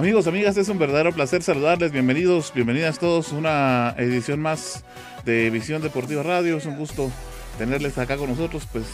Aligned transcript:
Amigos, 0.00 0.26
amigas, 0.26 0.56
es 0.56 0.70
un 0.70 0.78
verdadero 0.78 1.12
placer 1.12 1.42
saludarles. 1.42 1.92
Bienvenidos, 1.92 2.52
bienvenidas 2.54 2.98
todos. 2.98 3.32
Una 3.32 3.94
edición 3.98 4.40
más 4.40 4.82
de 5.26 5.50
Visión 5.50 5.82
Deportiva 5.82 6.22
Radio. 6.22 6.56
Es 6.56 6.64
un 6.64 6.78
gusto 6.78 7.12
tenerles 7.58 7.98
acá 7.98 8.16
con 8.16 8.30
nosotros. 8.30 8.66
Pues 8.72 8.86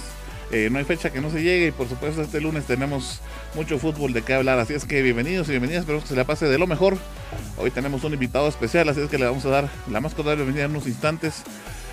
eh, 0.51 0.69
no 0.69 0.79
hay 0.79 0.85
fecha 0.85 1.11
que 1.11 1.21
no 1.21 1.31
se 1.31 1.45
llegue 1.45 1.69
y 1.69 1.71
por 1.71 1.89
supuesto 1.89 2.23
este 2.23 2.41
lunes 2.41 2.65
tenemos 2.65 3.21
mucho 3.55 3.79
fútbol 3.79 4.15
de 4.15 4.23
qué 4.23 4.35
hablar. 4.35 4.59
Así 4.59 4.75
es 4.75 4.85
que 4.85 5.01
bienvenidos 5.01 5.47
y 5.47 5.53
bienvenidas. 5.53 5.83
Espero 5.83 6.01
que 6.01 6.09
se 6.09 6.17
la 6.17 6.25
pase 6.25 6.47
de 6.47 6.59
lo 6.59 6.67
mejor. 6.67 6.99
Hoy 7.57 7.71
tenemos 7.71 8.03
un 8.03 8.13
invitado 8.13 8.49
especial, 8.49 8.89
así 8.89 9.01
es 9.01 9.09
que 9.09 9.19
le 9.19 9.27
vamos 9.27 9.45
a 9.45 9.51
dar 9.51 9.69
la 9.89 10.01
más 10.01 10.13
cordial 10.13 10.39
bienvenida 10.39 10.65
en 10.65 10.73
unos 10.73 10.89
instantes. 10.89 11.45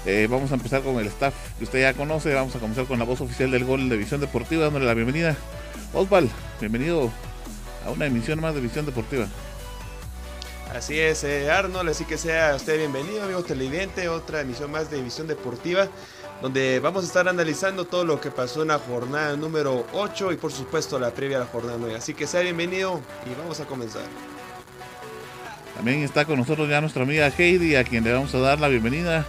Eh, 0.08 0.28
vamos 0.28 0.50
a 0.50 0.56
empezar 0.56 0.82
con 0.82 1.00
el 1.00 1.06
staff 1.06 1.36
que 1.60 1.66
usted 1.66 1.82
ya 1.82 1.94
conoce. 1.94 2.34
Vamos 2.34 2.56
a 2.56 2.60
comenzar 2.60 2.86
con 2.86 2.98
la 2.98 3.06
voz 3.06 3.22
oficial 3.22 3.52
del 3.52 3.64
gol 3.64 3.90
de 3.90 3.96
Visión 3.96 4.22
Deportiva, 4.22 4.64
dándole 4.64 4.88
la 4.88 4.96
bienvenida. 4.96 5.38
Osval, 5.94 6.28
bienvenido 6.60 7.12
a 7.86 7.92
una 7.92 8.06
emisión 8.06 8.40
más 8.42 8.56
de 8.56 8.62
Visión 8.62 8.86
Deportiva. 8.86 9.28
Así 10.74 11.00
es, 11.00 11.24
eh, 11.24 11.52
Arnold, 11.52 11.90
así 11.90 12.04
que 12.06 12.18
sea 12.18 12.56
usted 12.56 12.78
bienvenido, 12.78 13.24
amigos 13.24 13.46
televidentes, 13.46 14.08
otra 14.08 14.42
emisión 14.42 14.72
más 14.72 14.90
de 14.90 15.02
Visión 15.04 15.28
Deportiva, 15.28 15.88
donde 16.42 16.80
vamos 16.80 17.04
a 17.04 17.08
estar 17.08 17.28
analizando 17.28 17.86
todo 17.86 18.04
lo 18.04 18.20
que 18.20 18.32
pasó 18.32 18.64
en 18.64 18.70
la 18.70 18.80
jornada 18.80 19.38
número 19.38 19.86
8 19.94 20.32
y 20.32 20.38
por 20.38 20.52
supuesto 20.52 20.98
la 20.98 21.12
previa 21.12 21.38
a 21.38 21.40
la 21.42 21.46
jornada 21.46 21.78
9. 21.80 21.96
Así 21.96 22.16
que 22.16 22.26
sea 22.26 22.42
bienvenido 22.42 23.02
y 23.30 23.40
vamos 23.40 23.60
a 23.60 23.66
comenzar. 23.66 24.02
También 25.76 26.02
está 26.02 26.26
con 26.26 26.40
nosotros 26.40 26.68
ya 26.68 26.82
nuestra 26.82 27.04
amiga 27.04 27.28
Heidi, 27.28 27.76
a 27.76 27.84
quien 27.84 28.04
le 28.04 28.14
vamos 28.14 28.34
a 28.34 28.40
dar 28.40 28.60
la 28.60 28.68
bienvenida. 28.68 29.26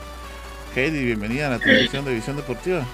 Heidi, 0.75 1.05
bienvenida 1.05 1.49
a 1.49 1.51
la 1.51 1.59
televisión 1.59 2.07
de 2.07 2.15
Visión 2.15 2.37
Deportiva. 2.37 2.87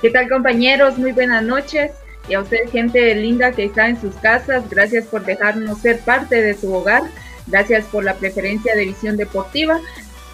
¿Qué 0.00 0.10
tal 0.10 0.28
compañeros? 0.28 0.98
Muy 0.98 1.12
buenas 1.12 1.42
noches 1.42 1.92
y 2.28 2.34
a 2.34 2.40
usted 2.40 2.70
gente 2.70 3.14
linda 3.14 3.52
que 3.52 3.64
está 3.64 3.88
en 3.88 4.00
sus 4.00 4.14
casas, 4.16 4.68
gracias 4.70 5.06
por 5.06 5.24
dejarnos 5.24 5.80
ser 5.80 6.00
parte 6.00 6.40
de 6.40 6.54
su 6.54 6.72
hogar, 6.72 7.02
gracias 7.46 7.84
por 7.86 8.04
la 8.04 8.14
preferencia 8.14 8.74
de 8.74 8.86
visión 8.86 9.16
deportiva. 9.16 9.80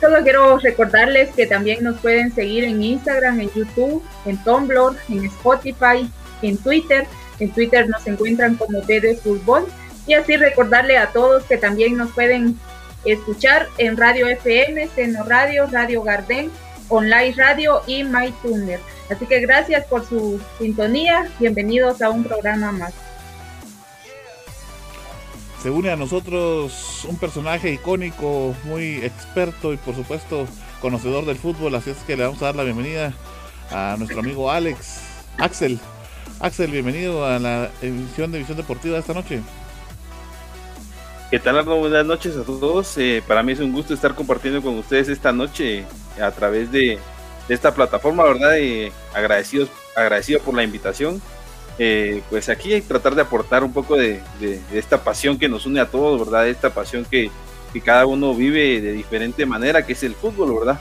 Solo 0.00 0.22
quiero 0.22 0.59
recordarles 0.59 1.31
que 1.31 1.47
también 1.47 1.83
nos 1.83 1.98
pueden 1.98 2.33
seguir 2.33 2.64
en 2.64 2.83
Instagram, 2.83 3.41
en 3.41 3.50
YouTube, 3.53 4.03
en 4.27 4.42
Tumblr, 4.44 4.97
en 5.09 5.25
Spotify, 5.25 6.09
en 6.42 6.56
Twitter. 6.59 7.06
En 7.41 7.50
Twitter 7.50 7.89
nos 7.89 8.06
encuentran 8.06 8.55
como 8.55 8.81
BD 8.83 9.16
Fútbol. 9.20 9.66
Y 10.06 10.14
así 10.14 10.36
recordarle 10.36 10.98
a 10.98 11.09
todos 11.09 11.44
que 11.44 11.56
también 11.56 11.97
nos 11.97 12.12
pueden 12.12 12.59
escuchar 13.05 13.69
en 13.78 13.97
Radio 13.97 14.28
FM, 14.28 14.89
Seno 14.94 15.25
Radio, 15.25 15.66
Radio 15.66 16.03
Garden, 16.03 16.50
Online 16.89 17.34
Radio 17.36 17.83
y 17.86 18.05
MyTuner. 18.05 18.81
Así 19.11 19.27
que 19.27 19.41
gracias 19.41 19.87
por 19.87 20.06
su 20.06 20.41
sintonía. 20.59 21.31
Bienvenidos 21.39 22.03
a 22.03 22.11
un 22.11 22.25
programa 22.25 22.73
más. 22.73 22.95
Se 25.62 25.70
une 25.70 25.91
a 25.91 25.97
nosotros 25.97 27.05
un 27.09 27.16
personaje 27.16 27.72
icónico, 27.72 28.55
muy 28.65 28.97
experto 28.99 29.72
y 29.72 29.77
por 29.77 29.94
supuesto 29.94 30.47
conocedor 30.81 31.25
del 31.25 31.37
fútbol, 31.37 31.75
así 31.75 31.91
es 31.91 31.97
que 32.06 32.16
le 32.16 32.25
vamos 32.25 32.41
a 32.43 32.47
dar 32.47 32.56
la 32.56 32.62
bienvenida 32.62 33.12
a 33.72 33.97
nuestro 33.99 34.21
amigo 34.21 34.50
Alex, 34.50 35.00
Axel. 35.37 35.81
Axel, 36.38 36.71
bienvenido 36.71 37.27
a 37.27 37.41
la 37.41 37.71
emisión 37.82 38.31
de 38.31 38.38
Visión 38.38 38.56
Deportiva 38.56 38.94
de 38.94 39.00
esta 39.00 39.15
noche. 39.15 39.41
¿Qué 41.31 41.41
tal, 41.41 41.59
Arno? 41.59 41.77
Buenas 41.77 42.06
noches 42.06 42.37
a 42.37 42.44
todos. 42.44 42.97
Eh, 42.97 43.22
para 43.27 43.43
mí 43.43 43.53
es 43.53 43.61
un 43.61 43.72
gusto 43.72 43.93
estar 43.93 44.15
compartiendo 44.15 44.62
con 44.62 44.78
ustedes 44.78 45.09
esta 45.09 45.32
noche 45.32 45.84
a 46.22 46.31
través 46.31 46.71
de, 46.71 46.99
esta 47.48 47.75
plataforma, 47.75 48.25
¿verdad? 48.25 48.56
Y 48.56 48.92
agradecidos, 49.14 49.70
agradecido 49.97 50.41
por 50.41 50.54
la 50.54 50.62
invitación. 50.62 51.20
Eh, 51.81 52.22
pues 52.28 52.48
aquí 52.48 52.81
tratar 52.81 53.14
de 53.14 53.22
aportar 53.22 53.62
un 53.62 53.72
poco 53.72 53.97
de, 53.97 54.20
esta 54.72 55.03
pasión 55.03 55.38
que 55.38 55.48
nos 55.48 55.64
une 55.64 55.81
a 55.81 55.87
todos, 55.87 56.19
¿verdad? 56.20 56.48
Esta 56.48 56.70
pasión 56.70 57.04
que, 57.04 57.31
cada 57.84 58.06
uno 58.06 58.34
vive 58.34 58.81
de 58.81 58.91
diferente 58.91 59.47
manera, 59.47 59.87
que 59.87 59.92
es 59.92 60.03
el 60.03 60.16
fútbol, 60.16 60.58
¿verdad? 60.58 60.81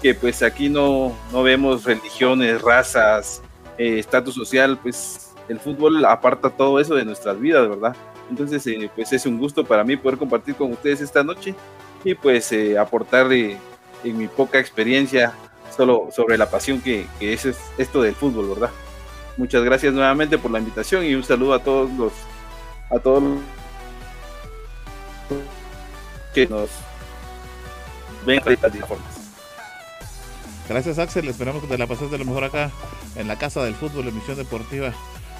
Que 0.00 0.14
pues 0.14 0.44
aquí 0.44 0.68
no, 0.68 1.12
no 1.32 1.42
vemos 1.42 1.82
religiones, 1.82 2.62
razas, 2.62 3.42
eh, 3.78 3.98
estatus 3.98 4.36
social, 4.36 4.78
pues 4.80 5.32
el 5.48 5.58
fútbol 5.58 6.04
aparta 6.04 6.48
todo 6.48 6.78
eso 6.78 6.94
de 6.94 7.04
nuestras 7.04 7.40
vidas, 7.40 7.68
¿verdad? 7.68 7.96
Entonces, 8.30 8.64
eh, 8.68 8.88
pues 8.94 9.12
es 9.12 9.26
un 9.26 9.38
gusto 9.38 9.64
para 9.64 9.82
mí 9.82 9.96
poder 9.96 10.18
compartir 10.18 10.54
con 10.54 10.70
ustedes 10.70 11.00
esta 11.00 11.24
noche 11.24 11.52
y 12.04 12.14
pues 12.14 12.54
aportar 12.78 13.32
en 13.32 13.58
mi 14.04 14.28
poca 14.28 14.60
experiencia 14.60 15.34
solo 15.76 16.08
sobre 16.10 16.38
la 16.38 16.50
pasión 16.50 16.80
que, 16.80 17.06
es 17.20 17.46
esto 17.78 18.02
del 18.02 18.14
fútbol, 18.14 18.48
¿verdad? 18.50 18.70
Muchas 19.36 19.62
gracias 19.62 19.92
nuevamente 19.92 20.38
por 20.38 20.50
la 20.50 20.58
invitación 20.58 21.04
y 21.04 21.14
un 21.14 21.22
saludo 21.22 21.54
a 21.54 21.62
todos 21.62 21.90
los 21.92 22.12
a 22.90 22.98
todos 22.98 23.22
los 23.22 23.38
que 26.32 26.46
nos 26.46 26.70
ven 28.24 28.40
a 28.40 28.50
las 28.50 28.58
plataformas. 28.58 29.16
Gracias 30.68 30.98
Axel, 30.98 31.28
esperamos 31.28 31.62
que 31.62 31.68
te 31.68 31.78
la 31.78 31.86
pases 31.86 32.10
de 32.10 32.18
lo 32.18 32.24
mejor 32.24 32.44
acá 32.44 32.70
en 33.14 33.28
la 33.28 33.36
Casa 33.36 33.62
del 33.62 33.74
Fútbol, 33.74 34.08
emisión 34.08 34.36
deportiva. 34.36 34.92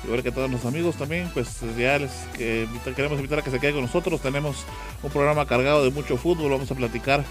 Igual 0.05 0.23
que 0.23 0.31
todos 0.31 0.51
los 0.51 0.65
amigos 0.65 0.97
también, 0.97 1.31
pues 1.35 1.61
ya 1.77 1.99
les 1.99 2.13
queremos 2.37 3.19
invitar 3.19 3.41
a 3.41 3.43
que 3.43 3.51
se 3.51 3.59
queden 3.59 3.75
con 3.75 3.85
nosotros. 3.85 4.21
Tenemos 4.21 4.65
un 5.03 5.11
programa 5.11 5.47
cargado 5.47 5.83
de 5.83 5.91
mucho 5.91 6.17
fútbol, 6.17 6.51
vamos 6.51 6.71
a 6.71 6.75
platicar 6.75 7.25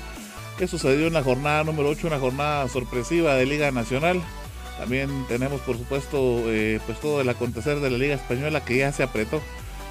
qué 0.58 0.68
sucedió 0.68 1.08
en 1.08 1.14
la 1.14 1.24
jornada 1.24 1.64
número 1.64 1.90
8, 1.90 2.08
una 2.08 2.20
jornada 2.20 2.68
sorpresiva 2.70 3.36
de 3.36 3.46
Liga 3.46 3.72
Nacional. 3.72 4.22
También 4.78 5.10
tenemos, 5.28 5.62
por 5.62 5.78
supuesto, 5.78 6.44
eh, 6.48 6.80
pues 6.86 7.00
todo 7.00 7.22
el 7.22 7.30
acontecer 7.30 7.80
de 7.80 7.90
la 7.90 7.98
Liga 7.98 8.16
Española 8.16 8.64
que 8.64 8.78
ya 8.78 8.92
se 8.92 9.04
apretó. 9.04 9.42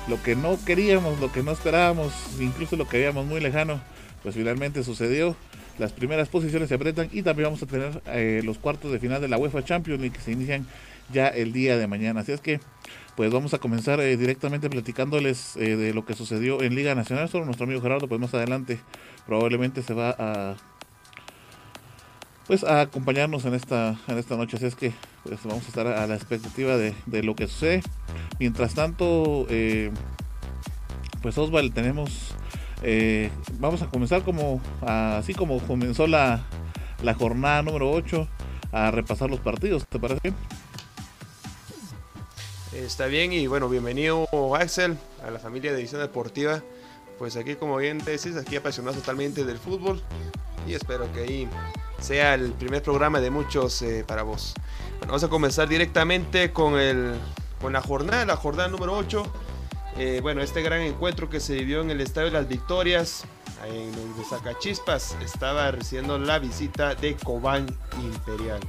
Lo 0.08 0.22
que 0.22 0.36
no 0.36 0.58
queríamos, 0.64 1.18
lo 1.20 1.32
que 1.32 1.42
no 1.42 1.52
esperábamos, 1.52 2.12
incluso 2.40 2.76
lo 2.76 2.86
que 2.86 2.98
veíamos 2.98 3.26
muy 3.26 3.40
lejano, 3.40 3.80
pues 4.22 4.34
finalmente 4.34 4.84
sucedió. 4.84 5.36
Las 5.78 5.92
primeras 5.92 6.28
posiciones 6.28 6.68
se 6.68 6.76
apretan 6.76 7.08
y 7.12 7.22
también 7.22 7.46
vamos 7.46 7.62
a 7.62 7.66
tener 7.66 8.02
eh, 8.06 8.42
los 8.44 8.58
cuartos 8.58 8.92
de 8.92 8.98
final 9.00 9.20
de 9.20 9.28
la 9.28 9.38
UEFA 9.38 9.64
Champions 9.64 10.00
League 10.00 10.16
que 10.16 10.22
se 10.22 10.32
inician 10.32 10.66
ya 11.12 11.28
el 11.28 11.52
día 11.52 11.76
de 11.76 11.86
mañana. 11.86 12.20
Así 12.20 12.32
es 12.32 12.40
que, 12.40 12.60
pues 13.16 13.32
vamos 13.32 13.54
a 13.54 13.58
comenzar 13.58 14.00
eh, 14.00 14.16
directamente 14.16 14.68
platicándoles 14.70 15.54
de 15.54 15.94
lo 15.94 16.04
que 16.04 16.14
sucedió 16.14 16.62
en 16.62 16.74
Liga 16.74 16.94
Nacional. 16.94 17.28
Solo 17.28 17.44
nuestro 17.44 17.64
amigo 17.64 17.80
Gerardo, 17.80 18.08
pues 18.08 18.20
más 18.20 18.34
adelante 18.34 18.80
probablemente 19.26 19.82
se 19.82 19.94
va 19.94 20.14
a 20.18 20.56
pues 22.46 22.64
a 22.64 22.82
acompañarnos 22.82 23.44
en 23.44 23.54
esta 23.54 23.96
en 24.06 24.18
esta 24.18 24.36
noche 24.36 24.56
así 24.56 24.66
es 24.66 24.74
que 24.74 24.92
pues, 25.22 25.40
vamos 25.44 25.64
a 25.64 25.68
estar 25.68 25.86
a 25.86 26.06
la 26.06 26.14
expectativa 26.14 26.76
de, 26.76 27.22
lo 27.22 27.34
que 27.34 27.46
sucede 27.46 27.82
mientras 28.38 28.74
tanto 28.74 29.46
eh, 29.48 29.90
pues 31.22 31.38
Osval 31.38 31.72
tenemos 31.72 32.34
eh, 32.82 33.30
vamos 33.58 33.80
a 33.82 33.86
comenzar 33.86 34.22
como 34.22 34.60
así 34.82 35.32
como 35.32 35.58
comenzó 35.60 36.06
la, 36.06 36.44
la 37.02 37.14
jornada 37.14 37.62
número 37.62 37.90
8 37.90 38.28
a 38.72 38.90
repasar 38.90 39.30
los 39.30 39.40
partidos 39.40 39.86
¿te 39.86 39.98
parece 39.98 40.20
bien? 40.22 40.34
Está 42.74 43.06
bien 43.06 43.32
y 43.32 43.46
bueno, 43.46 43.68
bienvenido 43.68 44.26
Axel 44.56 44.98
a 45.24 45.30
la 45.30 45.38
familia 45.38 45.72
de 45.72 45.78
Edición 45.78 46.00
Deportiva 46.00 46.60
pues 47.18 47.36
aquí 47.36 47.54
como 47.54 47.76
bien 47.76 47.98
decís, 47.98 48.36
aquí 48.36 48.56
apasionado 48.56 48.96
totalmente 48.96 49.44
del 49.44 49.58
fútbol 49.58 50.02
y 50.66 50.74
espero 50.74 51.10
que 51.12 51.20
ahí 51.20 51.48
sea 52.00 52.34
el 52.34 52.52
primer 52.52 52.82
programa 52.82 53.20
de 53.20 53.30
muchos 53.30 53.80
eh, 53.82 54.04
para 54.06 54.22
vos. 54.22 54.54
Bueno, 54.98 55.06
vamos 55.12 55.24
a 55.24 55.28
comenzar 55.28 55.68
directamente 55.68 56.52
con, 56.52 56.78
el, 56.78 57.14
con 57.60 57.72
la 57.72 57.80
jornada, 57.80 58.26
la 58.26 58.36
jornada 58.36 58.68
número 58.68 58.96
8. 58.96 59.24
Eh, 59.96 60.18
bueno, 60.22 60.42
este 60.42 60.60
gran 60.62 60.80
encuentro 60.80 61.30
que 61.30 61.40
se 61.40 61.54
vivió 61.54 61.80
en 61.80 61.90
el 61.90 62.00
Estadio 62.00 62.26
de 62.26 62.32
las 62.32 62.48
Victorias, 62.48 63.24
en 63.66 63.94
el 63.94 64.16
de 64.16 64.24
Zacachispas, 64.28 65.16
estaba 65.22 65.70
recibiendo 65.70 66.18
la 66.18 66.38
visita 66.38 66.94
de 66.94 67.14
Cobán 67.14 67.66
Imperial. 68.02 68.60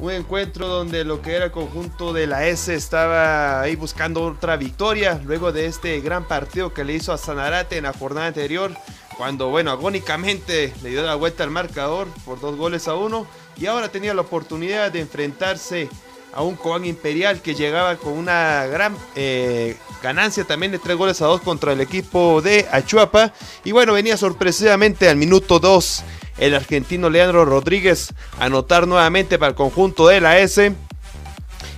Un 0.00 0.12
encuentro 0.12 0.68
donde 0.68 1.04
lo 1.04 1.20
que 1.22 1.34
era 1.34 1.46
el 1.46 1.50
conjunto 1.50 2.12
de 2.12 2.28
la 2.28 2.46
S 2.46 2.72
estaba 2.72 3.60
ahí 3.60 3.74
buscando 3.74 4.24
otra 4.24 4.56
victoria 4.56 5.20
luego 5.24 5.50
de 5.50 5.66
este 5.66 6.00
gran 6.00 6.28
partido 6.28 6.72
que 6.72 6.84
le 6.84 6.94
hizo 6.94 7.12
a 7.12 7.18
Sanarate 7.18 7.78
en 7.78 7.82
la 7.82 7.92
jornada 7.92 8.28
anterior. 8.28 8.72
Cuando, 9.16 9.48
bueno, 9.48 9.72
agónicamente 9.72 10.72
le 10.84 10.90
dio 10.90 11.02
la 11.02 11.16
vuelta 11.16 11.42
al 11.42 11.50
marcador 11.50 12.06
por 12.24 12.38
dos 12.40 12.56
goles 12.56 12.86
a 12.86 12.94
uno. 12.94 13.26
Y 13.56 13.66
ahora 13.66 13.88
tenía 13.88 14.14
la 14.14 14.20
oportunidad 14.20 14.92
de 14.92 15.00
enfrentarse 15.00 15.88
a 16.32 16.42
un 16.42 16.54
Cobán 16.54 16.84
Imperial 16.84 17.42
que 17.42 17.56
llegaba 17.56 17.96
con 17.96 18.12
una 18.12 18.66
gran 18.66 18.96
eh, 19.16 19.76
ganancia 20.00 20.44
también 20.44 20.70
de 20.70 20.78
tres 20.78 20.96
goles 20.96 21.20
a 21.22 21.26
dos 21.26 21.40
contra 21.40 21.72
el 21.72 21.80
equipo 21.80 22.40
de 22.40 22.68
Achuapa. 22.70 23.32
Y 23.64 23.72
bueno, 23.72 23.94
venía 23.94 24.16
sorpresivamente 24.16 25.08
al 25.08 25.16
minuto 25.16 25.58
2 25.58 26.04
el 26.38 26.54
argentino 26.54 27.10
Leandro 27.10 27.44
Rodríguez 27.44 28.14
anotar 28.38 28.86
nuevamente 28.86 29.38
para 29.38 29.50
el 29.50 29.54
conjunto 29.54 30.08
de 30.08 30.20
la 30.20 30.38
S. 30.38 30.74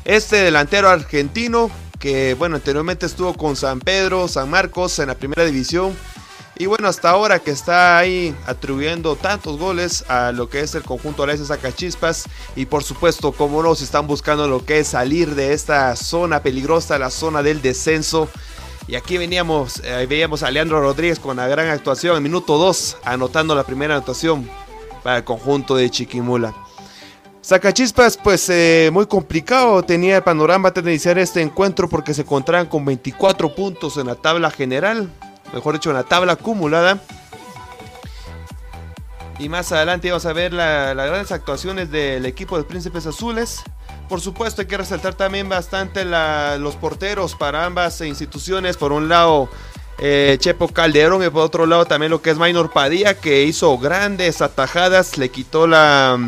Este 0.04 0.36
delantero 0.36 0.88
argentino 0.88 1.70
que 2.00 2.34
bueno, 2.34 2.56
anteriormente 2.56 3.06
estuvo 3.06 3.34
con 3.34 3.54
San 3.54 3.78
Pedro, 3.78 4.26
San 4.26 4.50
Marcos 4.50 4.98
en 4.98 5.08
la 5.08 5.14
primera 5.14 5.44
división. 5.44 5.94
Y 6.56 6.66
bueno, 6.66 6.88
hasta 6.88 7.08
ahora 7.08 7.38
que 7.38 7.50
está 7.50 7.96
ahí 7.96 8.34
atribuyendo 8.46 9.16
tantos 9.16 9.58
goles 9.58 10.04
a 10.08 10.32
lo 10.32 10.50
que 10.50 10.60
es 10.60 10.74
el 10.74 10.82
conjunto 10.82 11.24
de 11.24 11.36
la 11.36 11.44
Sacachispas. 11.44 12.24
Y 12.56 12.66
por 12.66 12.84
supuesto, 12.84 13.32
como 13.32 13.62
no, 13.62 13.72
están 13.72 14.06
buscando 14.06 14.48
lo 14.48 14.64
que 14.64 14.80
es 14.80 14.88
salir 14.88 15.34
de 15.34 15.52
esta 15.52 15.94
zona 15.96 16.42
peligrosa, 16.42 16.98
la 16.98 17.10
zona 17.10 17.42
del 17.42 17.62
descenso. 17.62 18.28
Y 18.86 18.94
aquí 18.96 19.18
veníamos, 19.18 19.80
eh, 19.84 20.06
veíamos 20.08 20.42
a 20.42 20.50
Leandro 20.50 20.80
Rodríguez 20.80 21.18
con 21.18 21.36
la 21.36 21.46
gran 21.46 21.68
actuación 21.68 22.16
en 22.16 22.22
minuto 22.22 22.58
2, 22.58 22.98
anotando 23.04 23.54
la 23.54 23.64
primera 23.64 23.94
anotación 23.94 24.48
para 25.02 25.18
el 25.18 25.24
conjunto 25.24 25.76
de 25.76 25.90
Chiquimula. 25.90 26.54
Sacachispas, 27.42 28.18
pues 28.18 28.48
eh, 28.50 28.90
muy 28.92 29.06
complicado 29.06 29.82
tenía 29.82 30.18
el 30.18 30.22
panorama 30.22 30.70
de 30.70 30.80
iniciar 30.82 31.18
este 31.18 31.40
encuentro 31.40 31.88
porque 31.88 32.12
se 32.12 32.22
encontraban 32.22 32.66
con 32.66 32.84
24 32.84 33.54
puntos 33.54 33.96
en 33.96 34.08
la 34.08 34.14
tabla 34.14 34.50
general, 34.50 35.10
mejor 35.52 35.74
dicho, 35.74 35.90
en 35.90 35.96
la 35.96 36.04
tabla 36.04 36.34
acumulada. 36.34 37.00
Y 39.38 39.48
más 39.48 39.72
adelante 39.72 40.10
vamos 40.10 40.26
a 40.26 40.34
ver 40.34 40.52
las 40.52 40.94
grandes 40.94 41.32
actuaciones 41.32 41.90
del 41.90 42.26
equipo 42.26 42.58
de 42.58 42.64
Príncipes 42.64 43.06
Azules. 43.06 43.62
Por 44.10 44.20
supuesto 44.20 44.60
hay 44.60 44.66
que 44.66 44.76
resaltar 44.76 45.14
también 45.14 45.48
bastante 45.48 46.04
los 46.04 46.74
porteros 46.74 47.36
para 47.36 47.64
ambas 47.64 48.00
instituciones. 48.00 48.76
Por 48.76 48.90
un 48.90 49.08
lado, 49.08 49.48
eh, 50.00 50.36
Chepo 50.40 50.66
Calderón 50.66 51.24
y 51.24 51.30
por 51.30 51.42
otro 51.42 51.64
lado 51.64 51.84
también 51.84 52.10
lo 52.10 52.20
que 52.20 52.30
es 52.30 52.36
Minor 52.36 52.72
Padilla 52.72 53.14
que 53.14 53.44
hizo 53.44 53.78
grandes 53.78 54.42
atajadas, 54.42 55.16
le 55.16 55.28
quitó 55.28 55.68
la 55.68 56.18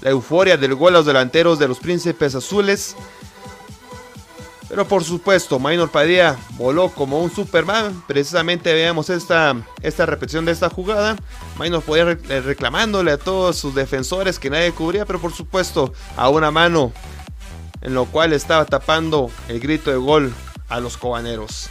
la 0.00 0.10
euforia 0.10 0.56
del 0.56 0.74
gol 0.74 0.94
a 0.94 0.98
los 0.98 1.06
delanteros 1.06 1.58
de 1.58 1.68
los 1.68 1.80
Príncipes 1.80 2.34
Azules. 2.34 2.96
Pero 4.68 4.88
por 4.88 5.04
supuesto, 5.04 5.58
Minor 5.58 5.90
Padilla 5.90 6.36
voló 6.52 6.88
como 6.88 7.20
un 7.20 7.30
Superman. 7.30 8.02
Precisamente 8.06 8.72
veamos 8.72 9.10
esta, 9.10 9.54
esta 9.82 10.06
repetición 10.06 10.44
de 10.44 10.52
esta 10.52 10.70
jugada. 10.70 11.16
Minor 11.58 11.82
podía 11.82 12.10
eh, 12.10 12.40
reclamándole 12.40 13.12
a 13.12 13.18
todos 13.18 13.56
sus 13.56 13.74
defensores 13.74 14.38
que 14.38 14.50
nadie 14.50 14.72
cubría, 14.72 15.04
pero 15.04 15.20
por 15.20 15.32
supuesto 15.32 15.92
a 16.16 16.28
una 16.28 16.50
mano. 16.50 16.92
En 17.82 17.92
lo 17.92 18.06
cual 18.06 18.32
estaba 18.32 18.64
tapando 18.64 19.30
el 19.48 19.60
grito 19.60 19.90
de 19.90 19.96
gol 19.96 20.32
a 20.68 20.80
los 20.80 20.96
cobaneros. 20.96 21.68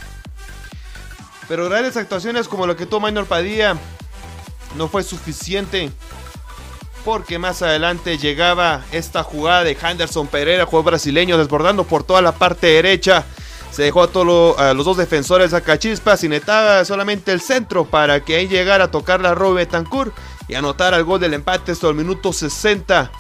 Pero 1.48 1.68
grandes 1.68 1.98
actuaciones 1.98 2.48
como 2.48 2.68
lo 2.68 2.76
que 2.76 2.86
tuvo 2.86 3.08
Minor 3.08 3.26
Padilla 3.26 3.76
no 4.78 4.88
fue 4.88 5.04
suficiente 5.04 5.92
porque 7.04 7.40
más 7.40 7.62
adelante 7.62 8.18
llegaba 8.18 8.84
esta 8.92 9.24
jugada 9.24 9.64
de 9.64 9.78
Henderson 9.80 10.28
Pereira, 10.28 10.66
jugador 10.66 10.92
brasileño, 10.92 11.38
desbordando 11.38 11.84
por 11.84 12.04
toda 12.04 12.22
la 12.22 12.34
parte 12.34 12.68
derecha. 12.68 13.26
Se 13.72 13.84
dejó 13.84 14.04
a, 14.04 14.08
todos 14.08 14.56
los 14.76 14.86
dos 14.86 14.98
defensores 14.98 15.54
a 15.54 15.62
Cachispas 15.62 16.24
y 16.24 16.30
netaba 16.30 16.86
solamente 16.86 17.32
el 17.32 17.42
centro 17.42 17.86
para 17.86 18.24
que 18.24 18.36
ahí 18.36 18.48
llegara 18.48 18.86
a 18.86 18.92
tocar 18.92 19.20
la 19.20 19.34
Robe 19.34 19.66
Betancourt 19.66 20.16
y 20.48 20.54
anotar 20.54 20.94
el 20.94 21.04
gol 21.04 21.20
del 21.20 21.34
empate 21.34 21.72
hasta 21.72 21.88
el 21.88 21.96
minuto 21.96 22.32
60. 22.32 23.12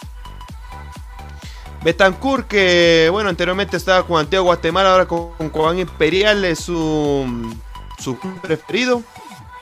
Betancourt 1.83 2.47
que, 2.47 3.09
bueno, 3.11 3.29
anteriormente 3.29 3.75
estaba 3.75 4.05
con 4.05 4.19
Antiguo 4.19 4.45
Guatemala, 4.45 4.91
ahora 4.91 5.07
con, 5.07 5.49
Cobán 5.49 5.79
Imperial 5.79 6.45
es 6.45 6.59
su, 6.59 7.51
su 7.97 8.17
preferido, 8.41 9.01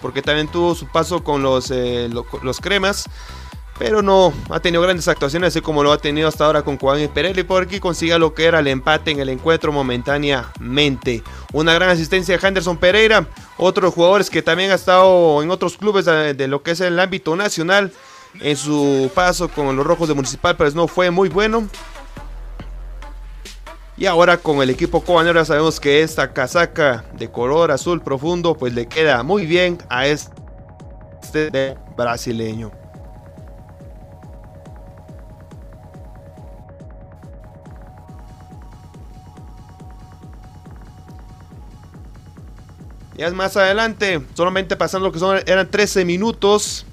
porque 0.02 0.22
también 0.22 0.48
tuvo 0.48 0.76
su 0.76 0.88
paso 0.88 1.24
con 1.24 1.42
los, 1.42 1.72
eh, 1.72 2.10
los 2.44 2.60
cremas 2.60 3.10
pero 3.82 4.04
no 4.04 4.32
ha 4.52 4.60
tenido 4.60 4.84
grandes 4.84 5.08
actuaciones 5.08 5.48
así 5.48 5.60
como 5.60 5.82
lo 5.82 5.92
ha 5.92 5.98
tenido 5.98 6.28
hasta 6.28 6.46
ahora 6.46 6.62
con 6.62 6.78
Juan 6.78 7.10
por 7.48 7.64
aquí 7.64 7.80
consiga 7.80 8.20
lo 8.20 8.36
que 8.36 8.46
era 8.46 8.60
el 8.60 8.68
empate 8.68 9.10
en 9.10 9.20
el 9.20 9.30
encuentro 9.30 9.72
momentáneamente. 9.72 11.24
Una 11.52 11.74
gran 11.74 11.90
asistencia 11.90 12.38
de 12.38 12.48
Henderson 12.48 12.78
Pereira, 12.78 13.26
otros 13.58 13.92
jugadores 13.96 14.30
que 14.30 14.44
también 14.44 14.70
ha 14.70 14.76
estado 14.76 15.42
en 15.42 15.50
otros 15.50 15.78
clubes 15.78 16.06
de, 16.06 16.48
lo 16.48 16.62
que 16.62 16.72
es 16.72 16.80
el 16.82 17.00
ámbito 17.00 17.36
nacional 17.36 17.92
en 18.40 18.56
su 18.56 19.10
paso 19.16 19.50
con 19.50 19.76
los 19.76 19.84
Rojos 19.84 20.08
de 20.08 20.14
Municipal, 20.14 20.56
pero 20.56 20.70
no 20.72 20.88
fue 20.88 21.10
muy 21.10 21.30
bueno. 21.30 21.68
Y 23.98 24.06
ahora 24.06 24.38
con 24.38 24.62
el 24.62 24.70
equipo 24.70 25.02
cobanero 25.02 25.44
sabemos 25.44 25.80
que 25.80 26.04
esta 26.04 26.34
casaca 26.34 27.04
de 27.18 27.32
color 27.32 27.72
azul 27.72 28.00
profundo 28.00 28.56
pues 28.56 28.76
le 28.76 28.86
queda 28.86 29.24
muy 29.24 29.48
bien 29.48 29.80
a 29.90 30.06
este 30.06 30.30
brasileño. 31.98 32.81
Ya 43.22 43.30
más 43.30 43.56
adelante, 43.56 44.20
solamente 44.34 44.76
pasando 44.76 45.06
lo 45.06 45.14
que 45.14 45.20
son, 45.20 45.38
eran 45.46 45.70
13 45.70 46.06
minutos. 46.06 46.88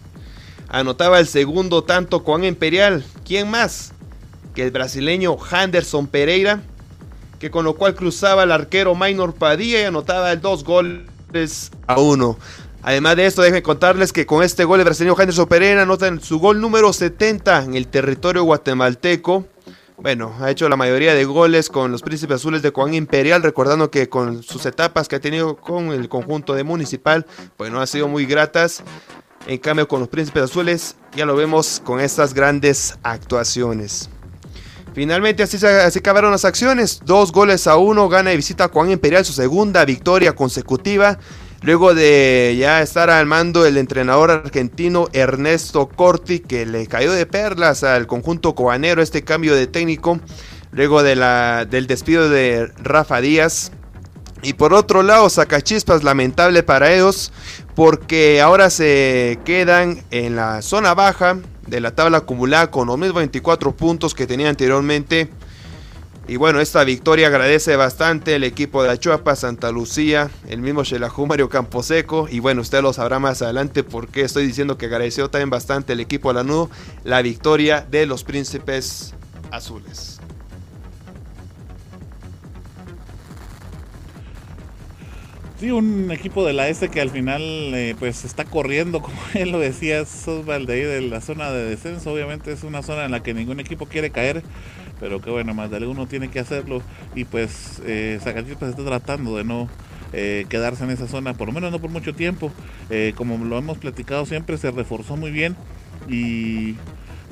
Anotaba 0.69 1.21
el 1.21 1.27
segundo 1.27 1.85
tanto 1.85 2.21
Juan 2.21 2.45
Imperial. 2.45 3.03
¿Quién 3.25 3.51
más? 3.51 3.95
Que 4.55 4.65
el 4.65 4.71
brasileño 4.71 5.39
Henderson 5.51 6.07
Pereira. 6.07 6.61
Que 7.39 7.51
con 7.51 7.65
lo 7.65 7.77
cual 7.77 7.95
cruzaba 7.95 8.43
el 8.43 8.53
arquero 8.53 8.95
Minor 8.95 9.37
Padilla 9.37 9.81
y 9.81 9.85
anotaba 9.85 10.31
el 10.31 10.43
dos 10.43 10.65
goles 10.65 11.71
a 11.87 11.99
uno. 11.99 12.37
Además 12.83 13.17
de 13.17 13.25
esto, 13.25 13.41
déjenme 13.41 13.63
contarles 13.63 14.13
que 14.13 14.27
con 14.27 14.43
este 14.43 14.65
gol 14.65 14.81
el 14.81 14.85
brasileño 14.85 15.17
Henderson 15.19 15.49
Pereira 15.49 15.81
anota 15.81 16.15
su 16.21 16.39
gol 16.41 16.61
número 16.61 16.93
70 16.93 17.65
en 17.65 17.75
el 17.75 17.89
territorio 17.89 18.43
guatemalteco. 18.43 19.47
Bueno, 20.01 20.33
ha 20.41 20.49
hecho 20.49 20.69
la 20.69 20.77
mayoría 20.77 21.13
de 21.13 21.25
goles 21.25 21.69
con 21.69 21.91
los 21.91 22.03
Príncipes 22.03 22.37
Azules 22.37 22.63
de 22.63 22.71
Juan 22.71 22.95
Imperial, 22.95 23.43
recordando 23.43 23.91
que 23.91 24.09
con 24.09 24.45
sus 24.45 24.65
etapas 24.65 25.09
que 25.09 25.17
ha 25.17 25.21
tenido 25.21 25.57
con 25.57 25.89
el 25.89 26.09
conjunto 26.09 26.55
de 26.55 26.63
Municipal, 26.63 27.27
pues 27.57 27.73
no 27.73 27.81
ha 27.81 27.87
sido 27.89 28.07
muy 28.07 28.25
gratas. 28.25 28.85
En 29.49 29.59
cambio, 29.59 29.89
con 29.89 29.99
los 29.99 30.09
Príncipes 30.09 30.45
Azules 30.45 30.95
ya 31.17 31.27
lo 31.27 31.35
vemos 31.35 31.83
con 31.85 31.99
estas 31.99 32.33
grandes 32.33 32.97
actuaciones. 33.03 34.09
Finalmente 34.95 35.43
así, 35.43 35.57
así 35.67 35.99
acabaron 35.99 36.31
las 36.31 36.45
acciones. 36.45 37.01
Dos 37.05 37.33
goles 37.33 37.67
a 37.67 37.77
uno 37.77 38.09
gana 38.09 38.31
de 38.31 38.37
visita 38.37 38.69
Juan 38.69 38.93
Imperial 38.93 39.25
su 39.25 39.33
segunda 39.33 39.85
victoria 39.85 40.33
consecutiva. 40.33 41.19
Luego 41.63 41.93
de 41.93 42.57
ya 42.59 42.83
estar 42.83 43.11
al 43.11 43.27
mando 43.27 43.67
el 43.67 43.77
entrenador 43.79 44.31
argentino 44.31 45.09
Ernesto 45.13 45.89
Corti, 45.89 46.39
que 46.39 46.65
le 46.67 46.87
cayó 46.87 47.13
de 47.13 47.27
perlas 47.27 47.83
al 47.83 48.07
conjunto 48.07 48.55
cobanero 48.55 49.03
este 49.03 49.25
cambio 49.25 49.57
de 49.57 49.67
técnico, 49.67 50.21
luego 50.71 51.03
de 51.03 51.17
la, 51.17 51.65
del 51.65 51.89
despido 51.89 52.29
de 52.29 52.71
Rafa 52.79 53.21
Díaz. 53.21 53.73
Y 54.41 54.53
por 54.53 54.73
otro 54.73 55.03
lado, 55.03 55.29
Sacachispas, 55.29 56.05
lamentable 56.05 56.63
para 56.63 56.95
ellos, 56.95 57.33
porque 57.75 58.41
ahora 58.41 58.71
se 58.71 59.41
quedan 59.45 60.05
en 60.13 60.37
la 60.37 60.63
zona 60.63 60.95
baja 60.95 61.39
de 61.67 61.81
la 61.81 61.91
tabla 61.95 62.19
acumulada 62.19 62.71
con 62.71 62.87
los 62.87 62.97
mismos 62.99 63.17
24 63.17 63.75
puntos 63.75 64.15
que 64.15 64.29
tenía 64.29 64.49
anteriormente. 64.49 65.29
Y 66.29 66.37
bueno, 66.37 66.61
esta 66.61 66.85
victoria 66.85 67.29
agradece 67.29 67.75
bastante 67.77 68.37
el 68.37 68.45
equipo 68.45 68.83
de 68.83 68.91
Achuapa, 68.91 69.35
Santa 69.35 69.73
Lucía, 69.73 70.31
el 70.47 70.61
mismo 70.61 70.85
Xelajú 70.85 71.27
Mario 71.27 71.49
Camposeco. 71.49 72.29
Y 72.31 72.41
bueno, 72.41 72.61
usted 72.61 72.83
lo 72.83 72.93
sabrá 72.93 73.19
más 73.19 73.41
adelante 73.41 73.83
porque 73.83 74.21
estoy 74.21 74.47
diciendo 74.47 74.77
que 74.77 74.87
agradeció 74.87 75.31
también 75.31 75.49
bastante 75.49 75.95
el 75.95 76.01
equipo 76.01 76.31
Lanudo 76.35 76.69
la 77.03 77.23
victoria 77.23 77.81
de 77.91 78.05
los 78.05 78.25
Príncipes 78.25 79.15
Azules. 79.51 80.18
Sí, 85.59 85.73
un 85.73 86.11
equipo 86.13 86.47
de 86.47 86.53
la 86.53 86.69
S 86.69 86.89
que 86.89 87.01
al 87.01 87.11
final 87.11 87.43
eh, 87.43 87.97
pues 87.99 88.25
está 88.25 88.45
corriendo, 88.45 89.03
como 89.03 89.19
él 89.35 89.51
lo 89.51 89.59
decía, 89.59 90.05
Sosval 90.05 90.67
de 90.67 90.75
ahí 90.75 90.83
de 90.83 91.01
la 91.03 91.21
zona 91.21 91.51
de 91.51 91.65
descenso. 91.65 92.13
Obviamente 92.13 92.53
es 92.53 92.63
una 92.63 92.83
zona 92.83 93.05
en 93.05 93.11
la 93.11 93.23
que 93.23 93.35
ningún 93.35 93.59
equipo 93.61 93.87
quiere 93.87 94.11
caer 94.11 94.43
pero 95.01 95.21
que 95.21 95.31
bueno, 95.31 95.55
más 95.55 95.71
de 95.71 95.87
uno 95.87 96.07
tiene 96.07 96.29
que 96.29 96.41
hacerlo. 96.41 96.83
Y 97.15 97.25
pues 97.25 97.81
eh, 97.87 98.19
Zacatecas 98.23 98.71
está 98.71 98.85
tratando 98.85 99.37
de 99.37 99.45
no 99.45 99.69
eh, 100.13 100.47
quedarse 100.49 100.85
en 100.85 100.91
esa 100.91 101.07
zona, 101.07 101.35
por 101.35 101.49
lo 101.49 101.55
menos 101.55 101.71
no 101.71 101.79
por 101.79 101.91
mucho 101.91 102.15
tiempo, 102.15 102.51
eh, 102.91 103.13
como 103.17 103.43
lo 103.45 103.59
hemos 103.59 103.79
platicado 103.79 104.27
siempre, 104.27 104.57
se 104.57 104.71
reforzó 104.71 105.17
muy 105.17 105.31
bien 105.31 105.57
y 106.09 106.75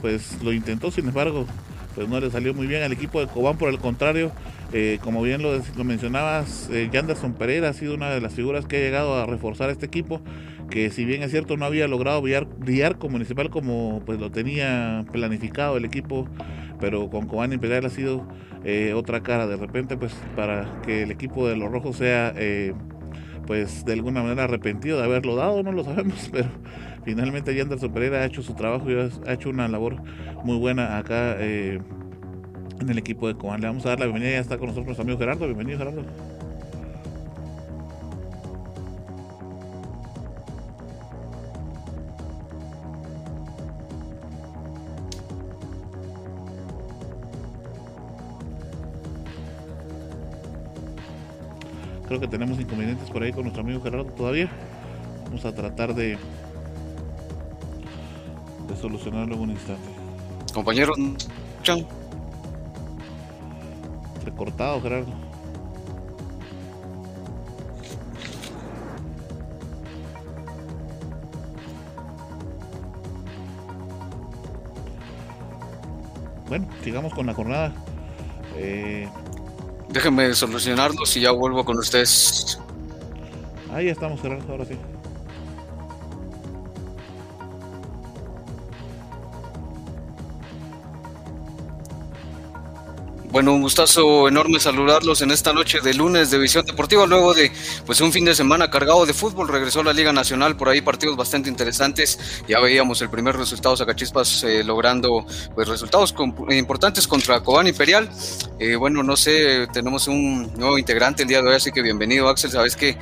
pues 0.00 0.42
lo 0.42 0.52
intentó, 0.52 0.90
sin 0.90 1.08
embargo, 1.08 1.46
pues 1.94 2.08
no 2.08 2.20
le 2.20 2.30
salió 2.30 2.52
muy 2.52 2.66
bien 2.66 2.82
al 2.82 2.92
equipo 2.92 3.20
de 3.20 3.26
Cobán, 3.26 3.56
por 3.56 3.70
el 3.70 3.78
contrario, 3.78 4.30
eh, 4.72 4.98
como 5.02 5.22
bien 5.22 5.42
lo, 5.42 5.84
mencionabas, 5.84 6.70
Yanderson 6.92 7.34
Pereira 7.34 7.68
ha 7.68 7.72
sido 7.72 7.94
una 7.94 8.10
de 8.10 8.20
las 8.20 8.34
figuras 8.34 8.66
que 8.66 8.76
ha 8.76 8.80
llegado 8.80 9.14
a 9.14 9.26
reforzar 9.26 9.70
este 9.70 9.86
equipo, 9.86 10.20
que 10.70 10.90
si 10.90 11.04
bien 11.04 11.22
es 11.22 11.30
cierto 11.30 11.56
no 11.56 11.64
había 11.64 11.88
logrado 11.88 12.20
brillar, 12.20 12.46
brillar 12.46 12.98
como 12.98 13.12
municipal 13.12 13.50
como 13.50 14.02
pues 14.04 14.18
lo 14.18 14.30
tenía 14.30 15.04
planificado 15.12 15.76
el 15.76 15.84
equipo 15.84 16.28
pero 16.80 17.08
con 17.10 17.26
Cobán 17.26 17.52
Imperial 17.52 17.86
ha 17.86 17.90
sido 17.90 18.26
eh, 18.64 18.92
otra 18.94 19.22
cara. 19.22 19.46
De 19.46 19.56
repente, 19.56 19.96
pues 19.96 20.14
para 20.34 20.80
que 20.82 21.02
el 21.02 21.10
equipo 21.10 21.48
de 21.48 21.56
los 21.56 21.70
rojos 21.70 21.96
sea, 21.96 22.32
eh, 22.36 22.74
pues 23.46 23.84
de 23.84 23.92
alguna 23.92 24.22
manera 24.22 24.44
arrepentido 24.44 24.98
de 24.98 25.04
haberlo 25.04 25.36
dado, 25.36 25.62
no 25.62 25.72
lo 25.72 25.84
sabemos, 25.84 26.28
pero 26.32 26.48
finalmente 27.04 27.58
Anderson 27.60 27.92
Pereira 27.92 28.18
ha 28.18 28.24
hecho 28.24 28.42
su 28.42 28.54
trabajo 28.54 28.90
y 28.90 28.94
ha 28.94 29.32
hecho 29.32 29.50
una 29.50 29.68
labor 29.68 30.02
muy 30.44 30.58
buena 30.58 30.98
acá 30.98 31.36
en 32.80 32.90
el 32.90 32.98
equipo 32.98 33.28
de 33.28 33.36
Cobán. 33.36 33.60
Le 33.60 33.66
vamos 33.66 33.84
a 33.86 33.90
dar 33.90 34.00
la 34.00 34.06
bienvenida, 34.06 34.32
ya 34.32 34.40
está 34.40 34.58
con 34.58 34.68
nosotros 34.68 34.86
nuestro 34.86 35.02
amigo 35.02 35.18
Gerardo. 35.18 35.46
Bienvenido, 35.46 35.78
Gerardo. 35.78 36.02
Creo 52.06 52.20
que 52.20 52.28
tenemos 52.28 52.60
inconvenientes 52.60 53.10
por 53.10 53.22
ahí 53.22 53.32
con 53.32 53.42
nuestro 53.42 53.62
amigo 53.62 53.80
Gerardo 53.82 54.12
todavía. 54.12 54.48
Vamos 55.24 55.44
a 55.44 55.52
tratar 55.52 55.92
de, 55.92 56.16
de 58.68 58.76
solucionarlo 58.80 59.34
en 59.34 59.40
un 59.40 59.50
instante. 59.50 59.88
Compañeros, 60.54 60.96
Recortado, 64.26 64.82
Gerardo. 64.82 65.12
Bueno, 76.48 76.66
sigamos 76.82 77.14
con 77.14 77.26
la 77.26 77.34
jornada. 77.34 77.72
Eh, 78.56 79.08
Déjenme 79.88 80.34
solucionarlos 80.34 81.16
y 81.16 81.20
ya 81.20 81.30
vuelvo 81.30 81.64
con 81.64 81.78
ustedes. 81.78 82.58
Ahí 83.72 83.88
estamos, 83.88 84.20
Gerardo, 84.20 84.52
ahora 84.52 84.64
sí. 84.64 84.74
Bueno, 93.36 93.52
un 93.52 93.60
gustazo 93.60 94.28
enorme 94.28 94.58
saludarlos 94.58 95.20
en 95.20 95.30
esta 95.30 95.52
noche 95.52 95.82
de 95.82 95.92
lunes 95.92 96.30
de 96.30 96.38
Visión 96.38 96.64
Deportiva, 96.64 97.04
luego 97.04 97.34
de 97.34 97.52
pues 97.84 98.00
un 98.00 98.10
fin 98.10 98.24
de 98.24 98.34
semana 98.34 98.70
cargado 98.70 99.04
de 99.04 99.12
fútbol, 99.12 99.48
regresó 99.48 99.82
la 99.82 99.92
Liga 99.92 100.10
Nacional, 100.10 100.56
por 100.56 100.70
ahí 100.70 100.80
partidos 100.80 101.18
bastante 101.18 101.50
interesantes, 101.50 102.18
ya 102.48 102.60
veíamos 102.60 103.02
el 103.02 103.10
primer 103.10 103.36
resultado 103.36 103.76
Sacachispas 103.76 104.42
eh, 104.44 104.64
logrando 104.64 105.26
pues 105.54 105.68
resultados 105.68 106.14
importantes 106.48 107.06
contra 107.06 107.42
Cobán 107.42 107.66
Imperial, 107.66 108.08
eh, 108.58 108.74
bueno, 108.74 109.02
no 109.02 109.18
sé, 109.18 109.66
tenemos 109.70 110.08
un 110.08 110.54
nuevo 110.54 110.78
integrante 110.78 111.24
el 111.24 111.28
día 111.28 111.42
de 111.42 111.48
hoy, 111.50 111.56
así 111.56 111.70
que 111.72 111.82
bienvenido 111.82 112.30
Axel, 112.30 112.50
sabes 112.50 112.74
que 112.74 112.96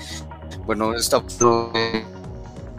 bueno, 0.67 0.95
esta 0.95 1.23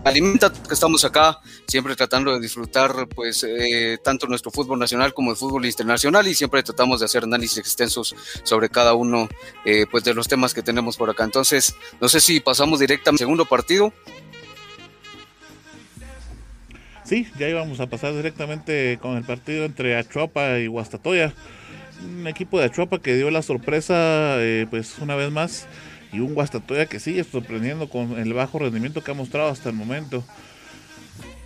alimenta 0.06 0.54
que 0.54 0.74
estamos 0.74 1.04
acá, 1.04 1.40
siempre 1.68 1.96
tratando 1.96 2.32
de 2.32 2.40
disfrutar 2.40 3.08
pues 3.14 3.44
eh, 3.44 3.98
tanto 4.04 4.28
nuestro 4.28 4.52
fútbol 4.52 4.78
nacional 4.78 5.14
como 5.14 5.32
el 5.32 5.38
fútbol 5.38 5.66
internacional 5.66 6.28
y 6.28 6.36
siempre 6.36 6.62
tratamos 6.62 7.00
de 7.00 7.06
hacer 7.06 7.24
análisis 7.24 7.58
extensos 7.58 8.16
sobre 8.44 8.70
cada 8.70 8.94
uno 8.94 9.28
eh, 9.66 9.86
pues 9.90 10.04
de 10.04 10.14
los 10.14 10.28
temas 10.28 10.54
que 10.54 10.62
tenemos 10.62 10.96
por 10.96 11.10
acá. 11.10 11.24
Entonces, 11.24 11.76
no 12.00 12.08
sé 12.08 12.22
si 12.22 12.40
pasamos 12.40 12.80
directamente 12.80 13.10
al 13.10 13.18
segundo 13.18 13.46
partido. 13.46 13.92
Sí, 17.04 17.28
ya 17.38 17.50
íbamos 17.50 17.80
a 17.80 17.88
pasar 17.88 18.16
directamente 18.16 19.00
con 19.02 19.18
el 19.18 19.24
partido 19.24 19.66
entre 19.66 19.98
Achuapa 19.98 20.60
y 20.60 20.68
Guastatoya. 20.68 21.34
Un 22.04 22.28
equipo 22.28 22.60
de 22.60 22.66
Achuapa 22.66 23.00
que 23.00 23.16
dio 23.16 23.32
la 23.32 23.42
sorpresa, 23.42 24.36
eh, 24.40 24.68
pues 24.70 25.00
una 25.00 25.16
vez 25.16 25.32
más, 25.32 25.68
y 26.16 26.22
un 26.22 26.34
Guastatoya 26.34 26.86
que 26.86 27.00
sigue 27.00 27.24
sorprendiendo 27.24 27.90
con 27.90 28.18
el 28.18 28.34
bajo 28.34 28.60
rendimiento 28.60 29.04
que 29.04 29.12
ha 29.12 29.14
mostrado 29.14 29.50
hasta 29.50 29.70
el 29.70 29.76
momento. 29.76 30.24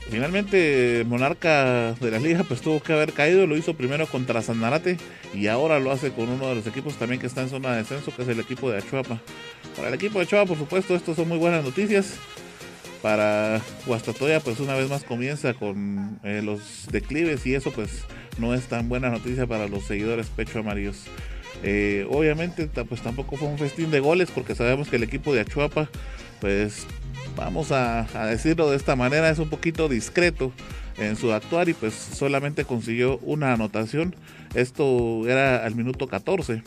Finalmente, 0.10 1.04
Monarca 1.08 1.94
de 1.94 2.12
la 2.12 2.20
Liga 2.20 2.44
pues 2.44 2.62
tuvo 2.62 2.82
que 2.82 2.94
haber 2.94 3.14
caído, 3.14 3.46
lo 3.46 3.58
hizo 3.58 3.76
primero 3.76 4.08
contra 4.08 4.42
Sanarate 4.42 4.98
y 5.34 5.48
ahora 5.48 5.80
lo 5.80 5.92
hace 5.92 6.12
con 6.12 6.30
uno 6.30 6.48
de 6.48 6.56
los 6.56 6.68
equipos 6.68 6.96
también 6.96 7.20
que 7.20 7.28
está 7.28 7.42
en 7.42 7.50
zona 7.50 7.72
de 7.72 7.78
descenso, 7.78 8.16
que 8.16 8.24
es 8.24 8.28
el 8.28 8.40
equipo 8.40 8.72
de 8.72 8.80
Achuapa. 8.80 9.20
Para 9.76 9.90
el 9.90 9.94
equipo 9.94 10.20
de 10.20 10.26
Achuapa, 10.26 10.48
por 10.48 10.58
supuesto, 10.58 10.96
estos 10.96 11.16
son 11.16 11.28
muy 11.28 11.38
buenas 11.38 11.64
noticias. 11.64 12.16
Para 13.02 13.62
Guastatoya, 13.86 14.40
pues 14.42 14.60
una 14.60 14.76
vez 14.76 14.90
más 14.90 15.04
comienza 15.04 15.54
con 15.54 16.20
eh, 16.24 16.42
los 16.44 16.88
declives 16.92 17.46
y 17.46 17.56
eso 17.56 17.72
pues 17.72 18.04
no 18.38 18.54
es 18.54 18.66
tan 18.66 18.90
buena 18.90 19.10
noticia 19.10 19.48
para 19.48 19.68
los 19.68 19.86
seguidores 19.86 20.28
pecho 20.28 20.60
amarillos. 20.60 21.06
Eh, 21.64 22.08
obviamente, 22.10 22.68
pues 22.68 23.02
tampoco 23.02 23.36
fue 23.36 23.48
un 23.48 23.58
festín 23.58 23.92
de 23.92 24.00
goles 24.00 24.32
porque 24.32 24.56
sabemos 24.56 24.88
que 24.88 24.96
el 24.96 25.04
equipo 25.04 25.34
de 25.34 25.42
Achuapa, 25.42 25.90
pues 26.40 26.88
vamos 27.36 27.72
a, 27.72 28.06
decirlo 28.28 28.70
de 28.70 28.78
esta 28.78 28.96
manera, 28.96 29.30
es 29.30 29.40
un 29.40 29.50
poquito 29.50 29.90
discreto 29.90 30.52
en 30.98 31.16
su 31.16 31.32
actuar 31.32 31.70
y 31.70 31.74
pues 31.74 31.94
solamente 31.94 32.66
consiguió 32.66 33.18
una 33.20 33.54
anotación. 33.54 34.16
Esto 34.54 35.28
era 35.28 35.66
al 35.66 35.76
minuto 35.76 36.08
14. 36.08 36.64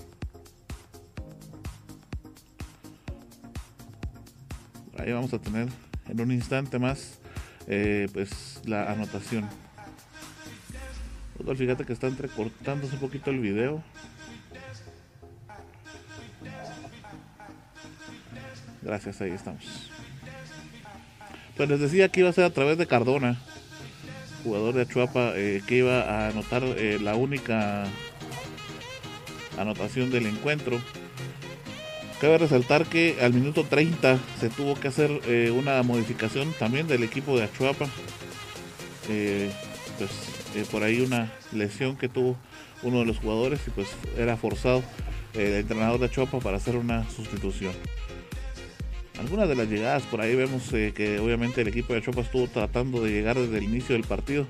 Ahí 4.99 5.13
vamos 5.13 5.33
a 5.35 5.39
tener 5.39 5.69
en 6.09 6.21
un 6.21 6.31
instante 6.31 6.79
más 6.79 7.19
eh, 7.67 8.09
pues 8.13 8.61
la 8.65 8.91
anotación. 8.91 9.49
Fíjate 11.57 11.85
que 11.85 11.93
está 11.93 12.07
entrecortándose 12.07 12.95
un 12.95 13.01
poquito 13.01 13.31
el 13.31 13.41
video. 13.41 13.83
Gracias, 18.83 19.21
ahí 19.21 19.31
estamos. 19.31 19.63
Pues 21.57 21.69
les 21.69 21.81
decía 21.81 22.09
que 22.09 22.21
iba 22.21 22.31
a 22.31 22.33
ser 22.33 22.45
a 22.45 22.51
través 22.51 22.79
de 22.79 22.87
Cardona, 22.87 23.41
jugador 24.43 24.75
de 24.75 24.83
Achuapa, 24.83 25.33
eh, 25.37 25.63
que 25.67 25.77
iba 25.77 26.01
a 26.03 26.29
anotar 26.29 26.65
eh, 26.65 26.99
la 27.01 27.15
única 27.15 27.85
anotación 29.59 30.11
del 30.11 30.27
encuentro. 30.27 30.81
Cabe 32.21 32.39
resaltar 32.39 32.87
que 32.87 33.19
al 33.21 33.33
minuto 33.33 33.65
30 33.65 34.19
se 34.41 34.49
tuvo 34.49 34.75
que 34.75 34.89
hacer 34.89 35.11
eh, 35.27 35.53
una 35.57 35.83
modificación 35.83 36.53
también 36.59 36.89
del 36.89 37.03
equipo 37.05 37.37
de 37.37 37.45
Achuapa. 37.45 37.87
pues 39.99 40.69
por 40.71 40.83
ahí 40.83 41.01
una 41.01 41.33
lesión 41.53 41.97
que 41.97 42.09
tuvo 42.09 42.37
uno 42.83 43.01
de 43.01 43.05
los 43.05 43.19
jugadores 43.19 43.61
y 43.67 43.71
pues 43.71 43.89
era 44.17 44.37
forzado 44.37 44.83
el 45.35 45.55
entrenador 45.55 46.01
de 46.01 46.07
Achuapa 46.07 46.41
para 46.41 46.57
hacer 46.57 46.77
una 46.77 47.09
sustitución 47.11 47.73
algunas 49.23 49.49
de 49.49 49.55
las 49.55 49.69
llegadas 49.69 50.03
por 50.03 50.21
ahí 50.21 50.35
vemos 50.35 50.73
eh, 50.73 50.93
que 50.95 51.21
obviamente 51.21 51.61
el 51.61 51.69
equipo 51.69 51.95
de 51.95 52.03
Chopa 52.03 52.23
estuvo 52.23 52.49
tratando 52.49 53.03
de 53.03 53.13
llegar 53.13 53.39
desde 53.39 53.59
el 53.59 53.65
inicio 53.65 53.95
del 53.95 54.05
partido 54.05 54.47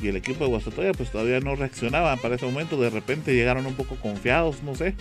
y 0.00 0.06
el 0.06 0.16
equipo 0.16 0.44
de 0.44 0.50
Guastatoya 0.50 0.92
pues 0.92 1.10
todavía 1.10 1.40
no 1.40 1.56
reaccionaba 1.56 2.16
para 2.16 2.36
ese 2.36 2.46
momento 2.46 2.80
de 2.80 2.90
repente 2.90 3.34
llegaron 3.34 3.66
un 3.66 3.74
poco 3.74 3.96
confiados 3.96 4.62
no 4.62 4.76
sé 4.76 4.94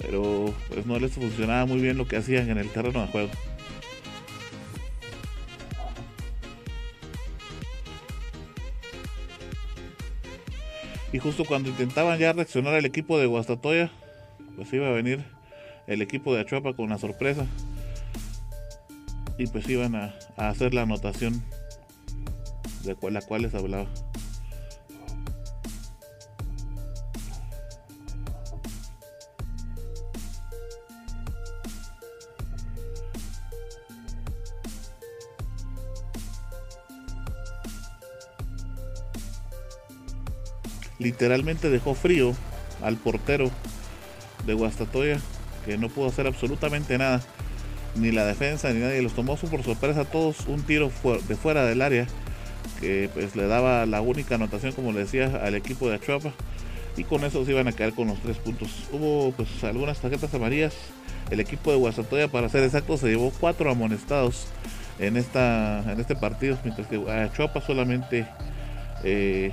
pero 0.00 0.54
pues 0.68 0.84
no 0.84 0.98
les 0.98 1.12
funcionaba 1.12 1.64
muy 1.64 1.80
bien 1.80 1.96
lo 1.96 2.06
que 2.06 2.18
hacían 2.18 2.50
en 2.50 2.58
el 2.58 2.68
terreno 2.68 3.00
de 3.00 3.06
juego. 3.06 3.30
Y 11.10 11.18
justo 11.20 11.46
cuando 11.46 11.70
intentaban 11.70 12.18
ya 12.18 12.34
reaccionar 12.34 12.74
el 12.74 12.84
equipo 12.84 13.18
de 13.18 13.24
Guastatoya 13.24 13.90
pues 14.56 14.70
iba 14.74 14.88
a 14.88 14.92
venir 14.92 15.24
el 15.86 16.02
equipo 16.02 16.34
de 16.34 16.42
Achuapa 16.42 16.74
con 16.74 16.84
una 16.86 16.98
sorpresa 16.98 17.46
y 19.38 19.46
pues 19.46 19.68
iban 19.68 19.94
a, 19.94 20.14
hacer 20.36 20.74
la 20.74 20.82
anotación 20.82 21.42
de 22.82 22.96
la 23.10 23.22
cual 23.22 23.42
les 23.42 23.54
hablaba. 23.54 23.86
Literalmente 40.98 41.68
dejó 41.68 41.94
frío 41.94 42.32
al 42.82 42.96
portero 42.96 43.50
de 44.46 44.54
Guastatoya, 44.54 45.20
que 45.66 45.76
no 45.76 45.88
pudo 45.88 46.08
hacer 46.08 46.26
absolutamente 46.26 46.96
nada 46.96 47.20
ni 47.96 48.10
la 48.10 48.24
defensa 48.24 48.72
ni 48.72 48.80
nadie 48.80 49.02
los 49.02 49.14
tomó 49.14 49.36
por 49.36 49.62
sorpresa 49.62 50.04
todos 50.04 50.46
un 50.46 50.62
tiro 50.62 50.90
de 51.28 51.36
fuera 51.36 51.64
del 51.64 51.82
área 51.82 52.06
que 52.80 53.08
pues 53.12 53.36
le 53.36 53.46
daba 53.46 53.86
la 53.86 54.00
única 54.00 54.34
anotación 54.34 54.72
como 54.72 54.92
le 54.92 55.00
decía 55.00 55.40
al 55.42 55.54
equipo 55.54 55.88
de 55.88 55.96
Achuapa 55.96 56.32
y 56.96 57.04
con 57.04 57.24
eso 57.24 57.44
se 57.44 57.52
iban 57.52 57.68
a 57.68 57.72
caer 57.72 57.92
con 57.92 58.08
los 58.08 58.20
tres 58.20 58.38
puntos 58.38 58.70
hubo 58.92 59.32
pues 59.32 59.48
algunas 59.64 59.98
tarjetas 59.98 60.34
amarillas 60.34 60.74
el 61.30 61.40
equipo 61.40 61.70
de 61.70 61.76
Guasatoya 61.76 62.28
para 62.28 62.48
ser 62.48 62.64
exacto 62.64 62.96
se 62.96 63.08
llevó 63.08 63.32
cuatro 63.40 63.70
amonestados 63.70 64.46
en 64.98 65.16
esta 65.16 65.84
en 65.90 66.00
este 66.00 66.16
partido 66.16 66.58
mientras 66.64 66.86
que 66.88 66.96
Achuapa 66.96 67.60
solamente 67.60 68.26
eh, 69.04 69.50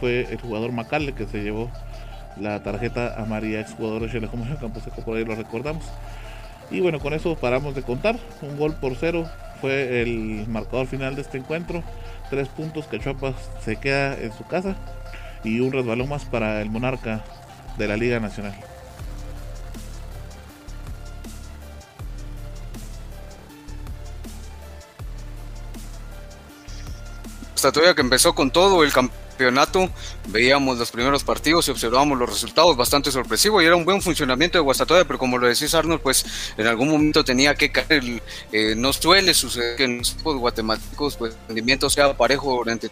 fue 0.00 0.26
el 0.30 0.40
jugador 0.40 0.72
Macalle 0.72 1.12
que 1.12 1.26
se 1.26 1.42
llevó 1.42 1.70
la 2.38 2.62
tarjeta 2.62 3.20
a 3.20 3.24
María, 3.26 3.60
exjugador 3.60 4.10
de 4.10 4.28
como 4.28 4.44
Campo 4.58 4.80
Seco, 4.80 5.02
por 5.02 5.16
ahí 5.16 5.24
lo 5.24 5.34
recordamos. 5.34 5.84
Y 6.70 6.80
bueno, 6.80 6.98
con 7.00 7.14
eso 7.14 7.36
paramos 7.36 7.74
de 7.74 7.82
contar. 7.82 8.18
Un 8.42 8.56
gol 8.58 8.74
por 8.74 8.96
cero 8.96 9.28
fue 9.60 10.02
el 10.02 10.46
marcador 10.48 10.86
final 10.86 11.14
de 11.14 11.22
este 11.22 11.38
encuentro. 11.38 11.82
Tres 12.30 12.48
puntos 12.48 12.86
que 12.86 12.98
Chuapas 12.98 13.34
se 13.64 13.76
queda 13.76 14.16
en 14.18 14.32
su 14.32 14.44
casa 14.44 14.76
y 15.44 15.60
un 15.60 15.72
resbalón 15.72 16.08
más 16.08 16.24
para 16.24 16.60
el 16.62 16.70
monarca 16.70 17.24
de 17.78 17.88
la 17.88 17.96
Liga 17.96 18.18
Nacional. 18.20 18.54
Estatuia 27.54 27.94
que 27.94 28.02
empezó 28.02 28.34
con 28.34 28.50
todo 28.50 28.84
el 28.84 28.92
campeonato 28.92 29.23
campeonato 29.34 29.90
veíamos 30.28 30.78
los 30.78 30.92
primeros 30.92 31.24
partidos 31.24 31.66
y 31.66 31.72
observábamos 31.72 32.16
los 32.16 32.30
resultados 32.30 32.76
bastante 32.76 33.10
sorpresivo 33.10 33.60
y 33.60 33.66
era 33.66 33.74
un 33.74 33.84
buen 33.84 34.00
funcionamiento 34.00 34.58
de 34.58 34.62
Guastatoya, 34.62 35.04
pero 35.04 35.18
como 35.18 35.38
lo 35.38 35.48
decís 35.48 35.74
Arnold, 35.74 36.00
pues 36.00 36.24
en 36.56 36.68
algún 36.68 36.88
momento 36.88 37.24
tenía 37.24 37.54
que 37.56 37.72
caer, 37.72 38.22
eh, 38.52 38.74
no 38.76 38.92
suele 38.92 39.34
suceder 39.34 39.76
que 39.76 39.84
en 39.84 39.98
los 39.98 40.12
equipos 40.12 40.36
guatemaltecos 40.36 41.16
pues 41.16 41.32
el 41.34 41.38
rendimiento 41.48 41.90
sea 41.90 42.16
parejo 42.16 42.52
durante, 42.52 42.90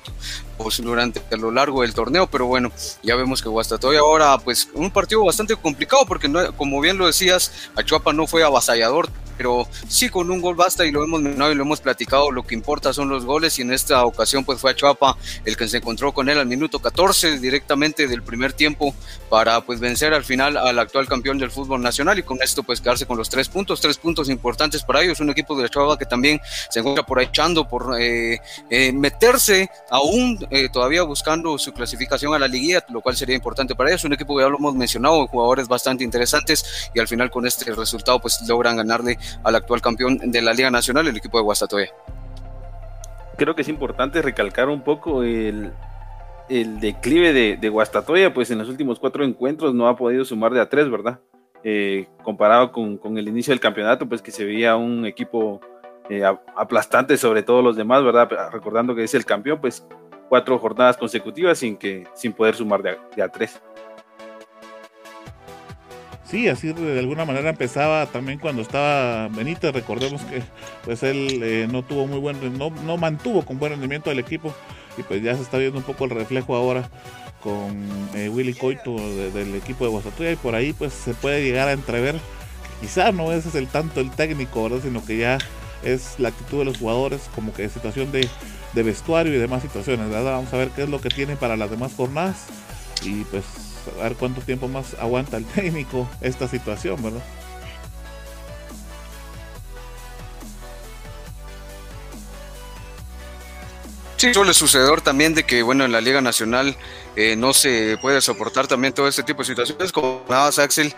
pues, 0.58 0.82
durante 0.82 1.22
a 1.30 1.36
lo 1.36 1.52
largo 1.52 1.82
del 1.82 1.94
torneo, 1.94 2.26
pero 2.26 2.46
bueno, 2.46 2.72
ya 3.04 3.14
vemos 3.14 3.40
que 3.40 3.48
Guastatoya 3.48 4.00
ahora 4.00 4.36
pues 4.38 4.68
un 4.74 4.90
partido 4.90 5.24
bastante 5.24 5.54
complicado 5.54 6.04
porque 6.06 6.28
no, 6.28 6.54
como 6.56 6.80
bien 6.80 6.98
lo 6.98 7.06
decías, 7.06 7.52
Achuapa 7.76 8.12
no 8.12 8.26
fue 8.26 8.42
avasallador, 8.42 9.08
pero 9.36 9.66
sí 9.88 10.08
con 10.08 10.30
un 10.30 10.40
gol 10.40 10.54
basta 10.54 10.84
y 10.84 10.90
lo 10.90 11.04
hemos 11.04 11.20
mencionado 11.20 11.52
y 11.52 11.54
lo 11.54 11.62
hemos 11.62 11.80
platicado, 11.80 12.30
lo 12.30 12.44
que 12.44 12.54
importa 12.54 12.92
son 12.92 13.08
los 13.08 13.24
goles 13.24 13.58
y 13.58 13.62
en 13.62 13.72
esta 13.72 14.04
ocasión 14.04 14.44
pues 14.44 14.60
fue 14.60 14.72
Achuapa 14.72 15.16
el 15.44 15.56
que 15.56 15.68
se 15.68 15.78
encontró 15.78 16.12
con 16.12 16.28
él 16.28 16.31
al 16.38 16.46
minuto 16.46 16.78
14 16.78 17.38
directamente 17.38 18.06
del 18.06 18.22
primer 18.22 18.52
tiempo 18.52 18.94
para 19.28 19.60
pues 19.60 19.80
vencer 19.80 20.14
al 20.14 20.24
final 20.24 20.56
al 20.56 20.78
actual 20.78 21.06
campeón 21.08 21.38
del 21.38 21.50
fútbol 21.50 21.82
nacional 21.82 22.18
y 22.18 22.22
con 22.22 22.42
esto 22.42 22.62
pues 22.62 22.80
quedarse 22.80 23.06
con 23.06 23.16
los 23.16 23.28
tres 23.28 23.48
puntos, 23.48 23.80
tres 23.80 23.98
puntos 23.98 24.28
importantes 24.28 24.82
para 24.82 25.02
ellos, 25.02 25.20
un 25.20 25.30
equipo 25.30 25.56
de 25.56 25.66
Achuapa 25.66 25.98
que 25.98 26.06
también 26.06 26.40
se 26.70 26.80
encuentra 26.80 27.04
por 27.04 27.18
ahí 27.18 27.26
echando 27.26 27.66
por 27.66 27.96
eh, 27.98 28.40
eh, 28.70 28.92
meterse 28.92 29.68
aún 29.90 30.38
eh, 30.50 30.68
todavía 30.68 31.02
buscando 31.02 31.56
su 31.58 31.72
clasificación 31.72 32.34
a 32.34 32.38
la 32.38 32.48
liguilla, 32.48 32.84
lo 32.90 33.00
cual 33.00 33.16
sería 33.16 33.34
importante 33.34 33.74
para 33.74 33.90
ellos, 33.90 34.04
un 34.04 34.12
equipo 34.12 34.36
que 34.36 34.42
ya 34.42 34.48
lo 34.48 34.58
hemos 34.58 34.74
mencionado, 34.74 35.26
jugadores 35.26 35.68
bastante 35.68 36.04
interesantes 36.04 36.90
y 36.94 37.00
al 37.00 37.08
final 37.08 37.30
con 37.30 37.46
este 37.46 37.72
resultado 37.74 38.20
pues 38.20 38.40
logran 38.46 38.76
ganarle 38.76 39.18
al 39.42 39.54
actual 39.54 39.80
campeón 39.80 40.18
de 40.18 40.42
la 40.42 40.52
Liga 40.52 40.70
Nacional, 40.70 41.08
el 41.08 41.16
equipo 41.16 41.38
de 41.38 41.44
Guastatoya. 41.44 41.90
Creo 43.36 43.54
que 43.54 43.62
es 43.62 43.68
importante 43.68 44.22
recalcar 44.22 44.68
un 44.68 44.82
poco 44.82 45.22
el, 45.22 45.72
el 46.60 46.80
declive 46.80 47.56
de, 47.56 47.68
Guastatoya, 47.70 48.34
pues 48.34 48.50
en 48.50 48.58
los 48.58 48.68
últimos 48.68 48.98
cuatro 48.98 49.24
encuentros 49.24 49.74
no 49.74 49.88
ha 49.88 49.96
podido 49.96 50.24
sumar 50.24 50.52
de 50.52 50.60
a 50.60 50.68
tres, 50.68 50.90
¿verdad? 50.90 51.18
Eh, 51.64 52.06
comparado 52.22 52.72
con, 52.72 52.98
el 53.16 53.26
inicio 53.28 53.52
del 53.52 53.60
campeonato, 53.60 54.06
pues 54.06 54.20
que 54.20 54.30
se 54.30 54.44
veía 54.44 54.76
un 54.76 55.06
equipo 55.06 55.60
eh, 56.10 56.22
aplastante 56.54 57.16
sobre 57.16 57.42
todos 57.42 57.64
los 57.64 57.76
demás, 57.76 58.04
¿verdad? 58.04 58.28
Recordando 58.52 58.94
que 58.94 59.04
es 59.04 59.14
el 59.14 59.24
campeón, 59.24 59.60
pues 59.60 59.86
cuatro 60.28 60.58
jornadas 60.58 60.98
consecutivas 60.98 61.58
sin, 61.58 61.76
que, 61.76 62.06
sin 62.14 62.32
poder 62.34 62.54
sumar 62.54 62.82
de 62.82 62.98
de 63.16 63.22
a 63.22 63.28
tres. 63.28 63.62
Sí, 66.32 66.48
así 66.48 66.72
de 66.72 66.98
alguna 66.98 67.26
manera 67.26 67.50
empezaba 67.50 68.06
también 68.06 68.38
cuando 68.38 68.62
estaba 68.62 69.28
Benítez. 69.28 69.70
Recordemos 69.74 70.22
que 70.22 70.42
pues 70.82 71.02
él 71.02 71.42
eh, 71.42 71.68
no 71.70 71.82
tuvo 71.82 72.06
muy 72.06 72.18
buen, 72.20 72.56
no, 72.56 72.70
no 72.70 72.96
mantuvo 72.96 73.44
con 73.44 73.58
buen 73.58 73.72
rendimiento 73.72 74.08
al 74.08 74.18
equipo 74.18 74.54
y 74.96 75.02
pues 75.02 75.22
ya 75.22 75.36
se 75.36 75.42
está 75.42 75.58
viendo 75.58 75.76
un 75.76 75.84
poco 75.84 76.06
el 76.06 76.10
reflejo 76.10 76.56
ahora 76.56 76.88
con 77.42 77.86
eh, 78.14 78.30
Willy 78.30 78.54
Coito 78.54 78.96
del 78.96 79.54
equipo 79.56 79.84
de 79.84 79.90
Guastatoya 79.90 80.32
y 80.32 80.36
por 80.36 80.54
ahí 80.54 80.72
pues 80.72 80.94
se 80.94 81.12
puede 81.12 81.44
llegar 81.44 81.68
a 81.68 81.72
entrever 81.72 82.18
quizá 82.80 83.12
no 83.12 83.30
ese 83.30 83.50
es 83.50 83.54
el 83.54 83.66
tanto 83.66 84.00
el 84.00 84.10
técnico, 84.10 84.62
¿verdad? 84.62 84.80
sino 84.82 85.04
que 85.04 85.18
ya 85.18 85.36
es 85.82 86.14
la 86.18 86.30
actitud 86.30 86.60
de 86.60 86.64
los 86.64 86.78
jugadores 86.78 87.28
como 87.34 87.52
que 87.52 87.68
situación 87.68 88.10
de, 88.10 88.26
de 88.72 88.82
vestuario 88.82 89.34
y 89.34 89.36
demás 89.36 89.60
situaciones. 89.60 90.08
¿verdad? 90.08 90.32
Vamos 90.32 90.54
a 90.54 90.56
ver 90.56 90.70
qué 90.70 90.84
es 90.84 90.88
lo 90.88 90.98
que 90.98 91.10
tienen 91.10 91.36
para 91.36 91.58
las 91.58 91.70
demás 91.70 91.92
jornadas 91.94 92.46
y 93.04 93.24
pues 93.24 93.71
a 94.00 94.04
ver 94.04 94.16
cuánto 94.16 94.40
tiempo 94.40 94.68
más 94.68 94.94
aguanta 94.94 95.36
el 95.36 95.44
técnico 95.54 96.08
esta 96.20 96.48
situación, 96.48 97.02
¿verdad? 97.02 97.22
Sí, 104.16 104.32
suele 104.32 104.54
suceder 104.54 105.00
también 105.00 105.34
de 105.34 105.42
que, 105.42 105.64
bueno, 105.64 105.84
en 105.84 105.90
la 105.90 106.00
Liga 106.00 106.20
Nacional 106.20 106.76
eh, 107.16 107.34
no 107.34 107.52
se 107.52 107.98
puede 108.00 108.20
soportar 108.20 108.68
también 108.68 108.94
todo 108.94 109.08
este 109.08 109.24
tipo 109.24 109.42
de 109.42 109.46
situaciones. 109.46 109.90
Como 109.90 110.24
nada 110.28 110.48
Axel, 110.62 110.94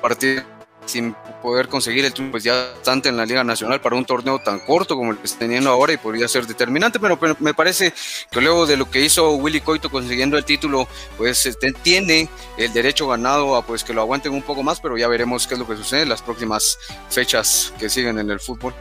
partido 0.00 0.42
sin 0.86 1.14
poder 1.40 1.68
conseguir 1.68 2.04
el 2.04 2.12
pues 2.30 2.44
ya 2.44 2.72
bastante 2.74 3.08
en 3.08 3.16
la 3.16 3.26
Liga 3.26 3.44
Nacional 3.44 3.80
para 3.80 3.96
un 3.96 4.04
torneo 4.04 4.38
tan 4.38 4.60
corto 4.60 4.96
como 4.96 5.12
el 5.12 5.18
que 5.18 5.26
está 5.26 5.40
teniendo 5.40 5.70
ahora 5.70 5.92
y 5.92 5.96
podría 5.96 6.28
ser 6.28 6.46
determinante, 6.46 6.98
pero, 6.98 7.18
me 7.40 7.54
parece 7.54 7.92
que 8.30 8.40
luego 8.40 8.66
de 8.66 8.76
lo 8.76 8.90
que 8.90 9.00
hizo 9.00 9.32
Willy 9.32 9.60
Coito 9.60 9.90
consiguiendo 9.90 10.36
el 10.36 10.44
título, 10.44 10.88
pues 11.16 11.46
este, 11.46 11.72
tiene 11.72 12.28
el 12.56 12.72
derecho 12.72 13.08
ganado 13.08 13.56
a 13.56 13.64
pues 13.64 13.84
que 13.84 13.92
lo 13.92 14.00
aguanten 14.00 14.32
un 14.32 14.42
poco 14.42 14.62
más, 14.62 14.80
pero 14.80 14.96
ya 14.96 15.08
veremos 15.08 15.46
qué 15.46 15.54
es 15.54 15.60
lo 15.60 15.66
que 15.66 15.76
sucede 15.76 16.02
en 16.02 16.08
las 16.08 16.22
próximas 16.22 16.78
fechas 17.10 17.72
que 17.78 17.88
siguen 17.88 18.18
en 18.18 18.30
el 18.30 18.40
fútbol. 18.40 18.74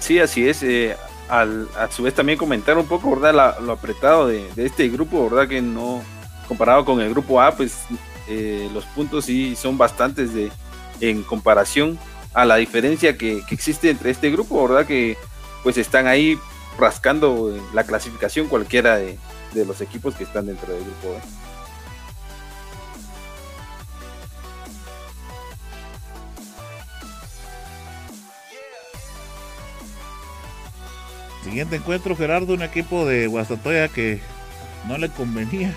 Sí, 0.00 0.18
así 0.20 0.48
es. 0.48 0.62
Eh, 0.62 0.96
a 1.28 1.46
su 1.90 2.02
vez 2.02 2.14
también 2.14 2.38
comentar 2.38 2.78
un 2.78 2.86
poco, 2.86 3.14
¿verdad? 3.14 3.58
lo 3.60 3.72
apretado 3.72 4.26
de, 4.26 4.50
de 4.54 4.66
este 4.66 4.88
grupo, 4.88 5.28
¿verdad? 5.28 5.46
Que 5.46 5.60
no, 5.60 6.02
comparado 6.48 6.84
con 6.84 7.00
el 7.00 7.10
grupo 7.10 7.40
A, 7.40 7.54
pues 7.54 7.76
eh, 8.28 8.68
los 8.74 8.84
puntos 8.84 9.24
sí 9.24 9.56
son 9.56 9.78
bastantes 9.78 10.34
de, 10.34 10.52
en 11.00 11.22
comparación 11.22 11.98
a 12.34 12.44
la 12.44 12.56
diferencia 12.56 13.16
que, 13.16 13.42
existe 13.50 13.90
entre 13.90 14.10
este 14.10 14.30
grupo, 14.30 14.68
¿verdad? 14.68 14.86
Que 14.86 15.16
pues 15.62 15.78
están 15.78 16.06
ahí 16.06 16.38
rascando 16.78 17.58
la 17.72 17.84
clasificación 17.84 18.48
cualquiera 18.48 18.96
de, 18.96 19.18
los 19.54 19.80
equipos 19.80 20.14
que 20.14 20.24
están 20.24 20.46
dentro 20.46 20.72
del 20.72 20.84
grupo. 20.84 21.20
Siguiente 31.42 31.76
encuentro, 31.76 32.14
Gerardo, 32.14 32.52
un 32.52 32.62
equipo 32.62 33.06
de 33.06 33.26
Guastatoya 33.26 33.88
que 33.88 34.20
no 34.86 34.98
le 34.98 35.08
convenía 35.08 35.74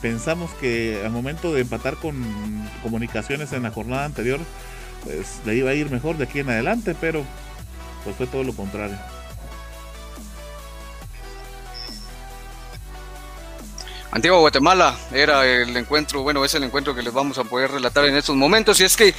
pensamos 0.00 0.50
que 0.54 1.02
al 1.04 1.10
momento 1.10 1.52
de 1.52 1.62
empatar 1.62 1.96
con 1.96 2.22
comunicaciones 2.82 3.52
en 3.52 3.62
la 3.62 3.70
jornada 3.70 4.04
anterior, 4.04 4.40
pues 5.04 5.40
le 5.46 5.56
iba 5.56 5.70
a 5.70 5.74
ir 5.74 5.90
mejor 5.90 6.16
de 6.16 6.24
aquí 6.24 6.40
en 6.40 6.50
adelante, 6.50 6.94
pero 7.00 7.24
pues 8.04 8.16
fue 8.16 8.26
todo 8.26 8.44
lo 8.44 8.54
contrario. 8.54 8.96
Antigua 14.12 14.38
Guatemala 14.38 14.98
era 15.12 15.46
el 15.46 15.76
encuentro, 15.76 16.22
bueno, 16.22 16.44
es 16.44 16.52
el 16.54 16.64
encuentro 16.64 16.96
que 16.96 17.02
les 17.02 17.12
vamos 17.12 17.38
a 17.38 17.44
poder 17.44 17.70
relatar 17.70 18.04
en 18.06 18.16
estos 18.16 18.34
momentos. 18.34 18.80
Y 18.80 18.84
es 18.84 18.96
que 18.96 19.14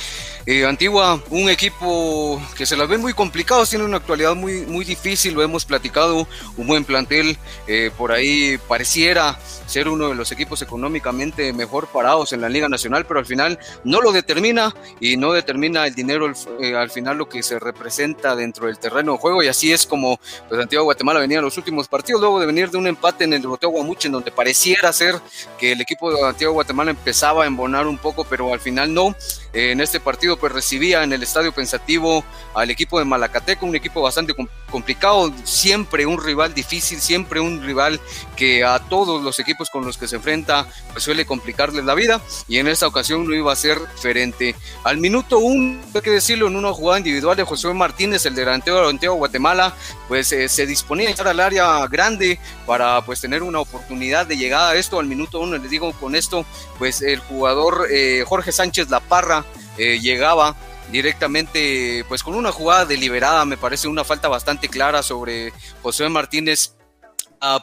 eh, 0.45 0.65
Antigua, 0.65 1.21
un 1.29 1.49
equipo 1.49 2.41
que 2.57 2.65
se 2.65 2.75
las 2.75 2.89
ve 2.89 2.97
muy 2.97 3.13
complicado, 3.13 3.65
tiene 3.65 3.85
una 3.85 3.97
actualidad 3.97 4.35
muy, 4.35 4.65
muy 4.65 4.83
difícil, 4.83 5.33
lo 5.33 5.43
hemos 5.43 5.63
platicado, 5.63 6.27
un 6.57 6.67
buen 6.67 6.83
plantel, 6.83 7.37
eh, 7.67 7.89
por 7.97 8.11
ahí 8.11 8.59
pareciera 8.67 9.39
ser 9.65 9.87
uno 9.87 10.09
de 10.09 10.15
los 10.15 10.29
equipos 10.33 10.61
económicamente 10.61 11.53
mejor 11.53 11.87
parados 11.87 12.33
en 12.33 12.41
la 12.41 12.49
Liga 12.49 12.67
Nacional, 12.67 13.05
pero 13.05 13.21
al 13.21 13.25
final 13.25 13.57
no 13.85 14.01
lo 14.01 14.11
determina 14.11 14.75
y 14.99 15.15
no 15.15 15.31
determina 15.31 15.87
el 15.87 15.95
dinero 15.95 16.29
eh, 16.59 16.75
al 16.75 16.89
final 16.89 17.17
lo 17.17 17.29
que 17.29 17.41
se 17.41 17.59
representa 17.59 18.35
dentro 18.35 18.67
del 18.67 18.77
terreno 18.77 19.13
de 19.13 19.17
juego. 19.19 19.41
Y 19.41 19.47
así 19.47 19.71
es 19.71 19.85
como 19.85 20.19
pues, 20.49 20.61
Antigua 20.61 20.83
Guatemala 20.83 21.21
venía 21.21 21.37
en 21.37 21.45
los 21.45 21.57
últimos 21.57 21.87
partidos, 21.87 22.19
luego 22.19 22.41
de 22.41 22.45
venir 22.45 22.69
de 22.69 22.77
un 22.77 22.87
empate 22.87 23.23
en 23.23 23.31
el 23.31 23.47
Boteo 23.47 23.69
Guamuche, 23.69 24.09
en 24.09 24.13
donde 24.13 24.31
parecía 24.31 24.80
hacer 24.89 25.15
que 25.57 25.73
el 25.73 25.81
equipo 25.81 26.11
de 26.11 26.27
Antiguo 26.27 26.53
Guatemala 26.53 26.91
empezaba 26.91 27.43
a 27.43 27.47
embonar 27.47 27.87
un 27.87 27.97
poco, 27.97 28.25
pero 28.25 28.53
al 28.53 28.59
final 28.59 28.93
no. 28.93 29.15
En 29.53 29.81
este 29.81 29.99
partido 29.99 30.37
pues 30.37 30.53
recibía 30.53 31.03
en 31.03 31.11
el 31.11 31.23
estadio 31.23 31.51
pensativo 31.51 32.23
al 32.53 32.69
equipo 32.69 32.99
de 32.99 33.05
Malacateco, 33.05 33.65
un 33.65 33.75
equipo 33.75 34.01
bastante 34.01 34.33
complicado, 34.69 35.33
siempre 35.43 36.05
un 36.05 36.23
rival 36.23 36.53
difícil, 36.53 37.01
siempre 37.01 37.41
un 37.41 37.61
rival 37.61 37.99
que 38.37 38.63
a 38.63 38.79
todos 38.79 39.21
los 39.21 39.39
equipos 39.39 39.69
con 39.69 39.85
los 39.85 39.97
que 39.97 40.07
se 40.07 40.15
enfrenta 40.15 40.67
pues 40.93 41.03
suele 41.03 41.25
complicarles 41.25 41.83
la 41.83 41.95
vida 41.95 42.21
y 42.47 42.59
en 42.59 42.67
esta 42.67 42.87
ocasión 42.87 43.27
no 43.27 43.35
iba 43.35 43.51
a 43.51 43.55
ser 43.57 43.77
diferente. 43.93 44.55
Al 44.83 44.97
minuto 44.97 45.39
uno, 45.39 45.81
hay 45.93 46.01
que 46.01 46.11
decirlo, 46.11 46.47
en 46.47 46.55
una 46.55 46.71
jugada 46.71 46.99
individual 46.99 47.35
de 47.35 47.43
José 47.43 47.73
Martínez, 47.73 48.25
el 48.25 48.35
delantero 48.35 48.89
de 48.91 49.07
Guatemala, 49.07 49.73
pues 50.07 50.31
eh, 50.31 50.47
se 50.47 50.65
disponía 50.65 51.07
a 51.07 51.11
entrar 51.11 51.27
al 51.27 51.39
área 51.39 51.85
grande 51.87 52.39
para 52.65 53.01
pues 53.05 53.19
tener 53.19 53.43
una 53.43 53.59
oportunidad 53.59 54.25
de 54.25 54.37
llegada 54.37 54.75
esto 54.75 54.99
al 54.99 55.07
minuto 55.07 55.39
uno, 55.39 55.57
les 55.57 55.69
digo 55.69 55.91
con 55.93 56.15
esto, 56.15 56.45
pues 56.77 57.01
el 57.01 57.19
jugador 57.19 57.87
eh, 57.91 58.23
Jorge 58.25 58.51
Sánchez 58.51 58.89
La 58.89 58.99
Parra 59.01 59.40
eh, 59.81 59.99
llegaba 59.99 60.55
directamente 60.91 62.05
pues 62.07 62.21
con 62.21 62.35
una 62.35 62.51
jugada 62.51 62.85
deliberada, 62.85 63.45
me 63.45 63.57
parece 63.57 63.87
una 63.87 64.03
falta 64.03 64.27
bastante 64.27 64.67
clara 64.67 65.01
sobre 65.01 65.53
José 65.81 66.07
Martínez 66.09 66.75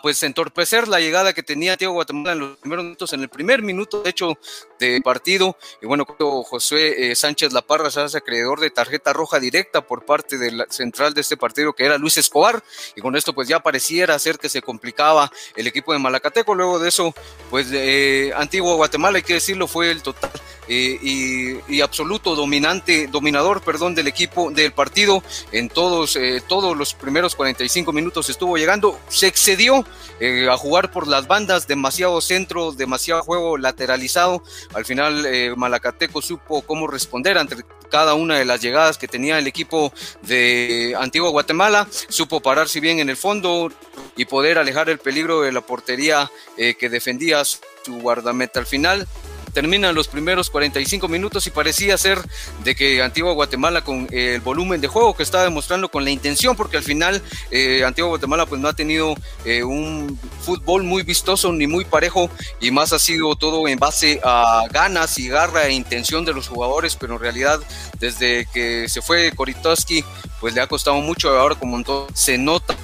pues 0.02 0.20
entorpecer 0.24 0.88
la 0.88 0.98
llegada 0.98 1.33
que 1.33 1.44
tenía 1.44 1.76
Diego 1.76 1.92
Guatemala 1.92 2.33
en 2.33 2.40
los 2.40 2.57
primeros 2.59 2.85
minutos, 2.85 3.12
en 3.12 3.20
el 3.20 3.28
primer 3.28 3.62
minuto 3.62 4.02
de 4.02 4.11
hecho 4.11 4.37
de 4.78 5.00
partido. 5.00 5.56
Y 5.82 5.86
bueno, 5.86 6.04
José 6.06 7.10
eh, 7.10 7.14
Sánchez 7.14 7.52
Laparra 7.52 7.90
se 7.90 8.00
hace 8.00 8.18
acreedor 8.18 8.60
de 8.60 8.70
tarjeta 8.70 9.12
roja 9.12 9.40
directa 9.40 9.80
por 9.80 10.04
parte 10.04 10.38
del 10.38 10.64
central 10.70 11.14
de 11.14 11.20
este 11.20 11.36
partido 11.36 11.72
que 11.72 11.84
era 11.84 11.98
Luis 11.98 12.16
Escobar. 12.18 12.62
Y 12.96 13.00
con 13.00 13.16
esto 13.16 13.32
pues 13.32 13.48
ya 13.48 13.60
pareciera 13.60 14.18
ser 14.18 14.38
que 14.38 14.48
se 14.48 14.62
complicaba 14.62 15.30
el 15.56 15.66
equipo 15.66 15.92
de 15.92 15.98
Malacateco. 15.98 16.54
Luego 16.54 16.78
de 16.78 16.88
eso, 16.88 17.14
pues 17.50 17.68
eh, 17.72 18.32
Antiguo 18.36 18.76
Guatemala, 18.76 19.18
hay 19.18 19.22
que 19.22 19.34
decirlo, 19.34 19.66
fue 19.66 19.90
el 19.90 20.02
total 20.02 20.30
eh, 20.68 21.60
y, 21.68 21.80
absoluto 21.80 22.34
dominante, 22.34 23.06
dominador, 23.06 23.62
perdón, 23.62 23.94
del 23.94 24.06
equipo, 24.06 24.50
del 24.50 24.72
partido. 24.72 25.22
En 25.52 25.68
todos, 25.68 26.18
todos 26.46 26.76
los 26.76 26.94
primeros 26.94 27.34
45 27.34 27.92
minutos 27.92 28.28
estuvo 28.28 28.56
llegando. 28.56 28.98
Se 29.08 29.26
excedió 29.26 29.84
eh, 30.20 30.48
a 30.50 30.56
jugar 30.56 30.90
por 30.90 31.06
las 31.06 31.26
bandas, 31.26 31.68
demasiado 31.68 32.20
centro, 32.20 32.72
demasiado 32.72 33.22
juego 33.22 33.56
lateralizado. 33.56 34.42
Al 34.74 34.85
final 34.85 35.26
eh, 35.26 35.54
Malacateco 35.57 36.20
supo 36.20 36.62
cómo 36.62 36.87
responder 36.87 37.38
ante 37.38 37.57
cada 37.90 38.14
una 38.14 38.38
de 38.38 38.44
las 38.44 38.61
llegadas 38.61 38.98
que 38.98 39.09
tenía 39.09 39.38
el 39.38 39.46
equipo 39.46 39.92
de 40.22 40.94
Antigua 40.98 41.31
Guatemala, 41.31 41.88
supo 42.09 42.40
pararse 42.40 42.81
bien 42.81 42.98
en 42.98 43.09
el 43.09 43.16
fondo 43.16 43.70
y 44.16 44.26
poder 44.26 44.59
alejar 44.59 44.90
el 44.90 44.98
peligro 44.98 45.42
de 45.42 45.52
la 45.52 45.62
portería 45.62 46.31
eh, 46.57 46.74
que 46.74 46.88
defendía 46.88 47.44
su 47.44 47.61
guardameta. 47.87 48.61
Al 48.61 48.66
final 48.66 49.07
terminan 49.52 49.94
los 49.94 50.08
primeros 50.08 50.50
45 50.50 51.08
minutos 51.08 51.46
y 51.46 51.50
parecía 51.50 51.96
ser 51.98 52.18
de 52.64 52.74
que 52.74 53.02
Antigua 53.02 53.32
Guatemala 53.32 53.82
con 53.82 54.08
eh, 54.11 54.34
el 54.34 54.40
volumen 54.40 54.80
de 54.80 54.88
juego 54.88 55.14
que 55.14 55.22
estaba 55.22 55.44
demostrando 55.44 55.88
con 55.88 56.04
la 56.04 56.11
intención, 56.11 56.56
porque 56.56 56.76
al 56.76 56.82
final 56.82 57.22
eh, 57.50 57.84
Antigua 57.84 58.11
Guatemala 58.11 58.46
pues 58.46 58.61
no 58.61 58.68
ha 58.68 58.72
tenido 58.72 59.14
eh, 59.44 59.62
un 59.62 60.18
fútbol 60.40 60.84
muy 60.84 61.02
vistoso 61.02 61.52
ni 61.52 61.66
muy 61.66 61.84
parejo 61.84 62.30
y 62.61 62.70
más 62.70 62.92
ha 62.92 62.98
sido 62.98 63.34
todo 63.37 63.68
en 63.68 63.78
base 63.78 64.20
a 64.24 64.64
ganas 64.70 65.18
y 65.18 65.28
garra 65.28 65.66
e 65.66 65.72
intención 65.72 66.24
de 66.24 66.32
los 66.32 66.48
jugadores, 66.48 66.96
pero 66.96 67.14
en 67.14 67.20
realidad 67.20 67.61
desde 67.98 68.46
que 68.52 68.88
se 68.88 69.02
fue 69.02 69.32
Koritowski 69.32 70.04
pues 70.40 70.54
le 70.54 70.61
ha 70.61 70.66
costado 70.66 70.96
mucho, 71.00 71.30
ahora 71.30 71.54
como 71.54 71.82
todo 71.82 72.08
se 72.14 72.38
nota 72.38 72.76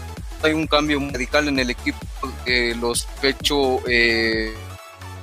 hay 0.42 0.52
un 0.52 0.66
cambio 0.66 1.00
radical 1.10 1.48
en 1.48 1.58
el 1.58 1.70
equipo, 1.70 1.98
los 2.78 3.06
pecho 3.22 3.80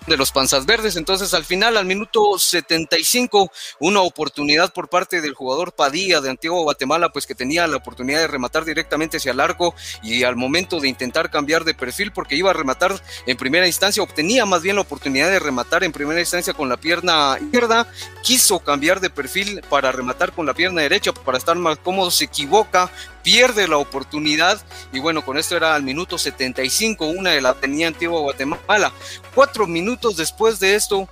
de 0.07 0.17
los 0.17 0.31
Panzas 0.31 0.65
Verdes. 0.65 0.95
Entonces, 0.95 1.33
al 1.33 1.45
final, 1.45 1.77
al 1.77 1.85
minuto 1.85 2.37
75, 2.37 3.51
una 3.79 4.01
oportunidad 4.01 4.73
por 4.73 4.89
parte 4.89 5.21
del 5.21 5.33
jugador 5.33 5.73
Padilla 5.73 6.21
de 6.21 6.29
Antiguo 6.29 6.63
Guatemala, 6.63 7.11
pues 7.11 7.27
que 7.27 7.35
tenía 7.35 7.67
la 7.67 7.77
oportunidad 7.77 8.19
de 8.19 8.27
rematar 8.27 8.65
directamente 8.65 9.17
hacia 9.17 9.31
el 9.31 9.39
arco 9.39 9.75
y 10.01 10.23
al 10.23 10.35
momento 10.35 10.79
de 10.79 10.87
intentar 10.87 11.29
cambiar 11.29 11.63
de 11.63 11.73
perfil, 11.73 12.11
porque 12.11 12.35
iba 12.35 12.49
a 12.49 12.53
rematar 12.53 13.01
en 13.25 13.37
primera 13.37 13.67
instancia, 13.67 14.03
obtenía 14.03 14.45
más 14.45 14.61
bien 14.61 14.75
la 14.75 14.81
oportunidad 14.81 15.29
de 15.29 15.39
rematar 15.39 15.83
en 15.83 15.91
primera 15.91 16.19
instancia 16.19 16.53
con 16.53 16.69
la 16.69 16.77
pierna 16.77 17.37
izquierda, 17.39 17.87
quiso 18.23 18.59
cambiar 18.59 18.99
de 18.99 19.09
perfil 19.09 19.61
para 19.69 19.91
rematar 19.91 20.31
con 20.31 20.45
la 20.45 20.53
pierna 20.53 20.81
derecha 20.81 21.13
para 21.13 21.37
estar 21.37 21.55
más 21.55 21.77
cómodo, 21.79 22.11
se 22.11 22.25
equivoca, 22.25 22.91
pierde 23.23 23.67
la 23.67 23.77
oportunidad 23.77 24.62
y 24.91 24.99
bueno, 24.99 25.23
con 25.23 25.38
esto 25.38 25.55
era 25.55 25.75
al 25.75 25.84
minuto 25.84 26.17
75, 26.17 27.05
una 27.05 27.31
de 27.31 27.41
la 27.41 27.53
tenía 27.53 27.88
Antigua 27.88 28.21
Guatemala. 28.21 28.91
Cuatro 29.34 29.67
minutos 29.67 30.17
después 30.17 30.60
de 30.60 30.75
esto, 30.75 31.07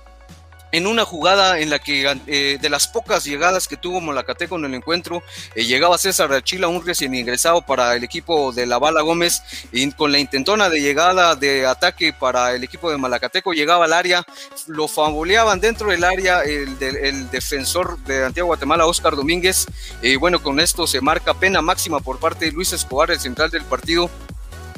en 0.72 0.86
una 0.86 1.04
jugada 1.04 1.58
en 1.58 1.70
la 1.70 1.78
que 1.78 2.18
eh, 2.26 2.58
de 2.60 2.70
las 2.70 2.88
pocas 2.88 3.24
llegadas 3.24 3.68
que 3.68 3.76
tuvo 3.76 4.00
Malacateco 4.00 4.56
en 4.56 4.66
el 4.66 4.74
encuentro, 4.74 5.22
eh, 5.54 5.64
llegaba 5.64 5.98
César 5.98 6.32
Achila, 6.32 6.68
un 6.68 6.84
recién 6.84 7.14
ingresado 7.14 7.62
para 7.62 7.94
el 7.96 8.04
equipo 8.04 8.52
de 8.52 8.66
la 8.66 8.78
Bala 8.78 9.02
Gómez, 9.02 9.42
y 9.72 9.90
con 9.92 10.12
la 10.12 10.18
intentona 10.18 10.68
de 10.68 10.80
llegada 10.80 11.34
de 11.36 11.66
ataque 11.66 12.12
para 12.12 12.54
el 12.54 12.64
equipo 12.64 12.90
de 12.90 12.98
Malacateco, 12.98 13.52
llegaba 13.52 13.84
al 13.84 13.92
área, 13.92 14.24
lo 14.66 14.88
favoleaban 14.88 15.60
dentro 15.60 15.90
del 15.90 16.04
área 16.04 16.42
el, 16.42 16.76
el 16.80 17.30
defensor 17.30 17.98
de 18.04 18.24
Antigua 18.24 18.48
Guatemala, 18.48 18.86
Oscar 18.86 19.16
Domínguez, 19.16 19.66
y 20.02 20.16
bueno, 20.16 20.42
con 20.42 20.60
esto 20.60 20.86
se 20.86 21.00
marca 21.00 21.34
pena 21.34 21.62
máxima 21.62 22.00
por 22.00 22.18
parte 22.18 22.46
de 22.46 22.52
Luis 22.52 22.72
Escobar, 22.72 23.10
el 23.10 23.20
central 23.20 23.50
del 23.50 23.64
partido, 23.64 24.10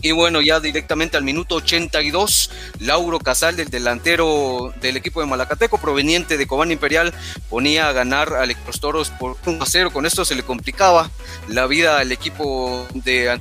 y 0.03 0.11
bueno, 0.11 0.41
ya 0.41 0.61
directamente 0.61 1.17
al 1.17 1.23
minuto 1.23 1.55
82, 1.57 2.51
Lauro 2.81 3.21
Casal, 3.21 3.59
el 3.61 3.69
delantero 3.69 4.75
del 4.81 4.97
equipo 4.97 5.21
de 5.21 5.27
Malacateco, 5.27 5.79
proveniente 5.79 6.37
de 6.37 6.47
Cobán 6.47 6.73
Imperial, 6.73 7.15
ponía 7.49 7.89
a 7.89 7.93
ganar 7.93 8.35
a 8.35 8.43
Electrostoros 8.43 9.11
por 9.11 9.37
1 9.47 9.63
a 9.63 9.67
0. 9.67 9.93
Con 9.93 10.05
esto 10.05 10.25
se 10.25 10.35
le 10.35 10.43
complicaba 10.43 11.11
la 11.49 11.67
vida 11.67 12.01
al 12.01 12.11
equipo 12.11 12.87
de 12.95 13.41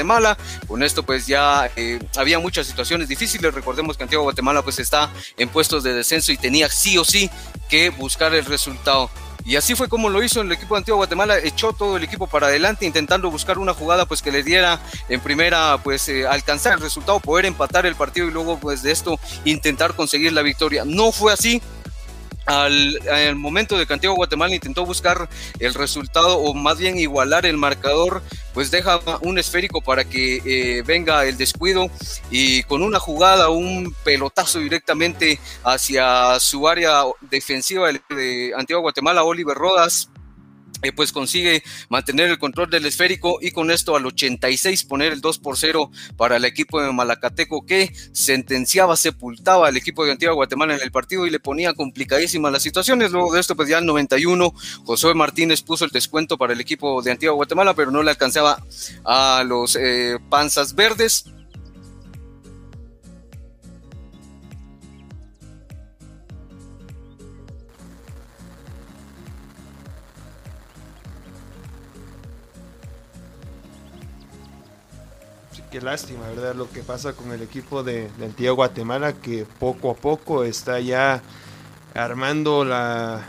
Guatemala. 0.00 0.38
Con 0.66 0.82
esto 0.82 1.02
pues 1.02 1.26
ya 1.26 1.70
eh, 1.76 1.98
había 2.16 2.38
muchas 2.38 2.66
situaciones 2.66 3.08
difíciles. 3.08 3.52
Recordemos 3.52 3.96
que 3.96 4.04
Antigua 4.04 4.22
Guatemala 4.22 4.62
pues 4.62 4.78
está 4.78 5.10
en 5.36 5.48
puestos 5.48 5.82
de 5.82 5.92
descenso 5.92 6.32
y 6.32 6.38
tenía 6.38 6.70
sí 6.70 6.96
o 6.96 7.04
sí 7.04 7.28
que 7.68 7.90
buscar 7.90 8.34
el 8.34 8.44
resultado. 8.44 9.10
Y 9.44 9.56
así 9.56 9.74
fue 9.74 9.88
como 9.88 10.08
lo 10.08 10.22
hizo 10.22 10.40
el 10.40 10.52
equipo 10.52 10.74
de 10.74 10.78
Antigua 10.78 10.98
Guatemala, 10.98 11.38
echó 11.38 11.72
todo 11.72 11.96
el 11.96 12.04
equipo 12.04 12.26
para 12.26 12.48
adelante 12.48 12.86
intentando 12.86 13.30
buscar 13.30 13.58
una 13.58 13.74
jugada 13.74 14.06
pues 14.06 14.22
que 14.22 14.32
le 14.32 14.42
diera 14.42 14.80
en 15.08 15.20
primera 15.20 15.78
pues 15.82 16.08
eh, 16.08 16.26
alcanzar 16.26 16.74
el 16.74 16.80
resultado, 16.80 17.20
poder 17.20 17.46
empatar 17.46 17.86
el 17.86 17.94
partido 17.94 18.28
y 18.28 18.30
luego 18.30 18.58
pues 18.58 18.82
de 18.82 18.92
esto 18.92 19.18
intentar 19.44 19.94
conseguir 19.94 20.32
la 20.32 20.42
victoria. 20.42 20.84
No 20.84 21.12
fue 21.12 21.32
así, 21.32 21.62
al, 22.50 23.36
momento 23.36 23.78
de 23.78 23.86
que 23.86 23.92
Antigua 23.92 24.16
Guatemala 24.16 24.54
intentó 24.54 24.84
buscar 24.84 25.28
el 25.58 25.74
resultado 25.74 26.38
o 26.38 26.54
más 26.54 26.78
bien 26.78 26.98
igualar 26.98 27.46
el 27.46 27.56
marcador, 27.56 28.22
pues 28.52 28.70
deja 28.70 29.00
un 29.22 29.38
esférico 29.38 29.80
para 29.80 30.04
que 30.04 30.42
eh, 30.44 30.82
venga 30.82 31.24
el 31.24 31.36
descuido 31.36 31.90
y 32.30 32.62
con 32.64 32.82
una 32.82 32.98
jugada, 32.98 33.50
un 33.50 33.94
pelotazo 34.04 34.58
directamente 34.58 35.38
hacia 35.64 36.40
su 36.40 36.66
área 36.68 37.04
defensiva 37.20 37.88
de 38.08 38.52
Antigua 38.56 38.82
Guatemala, 38.82 39.22
Oliver 39.22 39.56
Rodas 39.56 40.10
eh, 40.82 40.92
pues 40.92 41.12
consigue 41.12 41.62
mantener 41.88 42.30
el 42.30 42.38
control 42.38 42.70
del 42.70 42.86
esférico 42.86 43.38
y 43.40 43.50
con 43.50 43.70
esto 43.70 43.96
al 43.96 44.06
86 44.06 44.84
poner 44.84 45.12
el 45.12 45.20
2 45.20 45.38
por 45.38 45.56
0 45.56 45.90
para 46.16 46.36
el 46.36 46.44
equipo 46.44 46.80
de 46.80 46.92
Malacateco 46.92 47.66
que 47.66 47.92
sentenciaba, 48.12 48.96
sepultaba 48.96 49.68
al 49.68 49.76
equipo 49.76 50.04
de 50.04 50.12
Antigua 50.12 50.34
Guatemala 50.34 50.74
en 50.74 50.82
el 50.82 50.90
partido 50.90 51.26
y 51.26 51.30
le 51.30 51.40
ponía 51.40 51.74
complicadísimas 51.74 52.52
las 52.52 52.62
situaciones. 52.62 53.12
Luego 53.12 53.32
de 53.32 53.40
esto, 53.40 53.56
pues 53.56 53.68
ya 53.68 53.78
en 53.78 53.86
91, 53.86 54.52
José 54.84 55.14
Martínez 55.14 55.62
puso 55.62 55.84
el 55.84 55.90
descuento 55.90 56.38
para 56.38 56.52
el 56.52 56.60
equipo 56.60 57.02
de 57.02 57.12
Antigua 57.12 57.34
Guatemala, 57.34 57.74
pero 57.74 57.90
no 57.90 58.02
le 58.02 58.10
alcanzaba 58.10 58.62
a 59.04 59.44
los 59.46 59.76
eh, 59.76 60.18
panzas 60.28 60.74
verdes. 60.74 61.24
Qué 75.70 75.80
lástima, 75.80 76.28
¿verdad? 76.28 76.54
Lo 76.54 76.68
que 76.68 76.82
pasa 76.82 77.12
con 77.12 77.32
el 77.32 77.42
equipo 77.42 77.82
de, 77.82 78.10
de 78.18 78.24
Antigua 78.26 78.52
Guatemala, 78.52 79.12
que 79.12 79.46
poco 79.58 79.90
a 79.90 79.94
poco 79.94 80.44
está 80.44 80.80
ya 80.80 81.22
armando 81.94 82.64
la, 82.64 83.24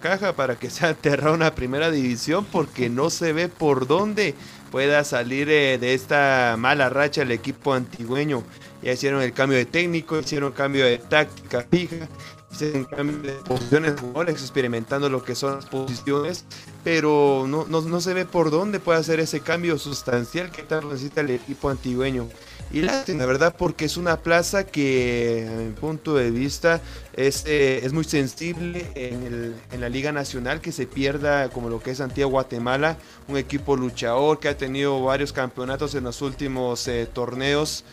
caja 0.00 0.34
para 0.34 0.56
que 0.56 0.70
sea 0.70 0.90
enterrada 0.90 1.32
una 1.32 1.54
primera 1.54 1.90
división, 1.90 2.44
porque 2.44 2.88
no 2.88 3.10
se 3.10 3.32
ve 3.32 3.48
por 3.48 3.86
dónde 3.86 4.34
pueda 4.70 5.02
salir 5.02 5.48
eh, 5.50 5.78
de 5.78 5.94
esta 5.94 6.54
mala 6.58 6.88
racha 6.88 7.22
el 7.22 7.32
equipo 7.32 7.74
antigüeño. 7.74 8.44
Ya 8.82 8.92
hicieron 8.92 9.20
el 9.20 9.32
cambio 9.32 9.58
de 9.58 9.66
técnico, 9.66 10.18
hicieron 10.18 10.52
cambio 10.52 10.84
de 10.86 10.98
táctica 10.98 11.66
fija, 11.68 12.08
hicieron 12.50 12.84
cambio 12.84 13.18
de 13.18 13.32
posiciones, 13.44 13.94
experimentando 14.28 15.08
lo 15.08 15.22
que 15.22 15.34
son 15.34 15.56
las 15.56 15.66
posiciones 15.66 16.44
pero 16.82 17.44
no, 17.46 17.66
no, 17.66 18.00
se 18.00 18.14
ve 18.14 18.24
por 18.24 18.50
dónde 18.50 18.80
puede 18.80 18.98
hacer 18.98 19.20
ese 19.20 19.40
cambio 19.40 19.78
sustancial 19.78 20.50
que 20.50 20.62
tal 20.62 20.88
necesita 20.88 21.20
el 21.20 21.30
equipo 21.30 21.68
antigüeño. 21.68 22.28
Y 22.72 22.82
la 22.82 23.02
verdad, 23.26 23.54
porque 23.58 23.84
es 23.84 23.96
una 23.96 24.18
plaza 24.18 24.64
que, 24.64 25.48
a 25.52 25.56
mi 25.56 25.72
punto 25.72 26.14
de 26.14 26.30
vista, 26.30 26.80
es, 27.16 27.44
eh, 27.46 27.80
es 27.84 27.92
muy 27.92 28.04
sensible 28.04 28.86
en, 28.94 29.24
el, 29.24 29.54
en, 29.72 29.80
la 29.80 29.88
Liga 29.88 30.12
Nacional, 30.12 30.60
que 30.60 30.70
se 30.70 30.86
pierda 30.86 31.48
como 31.50 31.68
lo 31.68 31.82
que 31.82 31.90
es 31.90 32.00
Antigua 32.00 32.30
Guatemala, 32.30 32.96
un 33.26 33.36
equipo 33.36 33.76
luchador 33.76 34.38
que 34.38 34.48
ha 34.48 34.56
tenido 34.56 35.02
varios 35.02 35.32
campeonatos 35.32 35.96
en 35.96 36.04
los 36.04 36.22
últimos 36.22 36.86
eh, 36.86 37.08
torneos. 37.12 37.84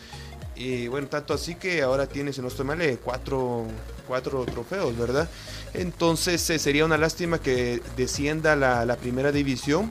Y 0.58 0.88
bueno, 0.88 1.06
tanto 1.06 1.34
así 1.34 1.54
que 1.54 1.82
ahora 1.82 2.08
tiene, 2.08 2.32
si 2.32 2.42
no 2.42 2.48
estoy 2.48 2.66
mal, 2.66 2.82
eh, 2.82 2.98
cuatro, 3.02 3.64
cuatro 4.08 4.44
trofeos, 4.44 4.98
¿verdad? 4.98 5.28
Entonces 5.72 6.50
eh, 6.50 6.58
sería 6.58 6.84
una 6.84 6.98
lástima 6.98 7.38
que 7.38 7.80
descienda 7.96 8.56
la, 8.56 8.84
la 8.84 8.96
primera 8.96 9.30
división. 9.30 9.88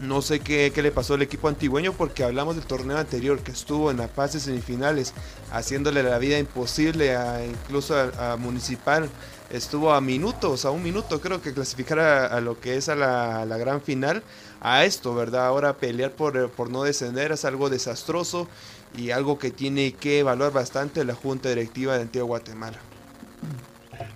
No 0.00 0.20
sé 0.20 0.40
qué, 0.40 0.70
qué, 0.74 0.82
le 0.82 0.92
pasó 0.92 1.14
al 1.14 1.22
equipo 1.22 1.48
antigüeño 1.48 1.94
porque 1.94 2.22
hablamos 2.22 2.54
del 2.54 2.66
torneo 2.66 2.98
anterior 2.98 3.40
que 3.40 3.50
estuvo 3.50 3.90
en 3.90 3.96
las 3.96 4.10
fases 4.10 4.42
semifinales 4.42 5.12
haciéndole 5.50 6.02
la 6.02 6.18
vida 6.18 6.38
imposible 6.38 7.16
a, 7.16 7.44
incluso 7.44 7.96
a, 7.96 8.36
Municipal. 8.36 9.08
Estuvo 9.50 9.94
a 9.94 10.02
minutos, 10.02 10.66
a 10.66 10.70
un 10.70 10.82
minuto 10.82 11.22
creo 11.22 11.40
que 11.40 11.54
clasificar 11.54 11.98
a, 11.98 12.40
lo 12.42 12.60
que 12.60 12.76
es 12.76 12.90
a 12.90 12.94
la, 12.94 13.46
la, 13.46 13.56
gran 13.56 13.80
final. 13.80 14.22
A 14.60 14.84
esto, 14.84 15.14
¿verdad? 15.14 15.46
Ahora 15.46 15.78
pelear 15.78 16.10
por, 16.12 16.50
por 16.50 16.68
no 16.68 16.82
descender 16.82 17.32
es 17.32 17.44
algo 17.44 17.70
desastroso 17.70 18.48
y 18.96 19.10
algo 19.10 19.38
que 19.38 19.50
tiene 19.50 19.92
que 19.92 20.20
evaluar 20.20 20.52
bastante 20.52 21.04
la 21.04 21.14
Junta 21.14 21.48
Directiva 21.48 21.96
de 21.96 22.02
Antigua 22.02 22.26
Guatemala. 22.26 22.78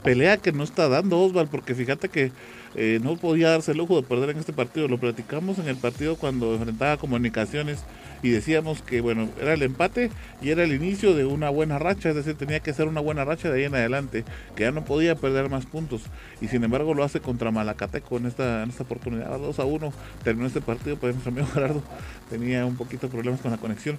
Pelea 0.02 0.36
que 0.36 0.52
no 0.52 0.64
está 0.64 0.88
dando 0.88 1.20
Osval, 1.20 1.48
porque 1.48 1.74
fíjate 1.74 2.08
que 2.08 2.32
eh, 2.74 3.00
no 3.02 3.16
podía 3.16 3.50
darse 3.50 3.72
el 3.72 3.78
lujo 3.78 3.96
de 3.96 4.02
perder 4.02 4.30
en 4.30 4.38
este 4.38 4.52
partido. 4.52 4.88
Lo 4.88 4.98
platicamos 4.98 5.58
en 5.58 5.68
el 5.68 5.76
partido 5.76 6.16
cuando 6.16 6.54
enfrentaba 6.54 6.96
comunicaciones 6.96 7.84
y 8.22 8.30
decíamos 8.30 8.82
que 8.82 9.00
bueno, 9.00 9.28
era 9.40 9.54
el 9.54 9.62
empate 9.62 10.10
y 10.40 10.50
era 10.50 10.62
el 10.62 10.72
inicio 10.72 11.14
de 11.14 11.24
una 11.24 11.50
buena 11.50 11.78
racha, 11.78 12.10
es 12.10 12.14
decir, 12.14 12.34
tenía 12.34 12.60
que 12.60 12.72
ser 12.72 12.86
una 12.86 13.00
buena 13.00 13.24
racha 13.24 13.50
de 13.50 13.58
ahí 13.58 13.64
en 13.64 13.74
adelante, 13.74 14.24
que 14.54 14.62
ya 14.62 14.70
no 14.70 14.84
podía 14.84 15.16
perder 15.16 15.50
más 15.50 15.66
puntos 15.66 16.02
y 16.40 16.48
sin 16.48 16.62
embargo 16.62 16.94
lo 16.94 17.02
hace 17.04 17.20
contra 17.20 17.50
Malacateco 17.50 18.16
en 18.16 18.26
esta, 18.26 18.62
en 18.62 18.70
esta 18.70 18.84
oportunidad, 18.84 19.38
2 19.38 19.58
a 19.58 19.64
1 19.64 19.92
terminó 20.22 20.46
este 20.46 20.60
partido, 20.60 20.96
pues 20.96 21.14
nuestro 21.14 21.32
amigo 21.32 21.48
Gerardo 21.52 21.82
tenía 22.30 22.64
un 22.64 22.76
poquito 22.76 23.08
de 23.08 23.12
problemas 23.12 23.40
con 23.40 23.50
la 23.50 23.58
conexión, 23.58 23.98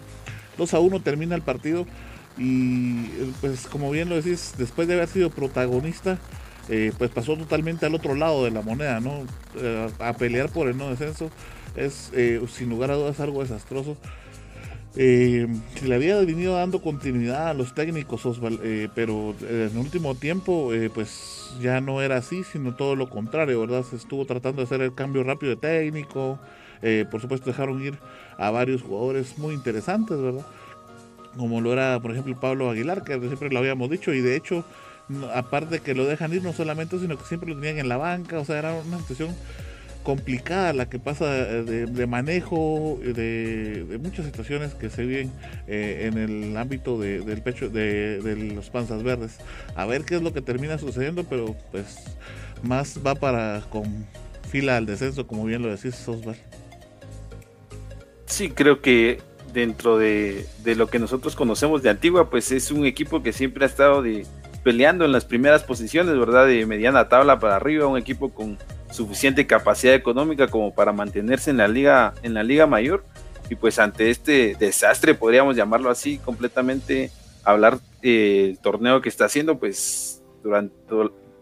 2 0.58 0.74
a 0.74 0.80
1 0.80 1.02
termina 1.02 1.36
el 1.36 1.42
partido 1.42 1.86
y 2.38 3.06
pues 3.42 3.68
como 3.68 3.92
bien 3.92 4.10
lo 4.10 4.16
decís, 4.16 4.54
después 4.58 4.88
de 4.88 4.96
haber 4.96 5.08
sido 5.08 5.30
protagonista, 5.30 6.18
eh, 6.70 6.92
pues 6.98 7.12
pasó 7.12 7.36
totalmente 7.38 7.86
al 7.86 7.94
otro 7.94 8.16
lado 8.16 8.46
de 8.46 8.52
la 8.52 8.62
moneda, 8.62 9.00
¿no? 9.00 9.24
Eh, 9.56 9.90
a 10.00 10.14
pelear 10.14 10.50
por 10.50 10.68
el 10.68 10.78
no 10.78 10.90
descenso 10.90 11.30
es 11.76 12.12
eh, 12.14 12.42
sin 12.52 12.70
lugar 12.70 12.92
a 12.92 12.96
dudas 12.96 13.20
algo 13.20 13.42
desastroso. 13.42 13.98
Eh, 14.96 15.48
se 15.76 15.88
le 15.88 15.96
había 15.96 16.18
venido 16.20 16.56
dando 16.56 16.82
continuidad 16.82 17.50
a 17.50 17.54
los 17.54 17.74
técnicos, 17.74 18.22
eh, 18.64 18.90
pero 18.94 19.36
en 19.42 19.72
el 19.72 19.78
último 19.78 20.14
tiempo, 20.16 20.72
pues 20.94 21.52
ya 21.62 21.82
no 21.82 22.02
era 22.02 22.18
así, 22.18 22.44
sino 22.44 22.76
todo 22.76 22.96
lo 22.96 23.10
contrario, 23.10 23.60
¿verdad? 23.60 23.84
Se 23.84 23.96
estuvo 23.96 24.26
tratando 24.26 24.58
de 24.62 24.66
hacer 24.66 24.82
el 24.82 24.94
cambio 24.94 25.24
rápido 25.24 25.56
de 25.56 25.62
técnico. 25.62 26.40
Por 27.10 27.22
supuesto, 27.22 27.50
dejaron 27.50 27.82
ir 27.82 27.98
a 28.38 28.52
varios 28.52 28.82
jugadores 28.82 29.38
muy 29.38 29.54
interesantes, 29.54 30.20
¿verdad? 30.20 30.46
Como 31.38 31.62
lo 31.62 31.74
era, 31.74 32.00
por 32.00 32.12
ejemplo, 32.12 32.40
Pablo 32.40 32.70
Aguilar, 32.70 33.04
que 33.04 33.20
siempre 33.20 33.50
lo 33.50 33.60
habíamos 33.60 33.90
dicho, 33.90 34.14
y 34.14 34.22
de 34.22 34.36
hecho, 34.36 34.66
aparte 35.34 35.76
de 35.76 35.80
que 35.80 35.96
lo 35.96 36.06
dejan 36.06 36.34
ir, 36.34 36.44
no 36.44 36.54
solamente, 36.54 37.00
sino 37.00 37.18
que 37.18 37.26
siempre 37.26 37.50
lo 37.50 37.56
tenían 37.56 37.80
en 37.80 37.90
la 37.90 37.98
banca, 37.98 38.40
o 38.40 38.46
sea, 38.46 38.60
era 38.60 38.74
una 38.74 39.00
situación 39.00 39.36
complicada 40.04 40.74
la 40.74 40.90
que 40.90 41.00
pasa 41.00 41.26
de, 41.26 42.08
manejo 42.08 43.00
de, 43.02 43.98
muchas 44.02 44.26
situaciones 44.26 44.74
que 44.74 44.90
se 44.90 45.06
viven 45.06 45.32
eh, 45.68 46.10
en 46.12 46.18
el 46.18 46.58
ámbito 46.58 47.00
del 47.00 47.42
pecho 47.42 47.70
de, 47.70 48.52
los 48.54 48.70
panzas 48.70 49.02
verdes. 49.02 49.38
A 49.76 49.86
ver 49.86 50.04
qué 50.04 50.16
es 50.16 50.22
lo 50.22 50.34
que 50.34 50.42
termina 50.42 50.78
sucediendo, 50.78 51.24
pero 51.24 51.56
pues 51.72 52.04
más 52.62 53.00
va 53.06 53.16
para 53.16 53.62
con 53.70 54.06
fila 54.50 54.78
al 54.78 54.86
descenso, 54.86 55.26
como 55.26 55.46
bien 55.46 55.62
lo 55.62 55.70
decís, 55.70 56.08
Osvar. 56.08 56.36
Sí, 58.26 58.50
creo 58.50 58.82
que 58.82 59.22
dentro 59.54 59.98
de, 59.98 60.48
lo 60.66 60.88
que 60.88 61.00
nosotros 61.00 61.36
conocemos 61.36 61.84
de 61.84 61.90
Antigua, 61.90 62.30
pues 62.30 62.52
es 62.52 62.72
un 62.72 62.86
equipo 62.86 63.22
que 63.22 63.32
siempre 63.32 63.64
ha 63.64 63.68
estado 63.68 64.02
de, 64.02 64.26
peleando 64.64 65.06
en 65.06 65.12
las 65.12 65.26
primeras 65.26 65.64
posiciones, 65.64 66.18
¿verdad? 66.18 66.48
De 66.48 66.66
mediana 66.66 67.08
tabla 67.08 67.40
para 67.40 67.56
arriba, 67.56 67.88
un 67.88 67.98
equipo 67.98 68.34
con 68.34 68.58
suficiente 68.92 69.48
capacidad 69.48 69.94
económica 69.94 70.48
como 70.48 70.74
para 70.74 70.92
mantenerse 70.92 71.52
en 71.52 71.58
la 71.58 71.68
liga, 71.68 72.14
en 72.24 72.34
la 72.34 72.44
liga 72.44 72.68
mayor. 72.68 73.06
Y 73.50 73.56
pues 73.56 73.78
ante 73.78 74.10
este 74.10 74.56
desastre, 74.60 75.14
podríamos 75.14 75.56
llamarlo 75.56 75.90
así, 75.90 76.18
completamente 76.18 77.12
hablar 77.44 77.80
del 78.02 78.58
torneo 78.60 79.02
que 79.02 79.10
está 79.10 79.26
haciendo, 79.26 79.60
pues 79.60 80.24
durante, 80.42 80.76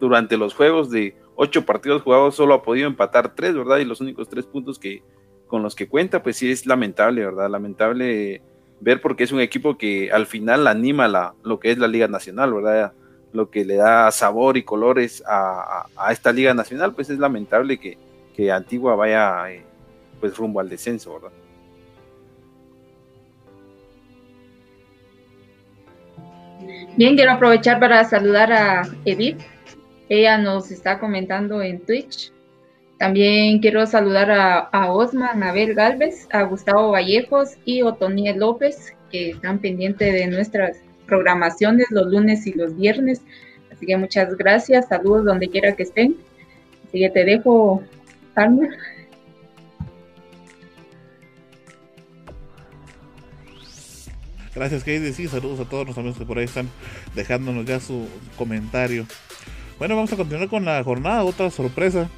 durante 0.00 0.36
los 0.36 0.54
juegos 0.54 0.90
de 0.90 1.16
ocho 1.36 1.64
partidos 1.64 2.02
jugados 2.02 2.34
solo 2.34 2.54
ha 2.54 2.62
podido 2.62 2.88
empatar 2.88 3.34
tres, 3.34 3.54
¿verdad? 3.54 3.78
Y 3.78 3.84
los 3.84 4.00
únicos 4.00 4.28
tres 4.28 4.46
puntos 4.46 4.78
que 4.78 5.02
con 5.52 5.62
los 5.62 5.76
que 5.76 5.86
cuenta, 5.86 6.22
pues 6.22 6.38
sí 6.38 6.50
es 6.50 6.64
lamentable, 6.64 7.26
¿verdad? 7.26 7.50
Lamentable 7.50 8.40
ver 8.80 9.02
porque 9.02 9.24
es 9.24 9.32
un 9.32 9.40
equipo 9.42 9.76
que 9.76 10.10
al 10.10 10.24
final 10.24 10.66
anima 10.66 11.08
la, 11.08 11.34
lo 11.44 11.60
que 11.60 11.70
es 11.70 11.76
la 11.76 11.88
Liga 11.88 12.08
Nacional, 12.08 12.54
¿verdad? 12.54 12.94
lo 13.34 13.50
que 13.50 13.66
le 13.66 13.76
da 13.76 14.10
sabor 14.12 14.56
y 14.56 14.62
colores 14.62 15.22
a, 15.26 15.84
esta 16.10 16.32
liga 16.32 16.54
nacional, 16.54 16.94
pues 16.94 17.10
es 17.10 17.18
lamentable 17.18 17.78
que, 17.78 17.98
Antigua 18.50 18.96
vaya 18.96 19.50
eh, 19.50 19.62
pues 20.20 20.34
rumbo 20.38 20.58
al 20.58 20.70
descenso, 20.70 21.12
¿verdad? 21.12 21.32
Bien, 26.96 27.14
quiero 27.14 27.32
aprovechar 27.32 27.78
para 27.78 28.02
saludar 28.04 28.50
a 28.52 28.82
Edith. 29.04 29.42
Ella 30.08 30.38
nos 30.38 30.70
está 30.70 30.98
comentando 30.98 31.60
en 31.60 31.84
Twitch. 31.84 32.32
También 33.02 33.58
quiero 33.58 33.84
saludar 33.84 34.30
a, 34.30 34.58
a 34.60 34.92
Osman 34.92 35.42
Abel 35.42 35.74
Galvez, 35.74 36.28
a 36.30 36.44
Gustavo 36.44 36.92
Vallejos 36.92 37.56
y 37.64 37.82
Otoniel 37.82 38.38
López, 38.38 38.94
que 39.10 39.30
están 39.30 39.58
pendientes 39.58 40.12
de 40.12 40.28
nuestras 40.28 40.76
programaciones 41.08 41.90
los 41.90 42.06
lunes 42.06 42.46
y 42.46 42.52
los 42.52 42.76
viernes. 42.76 43.20
Así 43.72 43.86
que 43.86 43.96
muchas 43.96 44.36
gracias, 44.36 44.86
saludos 44.86 45.24
donde 45.24 45.48
quiera 45.50 45.74
que 45.74 45.82
estén. 45.82 46.16
Así 46.86 47.00
que 47.00 47.10
te 47.10 47.24
dejo, 47.24 47.82
Carmen. 48.34 48.70
Gracias, 54.54 54.84
Katie. 54.84 55.12
Sí, 55.12 55.26
saludos 55.26 55.58
a 55.58 55.68
todos 55.68 55.88
los 55.88 55.98
amigos 55.98 56.18
que 56.18 56.24
por 56.24 56.38
ahí 56.38 56.44
están 56.44 56.68
dejándonos 57.16 57.64
ya 57.64 57.80
su 57.80 58.06
comentario. 58.38 59.06
Bueno, 59.80 59.96
vamos 59.96 60.12
a 60.12 60.16
continuar 60.16 60.48
con 60.48 60.64
la 60.64 60.84
jornada. 60.84 61.24
Otra 61.24 61.50
sorpresa. 61.50 62.08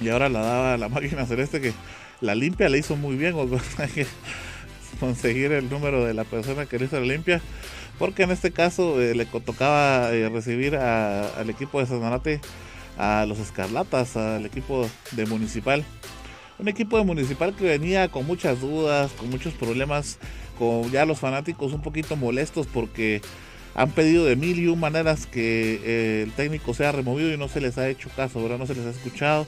Y 0.00 0.08
ahora 0.08 0.28
la 0.28 0.40
daba 0.40 0.76
la 0.76 0.88
máquina 0.88 1.26
celeste 1.26 1.60
que 1.60 1.72
la 2.20 2.34
limpia 2.34 2.68
le 2.68 2.78
hizo 2.78 2.96
muy 2.96 3.16
bien. 3.16 3.34
Conseguir 5.00 5.52
el 5.52 5.68
número 5.68 6.04
de 6.04 6.14
la 6.14 6.24
persona 6.24 6.66
que 6.66 6.78
le 6.78 6.86
hizo 6.86 6.98
la 6.98 7.06
limpia 7.06 7.40
porque 7.98 8.22
en 8.22 8.30
este 8.30 8.52
caso 8.52 9.00
eh, 9.00 9.14
le 9.14 9.26
tocaba 9.26 10.12
eh, 10.12 10.28
recibir 10.28 10.76
al 10.76 11.50
equipo 11.50 11.80
de 11.80 11.86
Sanarate 11.86 12.40
a 12.96 13.26
los 13.26 13.38
Escarlatas, 13.38 14.16
al 14.16 14.46
equipo 14.46 14.88
de 15.12 15.26
Municipal. 15.26 15.84
Un 16.58 16.68
equipo 16.68 16.96
de 16.96 17.04
Municipal 17.04 17.54
que 17.54 17.64
venía 17.64 18.08
con 18.08 18.26
muchas 18.26 18.60
dudas, 18.60 19.12
con 19.12 19.30
muchos 19.30 19.54
problemas, 19.54 20.18
con 20.58 20.90
ya 20.90 21.04
los 21.04 21.18
fanáticos 21.18 21.72
un 21.72 21.82
poquito 21.82 22.16
molestos 22.16 22.66
porque 22.66 23.20
han 23.74 23.90
pedido 23.90 24.24
de 24.24 24.34
mil 24.34 24.58
y 24.58 24.66
un 24.66 24.80
maneras 24.80 25.26
que 25.26 25.80
eh, 25.84 26.22
el 26.24 26.32
técnico 26.32 26.74
sea 26.74 26.92
removido 26.92 27.32
y 27.32 27.36
no 27.36 27.48
se 27.48 27.60
les 27.60 27.78
ha 27.78 27.88
hecho 27.88 28.10
caso, 28.16 28.42
¿verdad? 28.42 28.58
no 28.58 28.66
se 28.66 28.74
les 28.74 28.86
ha 28.86 28.90
escuchado. 28.90 29.46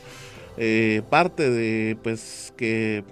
Parte 1.09 1.51
de 1.51 1.96
pues 2.03 2.53
que 2.57 3.03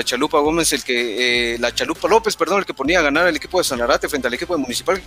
la 0.00 0.04
Chalupa 0.04 0.38
Gómez, 0.38 0.72
el 0.72 0.82
que, 0.82 1.54
eh, 1.54 1.58
la 1.58 1.74
Chalupa 1.74 2.08
López, 2.08 2.34
perdón, 2.34 2.60
el 2.60 2.64
que 2.64 2.72
ponía 2.72 3.00
a 3.00 3.02
ganar 3.02 3.28
el 3.28 3.36
equipo 3.36 3.58
de 3.58 3.64
Sanarate 3.64 4.08
frente 4.08 4.28
al 4.28 4.32
equipo 4.34 4.56
de 4.56 4.62
Municipal 4.62 5.02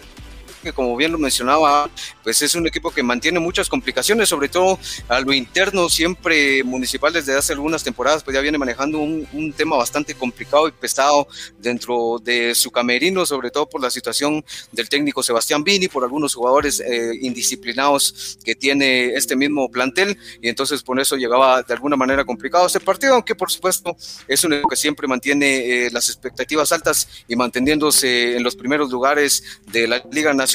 que 0.64 0.74
como 0.74 0.96
bien 0.96 1.12
lo 1.12 1.20
mencionaba, 1.20 1.90
pues 2.24 2.42
es 2.42 2.56
un 2.56 2.66
equipo 2.66 2.90
que 2.90 3.04
mantiene 3.04 3.40
muchas 3.40 3.70
complicaciones, 3.70 4.30
sobre 4.30 4.50
todo 4.50 4.80
a 5.10 5.20
lo 5.20 5.34
interno, 5.34 5.90
siempre 5.90 6.64
Municipal 6.64 7.12
desde 7.12 7.38
hace 7.38 7.54
algunas 7.54 7.84
temporadas 7.84 8.24
pues 8.24 8.34
ya 8.34 8.42
viene 8.42 8.58
manejando 8.58 9.00
un, 9.00 9.54
tema 9.56 9.76
bastante 9.76 10.16
complicado 10.16 10.68
y 10.68 10.72
pesado 10.72 11.28
dentro 11.60 12.18
de 12.24 12.56
su 12.56 12.72
camerino, 12.72 13.26
sobre 13.26 13.52
todo 13.52 13.68
por 13.70 13.82
la 13.82 13.92
situación 13.92 14.44
del 14.72 14.90
técnico 14.90 15.22
Sebastián 15.22 15.64
Vini, 15.64 15.88
por 15.88 16.04
algunos 16.04 16.34
jugadores 16.34 16.80
eh, 16.80 17.12
indisciplinados 17.22 18.40
que 18.44 18.56
tiene 18.56 19.14
este 19.14 19.36
mismo 19.36 19.70
plantel, 19.70 20.18
y 20.42 20.48
entonces 20.48 20.82
por 20.82 21.00
eso 21.00 21.18
llegaba 21.18 21.62
de 21.62 21.74
alguna 21.74 21.98
manera 21.98 22.24
complicado 22.24 22.66
este 22.66 22.80
partido, 22.80 23.16
aunque 23.16 23.36
por 23.36 23.52
supuesto 23.52 23.96
es 24.28 24.44
un 24.44 24.54
equipo 24.54 24.70
que 24.70 24.76
siempre 24.78 25.08
mantiene 25.08 25.86
eh, 25.86 25.92
las 25.92 26.10
expectativas 26.10 26.72
altas 26.72 27.08
y 27.28 27.36
manteniéndose 27.36 28.38
en 28.38 28.44
los 28.44 28.56
primeros 28.56 28.90
lugares 28.90 29.44
de 29.72 29.88
la 29.88 30.02
Liga 30.10 30.34
Nacional 30.34 30.53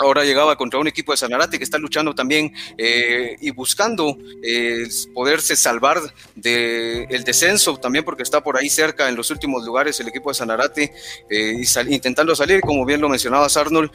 ahora 0.00 0.24
llegaba 0.24 0.56
contra 0.56 0.80
un 0.80 0.88
equipo 0.88 1.12
de 1.12 1.18
Sanarate 1.18 1.58
que 1.58 1.64
está 1.64 1.78
luchando 1.78 2.14
también 2.14 2.52
eh, 2.78 3.36
y 3.40 3.50
buscando 3.50 4.16
eh, 4.42 4.88
poderse 5.14 5.56
salvar 5.56 6.00
del 6.34 7.06
el 7.10 7.24
descenso 7.24 7.76
también 7.76 8.04
porque 8.04 8.22
está 8.22 8.42
por 8.42 8.56
ahí 8.56 8.70
cerca 8.70 9.08
en 9.08 9.14
los 9.14 9.30
últimos 9.30 9.64
lugares 9.64 10.00
el 10.00 10.08
equipo 10.08 10.30
de 10.30 10.34
Sanarate 10.34 10.92
eh, 11.28 11.62
y 11.62 11.94
intentando 11.94 12.34
salir, 12.34 12.60
como 12.62 12.84
bien 12.84 13.00
lo 13.00 13.08
mencionabas 13.08 13.56
Arnold, 13.56 13.90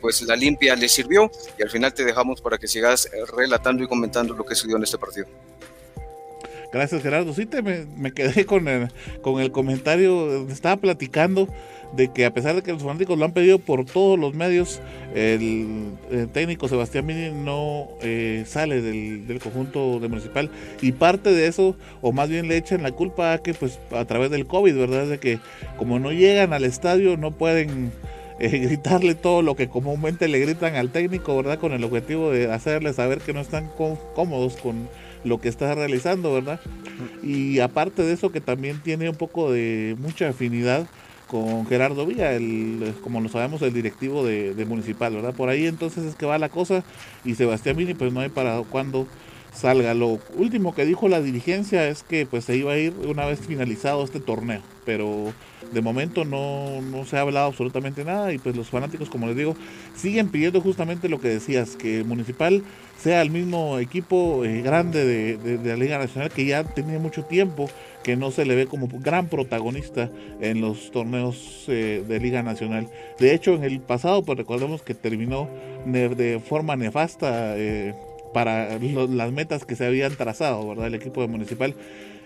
pues 0.00 0.22
la 0.22 0.36
limpia 0.36 0.76
le 0.76 0.88
sirvió 0.88 1.30
y 1.58 1.62
al 1.62 1.70
final 1.70 1.92
te 1.92 2.04
dejamos 2.04 2.40
para 2.40 2.56
que 2.58 2.68
sigas 2.68 3.08
relatando 3.36 3.82
y 3.82 3.88
comentando 3.88 4.34
lo 4.34 4.44
que 4.44 4.54
sucedió 4.54 4.76
en 4.76 4.84
este 4.84 4.98
partido. 4.98 5.26
Gracias 6.72 7.02
Gerardo, 7.02 7.32
sí 7.34 7.46
te 7.46 7.62
me, 7.62 7.86
me 7.96 8.12
quedé 8.12 8.44
con 8.44 8.68
el, 8.68 8.92
con 9.22 9.40
el 9.40 9.50
comentario, 9.50 10.46
estaba 10.48 10.76
platicando 10.76 11.48
de 11.92 12.08
que 12.08 12.24
a 12.24 12.32
pesar 12.32 12.54
de 12.54 12.62
que 12.62 12.72
los 12.72 12.82
fanáticos 12.82 13.18
lo 13.18 13.24
han 13.24 13.32
pedido 13.32 13.58
por 13.58 13.84
todos 13.84 14.18
los 14.18 14.34
medios, 14.34 14.80
el, 15.14 15.92
técnico 16.32 16.68
Sebastián 16.68 17.06
Mini 17.06 17.30
no 17.30 17.88
eh, 18.02 18.44
sale 18.46 18.82
del, 18.82 19.40
conjunto 19.40 20.00
de 20.00 20.08
municipal 20.08 20.50
y 20.80 20.92
parte 20.92 21.32
de 21.32 21.46
eso, 21.46 21.76
o 22.02 22.12
más 22.12 22.28
bien 22.28 22.48
le 22.48 22.56
echan 22.56 22.82
la 22.82 22.92
culpa 22.92 23.32
a 23.32 23.38
que 23.38 23.54
pues 23.54 23.78
a 23.92 24.04
través 24.04 24.30
del 24.30 24.46
COVID, 24.46 24.76
¿verdad? 24.76 25.06
De 25.06 25.18
que 25.18 25.38
como 25.76 25.98
no 25.98 26.12
llegan 26.12 26.52
al 26.52 26.64
estadio 26.64 27.16
no 27.16 27.30
pueden 27.30 27.92
eh, 28.38 28.48
gritarle 28.58 29.14
todo 29.14 29.42
lo 29.42 29.56
que 29.56 29.68
comúnmente 29.68 30.28
le 30.28 30.40
gritan 30.40 30.76
al 30.76 30.90
técnico, 30.90 31.36
¿verdad? 31.36 31.58
Con 31.58 31.72
el 31.72 31.84
objetivo 31.84 32.30
de 32.30 32.52
hacerle 32.52 32.92
saber 32.92 33.20
que 33.20 33.32
no 33.32 33.40
están 33.40 33.70
cómodos 34.14 34.56
con 34.56 34.88
lo 35.24 35.40
que 35.40 35.48
está 35.48 35.74
realizando, 35.74 36.32
¿verdad? 36.32 36.60
Y 37.22 37.60
aparte 37.60 38.02
de 38.02 38.12
eso 38.12 38.30
que 38.30 38.40
también 38.40 38.80
tiene 38.82 39.08
un 39.08 39.16
poco 39.16 39.50
de 39.50 39.96
mucha 39.98 40.28
afinidad 40.28 40.86
con 41.28 41.66
Gerardo 41.66 42.06
Villa, 42.06 42.32
el, 42.32 42.94
como 43.02 43.20
lo 43.20 43.28
sabemos, 43.28 43.62
el 43.62 43.72
directivo 43.72 44.24
de, 44.24 44.64
Municipal, 44.66 45.14
¿verdad? 45.14 45.34
Por 45.34 45.48
ahí 45.48 45.66
entonces 45.66 46.04
es 46.04 46.16
que 46.16 46.26
va 46.26 46.38
la 46.38 46.48
cosa 46.48 46.82
y 47.24 47.34
Sebastián 47.34 47.76
Mini 47.76 47.94
pues 47.94 48.12
no 48.12 48.20
hay 48.20 48.28
para 48.28 48.60
cuando 48.62 49.06
salga. 49.52 49.94
Lo 49.94 50.18
último 50.36 50.74
que 50.74 50.84
dijo 50.84 51.08
la 51.08 51.20
dirigencia 51.20 51.88
es 51.88 52.02
que 52.02 52.26
pues 52.26 52.44
se 52.44 52.56
iba 52.56 52.72
a 52.72 52.78
ir 52.78 52.92
una 53.06 53.26
vez 53.26 53.40
finalizado 53.40 54.02
este 54.04 54.20
torneo, 54.20 54.62
pero 54.84 55.32
de 55.72 55.80
momento 55.82 56.24
no, 56.24 56.80
no 56.80 57.04
se 57.04 57.16
ha 57.18 57.20
hablado 57.20 57.46
absolutamente 57.46 58.04
nada 58.04 58.32
y 58.32 58.38
pues 58.38 58.56
los 58.56 58.68
fanáticos, 58.68 59.08
como 59.10 59.26
les 59.26 59.36
digo, 59.36 59.54
siguen 59.94 60.28
pidiendo 60.28 60.60
justamente 60.60 61.08
lo 61.08 61.20
que 61.20 61.28
decías, 61.28 61.76
que 61.76 62.04
Municipal 62.04 62.62
sea 62.98 63.22
el 63.22 63.30
mismo 63.30 63.78
equipo 63.78 64.44
eh, 64.44 64.60
grande 64.62 65.04
de, 65.36 65.58
la 65.64 65.76
Liga 65.76 65.98
Nacional 65.98 66.30
que 66.30 66.44
ya 66.44 66.64
tenía 66.64 66.98
mucho 66.98 67.24
tiempo 67.24 67.70
que 68.08 68.16
no 68.16 68.30
se 68.30 68.46
le 68.46 68.54
ve 68.54 68.66
como 68.66 68.88
gran 68.88 69.26
protagonista 69.26 70.10
en 70.40 70.62
los 70.62 70.90
torneos 70.92 71.66
eh, 71.68 72.02
de 72.08 72.18
Liga 72.18 72.42
Nacional. 72.42 72.88
De 73.18 73.34
hecho, 73.34 73.52
en 73.52 73.64
el 73.64 73.80
pasado, 73.80 74.22
pues 74.22 74.38
recordemos 74.38 74.80
que 74.80 74.94
terminó 74.94 75.46
de, 75.84 76.40
forma 76.42 76.74
nefasta 76.74 77.54
eh, 77.58 77.94
para 78.32 78.78
las 78.78 79.30
metas 79.30 79.66
que 79.66 79.76
se 79.76 79.84
habían 79.84 80.16
trazado, 80.16 80.66
¿verdad? 80.66 80.86
El 80.86 80.94
equipo 80.94 81.20
de 81.20 81.28
Municipal. 81.28 81.74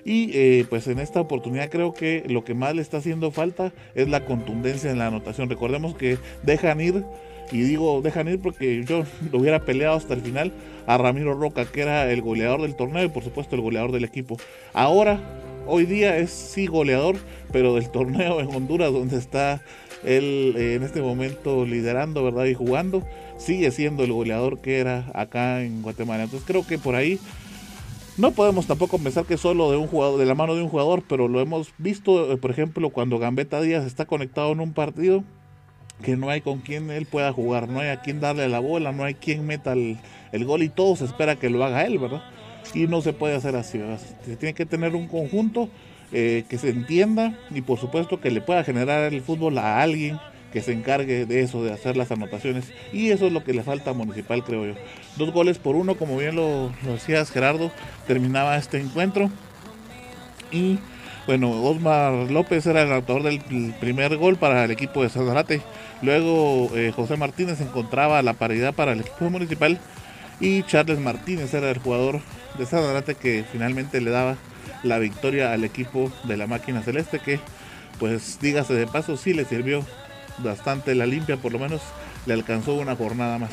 Y 0.05 0.62
pues 0.64 0.87
en 0.87 1.01
esta 1.01 1.21
oportunidad 1.21 1.68
creo 1.68 1.92
que 1.92 2.23
lo 2.29 2.45
que 2.45 2.55
más 2.55 2.77
le 2.77 2.83
está 2.83 2.99
haciendo 2.99 3.33
falta 3.33 3.73
es 3.97 4.09
la 4.09 4.25
contundencia 4.25 4.88
en 4.88 4.99
la 4.99 5.09
anotación. 5.09 5.51
Recordemos 5.51 5.97
que 5.97 6.16
dejan 6.45 6.81
ir 6.81 7.03
y 7.51 7.62
digo, 7.62 8.01
dejan 8.03 8.29
ir 8.29 8.40
porque 8.40 8.85
yo 8.85 9.03
lo 9.33 9.38
hubiera 9.40 9.64
peleado 9.64 9.97
hasta 9.97 10.14
el 10.14 10.21
final 10.21 10.53
a 10.87 10.97
Ramiro 10.97 11.35
Roca, 11.35 11.64
que 11.64 11.83
era 11.83 12.11
el 12.11 12.23
goleador 12.23 12.62
del 12.62 12.77
torneo 12.77 13.05
y 13.05 13.09
por 13.09 13.25
supuesto 13.25 13.57
el 13.57 13.62
goleador 13.62 13.90
del 13.90 14.05
equipo. 14.05 14.37
Ahora, 14.73 15.21
hoy 15.66 15.87
día 15.87 16.16
es 16.16 16.31
sí 16.31 16.66
goleador, 16.66 17.16
pero 17.53 17.75
del 17.75 17.90
torneo 17.90 18.40
en 18.40 18.55
Honduras, 18.55 18.92
donde 18.92 19.18
está 19.18 19.62
él 20.05 20.55
eh, 20.57 20.75
en 20.75 20.83
este 20.83 21.01
momento 21.01 21.64
liderando, 21.64 22.25
¿verdad? 22.25 22.46
Y 22.46 22.55
jugando, 22.55 23.07
sigue 23.38 23.70
siendo 23.70 24.05
el 24.05 24.12
goleador 24.12 24.61
que 24.61 24.79
era 24.79 25.11
acá 25.14 25.62
en 25.62 25.83
Guatemala. 25.83 26.25
Entonces 26.25 26.46
creo 26.46 26.66
que 26.66 26.79
por 26.79 26.94
ahí 26.94 27.18
no 28.18 28.33
podemos 28.33 28.66
tampoco 28.66 28.98
pensar 28.98 29.25
que 29.25 29.37
solo 29.37 29.70
de 29.70 29.79
un 29.79 29.87
jugador, 29.87 30.18
de 30.18 30.27
la 30.27 30.35
mano 30.35 30.55
de 30.55 30.62
un 30.62 30.68
jugador, 30.68 31.03
pero 31.09 31.29
lo 31.29 31.40
hemos 31.40 31.72
visto, 31.79 32.33
eh, 32.33 32.37
por 32.37 32.51
ejemplo, 32.51 32.90
cuando 32.90 33.18
Gambetta 33.18 33.61
Díaz 33.61 33.87
está 33.87 34.05
conectado 34.05 34.53
en 34.53 34.61
un 34.61 34.72
partido 34.72 35.25
que 36.03 36.16
no 36.16 36.29
hay 36.29 36.40
con 36.40 36.59
quien 36.59 36.90
él 36.90 37.07
pueda 37.07 37.33
jugar, 37.33 37.68
no 37.68 37.81
hay 37.81 37.88
a 37.88 38.01
quien 38.01 38.20
darle 38.20 38.48
la 38.48 38.59
bola, 38.59 38.92
no 38.92 39.05
hay 39.05 39.14
quien 39.14 39.46
meta 39.46 39.72
el, 39.72 39.98
gol 40.44 40.62
y 40.62 40.68
todo 40.68 40.96
se 40.96 41.05
espera 41.05 41.37
que 41.37 41.48
lo 41.48 41.64
haga 41.64 41.87
él, 41.87 41.98
¿verdad? 41.98 42.22
Y 42.75 42.87
no 42.87 43.03
se 43.03 43.12
puede 43.12 43.35
hacer 43.35 43.57
así, 43.57 43.81
Se 44.25 44.37
tiene 44.37 44.55
que 44.55 44.66
tener 44.66 44.94
un 44.94 45.09
conjunto 45.09 45.68
eh, 46.12 46.44
que 46.48 46.59
se 46.59 46.70
entienda 46.70 47.38
y 47.51 47.62
por 47.62 47.79
supuesto 47.79 48.20
que 48.20 48.31
le 48.31 48.40
pueda 48.40 48.64
generar 48.64 49.12
el 49.12 49.22
fútbol 49.22 49.59
a 49.59 49.81
alguien 49.81 50.18
que 50.53 50.61
se 50.61 50.72
encargue 50.72 51.25
de 51.25 51.40
eso, 51.40 51.64
de 51.64 51.72
hacer 51.72 51.96
las 51.96 52.11
anotaciones. 52.11 52.66
Y 52.92 53.11
eso 53.11 53.27
es 53.27 53.33
lo 53.33 53.42
que 53.42 53.55
le 53.55 53.62
falta 53.62 53.90
a 53.90 53.94
Municipal, 53.94 54.44
creo 54.44 54.66
yo. 54.66 54.75
Dos 55.16 55.33
goles 55.33 55.59
por 55.59 55.77
uno, 55.77 55.96
como 55.96 56.18
bien 56.18 56.37
lo, 56.37 56.72
lo 56.85 56.92
decías 56.92 57.31
Gerardo, 57.31 57.70
terminaba 58.07 58.57
este 58.57 58.79
encuentro. 58.79 59.31
Y 60.51 60.79
bueno, 61.27 61.51
Osmar 61.62 62.31
López 62.31 62.66
era 62.66 62.83
el 62.83 62.92
autor 62.92 63.22
del 63.22 63.40
primer 63.81 64.16
gol 64.16 64.37
para 64.37 64.64
el 64.64 64.70
equipo 64.70 65.03
de 65.03 65.09
Sanarate. 65.09 65.62
Luego 66.03 66.70
eh, 66.75 66.92
José 66.94 67.16
Martínez 67.16 67.61
encontraba 67.61 68.20
la 68.22 68.35
paridad 68.35 68.75
para 68.75 68.92
el 68.92 69.01
equipo 69.01 69.31
municipal 69.31 69.79
y 70.40 70.64
Charles 70.64 70.98
Martínez 70.98 71.55
era 71.55 71.70
el 71.70 71.79
jugador 71.79 72.20
de 72.59 72.67
Sanarate 72.67 73.15
que 73.15 73.45
finalmente 73.51 74.01
le 74.01 74.11
daba 74.11 74.37
la 74.83 74.99
victoria 74.99 75.53
al 75.53 75.65
equipo 75.65 76.12
de 76.25 76.37
la 76.37 76.47
máquina 76.47 76.83
celeste 76.83 77.19
que 77.19 77.41
pues 77.99 78.38
dígase 78.41 78.75
de 78.75 78.87
paso 78.87 79.17
sí 79.17 79.33
le 79.33 79.45
sirvió 79.45 79.85
bastante 80.38 80.95
la 80.95 81.07
limpia 81.07 81.37
por 81.37 81.53
lo 81.53 81.59
menos 81.59 81.81
le 82.27 82.35
alcanzó 82.35 82.75
una 82.75 82.97
jornada 82.97 83.38
más. 83.38 83.51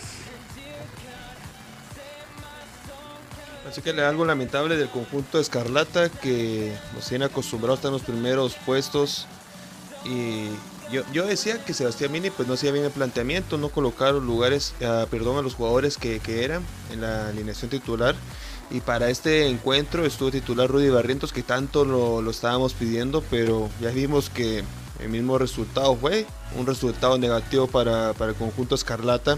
Así 3.67 3.81
que 3.81 3.91
algo 3.91 4.25
lamentable 4.25 4.77
del 4.77 4.89
conjunto 4.89 5.39
Escarlata 5.39 6.09
que 6.09 6.73
nos 6.95 7.07
tiene 7.07 7.25
acostumbrados 7.25 7.77
a 7.77 7.79
estar 7.79 7.89
en 7.89 7.93
los 7.93 8.01
primeros 8.01 8.55
puestos 8.65 9.27
y 10.05 10.47
yo, 10.91 11.27
decía 11.27 11.63
que 11.63 11.73
Sebastián 11.73 12.11
Mini 12.11 12.31
pues 12.31 12.47
no 12.47 12.55
hacía 12.55 12.71
bien 12.71 12.83
el 12.83 12.91
planteamiento, 12.91 13.59
no 13.59 13.69
colocaron 13.69 14.25
lugares, 14.25 14.73
ah, 14.83 15.05
perdón, 15.09 15.37
a 15.37 15.41
los 15.43 15.53
jugadores 15.53 15.97
que, 15.97 16.19
eran 16.43 16.63
en 16.91 17.01
la 17.01 17.27
alineación 17.27 17.69
titular. 17.69 18.15
Y 18.71 18.81
para 18.81 19.09
este 19.09 19.47
encuentro 19.47 20.05
estuvo 20.05 20.29
titular 20.29 20.69
Rudy 20.69 20.89
Barrientos, 20.89 21.33
que 21.33 21.41
tanto 21.41 21.85
lo, 21.85 22.29
estábamos 22.29 22.73
pidiendo, 22.73 23.23
pero 23.29 23.69
ya 23.81 23.89
vimos 23.89 24.29
que 24.29 24.63
el 24.99 25.09
mismo 25.09 25.37
resultado 25.37 25.95
fue 25.95 26.27
un 26.55 26.67
resultado 26.67 27.17
negativo 27.17 27.67
para, 27.67 28.13
para 28.13 28.31
el 28.31 28.37
conjunto 28.37 28.75
Escarlata. 28.75 29.37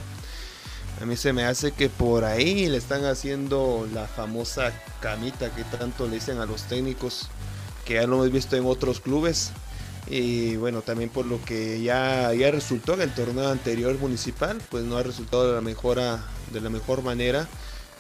A 1.02 1.06
mí 1.06 1.16
se 1.16 1.34
me 1.34 1.46
hace 1.46 1.72
que 1.72 1.90
por 1.90 2.26
ahí 2.26 2.68
le 2.68 2.78
están 2.78 3.06
haciendo 3.06 3.88
la 3.94 4.06
famosa 4.06 4.74
camita 5.00 5.50
que 5.56 5.64
tanto 5.64 6.08
le 6.08 6.16
dicen 6.16 6.40
a 6.40 6.46
los 6.46 6.64
técnicos, 6.64 7.30
que 7.86 7.96
ya 7.96 8.06
lo 8.06 8.18
hemos 8.18 8.32
visto 8.32 8.58
en 8.58 8.66
otros 8.66 9.00
clubes, 9.00 9.52
y 10.08 10.58
bueno, 10.58 10.82
también 10.82 11.10
por 11.10 11.26
lo 11.26 11.42
que 11.44 11.82
ya, 11.82 12.34
ya 12.34 12.52
resultó 12.52 12.96
en 12.96 13.02
el 13.02 13.14
torneo 13.14 13.50
anterior 13.50 13.98
municipal, 13.98 14.62
pues 14.70 14.84
no 14.84 14.98
ha 14.98 15.04
resultado 15.04 15.48
de 15.48 15.56
la, 15.56 15.62
mejora, 15.62 16.20
de 16.52 16.62
la 16.62 16.70
mejor 16.70 17.02
manera. 17.04 17.48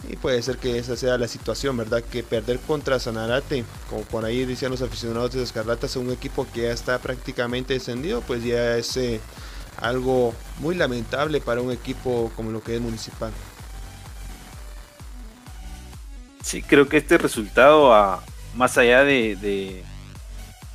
Y 0.10 0.16
puede 0.16 0.42
ser 0.42 0.58
que 0.58 0.78
esa 0.78 0.98
sea 0.98 1.18
la 1.18 1.28
situación, 1.28 1.78
¿verdad? 1.78 2.04
Que 2.04 2.24
perder 2.24 2.60
contra 2.60 3.00
Sanarate, 3.00 3.64
como 3.90 4.02
por 4.04 4.26
ahí 4.26 4.46
decían 4.46 4.72
los 4.72 4.82
aficionados 4.82 5.34
de 5.34 5.44
Escarlatas, 5.44 5.96
un 5.96 6.12
equipo 6.12 6.48
que 6.54 6.64
ya 6.64 6.72
está 6.72 7.00
prácticamente 7.00 7.76
descendido, 7.76 8.22
pues 8.22 8.44
ya 8.44 8.78
es 8.78 8.98
eh, 8.98 9.22
algo 9.78 10.34
muy 10.60 10.76
lamentable 10.76 11.40
para 11.40 11.62
un 11.62 11.72
equipo 11.72 12.32
como 12.36 12.52
lo 12.52 12.64
que 12.64 12.76
es 12.76 12.82
municipal. 12.82 13.32
Sí, 16.44 16.64
creo 16.64 16.90
que 16.90 16.98
este 16.98 17.20
resultado, 17.20 18.20
más 18.56 18.78
allá 18.80 19.04
de, 19.04 19.84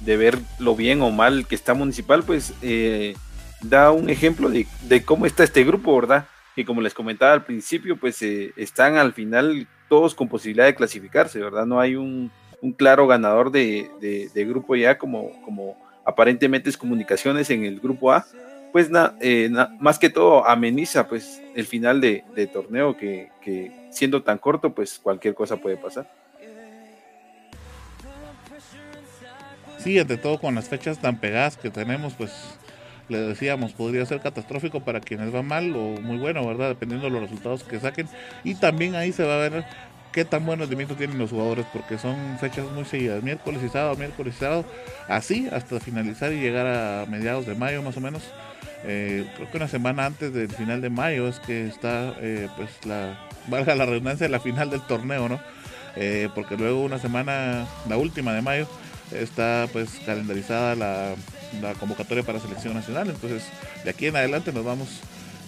de 0.01 0.17
ver 0.17 0.39
lo 0.59 0.77
bien 0.77 1.03
o 1.03 1.11
mal 1.11 1.47
que 1.47 1.55
está 1.55 1.75
Municipal, 1.75 2.23
pues 2.23 2.53
eh, 2.63 3.17
da 3.61 3.91
un 3.91 4.11
ejemplo 4.11 4.51
de, 4.51 5.05
cómo 5.05 5.27
está 5.27 5.45
este 5.45 5.65
grupo, 5.65 5.95
¿verdad? 5.97 6.27
Que 6.57 6.65
como 6.65 6.81
les 6.81 6.95
comentaba 6.95 7.33
al 7.33 7.45
principio, 7.45 7.97
pues 7.97 8.21
eh, 8.23 8.53
están 8.57 8.97
al 8.97 9.13
final 9.13 9.69
todos 9.89 10.15
con 10.15 10.29
posibilidad 10.29 10.67
de 10.67 10.75
clasificarse, 10.75 11.39
¿verdad? 11.39 11.67
No 11.67 11.79
hay 11.79 11.95
un, 11.95 12.33
claro 12.77 13.07
ganador 13.07 13.53
de, 13.53 14.31
grupo 14.35 14.75
ya 14.75 14.99
como, 14.99 15.41
como 15.43 15.77
aparentemente 16.05 16.69
es 16.69 16.77
comunicaciones 16.77 17.51
en 17.51 17.65
el 17.65 17.79
grupo 17.79 18.11
A, 18.11 18.27
pues 18.73 18.91
eh, 19.21 19.51
más 19.79 19.99
que 19.99 20.11
todo 20.11 20.45
ameniza 20.47 21.07
pues 21.07 21.41
el 21.55 21.67
final 21.67 22.01
de, 22.01 22.25
torneo 22.53 22.97
que, 22.97 23.31
que 23.41 23.89
siendo 23.93 24.23
tan 24.23 24.39
corto, 24.39 24.75
pues 24.75 24.99
cualquier 24.99 25.35
cosa 25.35 25.59
puede 25.59 25.77
pasar. 25.77 26.11
sí, 29.87 30.01
ante 30.01 30.17
todo 30.17 30.41
con 30.41 30.57
las 30.57 30.69
fechas 30.69 30.99
tan 30.99 31.21
pegadas 31.21 31.57
que 31.57 31.71
tenemos, 31.71 32.15
pues 32.15 32.33
le 33.09 33.19
decíamos, 33.19 33.73
podría 33.73 34.05
ser 34.07 34.21
catastrófico 34.21 34.81
para 34.81 35.01
quienes 35.01 35.31
van 35.33 35.47
mal 35.47 35.75
o 35.77 36.01
muy 36.01 36.19
bueno, 36.19 36.47
¿verdad? 36.47 36.69
Dependiendo 36.69 37.07
de 37.07 37.13
los 37.13 37.23
resultados 37.23 37.65
que 37.65 37.81
saquen. 37.81 38.09
Y 38.45 38.55
también 38.57 38.95
ahí 38.95 39.13
se 39.13 39.25
va 39.25 39.35
a 39.35 39.49
ver 39.49 39.65
qué 40.13 40.25
tan 40.25 40.47
buen 40.47 40.59
rendimiento 40.59 40.97
tienen 40.97 41.19
los 41.19 41.31
jugadores, 41.31 41.67
porque 41.73 41.99
son 41.99 42.39
fechas 42.41 42.65
muy 42.75 42.85
seguidas, 42.87 43.23
miércoles 43.23 43.61
y 43.63 43.69
sábado, 43.69 43.97
miércoles 43.97 44.35
y 44.37 44.41
sábado, 44.41 44.65
así 45.09 45.47
hasta 45.53 45.79
finalizar 45.79 46.33
y 46.33 46.41
llegar 46.41 46.67
a 46.67 47.07
mediados 47.07 47.47
de 47.47 47.55
mayo 47.55 47.83
más 47.83 47.97
o 47.97 48.01
menos. 48.01 48.23
eh, 48.85 49.27
creo 49.37 49.51
que 49.51 49.57
una 49.59 49.69
semana 49.69 50.07
antes 50.07 50.33
del 50.33 50.49
final 50.49 50.81
de 50.81 50.91
mayo 50.91 51.29
es 51.29 51.39
que 51.41 51.67
está, 51.67 52.15
eh, 52.21 52.49
pues 52.57 52.71
la, 52.87 53.19
valga 53.49 53.75
la 53.75 53.85
redundancia, 53.87 54.29
la 54.29 54.41
final 54.41 54.71
del 54.71 54.81
torneo, 54.83 55.29
¿no? 55.29 55.41
Eh, 55.97 56.29
porque 56.35 56.57
luego 56.57 56.83
una 56.83 56.99
semana, 56.99 57.67
la 57.89 57.97
última 57.99 58.33
de 58.33 58.43
mayo, 58.43 58.67
está 59.13 59.69
pues 59.73 60.01
calendarizada 60.07 60.75
la, 60.75 61.15
la 61.61 61.75
convocatoria 61.75 62.23
para 62.23 62.41
selección 62.41 62.75
nacional, 62.75 63.11
entonces 63.11 63.45
de 63.85 63.91
aquí 63.91 64.07
en 64.07 64.17
adelante 64.17 64.53
nos 64.53 64.65
vamos 64.65 64.89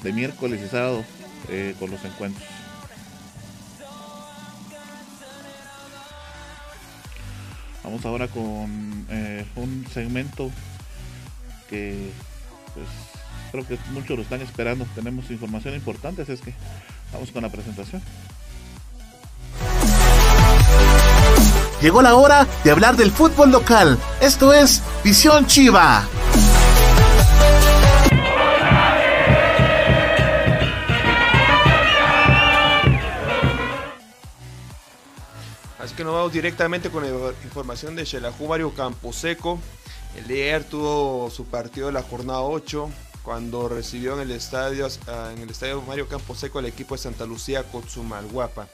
de 0.03 0.13
miércoles 0.13 0.61
y 0.65 0.69
sábado 0.69 1.05
con 1.79 1.91
los 1.91 2.05
encuentros. 2.05 2.47
Vamos 7.89 8.05
ahora 8.05 8.29
con 8.29 9.07
eh, 9.09 9.47
un 9.57 9.87
segmento 9.91 10.51
que 11.71 12.11
pues 12.75 12.87
creo 13.51 13.67
que 13.67 13.79
muchos 13.93 14.15
lo 14.15 14.23
están 14.23 14.43
esperando. 14.43 14.87
Tenemos 14.95 15.31
información 15.31 15.75
importante, 15.75 16.21
así 16.21 16.33
es 16.33 16.43
que 16.43 16.53
vamos 17.15 17.31
con 17.31 17.43
la 17.43 17.49
presentación. 17.49 18.03
Llegó 21.81 22.03
la 22.03 22.17
hora 22.17 22.47
de 22.65 22.71
hablar 22.71 22.97
del 22.97 23.11
fútbol 23.11 23.51
local. 23.51 23.99
Esto 24.21 24.53
es 24.53 24.83
Visión 25.05 25.47
Chiva. 25.47 26.07
que 35.99 36.05
nos 36.05 36.15
vamos 36.15 36.33
directamente 36.33 36.91
con 36.91 37.03
la 37.03 37.33
información 37.43 37.97
de 37.97 38.07
Xelajú 38.07 38.47
Mario 38.47 38.73
Camposeco. 38.73 39.59
El 40.15 40.29
DR 40.29 40.63
tuvo 40.63 41.29
su 41.29 41.47
partido 41.47 41.89
de 41.89 41.93
la 41.93 42.05
jornada 42.05 42.43
8 42.43 42.89
cuando 43.25 43.69
recibió 43.69 44.15
en 44.15 44.21
el 44.21 44.31
estadio, 44.31 44.87
en 45.33 45.43
el 45.43 45.51
estadio 45.51 45.83
Mario 45.83 46.07
Camposeco 46.07 46.61
el 46.61 46.67
equipo 46.67 46.95
de 46.95 47.03
Santa 47.03 47.27
Lucía 47.27 47.65
Cotzumalguapa. 47.65 48.69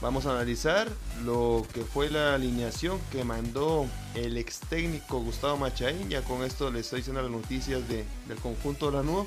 Vamos 0.00 0.26
a 0.26 0.30
analizar 0.30 0.86
lo 1.24 1.66
que 1.74 1.82
fue 1.82 2.08
la 2.08 2.34
alineación 2.34 3.00
que 3.10 3.24
mandó 3.24 3.84
el 4.14 4.36
ex 4.36 4.60
técnico 4.60 5.18
Gustavo 5.18 5.56
Machaín. 5.56 6.08
Ya 6.08 6.22
con 6.22 6.44
esto 6.44 6.70
les 6.70 6.82
estoy 6.82 7.00
diciendo 7.00 7.20
las 7.20 7.32
noticias 7.32 7.82
del 7.88 8.38
conjunto 8.40 8.90
de 8.90 8.98
la 8.98 9.02
NUO. 9.02 9.26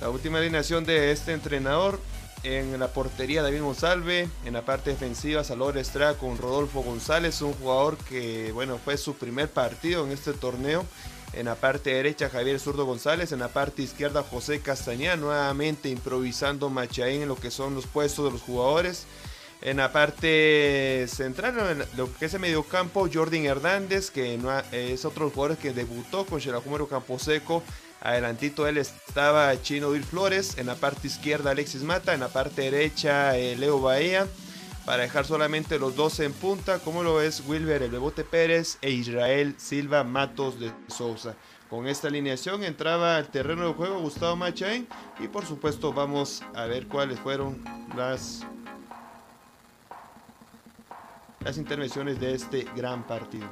La 0.00 0.08
última 0.08 0.38
alineación 0.38 0.84
de 0.86 1.12
este 1.12 1.34
entrenador 1.34 2.00
en 2.42 2.78
la 2.78 2.88
portería 2.88 3.42
David 3.42 3.60
Monsalve, 3.60 4.30
en 4.46 4.54
la 4.54 4.62
parte 4.62 4.90
defensiva 4.90 5.44
Salvador 5.44 5.76
Estrada 5.76 6.14
con 6.14 6.38
Rodolfo 6.38 6.82
González, 6.82 7.42
un 7.42 7.52
jugador 7.52 7.98
que 7.98 8.52
bueno 8.52 8.78
fue 8.82 8.96
su 8.96 9.14
primer 9.14 9.50
partido 9.50 10.06
en 10.06 10.12
este 10.12 10.32
torneo. 10.32 10.86
En 11.34 11.46
la 11.46 11.56
parte 11.56 11.90
derecha 11.90 12.30
Javier 12.30 12.58
Zurdo 12.60 12.86
González, 12.86 13.30
en 13.32 13.40
la 13.40 13.48
parte 13.48 13.82
izquierda 13.82 14.22
José 14.22 14.60
Castañá, 14.60 15.16
nuevamente 15.16 15.90
improvisando 15.90 16.70
Machaín 16.70 17.22
en 17.22 17.28
lo 17.28 17.36
que 17.36 17.50
son 17.50 17.74
los 17.74 17.86
puestos 17.86 18.24
de 18.24 18.30
los 18.30 18.40
jugadores. 18.40 19.06
En 19.66 19.78
la 19.78 19.90
parte 19.90 21.06
central, 21.08 21.58
en 21.58 21.98
lo 21.98 22.14
que 22.14 22.26
es 22.26 22.34
el 22.34 22.38
mediocampo, 22.38 23.08
Jordan 23.12 23.46
Hernández, 23.46 24.12
que 24.12 24.38
es 24.70 25.04
otro 25.04 25.28
jugador 25.28 25.56
que 25.56 25.72
debutó 25.72 26.24
con 26.24 26.40
Campo 26.40 26.86
Camposeco 26.86 27.64
Adelantito 28.00 28.68
él 28.68 28.78
estaba 28.78 29.60
Chino 29.60 29.90
Vil 29.90 30.04
Flores, 30.04 30.56
en 30.58 30.66
la 30.66 30.76
parte 30.76 31.08
izquierda 31.08 31.50
Alexis 31.50 31.82
Mata, 31.82 32.14
en 32.14 32.20
la 32.20 32.28
parte 32.28 32.62
derecha 32.62 33.36
eh, 33.36 33.56
Leo 33.56 33.80
Bahía, 33.80 34.28
para 34.84 35.02
dejar 35.02 35.24
solamente 35.24 35.80
los 35.80 35.96
dos 35.96 36.20
en 36.20 36.32
punta, 36.32 36.78
como 36.78 37.02
lo 37.02 37.20
es 37.20 37.42
Wilber 37.44 37.82
El 37.82 37.90
Bebote 37.90 38.22
Pérez 38.22 38.78
e 38.82 38.92
Israel 38.92 39.56
Silva 39.58 40.04
Matos 40.04 40.60
de 40.60 40.70
Sousa. 40.86 41.34
Con 41.68 41.88
esta 41.88 42.06
alineación 42.06 42.62
entraba 42.62 43.16
al 43.16 43.26
terreno 43.32 43.66
de 43.66 43.74
juego 43.74 43.98
Gustavo 43.98 44.36
Machain 44.36 44.86
y 45.18 45.26
por 45.26 45.44
supuesto 45.44 45.92
vamos 45.92 46.44
a 46.54 46.66
ver 46.66 46.86
cuáles 46.86 47.18
fueron 47.18 47.64
las, 47.96 48.46
las 51.46 51.58
intervenciones 51.58 52.18
de 52.18 52.34
este 52.34 52.66
gran 52.74 53.06
partido. 53.06 53.46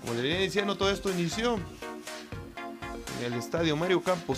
Como 0.00 0.14
le 0.14 0.22
venía 0.22 0.38
diciendo, 0.40 0.76
todo 0.76 0.90
esto 0.90 1.12
inició 1.12 1.60
en 3.20 3.26
el 3.26 3.34
estadio 3.34 3.76
Mario 3.76 4.02
Campo 4.02 4.34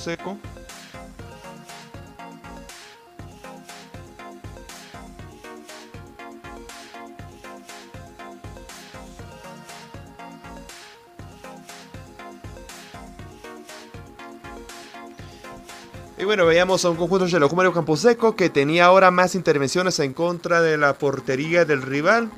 Y 16.25 16.27
bueno, 16.27 16.47
veíamos 16.47 16.83
a 16.87 16.89
un 16.89 16.97
conjunto 16.97 17.27
de 17.27 17.39
Mario 17.55 17.75
Camposeco 17.75 18.35
que 18.35 18.49
tenía 18.49 18.87
ahora 18.87 19.11
más 19.11 19.35
intervenciones 19.35 19.99
en 19.99 20.15
contra 20.15 20.63
de 20.63 20.79
la 20.79 20.95
portería 20.95 21.67
del 21.67 21.83
rival 21.83 22.31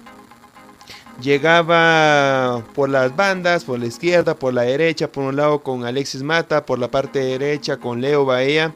llegaba 1.23 2.65
por 2.75 2.89
las 2.89 3.15
bandas, 3.15 3.63
por 3.63 3.79
la 3.79 3.87
izquierda, 3.87 4.35
por 4.35 4.55
la 4.55 4.63
derecha, 4.63 5.13
por 5.13 5.23
un 5.23 5.37
lado 5.37 5.61
con 5.61 5.85
Alexis 5.85 6.25
Mata, 6.25 6.67
por 6.67 6.81
la 6.81 6.91
parte 6.91 7.21
derecha 7.21 7.77
con 7.77 8.01
Leo 8.01 8.25
Bahía. 8.25 8.75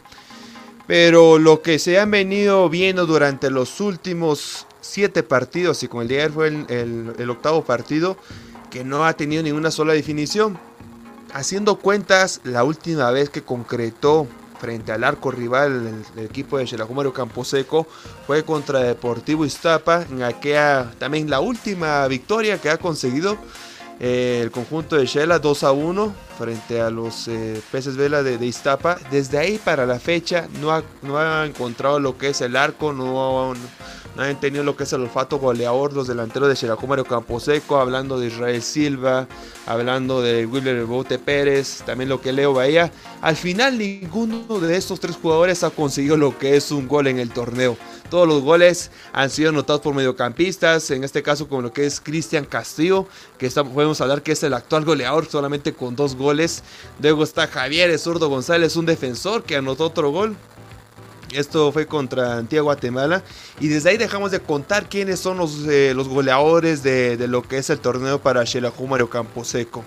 Pero 0.86 1.40
lo 1.40 1.60
que 1.60 1.80
se 1.80 1.98
han 1.98 2.12
venido 2.12 2.68
viendo 2.68 3.04
durante 3.04 3.50
los 3.50 3.80
últimos 3.80 4.64
siete 4.80 5.24
partidos, 5.24 5.82
y 5.82 5.88
con 5.88 6.02
el 6.02 6.08
día 6.08 6.22
de 6.22 6.30
fue 6.30 6.46
el, 6.68 7.30
octavo 7.30 7.64
partido, 7.64 8.16
que 8.70 8.84
no 8.84 9.04
ha 9.04 9.14
tenido 9.14 9.42
ninguna 9.42 9.72
sola 9.72 9.92
definición. 9.92 10.56
Haciendo 11.32 11.80
cuentas, 11.80 12.40
la 12.44 12.62
última 12.62 13.10
vez 13.10 13.28
que 13.28 13.42
concretó 13.42 14.28
frente 14.60 14.92
al 14.92 15.02
arco 15.02 15.30
rival 15.30 16.04
del, 16.14 16.24
equipo 16.24 16.58
de 16.58 16.66
Campo 16.66 17.12
Camposeco 17.12 17.86
fue 18.26 18.44
contra 18.44 18.80
Deportivo 18.80 19.46
Iztapa, 19.46 20.02
en 20.02 20.22
aquella 20.22 20.90
también 20.98 21.30
la 21.30 21.40
última 21.40 22.06
victoria 22.06 22.60
que 22.60 22.68
ha 22.68 22.76
conseguido 22.76 23.38
eh, 23.98 24.40
el 24.42 24.50
conjunto 24.50 24.96
de 24.96 25.06
Shela 25.06 25.38
2 25.38 25.64
a 25.64 25.72
1 25.72 26.14
frente 26.38 26.80
a 26.80 26.90
los 26.90 27.28
eh, 27.28 27.60
peces 27.72 27.96
vela 27.96 28.22
de, 28.22 28.44
Iztapa. 28.44 28.98
Desde 29.10 29.38
ahí 29.38 29.58
para 29.58 29.86
la 29.86 29.98
fecha 29.98 30.48
no 30.60 30.72
ha, 30.72 30.82
no 31.02 31.18
ha 31.18 31.46
encontrado 31.46 32.00
lo 32.00 32.16
que 32.16 32.28
es 32.28 32.40
el 32.40 32.56
arco, 32.56 32.92
no, 32.92 33.54
no 33.54 33.60
han 34.20 34.38
tenido 34.38 34.62
lo 34.62 34.76
que 34.76 34.84
es 34.84 34.92
el 34.92 35.00
olfato 35.02 35.38
goleador 35.38 35.94
los 35.94 36.06
delanteros 36.06 36.48
de 36.48 36.56
Xelajú 36.56 36.86
Mario 36.86 37.04
Camposeco, 37.04 37.78
hablando 37.78 38.20
de 38.20 38.26
Israel 38.26 38.62
Silva, 38.62 39.26
hablando 39.66 40.20
de 40.20 40.44
Wilber 40.44 40.84
Bote 40.84 41.18
Pérez, 41.18 41.82
también 41.86 42.10
lo 42.10 42.20
que 42.20 42.32
Leo 42.32 42.52
Bahía. 42.52 42.92
Al 43.22 43.36
final 43.36 43.78
ninguno 43.78 44.60
de 44.60 44.76
estos 44.76 45.00
tres 45.00 45.16
jugadores 45.16 45.64
ha 45.64 45.70
conseguido 45.70 46.16
lo 46.16 46.36
que 46.36 46.56
es 46.56 46.70
un 46.70 46.86
gol 46.86 47.06
en 47.06 47.18
el 47.18 47.30
torneo. 47.30 47.76
Todos 48.10 48.28
los 48.28 48.42
goles 48.42 48.90
han 49.12 49.30
sido 49.30 49.50
anotados 49.50 49.80
por 49.80 49.94
mediocampistas, 49.94 50.90
en 50.90 51.04
este 51.04 51.22
caso 51.22 51.48
como 51.48 51.62
lo 51.62 51.72
que 51.72 51.86
es 51.86 52.00
Cristian 52.00 52.44
Castillo, 52.44 53.06
que 53.38 53.48
podemos 53.48 54.00
hablar 54.00 54.22
que 54.22 54.32
es 54.32 54.42
el 54.42 54.52
actual 54.52 54.84
goleador 54.84 55.26
solamente 55.26 55.72
con 55.72 55.96
dos 55.96 56.16
goles. 56.16 56.62
Luego 57.00 57.22
está 57.22 57.46
Javier 57.46 57.96
Zurdo 57.98 58.28
González, 58.28 58.76
un 58.76 58.86
defensor 58.86 59.44
que 59.44 59.56
anotó 59.56 59.86
otro 59.86 60.10
gol. 60.10 60.36
Esto 61.32 61.70
fue 61.70 61.86
contra 61.86 62.38
Antigua 62.38 62.62
Guatemala. 62.64 63.22
Y 63.60 63.68
desde 63.68 63.90
ahí 63.90 63.96
dejamos 63.96 64.30
de 64.30 64.40
contar 64.40 64.88
quiénes 64.88 65.20
son 65.20 65.38
los, 65.38 65.66
eh, 65.68 65.92
los 65.94 66.08
goleadores 66.08 66.82
de, 66.82 67.16
lo 67.28 67.42
que 67.42 67.58
es 67.58 67.70
el 67.70 67.78
torneo 67.78 68.20
para 68.20 68.44
Xelajú 68.44 68.86
Mario 68.86 69.08
Camposeco. 69.08 69.84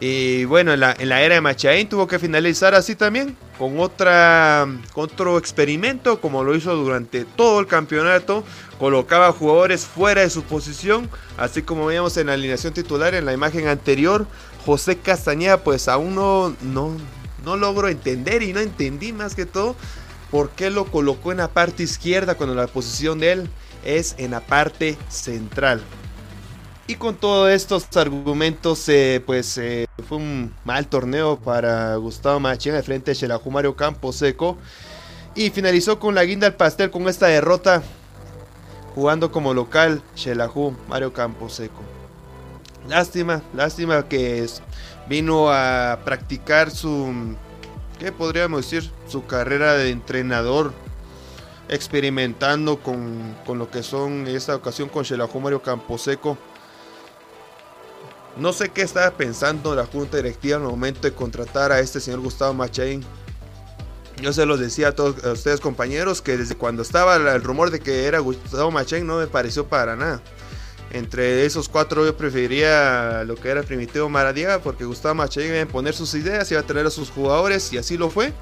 Y 0.00 0.46
bueno, 0.46 0.72
en 0.72 0.80
la, 0.80 0.94
era 0.98 1.36
de 1.36 1.40
Machaín 1.40 1.88
tuvo 1.88 2.08
que 2.08 2.18
finalizar 2.18 2.74
así 2.74 2.96
también, 2.96 3.36
con, 3.56 3.78
otra, 3.78 4.66
otro 4.94 5.38
experimento, 5.38 6.20
como 6.20 6.42
lo 6.42 6.56
hizo 6.56 6.74
durante 6.74 7.24
todo 7.24 7.60
el 7.60 7.68
campeonato. 7.68 8.42
Colocaba 8.80 9.30
jugadores 9.30 9.86
fuera 9.86 10.22
de 10.22 10.30
su 10.30 10.42
posición, 10.42 11.08
así 11.38 11.62
como 11.62 11.86
veíamos 11.86 12.16
en 12.16 12.26
la 12.26 12.32
alineación 12.32 12.74
titular 12.74 13.14
en 13.14 13.24
la 13.26 13.32
imagen 13.32 13.68
anterior. 13.68 14.26
José 14.66 14.98
Castañeda, 14.98 15.62
pues 15.62 15.86
aún 15.86 16.16
no, 16.16 16.52
no, 16.62 16.96
no 17.44 17.56
logro 17.56 17.86
entender 17.86 18.42
y 18.42 18.52
no 18.52 18.58
entendí 18.58 19.12
más 19.12 19.36
que 19.36 19.46
todo 19.46 19.76
¿Por 20.32 20.48
qué 20.48 20.70
lo 20.70 20.86
colocó 20.86 21.30
en 21.30 21.38
la 21.38 21.48
parte 21.48 21.82
izquierda 21.82 22.36
cuando 22.36 22.54
la 22.54 22.66
posición 22.66 23.18
de 23.18 23.32
él 23.32 23.50
es 23.84 24.14
en 24.16 24.30
la 24.30 24.40
parte 24.40 24.96
central? 25.10 25.82
Y 26.86 26.94
con 26.94 27.16
todos 27.16 27.50
estos 27.50 27.86
argumentos, 27.98 28.88
eh, 28.88 29.22
pues 29.24 29.58
eh, 29.58 29.86
fue 30.08 30.16
un 30.16 30.54
mal 30.64 30.86
torneo 30.86 31.38
para 31.38 31.94
Gustavo 31.96 32.40
Machín 32.40 32.72
de 32.72 32.82
frente 32.82 33.10
a 33.10 33.14
Xelajú 33.14 33.50
Mario 33.50 33.76
Camposeco. 33.76 34.56
Y 35.34 35.50
finalizó 35.50 35.98
con 35.98 36.14
la 36.14 36.24
guinda 36.24 36.46
al 36.46 36.54
pastel 36.54 36.90
con 36.90 37.06
esta 37.08 37.26
derrota, 37.26 37.82
jugando 38.94 39.30
como 39.30 39.52
local 39.52 40.02
Xelajú 40.16 40.74
Mario 40.88 41.12
Camposeco. 41.12 41.82
Lástima, 42.88 43.42
lástima 43.54 44.08
que 44.08 44.46
vino 45.08 45.50
a 45.50 46.00
practicar 46.06 46.70
su 46.70 47.36
¿qué 48.02 48.10
podríamos 48.10 48.68
decir? 48.68 48.90
Su 49.06 49.26
carrera 49.26 49.74
de 49.74 49.90
entrenador 49.90 50.72
experimentando 51.68 52.80
con, 52.80 53.36
con 53.46 53.60
lo 53.60 53.70
que 53.70 53.84
son 53.84 54.26
en 54.26 54.34
esta 54.34 54.56
ocasión 54.56 54.88
con 54.88 55.04
Xelajú 55.04 55.38
Mario 55.38 55.62
Camposeco. 55.62 56.36
No 58.36 58.52
sé 58.52 58.70
qué 58.70 58.82
estaba 58.82 59.12
pensando 59.12 59.76
la 59.76 59.86
junta 59.86 60.16
directiva 60.16 60.56
en 60.56 60.64
el 60.64 60.70
momento 60.70 61.02
de 61.02 61.12
contratar 61.12 61.70
a 61.70 61.78
este 61.78 62.00
señor 62.00 62.18
Gustavo 62.20 62.52
Machain. 62.54 63.04
Yo 64.20 64.32
se 64.32 64.46
los 64.46 64.58
decía 64.58 64.88
a 64.88 64.92
todos 64.92 65.24
a 65.24 65.30
ustedes 65.30 65.60
compañeros 65.60 66.22
que 66.22 66.36
desde 66.36 66.56
cuando 66.56 66.82
estaba 66.82 67.14
el 67.14 67.42
rumor 67.44 67.70
de 67.70 67.78
que 67.78 68.06
era 68.06 68.18
Gustavo 68.18 68.72
Machain 68.72 69.06
no 69.06 69.18
me 69.18 69.28
pareció 69.28 69.68
para 69.68 69.94
nada. 69.94 70.20
Entre 70.92 71.46
esos 71.46 71.70
cuatro 71.70 72.04
yo 72.04 72.16
preferiría 72.16 73.24
lo 73.24 73.36
que 73.36 73.48
era 73.48 73.62
Primitivo 73.62 74.10
Maradiaga 74.10 74.58
porque 74.58 74.84
Gustavo 74.84 75.14
Machain 75.14 75.48
iba 75.48 75.62
a 75.62 75.66
poner 75.66 75.94
sus 75.94 76.14
ideas, 76.14 76.50
iba 76.50 76.60
a 76.60 76.64
traer 76.64 76.86
a 76.86 76.90
sus 76.90 77.10
jugadores 77.10 77.72
y 77.72 77.78
así 77.78 77.96
lo 77.96 78.10
fue 78.10 78.34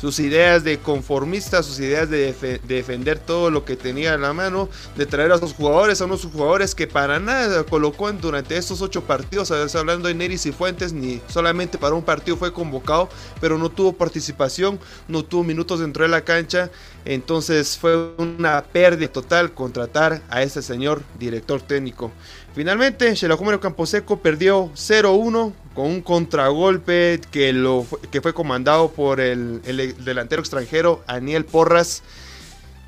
sus 0.00 0.18
ideas 0.18 0.64
de 0.64 0.78
conformista, 0.78 1.62
sus 1.62 1.78
ideas 1.80 2.10
de, 2.10 2.34
defender 2.66 3.18
todo 3.18 3.50
lo 3.50 3.64
que 3.64 3.76
tenía 3.76 4.14
en 4.14 4.22
la 4.22 4.32
mano, 4.32 4.68
de 4.96 5.06
traer 5.06 5.32
a 5.32 5.38
sus 5.38 5.52
jugadores, 5.52 6.00
a 6.00 6.04
unos 6.04 6.24
jugadores 6.24 6.74
que 6.74 6.86
para 6.86 7.18
nada 7.18 7.64
colocó 7.64 8.08
en, 8.08 8.20
durante 8.20 8.56
estos 8.56 8.80
ocho 8.80 9.02
partidos, 9.04 9.50
hablando 9.50 10.08
de 10.08 10.14
Neris 10.14 10.46
y 10.46 10.52
Fuentes, 10.52 10.92
ni 10.92 11.20
solamente 11.28 11.78
para 11.78 11.94
un 11.94 12.02
partido 12.02 12.36
fue 12.36 12.52
convocado, 12.52 13.08
pero 13.40 13.58
no 13.58 13.70
tuvo 13.70 13.92
participación, 13.92 14.78
no 15.08 15.24
tuvo 15.24 15.44
minutos 15.44 15.80
dentro 15.80 16.04
de 16.04 16.08
la 16.08 16.22
cancha, 16.22 16.70
entonces 17.04 17.76
fue 17.76 18.14
una 18.16 18.62
pérdida 18.62 19.08
total 19.08 19.52
contratar 19.52 20.22
a 20.30 20.42
ese 20.42 20.62
señor 20.62 21.02
director 21.18 21.60
técnico. 21.60 22.10
Finalmente, 22.54 23.12
Campo 23.16 23.58
Camposeco 23.60 24.20
perdió 24.20 24.70
0-1 24.74 25.52
con 25.74 25.86
un 25.86 26.00
contragolpe 26.02 27.20
que, 27.32 27.52
lo, 27.52 27.84
que 28.12 28.20
fue 28.20 28.32
comandado 28.32 28.92
por 28.92 29.20
el, 29.20 29.60
delantero 30.04 30.40
extranjero 30.40 31.02
Aniel 31.08 31.44
Porras. 31.44 32.04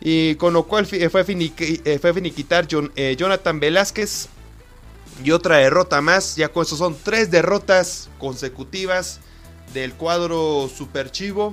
Y 0.00 0.36
con 0.36 0.52
lo 0.52 0.64
cual 0.68 0.86
fue, 0.86 1.02
eh, 1.02 1.08
fue 1.08 1.24
finiquitar 1.24 2.68
eh, 2.94 3.16
Jonathan 3.18 3.58
Velázquez. 3.58 4.28
Y 5.24 5.32
otra 5.32 5.56
derrota 5.56 6.00
más. 6.00 6.36
Ya 6.36 6.48
con 6.48 6.62
eso 6.62 6.76
son 6.76 6.96
tres 7.02 7.32
derrotas 7.32 8.08
consecutivas 8.18 9.18
del 9.74 9.94
cuadro 9.94 10.70
superchivo. 10.72 11.52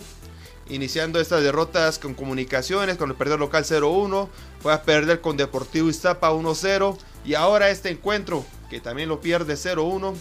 Iniciando 0.69 1.19
estas 1.19 1.41
derrotas 1.41 1.97
con 1.97 2.13
comunicaciones, 2.13 2.97
con 2.97 3.09
el 3.09 3.15
perder 3.15 3.39
local 3.39 3.63
0-1. 3.63 4.29
Fue 4.59 4.71
a 4.71 4.83
perder 4.83 5.19
con 5.19 5.35
Deportivo 5.35 5.89
Iztapa 5.89 6.31
1-0 6.31 6.95
y 7.25 7.35
ahora 7.35 7.69
este 7.69 7.89
encuentro, 7.89 8.45
que 8.69 8.79
también 8.79 9.09
lo 9.09 9.21
pierde 9.21 9.53
0-1. 9.55 10.13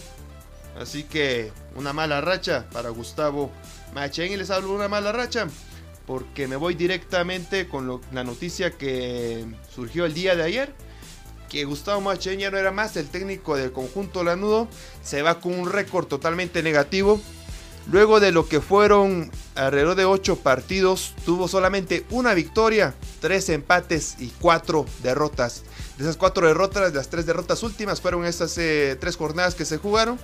Así 0.79 1.03
que 1.03 1.51
una 1.75 1.93
mala 1.93 2.21
racha 2.21 2.65
para 2.71 2.89
Gustavo 2.89 3.51
Machen. 3.93 4.31
Y 4.31 4.37
les 4.37 4.49
hablo 4.49 4.69
de 4.69 4.75
una 4.75 4.87
mala 4.87 5.11
racha. 5.11 5.47
Porque 6.07 6.47
me 6.47 6.55
voy 6.55 6.73
directamente 6.73 7.67
con 7.67 8.01
la 8.11 8.23
noticia 8.23 8.71
que 8.71 9.45
surgió 9.73 10.05
el 10.05 10.13
día 10.13 10.35
de 10.35 10.43
ayer. 10.43 10.73
Que 11.49 11.65
Gustavo 11.65 12.01
Machen 12.01 12.39
ya 12.39 12.49
no 12.49 12.57
era 12.57 12.71
más 12.71 12.97
el 12.97 13.07
técnico 13.07 13.55
del 13.55 13.71
conjunto 13.71 14.23
Lanudo. 14.23 14.67
Se 15.03 15.21
va 15.21 15.39
con 15.39 15.53
un 15.53 15.71
récord 15.71 16.07
totalmente 16.07 16.63
negativo. 16.63 17.21
Luego 17.91 18.19
de 18.19 18.31
lo 18.31 18.47
que 18.47 18.61
fueron 18.61 19.29
alrededor 19.55 19.95
de 19.95 20.05
8 20.05 20.37
partidos, 20.37 21.13
tuvo 21.25 21.49
solamente 21.49 22.05
una 22.11 22.33
victoria, 22.33 22.95
3 23.19 23.49
empates 23.49 24.15
y 24.19 24.29
4 24.39 24.85
derrotas. 25.03 25.63
De 25.97 26.03
esas 26.03 26.17
cuatro 26.17 26.47
derrotas, 26.47 26.93
las 26.93 27.09
tres 27.09 27.25
derrotas 27.25 27.61
últimas 27.63 28.01
fueron 28.01 28.25
estas 28.25 28.57
eh, 28.57 28.97
tres 28.99 29.15
jornadas 29.15 29.55
que 29.55 29.65
se 29.65 29.77
jugaron. 29.77 30.19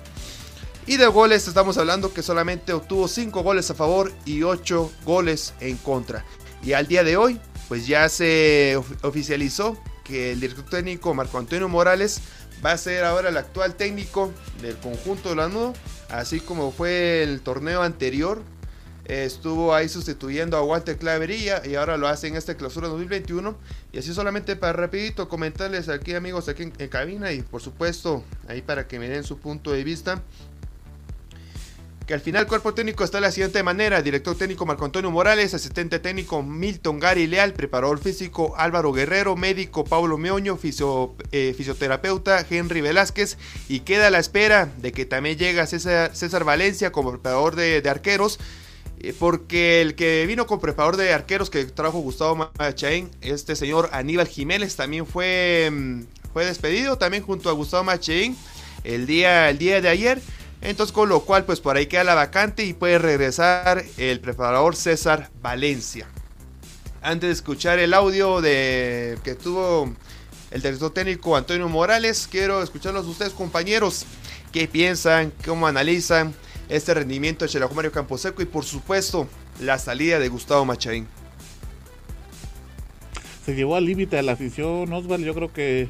Y 0.87 0.97
de 0.97 1.05
goles 1.05 1.47
estamos 1.47 1.77
hablando 1.77 2.11
que 2.13 2.23
solamente 2.23 2.73
obtuvo 2.73 3.07
5 3.07 3.43
goles 3.43 3.69
a 3.69 3.75
favor 3.75 4.11
y 4.25 4.41
8 4.41 4.91
goles 5.05 5.53
en 5.59 5.77
contra. 5.77 6.25
Y 6.63 6.73
al 6.73 6.87
día 6.87 7.03
de 7.03 7.15
hoy, 7.15 7.39
pues 7.67 7.85
ya 7.85 8.09
se 8.09 8.81
oficializó 9.03 9.77
que 10.03 10.31
el 10.31 10.39
director 10.39 10.65
técnico 10.65 11.13
Marco 11.13 11.37
Antonio 11.37 11.69
Morales 11.69 12.21
va 12.65 12.71
a 12.71 12.77
ser 12.77 13.03
ahora 13.03 13.29
el 13.29 13.37
actual 13.37 13.75
técnico 13.75 14.33
del 14.63 14.77
conjunto 14.77 15.29
de 15.29 15.35
la 15.35 15.47
Nudo, 15.47 15.73
así 16.09 16.39
como 16.39 16.71
fue 16.71 17.21
el 17.21 17.41
torneo 17.41 17.83
anterior 17.83 18.41
estuvo 19.09 19.73
ahí 19.73 19.89
sustituyendo 19.89 20.55
a 20.55 20.61
Walter 20.61 20.95
Clavería 20.97 21.65
y 21.65 21.73
ahora 21.73 21.97
lo 21.97 22.07
hace 22.07 22.27
en 22.27 22.35
esta 22.35 22.55
clausura 22.55 22.87
2021. 22.87 23.57
Y 23.91 23.97
así 23.97 24.13
solamente 24.13 24.55
para 24.55 24.73
rapidito 24.73 25.27
comentarles 25.27 25.89
aquí 25.89 26.13
amigos 26.13 26.47
aquí 26.47 26.71
en, 26.77 26.87
cabina 26.89 27.31
y 27.31 27.41
por 27.41 27.61
supuesto 27.61 28.23
ahí 28.47 28.61
para 28.61 28.87
que 28.87 28.99
me 28.99 29.09
den 29.09 29.23
su 29.23 29.39
punto 29.39 29.71
de 29.71 29.83
vista. 29.83 30.21
Que 32.05 32.13
al 32.13 32.21
final 32.21 32.43
el 32.43 32.47
cuerpo 32.47 32.73
técnico 32.73 33.03
está 33.03 33.17
de 33.17 33.21
la 33.21 33.31
siguiente 33.31 33.61
manera. 33.63 34.01
Director 34.01 34.35
técnico 34.35 34.65
Marco 34.65 34.85
Antonio 34.85 35.09
Morales, 35.09 35.55
asistente 35.55 35.99
técnico 35.99 36.41
Milton 36.43 36.99
Gary 36.99 37.25
Leal, 37.27 37.53
preparador 37.53 37.99
físico 37.99 38.55
Álvaro 38.57 38.91
Guerrero, 38.91 39.35
médico 39.35 39.83
Pablo 39.85 40.17
Meoño, 40.17 40.57
eh, 41.31 41.53
fisioterapeuta 41.55 42.45
Henry 42.47 42.81
Velázquez. 42.81 43.37
Y 43.67 43.81
queda 43.81 44.07
a 44.07 44.09
la 44.11 44.19
espera 44.19 44.71
de 44.77 44.91
que 44.91 45.05
también 45.05 45.37
llegue 45.37 45.65
César, 45.67 46.43
Valencia 46.43 46.91
como 46.91 47.11
preparador 47.11 47.55
de 47.55 47.87
arqueros. 47.87 48.39
Eh, 49.01 49.15
porque 49.17 49.81
el 49.81 49.95
que 49.95 50.25
vino 50.27 50.45
con 50.45 50.59
preparador 50.59 50.97
de 50.97 51.13
arqueros 51.13 51.49
que 51.49 51.63
trajo 51.65 51.99
Gustavo 51.99 52.51
Machain, 52.57 53.09
este 53.21 53.55
señor 53.55 53.89
Aníbal 53.93 54.27
Jiménez, 54.27 54.75
también 54.75 55.05
fue, 55.05 55.69
mm, 55.71 56.01
fue 56.33 56.45
despedido, 56.45 56.97
también 56.97 57.23
junto 57.23 57.49
a 57.49 57.53
Gustavo 57.53 57.85
Machain, 57.85 58.35
el 58.83 59.07
día, 59.07 59.49
el 59.49 59.57
día 59.57 59.79
de 59.79 59.87
ayer. 59.87 60.21
Entonces, 60.61 60.91
con 60.91 61.07
lo 61.07 61.21
cual, 61.21 61.45
pues 61.45 61.61
por 61.61 61.77
ahí 61.77 61.85
queda 61.85 62.03
la 62.03 62.15
vacante 62.15 62.65
y 62.65 62.73
puede 62.73 62.99
regresar 62.99 63.85
el 63.97 64.19
preparador 64.19 64.75
César 64.75 65.29
Valencia. 65.41 66.07
Antes 67.01 67.29
de 67.29 67.33
escuchar 67.33 67.79
el 67.79 67.93
audio 67.93 68.41
de 68.41 69.17
que 69.23 69.35
tuvo 69.35 69.93
el 70.51 70.61
director 70.61 70.91
técnico 70.91 71.37
Antonio 71.37 71.69
Morales, 71.69 72.27
quiero 72.29 72.61
escucharlos 72.61 73.05
ustedes, 73.05 73.31
compañeros. 73.31 74.05
¿Qué 74.51 74.67
piensan? 74.67 75.31
¿Cómo 75.45 75.67
analizan? 75.67 76.33
Este 76.69 76.93
rendimiento 76.93 77.45
de 77.45 77.49
Chelajo 77.49 77.73
Mario 77.73 77.91
Camposeco 77.91 78.41
y 78.41 78.45
por 78.45 78.63
supuesto 78.63 79.27
la 79.59 79.77
salida 79.79 80.19
de 80.19 80.29
Gustavo 80.29 80.65
Machaín. 80.65 81.07
Se 83.45 83.55
llevó 83.55 83.75
al 83.75 83.85
límite 83.85 84.15
de 84.15 84.23
la 84.23 84.33
afición, 84.33 84.93
Osval, 84.93 85.23
yo 85.23 85.33
creo 85.33 85.51
que 85.51 85.89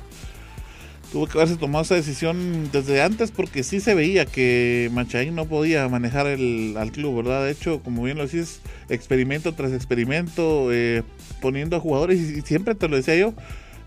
tuvo 1.12 1.28
que 1.28 1.38
haberse 1.38 1.58
tomado 1.58 1.84
esa 1.84 1.96
decisión 1.96 2.70
desde 2.72 3.02
antes 3.02 3.32
porque 3.32 3.64
sí 3.64 3.80
se 3.80 3.96
veía 3.96 4.26
que 4.26 4.90
Machaín 4.94 5.36
no 5.36 5.46
podía 5.46 5.88
manejar 5.90 6.28
el, 6.28 6.76
al 6.78 6.92
club, 6.92 7.18
¿verdad? 7.18 7.46
De 7.46 7.52
hecho, 7.52 7.82
como 7.82 8.04
bien 8.04 8.18
lo 8.18 8.26
decís, 8.26 8.62
experimento 8.90 9.54
tras 9.54 9.74
experimento, 9.74 10.72
eh, 10.72 11.04
poniendo 11.42 11.76
a 11.76 11.80
jugadores 11.80 12.20
y, 12.20 12.42
siempre 12.42 12.76
te 12.76 12.88
lo 12.88 12.96
decía 12.96 13.16
yo, 13.16 13.34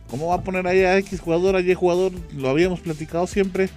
¿cómo 0.09 0.29
va 0.29 0.37
a 0.37 0.43
poner 0.43 0.67
ahí 0.67 0.81
a 0.81 0.99
X 0.99 1.21
jugador, 1.21 1.57
a 1.57 1.61
Y 1.61 1.75
jugador? 1.75 2.13
Lo 2.37 2.49
habíamos 2.49 2.81
platicado 2.81 3.27
siempre. 3.27 3.71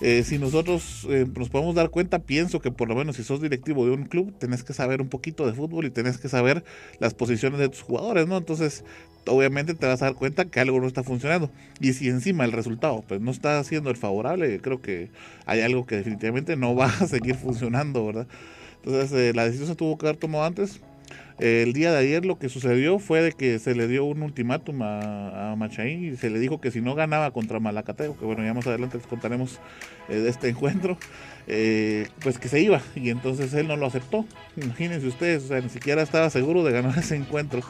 Eh, 0.00 0.24
si 0.24 0.38
nosotros 0.38 1.06
eh, 1.08 1.26
nos 1.34 1.48
podemos 1.48 1.74
dar 1.74 1.88
cuenta, 1.90 2.18
pienso 2.18 2.60
que 2.60 2.70
por 2.70 2.88
lo 2.88 2.94
menos 2.94 3.16
si 3.16 3.24
sos 3.24 3.40
directivo 3.40 3.86
de 3.86 3.92
un 3.92 4.04
club, 4.04 4.32
tenés 4.38 4.62
que 4.62 4.74
saber 4.74 5.00
un 5.00 5.08
poquito 5.08 5.46
de 5.46 5.54
fútbol 5.54 5.86
y 5.86 5.90
tenés 5.90 6.18
que 6.18 6.28
saber 6.28 6.64
las 6.98 7.14
posiciones 7.14 7.58
de 7.58 7.68
tus 7.68 7.82
jugadores, 7.82 8.26
¿no? 8.26 8.36
Entonces, 8.36 8.84
obviamente 9.26 9.74
te 9.74 9.86
vas 9.86 10.02
a 10.02 10.06
dar 10.06 10.14
cuenta 10.14 10.44
que 10.44 10.60
algo 10.60 10.80
no 10.80 10.86
está 10.86 11.02
funcionando. 11.02 11.50
Y 11.80 11.94
si 11.94 12.08
encima 12.08 12.44
el 12.44 12.52
resultado 12.52 13.04
pues 13.06 13.20
no 13.20 13.30
está 13.30 13.62
siendo 13.64 13.90
el 13.90 13.96
favorable, 13.96 14.60
creo 14.60 14.82
que 14.82 15.10
hay 15.46 15.60
algo 15.62 15.86
que 15.86 15.96
definitivamente 15.96 16.56
no 16.56 16.74
va 16.74 16.86
a 16.86 17.06
seguir 17.08 17.36
funcionando, 17.36 18.04
¿verdad? 18.06 18.26
Entonces, 18.84 19.12
eh, 19.12 19.32
la 19.34 19.44
decisión 19.44 19.68
se 19.68 19.76
tuvo 19.76 19.96
que 19.98 20.06
haber 20.06 20.18
tomado 20.18 20.44
antes 20.44 20.80
el 21.38 21.72
día 21.74 21.92
de 21.92 21.98
ayer 21.98 22.24
lo 22.24 22.38
que 22.38 22.48
sucedió 22.48 22.98
fue 22.98 23.20
de 23.20 23.32
que 23.32 23.58
se 23.58 23.74
le 23.74 23.88
dio 23.88 24.04
un 24.04 24.22
ultimátum 24.22 24.80
a, 24.82 25.54
Machaín 25.56 26.04
y 26.04 26.16
se 26.16 26.30
le 26.30 26.38
dijo 26.38 26.60
que 26.60 26.70
si 26.70 26.80
no 26.80 26.94
ganaba 26.94 27.30
contra 27.30 27.60
Malacateo, 27.60 28.18
que 28.18 28.24
bueno, 28.24 28.44
ya 28.44 28.54
más 28.54 28.66
adelante 28.66 28.98
les 28.98 29.06
contaremos 29.06 29.58
eh, 30.08 30.16
de 30.16 30.28
este 30.28 30.48
encuentro, 30.48 30.98
eh, 31.46 32.08
pues 32.20 32.38
que 32.38 32.48
se 32.48 32.60
iba 32.60 32.80
y 32.94 33.10
entonces 33.10 33.52
él 33.54 33.68
no 33.68 33.76
lo 33.76 33.86
aceptó. 33.86 34.24
Imagínense 34.56 35.06
ustedes, 35.06 35.44
o 35.44 35.48
sea, 35.48 35.60
ni 35.60 35.68
siquiera 35.68 36.02
estaba 36.02 36.30
seguro 36.30 36.64
de 36.64 36.72
ganar 36.72 36.98
ese 36.98 37.16
encuentro. 37.16 37.60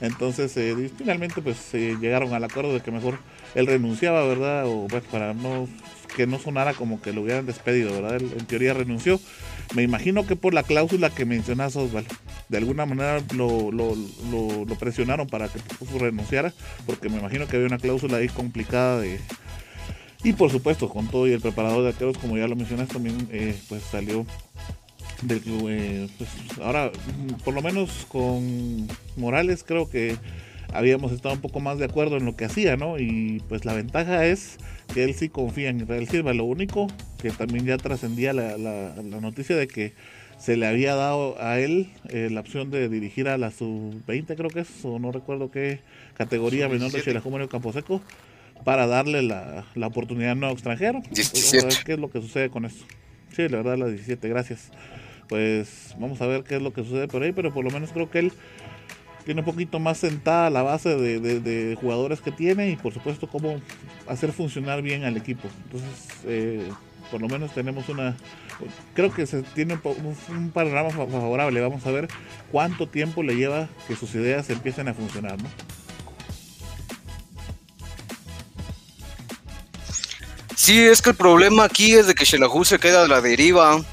Entonces, 0.00 0.56
eh, 0.56 0.90
finalmente, 0.96 1.40
pues 1.40 1.72
llegaron 1.72 2.34
al 2.34 2.44
acuerdo 2.44 2.74
de 2.74 2.80
que 2.80 2.90
mejor 2.90 3.18
él 3.54 3.66
renunciaba, 3.66 4.26
¿verdad? 4.26 4.66
O 4.66 4.86
pues 4.88 5.04
para 5.04 5.32
no 5.34 5.68
que 6.14 6.26
no 6.26 6.38
sonara 6.38 6.74
como 6.74 7.00
que 7.00 7.12
lo 7.12 7.22
hubieran 7.22 7.46
despedido, 7.46 7.92
¿verdad? 7.92 8.16
Él 8.16 8.30
en 8.38 8.46
teoría 8.46 8.74
renunció. 8.74 9.20
Me 9.74 9.82
imagino 9.82 10.26
que 10.26 10.36
por 10.36 10.54
la 10.54 10.62
cláusula 10.62 11.10
que 11.10 11.24
mencionas, 11.24 11.76
Osvaldo. 11.76 12.14
De 12.48 12.58
alguna 12.58 12.86
manera 12.86 13.22
lo, 13.34 13.72
lo, 13.72 13.94
lo, 13.94 14.74
presionaron 14.78 15.26
para 15.26 15.48
que 15.48 15.58
renunciara, 15.98 16.52
porque 16.86 17.08
me 17.08 17.18
imagino 17.18 17.46
que 17.46 17.56
había 17.56 17.68
una 17.68 17.78
cláusula 17.78 18.18
ahí 18.18 18.28
complicada 18.28 19.00
de... 19.00 19.18
Y 20.22 20.32
por 20.32 20.50
supuesto, 20.50 20.88
con 20.88 21.08
todo 21.08 21.26
y 21.26 21.32
el 21.32 21.40
preparador 21.40 21.82
de 21.82 21.88
arqueros, 21.90 22.16
como 22.18 22.36
ya 22.38 22.46
lo 22.46 22.56
mencionas, 22.56 22.88
también 22.88 23.28
eh, 23.30 23.54
pues 23.68 23.82
salió 23.82 24.24
del 25.22 25.42
eh, 25.68 26.08
pues 26.18 26.30
ahora, 26.60 26.90
por 27.44 27.54
lo 27.54 27.62
menos 27.62 28.06
con 28.08 28.88
Morales, 29.16 29.64
creo 29.64 29.88
que 29.88 30.16
habíamos 30.72 31.12
estado 31.12 31.34
un 31.34 31.40
poco 31.40 31.60
más 31.60 31.78
de 31.78 31.84
acuerdo 31.84 32.16
en 32.16 32.24
lo 32.24 32.36
que 32.36 32.44
hacía, 32.44 32.76
¿no? 32.76 32.98
Y 32.98 33.42
pues 33.48 33.64
la 33.64 33.74
ventaja 33.74 34.26
es 34.26 34.58
que 34.94 35.02
él 35.02 35.14
sí 35.14 35.28
confía 35.28 35.70
en 35.70 35.80
Israel 35.80 36.08
Silva. 36.08 36.32
Lo 36.32 36.44
único 36.44 36.86
que 37.20 37.30
también 37.30 37.66
ya 37.66 37.76
trascendía 37.76 38.32
la, 38.32 38.56
la, 38.56 39.20
noticia 39.20 39.56
de 39.56 39.66
que 39.66 39.92
se 40.38 40.56
le 40.56 40.66
había 40.66 40.94
dado 40.94 41.36
a 41.40 41.58
él 41.58 41.90
eh, 42.08 42.28
la 42.30 42.40
opción 42.40 42.70
de 42.70 42.88
dirigir 42.88 43.28
a 43.28 43.36
la 43.36 43.50
sub-20, 43.50 44.36
creo 44.36 44.50
que 44.50 44.60
es, 44.60 44.84
o 44.84 44.98
no 44.98 45.10
recuerdo 45.10 45.50
qué 45.50 45.80
categoría 46.16 46.68
menor 46.68 46.92
de 46.92 47.00
Xelajú 47.00 47.30
Mario 47.30 47.48
Camposeco, 47.48 48.00
para 48.64 48.86
darle 48.86 49.22
la, 49.22 49.66
la 49.74 49.86
oportunidad 49.88 50.30
a 50.30 50.34
un 50.34 50.40
nuevo 50.40 50.54
extranjero. 50.54 51.02
Vamos 51.02 51.54
a 51.54 51.66
ver 51.66 51.74
qué 51.84 51.92
es 51.94 51.98
lo 51.98 52.10
que 52.10 52.20
sucede 52.20 52.50
con 52.50 52.64
eso. 52.64 52.84
Sí, 53.34 53.48
la 53.48 53.58
verdad, 53.58 53.78
la 53.78 53.88
17, 53.88 54.28
gracias. 54.28 54.70
Pues 55.28 55.94
vamos 55.98 56.20
a 56.20 56.26
ver 56.26 56.44
qué 56.44 56.56
es 56.56 56.62
lo 56.62 56.72
que 56.72 56.84
sucede 56.84 57.08
por 57.08 57.22
ahí, 57.22 57.32
pero 57.32 57.52
por 57.52 57.64
lo 57.64 57.70
menos 57.70 57.90
creo 57.92 58.10
que 58.10 58.20
él 58.20 58.32
tiene 59.24 59.40
un 59.40 59.44
poquito 59.44 59.78
más 59.78 59.98
sentada 59.98 60.50
la 60.50 60.62
base 60.62 60.96
de, 60.96 61.18
de, 61.18 61.76
jugadores 61.80 62.20
que 62.20 62.30
tiene 62.30 62.70
y 62.70 62.76
por 62.76 62.92
supuesto 62.92 63.26
cómo 63.26 63.60
hacer 64.06 64.32
funcionar 64.32 64.82
bien 64.82 65.04
al 65.04 65.16
equipo. 65.16 65.48
Entonces, 65.64 66.08
eh, 66.26 66.70
por 67.10 67.20
lo 67.20 67.28
menos 67.28 67.52
tenemos 67.54 67.88
una, 67.88 68.16
creo 68.94 69.12
que 69.12 69.26
se 69.26 69.42
tiene 69.42 69.78
un, 69.82 70.16
un, 70.28 70.50
panorama 70.50 70.90
favorable. 70.90 71.60
Vamos 71.60 71.86
a 71.86 71.90
ver 71.90 72.08
cuánto 72.52 72.88
tiempo 72.88 73.22
le 73.22 73.36
lleva 73.36 73.68
que 73.88 73.96
sus 73.96 74.14
ideas 74.14 74.50
empiecen 74.50 74.88
a 74.88 74.94
funcionar, 74.94 75.42
¿no? 75.42 75.48
Sí, 80.56 80.80
es 80.80 81.02
que 81.02 81.10
el 81.10 81.16
problema 81.16 81.64
aquí 81.64 81.92
es 81.92 82.06
de 82.06 82.14
que 82.14 82.24
Shelahu 82.24 82.64
se 82.64 82.78
queda 82.78 83.04
a 83.04 83.08
la 83.08 83.20
deriva 83.20 83.84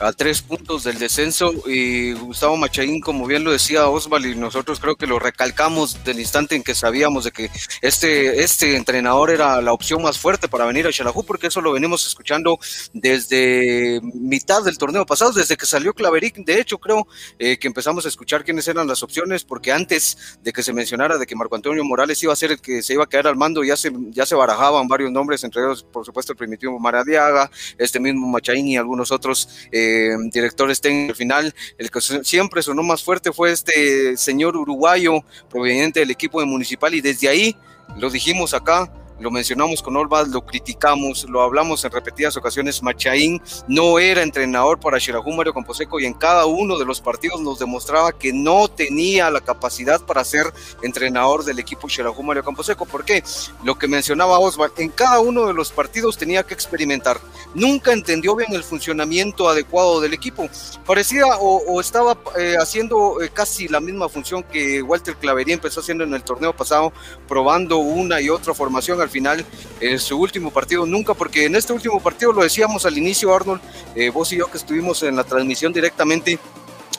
a 0.00 0.12
tres 0.12 0.40
puntos 0.40 0.84
del 0.84 0.98
descenso 0.98 1.52
y 1.66 2.12
Gustavo 2.14 2.56
Machaín, 2.56 3.00
como 3.00 3.26
bien 3.26 3.44
lo 3.44 3.52
decía 3.52 3.88
Osval, 3.88 4.26
y 4.26 4.34
nosotros 4.34 4.80
creo 4.80 4.96
que 4.96 5.06
lo 5.06 5.18
recalcamos 5.18 6.02
del 6.04 6.20
instante 6.20 6.56
en 6.56 6.62
que 6.62 6.74
sabíamos 6.74 7.24
de 7.24 7.32
que 7.32 7.50
este, 7.82 8.42
este 8.42 8.76
entrenador 8.76 9.30
era 9.30 9.60
la 9.60 9.72
opción 9.72 10.02
más 10.02 10.18
fuerte 10.18 10.48
para 10.48 10.64
venir 10.64 10.86
a 10.86 10.92
Xelajú, 10.92 11.24
porque 11.24 11.48
eso 11.48 11.60
lo 11.60 11.72
venimos 11.72 12.06
escuchando 12.06 12.58
desde 12.94 14.00
mitad 14.02 14.64
del 14.64 14.78
torneo 14.78 15.04
pasado, 15.04 15.32
desde 15.32 15.58
que 15.58 15.66
salió 15.66 15.92
Claveric, 15.92 16.36
de 16.36 16.60
hecho 16.60 16.78
creo 16.78 17.06
eh, 17.38 17.58
que 17.58 17.68
empezamos 17.68 18.06
a 18.06 18.08
escuchar 18.08 18.42
quiénes 18.42 18.66
eran 18.68 18.86
las 18.86 19.02
opciones, 19.02 19.44
porque 19.44 19.70
antes 19.70 20.38
de 20.42 20.52
que 20.52 20.62
se 20.62 20.72
mencionara 20.72 21.18
de 21.18 21.26
que 21.26 21.36
Marco 21.36 21.56
Antonio 21.56 21.84
Morales 21.84 22.22
iba 22.22 22.32
a 22.32 22.36
ser 22.36 22.52
el 22.52 22.60
que 22.60 22.82
se 22.82 22.94
iba 22.94 23.04
a 23.04 23.08
quedar 23.08 23.26
al 23.26 23.36
mando, 23.36 23.62
ya 23.62 23.76
se, 23.76 23.92
ya 24.10 24.24
se 24.24 24.34
barajaban 24.34 24.88
varios 24.88 25.12
nombres, 25.12 25.44
entre 25.44 25.62
ellos 25.62 25.82
por 25.82 26.06
supuesto 26.06 26.32
el 26.32 26.38
primitivo 26.38 26.78
Maradiaga, 26.78 27.50
este 27.76 28.00
mismo 28.00 28.26
Machaín 28.28 28.66
y 28.66 28.78
algunos 28.78 29.12
otros. 29.12 29.48
Eh, 29.70 29.89
directores 30.30 30.80
técnicos. 30.80 31.10
Al 31.10 31.16
final, 31.16 31.54
el 31.78 31.90
que 31.90 32.00
siempre 32.00 32.62
sonó 32.62 32.82
más 32.82 33.02
fuerte 33.02 33.32
fue 33.32 33.52
este 33.52 34.16
señor 34.16 34.56
uruguayo 34.56 35.24
proveniente 35.48 36.00
del 36.00 36.10
equipo 36.10 36.40
de 36.40 36.46
Municipal 36.46 36.94
y 36.94 37.00
desde 37.00 37.28
ahí, 37.28 37.56
lo 37.98 38.10
dijimos 38.10 38.54
acá, 38.54 38.92
lo 39.20 39.30
mencionamos 39.30 39.82
con 39.82 39.96
Olvas, 39.96 40.28
lo 40.28 40.44
criticamos, 40.44 41.24
lo 41.28 41.42
hablamos 41.42 41.84
en 41.84 41.90
repetidas 41.90 42.36
ocasiones. 42.36 42.82
Machaín 42.82 43.40
no 43.68 43.98
era 43.98 44.22
entrenador 44.22 44.80
para 44.80 44.98
Xelajú 44.98 45.30
Mario 45.32 45.52
Camposeco 45.52 46.00
y 46.00 46.06
en 46.06 46.14
cada 46.14 46.46
uno 46.46 46.78
de 46.78 46.86
los 46.86 47.00
partidos 47.00 47.40
nos 47.40 47.58
demostraba 47.58 48.12
que 48.12 48.32
no 48.32 48.68
tenía 48.68 49.30
la 49.30 49.40
capacidad 49.40 50.00
para 50.00 50.24
ser 50.24 50.52
entrenador 50.82 51.44
del 51.44 51.58
equipo 51.58 51.88
Xelajú 51.88 52.22
Mario 52.22 52.42
Camposeco. 52.44 52.86
¿Por 52.86 53.04
qué? 53.04 53.22
Lo 53.62 53.78
que 53.78 53.86
mencionaba 53.86 54.38
Osvaldo, 54.38 54.74
en 54.78 54.88
cada 54.88 55.20
uno 55.20 55.46
de 55.46 55.52
los 55.52 55.70
partidos 55.70 56.16
tenía 56.16 56.42
que 56.42 56.54
experimentar. 56.54 57.20
Nunca 57.54 57.92
entendió 57.92 58.34
bien 58.34 58.54
el 58.54 58.64
funcionamiento 58.64 59.48
adecuado 59.48 60.00
del 60.00 60.14
equipo. 60.14 60.48
Parecía 60.86 61.24
o, 61.38 61.80
estaba 61.80 62.16
eh, 62.38 62.56
haciendo 62.58 63.20
eh, 63.20 63.30
casi 63.32 63.68
la 63.68 63.80
misma 63.80 64.08
función 64.08 64.42
que 64.42 64.80
Walter 64.82 65.16
Clavería 65.16 65.54
empezó 65.54 65.80
haciendo 65.80 66.04
en 66.04 66.14
el 66.14 66.22
torneo 66.22 66.54
pasado, 66.54 66.92
probando 67.28 67.78
una 67.78 68.20
y 68.20 68.30
otra 68.30 68.54
formación. 68.54 69.00
Al 69.00 69.09
final 69.10 69.44
en 69.80 69.98
su 69.98 70.18
último 70.18 70.50
partido, 70.50 70.86
nunca, 70.86 71.14
porque 71.14 71.44
en 71.44 71.56
este 71.56 71.72
último 71.72 72.00
partido 72.00 72.32
lo 72.32 72.42
decíamos 72.42 72.86
al 72.86 72.96
inicio, 72.96 73.34
Arnold, 73.34 73.60
eh, 73.94 74.10
vos 74.10 74.32
y 74.32 74.36
yo 74.36 74.50
que 74.50 74.58
estuvimos 74.58 75.02
en 75.02 75.16
la 75.16 75.24
transmisión 75.24 75.72
directamente, 75.72 76.38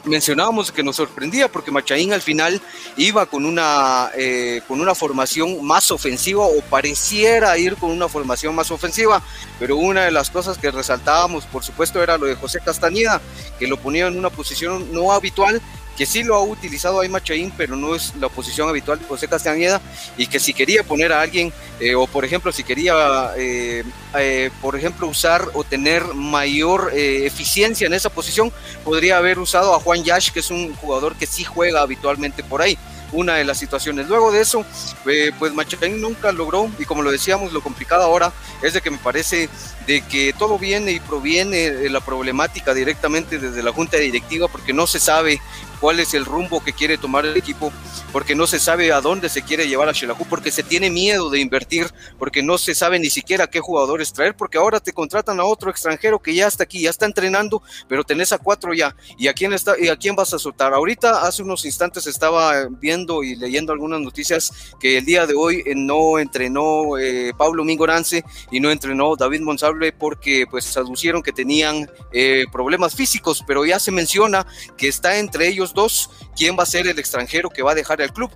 mencionábamos 0.05 0.72
que 0.72 0.84
nos 0.84 0.95
sorprendía 0.95 1.47
porque 1.47 1.72
Machaín 1.72 2.14
al 2.14 2.22
final 2.22 2.62
iba 2.97 3.26
con 3.26 3.45
una, 3.45 4.09
eh, 4.16 4.62
con 4.68 4.82
una 4.82 4.95
formación 4.95 5.64
más 5.64 5.91
ofensiva 5.91 6.45
o 6.45 6.62
pareciera 6.70 7.57
ir 7.57 7.76
con 7.76 7.91
una 7.91 8.07
formación 8.07 8.55
más 8.55 8.72
ofensiva, 8.72 9.22
pero 9.59 9.78
una 9.78 10.05
de 10.05 10.12
las 10.12 10.30
cosas 10.30 10.57
que 10.57 10.72
resaltábamos 10.72 11.45
por 11.45 11.64
supuesto 11.64 12.01
era 12.01 12.18
lo 12.18 12.26
de 12.26 12.36
José 12.36 12.59
Castañeda, 12.64 13.22
que 13.59 13.68
lo 13.68 13.78
ponía 13.78 14.07
en 14.07 14.18
una 14.18 14.30
posición 14.30 14.91
no 14.91 15.12
habitual 15.12 15.62
que 15.98 16.06
sí 16.06 16.24
lo 16.24 16.36
ha 16.36 16.44
utilizado 16.44 17.00
ahí 17.00 17.10
Machaín, 17.10 17.52
pero 17.56 17.76
no 17.76 17.96
es 17.96 18.16
la 18.16 18.30
posición 18.30 18.70
habitual 18.70 19.00
de 19.00 19.06
José 19.06 19.28
Castañeda, 19.28 19.82
y 20.18 20.28
que 20.28 20.39
si 20.39 20.54
quería 20.54 20.84
poner 20.84 21.12
a 21.12 21.22
alguien, 21.22 21.54
eh, 21.80 21.96
o 21.96 22.08
por 22.08 22.26
ejemplo, 22.26 22.52
si 22.52 22.64
quería, 22.64 23.32
eh, 23.38 23.84
eh, 24.18 24.50
por 24.62 24.76
ejemplo, 24.76 25.08
usar 25.08 25.48
o 25.54 25.64
tener 25.64 26.04
mayor 26.14 26.92
eficiencia 26.94 27.88
en 27.88 27.94
esa 27.94 28.10
posición, 28.10 28.52
podría 28.84 29.18
haber 29.18 29.39
usado 29.39 29.76
a 29.76 29.80
Juan 29.80 30.04
Yash, 30.04 30.32
que 30.32 30.39
es 30.39 30.52
un 30.52 30.76
jugador 30.76 31.16
que 31.16 31.26
sí 31.26 31.44
juega 31.44 31.82
habitualmente 31.82 32.44
por 32.44 32.62
ahí 32.62 32.78
una 33.14 33.36
de 33.36 33.44
las 33.44 33.58
situaciones. 33.58 34.08
Luego 34.08 34.32
de 34.32 34.42
eso, 34.42 34.66
pues 35.04 35.54
Machaín 35.54 36.02
nunca 36.02 36.32
logró, 36.32 36.70
y 36.80 36.86
como 36.86 37.02
lo 37.02 37.12
decíamos, 37.12 37.52
lo 37.52 37.62
complicado 37.62 38.04
ahora 38.04 38.32
es 38.62 38.74
de 38.74 38.82
que 38.82 38.89
me 38.89 38.98
parece 38.98 39.50
de 39.86 40.02
que 40.02 40.34
todo 40.34 40.58
viene 40.58 40.94
y 40.94 41.00
proviene 41.00 41.72
de 41.72 41.89
la 41.89 42.00
problemática 42.00 42.74
directamente 42.74 43.38
desde 43.38 43.64
la 43.64 43.74
junta 43.74 43.98
directiva, 43.98 44.48
porque 44.48 44.74
no 44.74 44.88
se 44.88 45.00
sabe 45.00 45.42
cuál 45.82 46.00
es 46.00 46.14
el 46.14 46.26
rumbo 46.26 46.64
que 46.64 46.74
quiere 46.74 47.00
tomar 47.00 47.26
el 47.26 47.36
equipo, 47.36 47.74
porque 48.14 48.36
no 48.36 48.46
se 48.46 48.60
sabe 48.60 48.94
a 48.94 49.02
dónde 49.02 49.30
se 49.30 49.42
quiere 49.42 49.68
llevar 49.68 49.90
a 49.90 49.94
Shelahu, 49.94 50.26
porque 50.30 50.52
se 50.52 50.62
tiene 50.62 50.92
miedo 50.92 51.30
de 51.32 51.40
invertir, 51.40 51.88
porque 52.20 52.44
no 52.44 52.60
se 52.60 52.76
sabe 52.76 53.00
ni 53.00 53.10
siquiera 53.10 53.48
qué 53.48 53.60
jugadores 53.60 54.14
traer, 54.14 54.36
porque 54.36 54.60
ahora 54.60 54.80
te 54.80 54.94
contratan 54.94 55.40
a 55.40 55.44
otro 55.44 55.72
extranjero 55.72 56.20
que 56.20 56.36
ya 56.36 56.48
está 56.48 56.64
aquí, 56.64 56.82
ya 56.82 56.92
está 56.92 57.08
entrenando, 57.08 57.64
pero 57.88 58.04
tenés 58.04 58.32
a 58.32 58.38
cuatro 58.38 58.74
ya. 58.74 58.96
¿Y 59.18 59.28
a 59.28 59.34
quién, 59.34 59.54
está, 59.54 59.74
y 59.80 59.88
a 59.88 59.98
quién 59.98 60.16
vas 60.16 60.34
a 60.34 60.40
soltar? 60.40 60.74
Ahorita, 60.74 61.24
hace 61.24 61.42
unos 61.42 61.66
instantes 61.66 62.06
estaba 62.06 62.68
viendo 62.70 63.24
y 63.24 63.36
leyendo 63.36 63.74
algunas 63.74 64.02
noticias 64.02 64.52
que 64.80 65.00
el 65.00 65.06
día 65.06 65.26
de 65.26 65.34
hoy 65.34 65.64
eh, 65.66 65.74
no 65.76 66.20
entrenó 66.20 66.98
eh, 67.00 67.34
Pablo 67.36 67.64
Mingorance 67.64 68.24
y 68.52 68.60
no 68.60 68.70
entrenó 68.70 69.16
David 69.16 69.42
Monsalve 69.42 69.92
porque 69.92 70.46
pues 70.50 70.78
aducieron 70.78 71.24
que 71.24 71.32
tenían 71.32 71.90
eh, 72.14 72.46
problemas 72.52 72.94
físicos, 72.94 73.44
pero 73.48 73.66
ya 73.66 73.80
se 73.80 73.92
menciona 73.92 74.46
que 74.78 74.88
está 74.88 75.18
entre 75.18 75.48
ellos 75.48 75.71
dos, 75.74 76.10
quién 76.36 76.58
va 76.58 76.64
a 76.64 76.66
ser 76.66 76.88
el 76.88 76.98
extranjero 77.00 77.50
que 77.50 77.64
va 77.64 77.72
a 77.72 77.76
dejar 77.76 78.02
el 78.02 78.12
club 78.12 78.32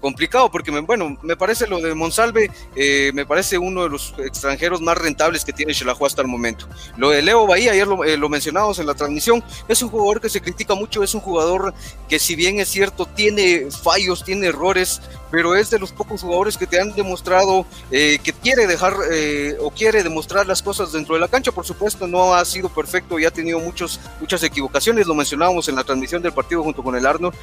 complicado 0.00 0.50
porque, 0.50 0.70
me, 0.70 0.80
bueno, 0.80 1.16
me 1.22 1.36
parece 1.36 1.66
lo 1.66 1.80
de 1.80 1.94
Monsalve, 1.94 2.50
eh, 2.74 3.10
me 3.14 3.26
parece 3.26 3.58
uno 3.58 3.82
de 3.82 3.88
los 3.88 4.14
extranjeros 4.18 4.80
más 4.80 4.96
rentables 4.96 5.44
que 5.44 5.52
tiene 5.52 5.74
Xelajú 5.74 6.06
hasta 6.06 6.22
el 6.22 6.28
momento. 6.28 6.68
Lo 6.96 7.10
de 7.10 7.22
Leo 7.22 7.46
Bahía, 7.46 7.72
ayer 7.72 7.86
lo, 7.86 8.04
eh, 8.04 8.16
lo, 8.16 8.28
mencionamos 8.28 8.78
en 8.78 8.86
la 8.86 8.94
transmisión, 8.94 9.42
es 9.68 9.82
un 9.82 9.88
jugador 9.88 10.20
que 10.20 10.28
se 10.28 10.40
critica 10.40 10.74
mucho, 10.74 11.02
es 11.02 11.14
un 11.14 11.20
jugador 11.20 11.74
que 12.08 12.18
si 12.18 12.36
bien 12.36 12.60
es 12.60 12.68
cierto, 12.68 13.06
tiene 13.06 13.68
fallos, 13.70 14.24
tiene 14.24 14.46
errores, 14.46 15.02
pero 15.30 15.54
es 15.56 15.70
de 15.70 15.78
los 15.78 15.92
pocos 15.92 16.22
jugadores 16.22 16.56
que 16.56 16.66
te 16.66 16.80
han 16.80 16.94
demostrado 16.94 17.66
eh, 17.90 18.18
que 18.22 18.32
quiere 18.32 18.66
dejar 18.66 18.94
o 19.60 19.70
quiere 19.70 20.02
demostrar 20.02 20.46
las 20.46 20.62
cosas 20.62 20.92
dentro 20.92 21.14
de 21.14 21.20
la 21.20 21.28
cancha. 21.28 21.52
Por 21.52 21.64
supuesto, 21.64 22.06
no 22.06 22.34
ha 22.34 22.44
sido 22.44 22.68
perfecto 22.68 23.18
y 23.18 23.24
ha 23.24 23.30
tenido 23.30 23.58
muchos, 23.60 24.00
muchas 24.20 24.42
equivocaciones, 24.42 25.06
lo 25.06 25.14
mencionábamos 25.14 25.68
en 25.68 25.76
la 25.76 25.84
transmisión 25.84 26.22
del 26.22 26.32
partido 26.32 26.62
junto 26.62 26.82
con 26.82 26.96
el 26.96 27.06
Arnold, 27.06 27.34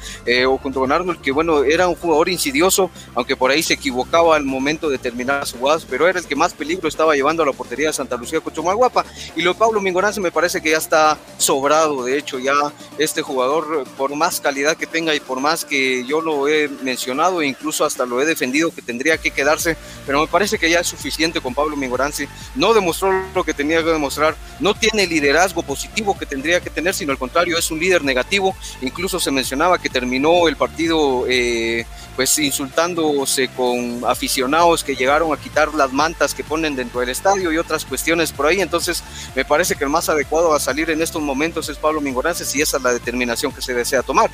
o 0.46 0.58
junto 0.58 0.80
con 0.80 0.92
Arnold, 0.92 1.20
que 1.20 1.32
bueno, 1.32 1.64
era 1.64 1.88
un 1.88 1.94
jugador 1.94 2.28
insidioso, 2.28 2.90
aunque 3.14 3.36
por 3.36 3.50
ahí 3.50 3.62
se 3.62 3.74
equivocaba 3.74 4.36
al 4.36 4.44
momento 4.44 4.88
de 4.88 4.98
terminar 4.98 5.40
las 5.40 5.52
jugadas, 5.52 5.86
pero 5.88 6.08
era 6.08 6.18
el 6.18 6.26
que 6.26 6.36
más 6.36 6.52
peligro 6.54 6.88
estaba 6.88 7.14
llevando 7.14 7.42
a 7.42 7.46
la 7.46 7.52
portería 7.52 7.88
de 7.88 7.92
Santa 7.92 8.16
Lucía 8.16 8.40
Cochumalguapa. 8.40 9.04
Y 9.36 9.42
lo 9.42 9.52
de 9.52 9.58
Pablo 9.58 9.80
Mingorance 9.80 10.20
me 10.20 10.32
parece 10.32 10.60
que 10.60 10.70
ya 10.70 10.78
está 10.78 11.18
sobrado, 11.38 12.04
de 12.04 12.18
hecho, 12.18 12.38
ya 12.38 12.54
este 12.98 13.22
jugador, 13.22 13.84
por 13.96 14.14
más 14.14 14.40
calidad 14.40 14.76
que 14.76 14.86
tenga 14.86 15.14
y 15.14 15.20
por 15.20 15.40
más 15.40 15.64
que 15.64 16.04
yo 16.06 16.20
lo 16.20 16.48
he 16.48 16.68
mencionado, 16.82 17.42
e 17.42 17.46
hasta 17.84 18.06
lo 18.06 18.20
he 18.20 18.26
defendido 18.26 18.74
que 18.74 18.82
tendría 18.82 19.18
que 19.18 19.30
quedarse, 19.30 19.76
pero 20.06 20.20
me 20.20 20.26
parece 20.26 20.58
que 20.58 20.70
ya 20.70 20.80
es 20.80 20.86
suficiente 20.86 21.40
con 21.40 21.54
Pablo 21.54 21.76
Mingorance. 21.76 22.28
No 22.54 22.74
demostró 22.74 23.12
lo 23.34 23.44
que 23.44 23.54
tenía 23.54 23.82
que 23.82 23.90
demostrar, 23.90 24.36
no 24.60 24.74
tiene 24.74 25.06
liderazgo 25.06 25.62
positivo 25.62 26.16
que 26.18 26.26
tendría 26.26 26.60
que 26.60 26.70
tener, 26.70 26.94
sino 26.94 27.12
al 27.12 27.18
contrario, 27.18 27.58
es 27.58 27.70
un 27.70 27.78
líder 27.78 28.04
negativo. 28.04 28.54
Incluso 28.80 29.20
se 29.20 29.30
mencionaba 29.30 29.78
que 29.78 29.88
terminó 29.88 30.48
el 30.48 30.56
partido, 30.56 31.24
eh, 31.28 31.86
pues 32.16 32.38
insultándose 32.38 33.48
con 33.48 34.02
aficionados 34.06 34.84
que 34.84 34.94
llegaron 34.94 35.32
a 35.32 35.36
quitar 35.36 35.74
las 35.74 35.92
mantas 35.92 36.34
que 36.34 36.44
ponen 36.44 36.76
dentro 36.76 37.00
del 37.00 37.08
estadio 37.08 37.52
y 37.52 37.58
otras 37.58 37.84
cuestiones 37.84 38.32
por 38.32 38.46
ahí. 38.46 38.60
Entonces, 38.60 39.02
me 39.34 39.44
parece 39.44 39.74
que 39.74 39.84
el 39.84 39.90
más 39.90 40.08
adecuado 40.08 40.54
a 40.54 40.60
salir 40.60 40.90
en 40.90 41.02
estos 41.02 41.22
momentos 41.22 41.68
es 41.68 41.76
Pablo 41.76 42.00
Mingorances 42.00 42.54
y 42.54 42.62
esa 42.62 42.76
es 42.76 42.82
la 42.82 42.92
determinación 42.92 43.52
que 43.52 43.62
se 43.62 43.74
desea 43.74 44.02
tomar. 44.02 44.30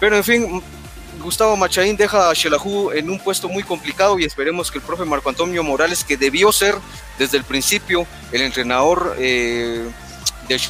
Pero 0.00 0.16
en 0.16 0.24
fin, 0.24 0.62
Gustavo 1.24 1.56
Machaín 1.56 1.96
deja 1.96 2.28
a 2.28 2.34
Shelahu 2.34 2.90
en 2.90 3.08
un 3.08 3.18
puesto 3.18 3.48
muy 3.48 3.62
complicado 3.62 4.18
y 4.18 4.24
esperemos 4.24 4.70
que 4.70 4.76
el 4.76 4.84
profe 4.84 5.06
Marco 5.06 5.30
Antonio 5.30 5.64
Morales, 5.64 6.04
que 6.04 6.18
debió 6.18 6.52
ser 6.52 6.74
desde 7.18 7.38
el 7.38 7.44
principio 7.44 8.06
el 8.30 8.42
entrenador 8.42 9.16
eh, 9.18 9.88
de 10.46 10.60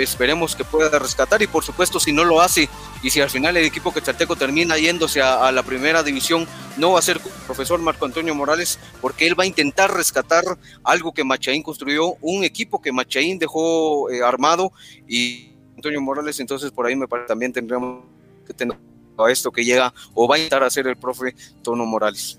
esperemos 0.00 0.56
que 0.56 0.64
pueda 0.64 0.98
rescatar 0.98 1.42
y 1.42 1.46
por 1.46 1.62
supuesto 1.62 2.00
si 2.00 2.10
no 2.10 2.24
lo 2.24 2.40
hace 2.40 2.70
y 3.02 3.10
si 3.10 3.20
al 3.20 3.28
final 3.28 3.54
el 3.58 3.66
equipo 3.66 3.92
quetzalteco 3.92 4.34
termina 4.36 4.78
yéndose 4.78 5.20
a, 5.20 5.52
la 5.52 5.62
primera 5.62 6.02
división, 6.02 6.48
no 6.78 6.92
va 6.92 7.00
a 7.00 7.02
ser 7.02 7.20
profesor 7.44 7.78
Marco 7.78 8.06
Antonio 8.06 8.34
Morales 8.34 8.78
porque 9.02 9.26
él 9.26 9.38
va 9.38 9.44
a 9.44 9.46
intentar 9.46 9.92
rescatar 9.92 10.44
algo 10.84 11.12
que 11.12 11.22
Machaín 11.22 11.62
construyó, 11.62 12.14
un 12.22 12.44
equipo 12.44 12.80
que 12.80 12.92
Machaín 12.92 13.38
dejó 13.38 14.10
eh, 14.10 14.22
armado 14.24 14.72
y 15.06 15.52
Antonio 15.76 16.00
Morales, 16.00 16.40
entonces 16.40 16.70
por 16.70 16.86
ahí 16.86 16.96
me 16.96 17.06
parece 17.06 17.28
también 17.28 17.52
tendríamos 17.52 18.04
que 18.46 18.54
tener 18.54 18.78
a 19.24 19.30
esto 19.32 19.50
que 19.52 19.64
llega 19.64 19.94
o 20.14 20.28
va 20.28 20.36
a 20.36 20.38
intentar 20.38 20.64
hacer 20.64 20.86
el 20.86 20.96
profe 20.96 21.34
Tono 21.62 21.86
Morales. 21.86 22.38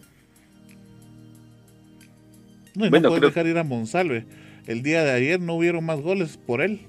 No, 2.75 2.86
y 2.86 2.91
no 2.91 3.09
puede 3.09 3.21
dejar 3.21 3.47
ir 3.47 3.57
a 3.57 3.63
Monsalve. 3.63 4.25
El 4.67 4.84
día 4.84 5.03
de 5.03 5.11
ayer 5.11 5.39
no 5.39 5.55
hubieron 5.55 5.84
más 5.86 5.99
goles 6.01 6.38
por 6.38 6.61
él. 6.61 6.82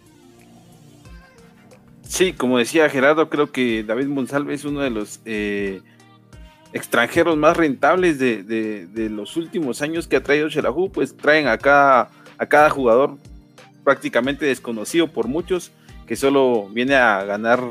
Sí, 2.02 2.32
como 2.32 2.58
decía 2.58 2.88
Gerardo, 2.88 3.28
creo 3.30 3.52
que 3.52 3.84
David 3.84 4.06
Monsalve 4.06 4.54
es 4.54 4.64
uno 4.64 4.80
de 4.80 4.90
los 4.90 5.20
eh, 5.24 5.82
extranjeros 6.72 7.36
más 7.36 7.56
rentables 7.56 8.18
de, 8.18 9.08
los 9.10 9.36
últimos 9.36 9.82
años 9.82 10.08
que 10.08 10.16
ha 10.16 10.22
traído 10.22 10.48
Shelahu, 10.48 10.90
pues 10.90 11.16
traen 11.16 11.46
acá 11.46 12.10
a 12.38 12.46
cada 12.46 12.70
jugador 12.70 13.16
prácticamente 13.84 14.46
desconocido 14.46 15.08
por 15.08 15.28
muchos, 15.28 15.70
que 16.06 16.16
solo 16.16 16.68
viene 16.68 16.94
a 16.94 17.24
ganar 17.24 17.62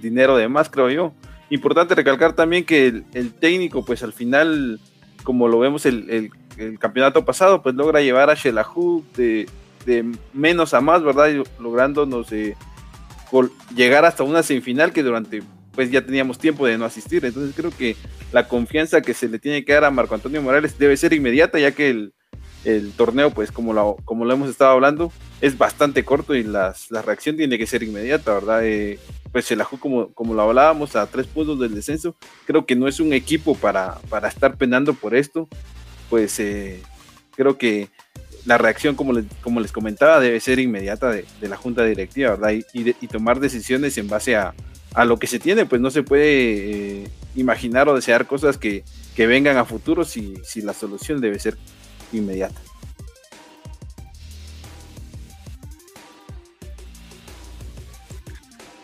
dinero 0.00 0.36
de 0.36 0.48
más, 0.48 0.70
creo 0.70 0.90
yo. 0.90 1.12
Importante 1.50 1.94
recalcar 1.94 2.34
también 2.34 2.64
que 2.64 3.02
el, 3.12 3.32
técnico, 3.34 3.84
pues 3.84 4.02
al 4.02 4.12
final, 4.12 4.80
como 5.24 5.48
lo 5.48 5.58
vemos 5.58 5.84
el, 5.86 6.30
campeonato 6.78 7.24
pasado, 7.24 7.62
pues 7.62 7.74
logra 7.74 8.00
llevar 8.00 8.30
a 8.30 8.34
Shelahu 8.34 9.04
de, 9.16 9.48
menos 10.32 10.74
a 10.74 10.80
más, 10.80 11.02
¿verdad? 11.02 11.30
lográndonos 11.58 12.28
llegar 13.74 14.04
hasta 14.04 14.22
una 14.22 14.42
semifinal 14.42 14.92
que 14.92 15.02
durante 15.02 15.42
pues 15.74 15.90
ya 15.90 16.04
teníamos 16.04 16.38
tiempo 16.38 16.66
de 16.66 16.76
no 16.78 16.84
asistir. 16.84 17.24
Entonces 17.24 17.54
creo 17.56 17.70
que 17.70 17.96
la 18.32 18.48
confianza 18.48 19.00
que 19.00 19.14
se 19.14 19.28
le 19.28 19.38
tiene 19.38 19.64
que 19.64 19.72
dar 19.72 19.84
a 19.84 19.90
Marco 19.90 20.14
Antonio 20.14 20.42
Morales 20.42 20.78
debe 20.78 20.96
ser 20.96 21.12
inmediata, 21.12 21.58
ya 21.58 21.72
que 21.72 21.90
el, 21.90 22.12
el 22.64 22.92
torneo, 22.92 23.30
pues 23.30 23.50
como 23.52 23.72
lo, 23.72 23.96
como 24.04 24.24
lo 24.24 24.34
hemos 24.34 24.50
estado 24.50 24.72
hablando, 24.72 25.12
es 25.40 25.56
bastante 25.56 26.04
corto 26.04 26.34
y 26.34 26.42
las, 26.42 26.90
la 26.90 27.02
reacción 27.02 27.36
tiene 27.36 27.58
que 27.58 27.66
ser 27.66 27.82
inmediata, 27.82 28.34
¿verdad? 28.34 28.64
Eh, 28.64 28.98
pues 29.32 29.50
el 29.50 29.60
Ajú, 29.60 29.78
como, 29.78 30.12
como 30.12 30.34
lo 30.34 30.42
hablábamos, 30.42 30.96
a 30.96 31.06
tres 31.06 31.26
puntos 31.26 31.58
del 31.60 31.74
descenso, 31.74 32.16
creo 32.46 32.66
que 32.66 32.76
no 32.76 32.88
es 32.88 33.00
un 33.00 33.12
equipo 33.12 33.54
para, 33.54 33.96
para 34.08 34.28
estar 34.28 34.56
penando 34.56 34.94
por 34.94 35.14
esto, 35.14 35.48
pues 36.08 36.38
eh, 36.40 36.82
creo 37.36 37.56
que 37.56 37.88
la 38.44 38.58
reacción, 38.58 38.96
como 38.96 39.12
les, 39.12 39.26
como 39.42 39.60
les 39.60 39.72
comentaba, 39.72 40.18
debe 40.18 40.40
ser 40.40 40.58
inmediata 40.58 41.10
de, 41.10 41.24
la 41.42 41.56
junta 41.56 41.84
directiva, 41.84 42.30
¿verdad? 42.30 42.52
Y, 42.52 42.64
y, 42.72 43.06
tomar 43.06 43.38
decisiones 43.38 43.96
en 43.98 44.08
base 44.08 44.36
a, 44.36 44.54
a, 44.94 45.04
lo 45.04 45.18
que 45.18 45.26
se 45.26 45.38
tiene, 45.38 45.66
pues 45.66 45.80
no 45.80 45.90
se 45.90 46.02
puede 46.02 47.02
eh, 47.02 47.08
imaginar 47.36 47.88
o 47.88 47.94
desear 47.94 48.26
cosas 48.26 48.56
que, 48.56 48.82
que 49.14 49.26
vengan 49.26 49.58
a 49.58 49.64
futuro 49.64 50.04
si, 50.04 50.34
si 50.42 50.62
la 50.62 50.72
solución 50.72 51.20
debe 51.20 51.38
ser 51.38 51.56
inmediata. 52.12 52.60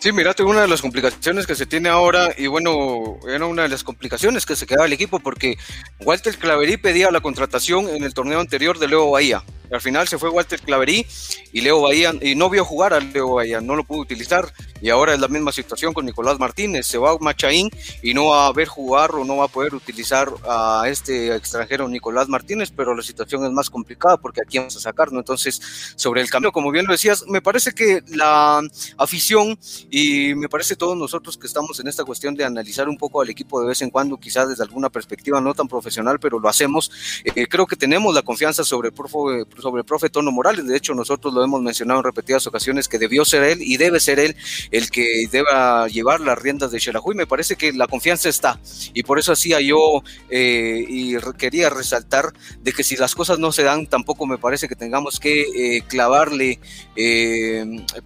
Sí, 0.07 0.13
mirate, 0.13 0.45
una 0.45 0.61
de 0.61 0.69
las 0.69 0.83
complicaciones 0.83 1.49
que 1.49 1.57
se 1.57 1.67
tiene 1.67 1.89
ahora, 1.89 2.33
y 2.39 2.47
bueno, 2.47 3.19
era 3.29 3.45
una 3.45 3.63
de 3.63 3.69
las 3.69 3.83
complicaciones 3.83 4.47
que 4.47 4.55
se 4.55 4.65
quedaba 4.65 4.87
el 4.87 4.93
equipo, 4.93 5.19
porque 5.19 5.59
Walter 5.99 6.39
Claverí 6.39 6.77
pedía 6.77 7.11
la 7.11 7.21
contratación 7.21 7.89
en 7.89 8.05
el 8.05 8.15
torneo 8.15 8.39
anterior 8.39 8.79
de 8.79 8.87
Leo 8.87 9.11
Bahía. 9.11 9.43
Al 9.71 9.81
final 9.81 10.09
se 10.09 10.19
fue 10.19 10.31
Walter 10.31 10.61
Claverí 10.61 11.07
y 11.53 11.61
Leo 11.61 11.81
Bahía, 11.81 12.13
y 12.21 12.35
no 12.35 12.51
vio 12.51 12.65
jugar 12.65 12.93
a 12.93 13.01
Leo 13.01 13.35
Bahía, 13.35 13.61
no 13.61 13.77
lo 13.77 13.85
pudo 13.85 14.01
utilizar. 14.01 14.53
Y 14.81 14.91
ahora 14.91 15.15
es 15.15 15.21
la 15.21 15.29
misma 15.29 15.53
situación 15.53 15.95
con 15.95 16.05
Nicolás 16.05 16.39
Martínez. 16.39 16.87
Se 16.87 16.99
va 16.99 17.13
a 17.13 17.19
Machaín 17.19 17.71
y 18.03 18.13
no 18.13 18.27
va 18.27 18.47
a 18.47 18.53
ver 18.53 18.69
jugar 18.69 19.13
o 19.13 19.25
no 19.25 19.39
va 19.39 19.47
a 19.47 19.49
poder 19.49 19.75
utilizar 19.75 20.29
a 20.47 20.85
este 20.87 21.35
extranjero 21.35 21.89
Nicolás 21.89 22.29
Martínez, 22.29 22.71
pero 22.77 22.95
la 22.95 23.03
situación 23.03 23.45
es 23.45 23.53
más 23.53 23.71
complicada 23.71 24.19
porque 24.19 24.43
aquí 24.43 24.59
vamos 24.59 24.77
a 24.77 24.81
sacarlo. 24.81 25.19
Entonces, 25.19 25.61
sobre 25.97 26.21
el 26.21 26.31
cambio, 26.31 26.53
como 26.53 26.71
bien 26.71 26.87
lo 26.87 26.93
decías, 26.93 27.25
me 27.27 27.41
parece 27.41 27.73
que 27.73 28.03
la 28.09 28.61
afición 28.99 29.59
y 29.91 30.35
me 30.35 30.49
parece 30.49 30.77
todos 30.77 30.97
nosotros 30.97 31.39
que 31.39 31.47
estamos 31.47 31.81
en 31.81 31.89
esta 31.89 32.05
cuestión 32.05 32.35
de 32.35 32.45
analizar 32.45 32.89
un 32.89 32.99
poco 32.99 33.21
al 33.21 33.31
equipo 33.31 33.61
de 33.61 33.69
vez 33.69 33.83
en 33.83 33.91
cuando, 33.91 34.19
quizás 34.19 34.49
desde 34.49 34.63
alguna 34.63 34.91
perspectiva 34.91 35.41
no 35.41 35.55
tan 35.55 35.69
profesional, 35.69 36.19
pero 36.21 36.39
lo 36.39 36.49
hacemos. 36.49 36.91
Eh, 37.25 37.47
creo 37.47 37.67
que 37.67 37.77
tenemos 37.77 38.15
la 38.15 38.23
confianza 38.23 38.65
sobre 38.65 38.89
el, 38.89 38.95
profe, 38.95 39.47
sobre 39.61 39.81
el 39.81 39.85
profe 39.85 40.11
Tono 40.11 40.31
Morales. 40.33 40.67
De 40.67 40.77
hecho, 40.77 40.95
nosotros 40.95 41.33
lo 41.33 41.43
hemos 41.45 41.61
mencionado 41.63 42.01
en 42.01 42.05
repetidas 42.05 42.47
ocasiones 42.47 42.89
que 42.89 42.99
debió 42.99 43.25
ser 43.25 43.43
él 43.43 43.59
y 43.63 43.77
debe 43.77 44.01
ser 44.01 44.19
él 44.19 44.37
el 44.71 44.91
que 44.91 45.27
deba 45.31 45.89
llevar 45.89 46.21
las 46.21 46.39
riendas 46.39 46.71
de 46.71 46.81
Xelajú. 46.81 47.13
Y 47.13 47.17
me 47.17 47.27
parece 47.27 47.57
que 47.57 47.73
la 47.73 47.87
confianza 47.87 48.29
está. 48.29 48.61
Y 48.95 49.03
por 49.03 49.19
eso 49.19 49.33
hacía 49.33 49.61
yo 49.61 50.03
eh, 50.31 50.85
y 50.89 51.17
quería 51.39 51.71
resaltar 51.71 52.33
de 52.61 52.73
que 52.73 52.83
si 52.83 52.97
las 52.97 53.15
cosas 53.15 53.39
no 53.39 53.53
se 53.53 53.63
dan, 53.63 53.87
tampoco 53.87 54.27
me 54.27 54.39
parece 54.39 54.69
que 54.69 54.77
tengamos 54.77 55.21
que 55.21 55.43
eh, 55.43 55.83
clavarle 55.87 56.61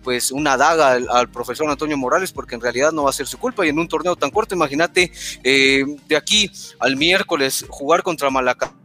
pues 0.02 0.32
una 0.32 0.56
daga 0.56 0.92
al, 0.92 1.08
al 1.08 1.30
profesor 1.30 1.68
Antonio 1.70 1.96
Morales, 1.96 2.32
porque 2.32 2.54
en 2.54 2.60
realidad 2.60 2.92
no 2.92 3.04
va 3.04 3.10
a 3.10 3.12
ser 3.12 3.26
su 3.26 3.38
culpa. 3.38 3.64
Y 3.64 3.68
en 3.68 3.78
un 3.78 3.88
torneo 3.88 4.16
tan 4.16 4.30
corto, 4.30 4.54
imagínate, 4.54 5.12
eh, 5.44 5.84
de 6.08 6.16
aquí 6.16 6.50
al 6.78 6.96
miércoles 6.96 7.64
jugar 7.68 8.02
contra 8.02 8.30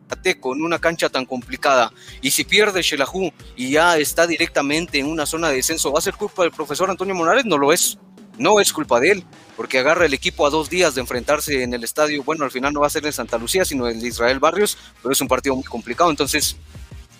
Malacate 0.05 0.39
con 0.39 0.61
una 0.61 0.79
cancha 0.79 1.09
tan 1.09 1.25
complicada. 1.25 1.91
Y 2.21 2.31
si 2.31 2.43
pierde 2.43 2.81
Shelahu 2.81 3.31
y 3.55 3.71
ya 3.71 3.97
está 3.97 4.27
directamente 4.27 4.99
en 4.99 5.07
una 5.07 5.25
zona 5.25 5.49
de 5.49 5.55
descenso, 5.55 5.91
¿va 5.91 5.99
a 5.99 6.01
ser 6.01 6.15
culpa 6.15 6.43
del 6.43 6.51
profesor 6.51 6.89
Antonio 6.89 7.15
Morales? 7.15 7.45
No 7.45 7.57
lo 7.57 7.73
es. 7.73 7.97
No 8.37 8.59
es 8.59 8.73
culpa 8.73 8.99
de 8.99 9.11
él, 9.11 9.23
porque 9.55 9.79
agarra 9.79 10.05
el 10.05 10.13
equipo 10.13 10.45
a 10.45 10.49
dos 10.49 10.69
días 10.69 10.93
de 10.93 10.99
enfrentarse 10.99 11.63
en 11.63 11.73
el 11.73 11.85
estadio. 11.85 12.21
Bueno, 12.21 12.43
al 12.43 12.51
final 12.51 12.73
no 12.73 12.81
va 12.81 12.87
a 12.87 12.89
ser 12.89 13.05
en 13.05 13.13
Santa 13.13 13.37
Lucía, 13.37 13.63
sino 13.63 13.87
en 13.87 14.05
Israel 14.05 14.39
Barrios, 14.39 14.77
pero 15.01 15.13
es 15.13 15.21
un 15.21 15.29
partido 15.29 15.55
muy 15.55 15.63
complicado. 15.63 16.09
Entonces, 16.09 16.57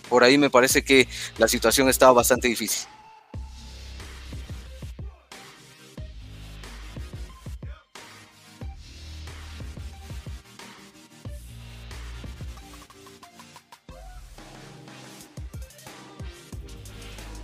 por 0.09 0.25
ahí 0.25 0.38
me 0.38 0.49
parece 0.49 0.83
que 0.83 1.07
la 1.38 1.47
situación 1.47 1.88
está 1.88 2.11
bastante 2.11 2.49
difícil. 2.49 2.86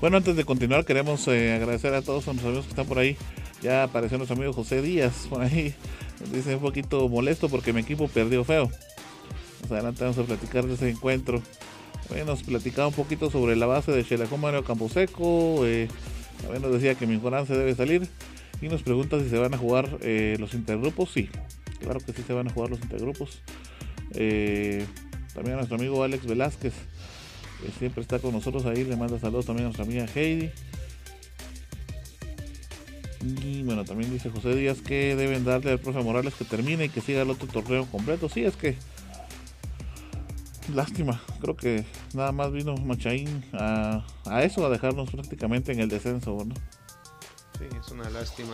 Bueno, 0.02 0.18
antes 0.18 0.36
de 0.36 0.46
continuar, 0.46 0.84
queremos 0.84 1.28
eh, 1.28 1.54
agradecer 1.54 1.94
a 1.94 2.02
todos 2.02 2.26
nuestros 2.26 2.48
amigos 2.48 2.66
que 2.66 2.72
están 2.72 2.88
por 2.88 2.98
ahí. 2.98 3.16
Ya 3.62 3.84
apareció 3.84 4.18
nuestro 4.18 4.36
amigo 4.36 4.52
José 4.52 4.82
Díaz 4.82 5.28
por 5.30 5.44
ahí. 5.44 5.76
Dice 6.34 6.56
un 6.56 6.62
poquito 6.62 7.08
molesto 7.08 7.50
porque 7.50 7.72
mi 7.72 7.82
equipo 7.82 8.08
perdió 8.08 8.44
feo. 8.44 8.72
Más 9.62 9.72
adelante 9.72 10.04
vamos 10.04 10.18
a 10.18 10.24
platicar 10.24 10.66
de 10.66 10.74
ese 10.74 10.90
encuentro. 10.90 11.44
Bueno, 12.10 12.26
nos 12.26 12.42
platicaba 12.42 12.88
un 12.88 12.96
poquito 12.96 13.30
sobre 13.30 13.56
la 13.56 13.68
base 13.68 13.92
de 13.92 14.04
Xelacón 14.04 14.42
Mario 14.42 14.64
Camposeco. 14.64 15.68
Eh, 15.68 15.88
también 16.42 16.64
nos 16.64 16.72
decía 16.74 16.96
que 16.96 17.06
mi 17.06 17.22
se 17.46 17.54
debe 17.56 17.76
salir. 17.76 18.08
Y 18.60 18.70
nos 18.70 18.82
pregunta 18.82 19.20
si 19.20 19.30
se 19.30 19.38
van 19.38 19.54
a 19.54 19.58
jugar 19.60 20.00
eh, 20.02 20.36
los 20.40 20.56
intergrupos. 20.56 21.12
Sí, 21.12 21.30
claro 21.80 22.00
que 22.00 22.12
sí 22.12 22.24
se 22.26 22.34
van 22.34 22.48
a 22.48 22.52
jugar 22.52 22.72
los 22.72 22.82
intergrupos. 22.82 23.44
también 24.10 25.54
a 25.54 25.58
nuestro 25.58 25.76
amigo 25.76 26.04
Alex 26.04 26.26
Velázquez 26.26 26.74
que 27.62 27.72
siempre 27.72 28.02
está 28.02 28.20
con 28.20 28.34
nosotros 28.34 28.66
ahí. 28.66 28.84
Le 28.84 28.96
manda 28.96 29.20
saludos 29.20 29.46
también 29.46 29.66
a 29.66 29.70
nuestra 29.70 29.86
amiga 29.86 30.06
Heidi. 30.14 30.52
Y 33.44 33.62
bueno, 33.64 33.86
también 33.86 34.12
dice 34.12 34.30
José 34.30 34.56
Díaz 34.56 34.82
que 34.82 35.16
deben 35.16 35.46
darle 35.46 35.72
al 35.72 35.80
profe 35.80 36.02
Morales 36.02 36.34
que 36.34 36.44
termine 36.44 36.86
y 36.86 36.90
que 36.90 37.02
siga 37.02 37.22
el 37.22 37.30
otro 37.30 37.48
torneo 37.48 37.86
completo. 37.86 38.30
Sí, 38.30 38.44
es 38.44 38.56
que. 38.56 38.76
Lástima, 40.74 41.22
creo 41.42 41.58
que 41.58 41.86
nada 42.14 42.32
más 42.32 42.52
vino 42.52 42.76
Machaín 42.78 43.44
a, 43.52 44.06
a 44.26 44.44
eso, 44.44 44.66
a 44.66 44.70
dejarnos 44.70 45.10
prácticamente 45.10 45.72
en 45.72 45.80
el 45.80 45.90
descenso, 45.90 46.38
¿no? 46.46 46.56
Sí, 47.58 47.66
es 47.78 47.92
una 47.92 48.10
lástima. 48.10 48.54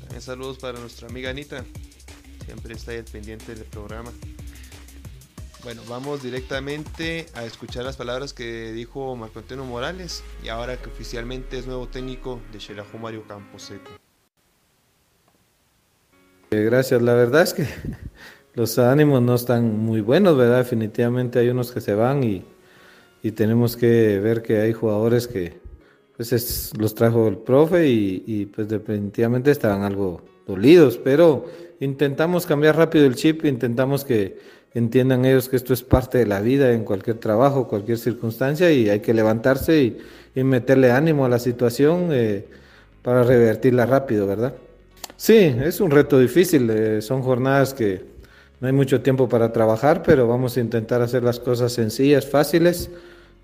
También 0.00 0.22
saludos 0.22 0.58
para 0.58 0.80
nuestra 0.80 1.06
amiga 1.06 1.30
Anita, 1.30 1.64
siempre 2.44 2.74
está 2.74 2.92
ahí 2.92 2.98
al 2.98 3.04
pendiente 3.04 3.54
del 3.54 3.66
programa. 3.66 4.10
Bueno, 5.64 5.82
vamos 5.88 6.22
directamente 6.22 7.26
a 7.34 7.44
escuchar 7.44 7.84
las 7.84 7.96
palabras 7.96 8.32
que 8.32 8.70
dijo 8.72 9.16
Marco 9.16 9.40
Antonio 9.40 9.64
Morales 9.64 10.22
y 10.44 10.50
ahora 10.50 10.76
que 10.76 10.88
oficialmente 10.88 11.58
es 11.58 11.66
nuevo 11.66 11.88
técnico 11.88 12.40
de 12.52 12.60
Xelajú 12.60 12.96
Mario 12.98 13.24
Camposeco. 13.26 13.90
Eh, 16.52 16.62
gracias, 16.62 17.02
la 17.02 17.14
verdad 17.14 17.42
es 17.42 17.54
que 17.54 17.66
los 18.54 18.78
ánimos 18.78 19.20
no 19.20 19.34
están 19.34 19.78
muy 19.78 20.00
buenos, 20.00 20.36
¿verdad? 20.36 20.58
Definitivamente 20.58 21.40
hay 21.40 21.48
unos 21.48 21.72
que 21.72 21.80
se 21.80 21.94
van 21.94 22.22
y, 22.22 22.44
tenemos 23.34 23.76
que 23.76 24.18
ver 24.20 24.40
que 24.40 24.60
hay 24.60 24.72
jugadores 24.72 25.28
que 25.28 25.60
pues 26.16 26.72
los 26.78 26.94
trajo 26.94 27.28
el 27.28 27.36
profe 27.36 27.86
y, 27.86 28.24
y 28.26 28.46
pues 28.46 28.68
definitivamente 28.68 29.50
estaban 29.50 29.82
algo 29.82 30.22
dolidos, 30.46 30.96
pero 30.96 31.44
intentamos 31.78 32.46
cambiar 32.46 32.76
rápido 32.76 33.04
el 33.04 33.16
chip, 33.16 33.44
intentamos 33.44 34.02
que 34.02 34.38
entiendan 34.78 35.24
ellos 35.24 35.48
que 35.48 35.56
esto 35.56 35.74
es 35.74 35.82
parte 35.82 36.18
de 36.18 36.26
la 36.26 36.40
vida 36.40 36.72
en 36.72 36.84
cualquier 36.84 37.18
trabajo, 37.18 37.68
cualquier 37.68 37.98
circunstancia 37.98 38.70
y 38.70 38.88
hay 38.88 39.00
que 39.00 39.12
levantarse 39.12 39.82
y, 39.82 39.98
meterle 40.34 40.92
ánimo 40.92 41.26
a 41.26 41.28
la 41.28 41.40
situación 41.40 42.10
eh, 42.12 42.44
para 43.02 43.24
revertirla 43.24 43.86
rápido, 43.86 44.24
¿verdad? 44.24 44.54
Sí, 45.16 45.34
es 45.34 45.80
un 45.80 45.90
reto 45.90 46.16
difícil, 46.20 46.70
eh, 46.70 47.02
son 47.02 47.22
jornadas 47.22 47.74
que 47.74 48.04
no 48.60 48.68
hay 48.68 48.72
mucho 48.72 49.00
tiempo 49.00 49.28
para 49.28 49.52
trabajar, 49.52 50.04
pero 50.04 50.28
vamos 50.28 50.56
a 50.56 50.60
intentar 50.60 51.02
hacer 51.02 51.24
las 51.24 51.40
cosas 51.40 51.72
sencillas, 51.72 52.24
fáciles 52.24 52.88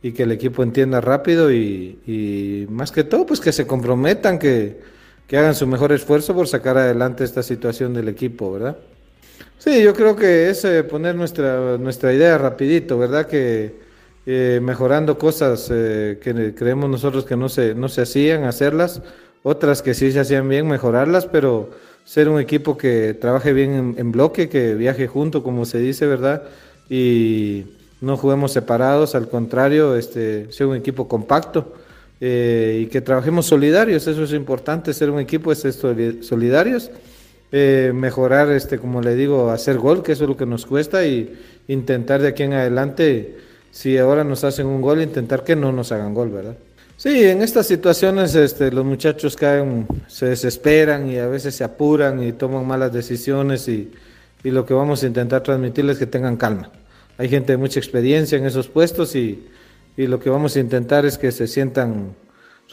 y 0.03 0.13
que 0.13 0.23
el 0.23 0.31
equipo 0.31 0.63
entienda 0.63 1.01
rápido 1.01 1.51
y, 1.51 1.99
y 2.07 2.67
más 2.71 2.93
que 2.93 3.03
todo, 3.03 3.27
pues 3.27 3.41
que 3.41 3.51
se 3.51 3.67
comprometan, 3.67 4.39
que, 4.39 4.81
que 5.27 5.37
hagan 5.37 5.57
su 5.57 5.67
mejor 5.67 5.91
esfuerzo 5.91 6.33
por 6.33 6.47
sacar 6.47 6.79
adelante 6.79 7.25
esta 7.25 7.43
situación 7.43 7.93
del 7.93 8.09
equipo, 8.09 8.53
¿verdad? 8.53 8.77
Sí, 9.59 9.83
yo 9.83 9.95
creo 9.95 10.17
que 10.17 10.51
es 10.51 10.65
eh, 10.65 10.85
poner 10.85 11.15
nuestra, 11.15 11.79
nuestra 11.79 12.13
idea 12.13 12.37
rapidito, 12.37 12.99
¿verdad? 12.99 13.27
Que 13.27 13.75
eh, 14.27 14.61
mejorando 14.63 15.19
cosas 15.19 15.69
eh, 15.73 16.19
que 16.21 16.55
creemos 16.55 16.91
nosotros 16.91 17.25
que 17.25 17.37
no 17.37 17.49
se, 17.49 17.75
no 17.75 17.89
se 17.89 18.03
hacían, 18.03 18.45
hacerlas, 18.45 19.01
otras 19.43 19.81
que 19.83 19.95
sí 19.95 20.13
se 20.13 20.21
hacían 20.21 20.49
bien, 20.49 20.67
mejorarlas, 20.67 21.27
pero 21.27 21.71
ser 22.05 22.29
un 22.29 22.41
equipo 22.41 22.77
que 22.77 23.15
trabaje 23.15 23.53
bien 23.53 23.95
en, 23.97 24.13
bloque, 24.13 24.49
que 24.49 24.75
viaje 24.75 25.07
junto, 25.07 25.43
como 25.43 25.65
se 25.65 25.79
dice, 25.79 26.07
¿verdad? 26.07 26.43
Y 26.91 27.65
no 28.01 28.17
juguemos 28.19 28.53
separados, 28.53 29.15
al 29.15 29.29
contrario, 29.29 29.97
este, 29.97 30.53
ser 30.53 30.67
un 30.67 30.77
equipo 30.77 31.09
compacto 31.09 31.75
y 32.21 32.87
que 32.87 33.03
trabajemos 33.05 33.47
solidarios, 33.47 34.07
eso 34.07 34.25
es 34.25 34.33
importante, 34.33 34.95
ser 34.95 35.11
un 35.11 35.21
equipo 35.21 35.53
es 35.53 35.61
solidarios 36.21 36.91
eh, 37.53 37.93
mejorar, 37.95 38.51
este, 38.51 38.79
como 38.79 39.01
le 39.01 39.15
digo, 39.15 39.51
hacer 39.51 39.79
gol, 39.79 40.03
que 40.03 40.13
eso 40.13 40.25
es 40.25 40.31
lo 40.31 40.37
que 40.37 40.47
nos 40.47 40.67
cuesta, 40.67 41.07
y 41.07 41.33
intentar 41.69 42.21
de 42.21 42.29
aquí 42.29 42.43
en 42.43 42.53
adelante, 42.53 43.37
si 43.71 43.99
ahora 43.99 44.25
nos 44.25 44.45
hacen 44.45 44.67
un 44.67 44.81
gol, 44.81 45.03
intentar 45.03 45.45
que 45.45 45.57
no 45.57 45.73
nos 45.73 45.93
hagan 45.93 46.15
gol, 46.15 46.31
¿verdad? 46.31 46.57
Sí, 46.97 47.25
en 47.25 47.43
estas 47.43 47.67
situaciones 47.67 48.35
este, 48.35 48.71
los 48.71 48.85
muchachos 48.85 49.37
caen, 49.37 49.87
se 50.07 50.27
desesperan 50.27 51.11
y 51.11 51.19
a 51.19 51.27
veces 51.27 51.55
se 51.57 51.65
apuran 51.65 52.23
y 52.23 52.33
toman 52.33 52.67
malas 52.67 52.93
decisiones 52.93 53.67
y, 53.69 53.91
y 54.45 54.51
lo 54.51 54.65
que 54.65 54.75
vamos 54.75 55.03
a 55.03 55.07
intentar 55.07 55.43
transmitirles 55.43 55.95
es 55.95 55.99
que 55.99 56.07
tengan 56.07 56.37
calma. 56.37 56.71
Hay 57.19 57.29
gente 57.29 57.53
de 57.53 57.57
mucha 57.57 57.81
experiencia 57.81 58.39
en 58.39 58.47
esos 58.47 58.69
puestos 58.69 59.17
y, 59.17 59.45
y 59.97 60.07
lo 60.07 60.21
que 60.21 60.31
vamos 60.31 60.57
a 60.57 60.61
intentar 60.61 61.05
es 61.05 61.19
que 61.19 61.33
se 61.33 61.47
sientan 61.47 62.15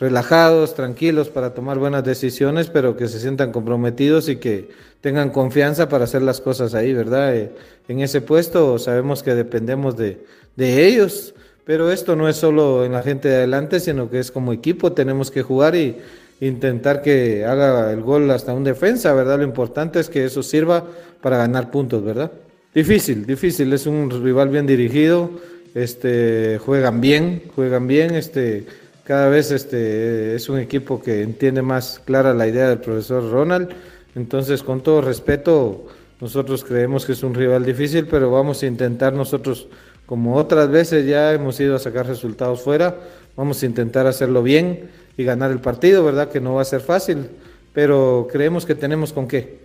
relajados, 0.02 0.74
tranquilos 0.74 1.30
para 1.30 1.54
tomar 1.54 1.78
buenas 1.78 2.04
decisiones, 2.04 2.72
pero 2.72 2.98
que 2.98 3.08
se 3.08 3.20
sientan 3.20 3.52
comprometidos 3.52 4.30
y 4.30 4.38
que 4.38 4.70
tengan 5.00 5.30
confianza 5.30 5.90
para 5.90 6.06
hacer 6.06 6.24
las 6.24 6.42
cosas 6.42 6.74
ahí, 6.74 6.92
¿verdad? 6.92 7.36
Eh, 7.36 7.52
en 7.88 8.00
ese 8.00 8.20
puesto 8.20 8.80
sabemos 8.80 9.22
que 9.22 9.36
dependemos 9.36 9.96
de, 9.96 10.26
de 10.56 10.88
ellos, 10.88 11.36
pero 11.66 11.92
esto 11.92 12.16
no 12.16 12.28
es 12.28 12.36
solo 12.36 12.84
en 12.84 12.94
la 12.94 13.04
gente 13.04 13.30
de 13.30 13.36
adelante, 13.36 13.80
sino 13.80 14.10
que 14.10 14.18
es 14.18 14.32
como 14.32 14.54
equipo, 14.54 14.92
tenemos 14.92 15.30
que 15.30 15.44
jugar 15.44 15.76
y 15.76 15.98
intentar 16.40 17.04
que 17.04 17.46
haga 17.46 17.94
el 17.94 18.02
gol 18.02 18.32
hasta 18.32 18.56
un 18.56 18.64
defensa, 18.64 19.14
¿verdad? 19.14 19.38
Lo 19.38 19.44
importante 19.44 20.00
es 20.00 20.10
que 20.10 20.26
eso 20.26 20.42
sirva 20.42 20.84
para 21.22 21.38
ganar 21.38 21.70
puntos, 21.70 22.04
¿verdad? 22.04 22.32
Difícil, 22.74 23.28
difícil, 23.28 23.72
es 23.72 23.86
un 23.86 24.10
rival 24.24 24.50
bien 24.50 24.66
dirigido, 24.66 25.30
este, 25.76 26.58
juegan 26.58 27.02
bien, 27.02 27.44
juegan 27.56 27.86
bien, 27.86 28.16
este, 28.16 28.66
cada 29.12 29.28
vez 29.28 29.52
este, 29.52 30.36
es 30.36 30.48
un 30.48 30.58
equipo 30.58 31.02
que 31.02 31.22
entiende 31.22 31.62
más 31.62 32.00
clara 32.06 32.34
la 32.34 32.48
idea 32.48 32.70
del 32.70 32.80
profesor 32.80 33.30
Ronald. 33.30 33.68
Entonces, 34.16 34.64
con 34.64 34.80
todo 34.80 35.02
respeto, 35.02 35.88
nosotros 36.22 36.64
creemos 36.64 37.06
que 37.06 37.12
es 37.12 37.22
un 37.22 37.34
rival 37.34 37.66
difícil, 37.66 38.08
pero 38.08 38.32
vamos 38.32 38.64
a 38.64 38.68
intentar 38.68 39.12
nosotros, 39.12 39.68
como 40.06 40.38
otras 40.38 40.72
veces 40.72 41.06
ya 41.06 41.34
hemos 41.34 41.60
ido 41.60 41.76
a 41.76 41.80
sacar 41.80 42.08
resultados 42.08 42.62
fuera, 42.62 43.00
vamos 43.36 43.62
a 43.62 43.66
intentar 43.66 44.08
hacerlo 44.08 44.44
bien 44.44 44.90
y 45.18 45.26
ganar 45.26 45.52
el 45.52 45.60
partido, 45.60 46.06
¿verdad? 46.06 46.30
Que 46.30 46.40
no 46.40 46.54
va 46.54 46.62
a 46.62 46.64
ser 46.64 46.80
fácil, 46.80 47.32
pero 47.74 48.30
creemos 48.32 48.66
que 48.66 48.76
tenemos 48.76 49.12
con 49.12 49.28
qué. 49.28 49.60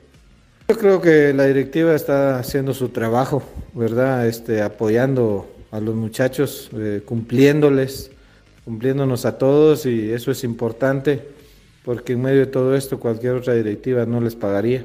Yo 0.66 0.76
creo 0.76 1.00
que 1.00 1.32
la 1.32 1.44
directiva 1.44 1.94
está 1.94 2.40
haciendo 2.40 2.74
su 2.74 2.88
trabajo, 2.88 3.44
¿verdad? 3.74 4.26
Este, 4.26 4.60
apoyando 4.60 5.48
a 5.70 5.78
los 5.78 5.94
muchachos, 5.94 6.68
eh, 6.74 7.00
cumpliéndoles 7.06 8.10
cumpliéndonos 8.66 9.24
a 9.26 9.38
todos 9.38 9.86
y 9.86 10.10
eso 10.10 10.32
es 10.32 10.42
importante 10.42 11.22
porque 11.84 12.14
en 12.14 12.22
medio 12.22 12.40
de 12.40 12.46
todo 12.46 12.74
esto 12.74 12.98
cualquier 12.98 13.34
otra 13.34 13.54
directiva 13.54 14.04
no 14.06 14.20
les 14.20 14.34
pagaría, 14.34 14.84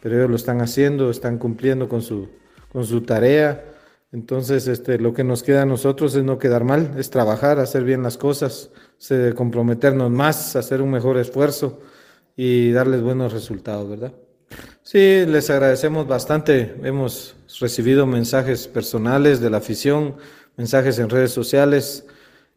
pero 0.00 0.16
ellos 0.16 0.30
lo 0.30 0.36
están 0.36 0.62
haciendo, 0.62 1.10
están 1.10 1.36
cumpliendo 1.36 1.90
con 1.90 2.00
su, 2.00 2.30
con 2.72 2.86
su 2.86 3.02
tarea. 3.02 3.66
Entonces, 4.12 4.66
este, 4.66 4.98
lo 4.98 5.12
que 5.12 5.24
nos 5.24 5.42
queda 5.42 5.62
a 5.62 5.66
nosotros 5.66 6.14
es 6.14 6.24
no 6.24 6.38
quedar 6.38 6.64
mal, 6.64 6.94
es 6.96 7.10
trabajar, 7.10 7.58
hacer 7.58 7.84
bien 7.84 8.02
las 8.02 8.16
cosas, 8.16 8.70
comprometernos 9.34 10.10
más, 10.10 10.56
hacer 10.56 10.80
un 10.80 10.90
mejor 10.90 11.18
esfuerzo 11.18 11.80
y 12.34 12.72
darles 12.72 13.02
buenos 13.02 13.34
resultados, 13.34 13.90
¿verdad? 13.90 14.14
Sí, 14.82 15.26
les 15.26 15.50
agradecemos 15.50 16.08
bastante. 16.08 16.76
Hemos 16.82 17.36
recibido 17.60 18.06
mensajes 18.06 18.68
personales 18.68 19.40
de 19.40 19.50
la 19.50 19.58
afición, 19.58 20.16
mensajes 20.56 20.98
en 20.98 21.10
redes 21.10 21.32
sociales 21.32 22.06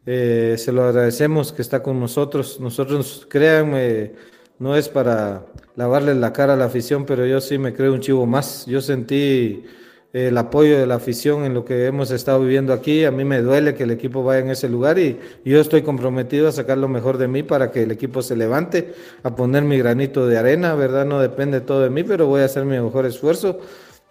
eh, 0.04 0.56
se 0.58 0.72
lo 0.72 0.84
agradecemos 0.84 1.52
que 1.52 1.62
está 1.62 1.82
con 1.82 2.00
nosotros. 2.00 2.58
Nosotros, 2.60 3.26
créanme, 3.28 4.12
no 4.58 4.76
es 4.76 4.88
para 4.88 5.46
lavarle 5.76 6.14
la 6.14 6.32
cara 6.32 6.54
a 6.54 6.56
la 6.56 6.66
afición, 6.66 7.06
pero 7.06 7.26
yo 7.26 7.40
sí 7.40 7.58
me 7.58 7.72
creo 7.72 7.92
un 7.92 8.00
chivo 8.00 8.26
más. 8.26 8.66
Yo 8.66 8.80
sentí 8.80 9.64
el 10.12 10.36
apoyo 10.36 10.78
de 10.78 10.86
la 10.86 10.96
afición 10.96 11.44
en 11.44 11.54
lo 11.54 11.64
que 11.64 11.86
hemos 11.86 12.10
estado 12.10 12.40
viviendo 12.40 12.72
aquí. 12.72 13.04
A 13.04 13.10
mí 13.10 13.24
me 13.24 13.40
duele 13.40 13.74
que 13.74 13.84
el 13.84 13.90
equipo 13.92 14.22
vaya 14.22 14.40
en 14.40 14.50
ese 14.50 14.68
lugar 14.68 14.98
y 14.98 15.18
yo 15.44 15.60
estoy 15.60 15.82
comprometido 15.82 16.48
a 16.48 16.52
sacar 16.52 16.78
lo 16.78 16.88
mejor 16.88 17.16
de 17.16 17.28
mí 17.28 17.42
para 17.42 17.70
que 17.70 17.84
el 17.84 17.92
equipo 17.92 18.22
se 18.22 18.36
levante, 18.36 18.92
a 19.22 19.34
poner 19.34 19.62
mi 19.62 19.78
granito 19.78 20.26
de 20.26 20.36
arena, 20.36 20.74
¿verdad? 20.74 21.06
No 21.06 21.20
depende 21.20 21.60
todo 21.60 21.80
de 21.80 21.90
mí, 21.90 22.02
pero 22.02 22.26
voy 22.26 22.42
a 22.42 22.46
hacer 22.46 22.64
mi 22.64 22.78
mejor 22.78 23.06
esfuerzo 23.06 23.60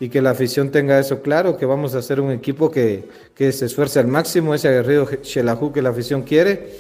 y 0.01 0.09
que 0.09 0.19
la 0.19 0.31
afición 0.31 0.71
tenga 0.71 0.97
eso 0.97 1.21
claro, 1.21 1.57
que 1.57 1.67
vamos 1.67 1.93
a 1.93 1.99
hacer 1.99 2.19
un 2.19 2.31
equipo 2.31 2.71
que, 2.71 3.07
se 3.37 3.65
esfuerce 3.67 3.99
al 3.99 4.07
máximo, 4.07 4.55
ese 4.55 4.67
aguerrido 4.67 5.07
Shelahu 5.21 5.71
que 5.71 5.83
la 5.83 5.91
afición 5.91 6.23
quiere. 6.23 6.75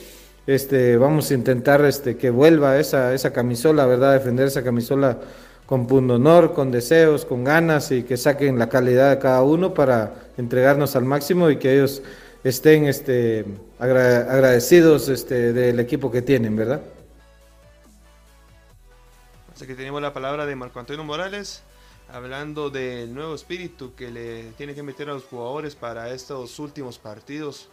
Este, 0.47 0.97
vamos 0.97 1.29
a 1.29 1.35
intentar 1.35 1.85
este, 1.85 2.17
que 2.17 2.31
vuelva 2.31 2.79
esa, 2.79 3.13
esa 3.13 3.31
camisola, 3.31 3.85
¿verdad? 3.85 4.13
Defender 4.13 4.47
esa 4.47 4.63
camisola 4.63 5.19
con 5.67 5.87
honor, 6.09 6.53
con 6.53 6.71
deseos, 6.71 7.23
con 7.23 7.43
ganas 7.43 7.91
y 7.91 8.01
que 8.01 8.17
saquen 8.17 8.57
la 8.57 8.69
calidad 8.69 9.11
de 9.11 9.19
cada 9.19 9.43
uno 9.43 9.71
para 9.75 10.15
entregarnos 10.39 10.95
al 10.95 11.05
máximo 11.05 11.51
y 11.51 11.57
que 11.57 11.75
ellos 11.75 12.01
estén 12.43 12.85
este, 12.85 13.45
agradecidos 13.77 15.09
este, 15.09 15.53
del 15.53 15.79
equipo 15.79 16.09
que 16.09 16.23
tienen, 16.23 16.55
¿verdad? 16.55 16.81
Así 19.53 19.67
que 19.67 19.75
tenemos 19.75 20.01
la 20.01 20.11
palabra 20.11 20.47
de 20.47 20.55
Marco 20.55 20.79
Antonio 20.79 21.03
Morales, 21.03 21.61
hablando 22.11 22.69
del 22.69 23.13
nuevo 23.13 23.35
espíritu 23.35 23.95
que 23.95 24.11
le 24.11 24.51
tiene 24.51 24.75
que 24.75 24.83
meter 24.83 25.09
a 25.09 25.13
los 25.13 25.23
jugadores 25.23 25.75
para 25.75 26.09
estos 26.11 26.59
últimos 26.59 26.99
partidos, 26.99 27.69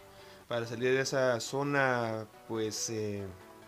para 0.47 0.65
salir 0.65 0.93
de 0.93 1.01
esa 1.01 1.39
zona 1.39 2.25
pues 2.47 2.89
eh, 2.89 3.23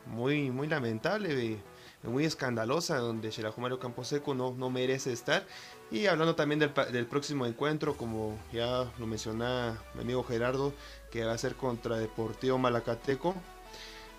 muy, 0.07 0.49
muy 0.49 0.67
lamentable 0.67 1.59
muy 2.03 2.25
escandalosa 2.25 2.97
donde 2.97 3.31
Mario 3.57 3.79
Camposeco 3.79 4.33
no, 4.33 4.51
no 4.51 4.69
merece 4.69 5.13
estar. 5.13 5.45
Y 5.91 6.07
hablando 6.07 6.35
también 6.35 6.59
del, 6.59 6.73
del, 6.91 7.05
próximo 7.05 7.45
encuentro, 7.45 7.95
como 7.95 8.39
ya 8.51 8.91
lo 8.97 9.07
mencionaba 9.07 9.77
mi 9.93 10.01
amigo 10.01 10.23
Gerardo, 10.23 10.73
que 11.11 11.25
va 11.25 11.33
a 11.33 11.37
ser 11.37 11.55
contra 11.55 11.97
Deportivo 11.97 12.57
Malacateco. 12.57 13.35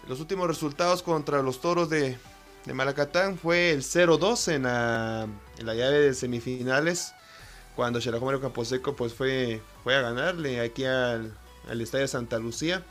Los 0.06 0.20
últimos 0.20 0.46
resultados 0.46 1.02
contra 1.02 1.42
los 1.42 1.60
Toros 1.60 1.88
de, 1.88 2.18
de 2.66 2.74
Malacatán 2.74 3.38
fue 3.38 3.70
el 3.70 3.82
0-2 3.82 4.52
en 4.52 4.62
la, 4.64 5.26
la, 5.62 5.74
llave 5.74 5.98
de 5.98 6.14
semifinales. 6.14 7.14
Cuando 7.76 8.00
Xerajomero 8.00 8.40
Camposeco 8.40 8.94
pues 8.94 9.14
fue, 9.14 9.62
fue 9.82 9.94
a 9.94 10.02
ganarle 10.02 10.60
aquí 10.60 10.84
al, 10.84 11.32
al, 11.68 11.80
Estadio 11.80 12.08
Santa 12.08 12.38
Lucía. 12.38 12.82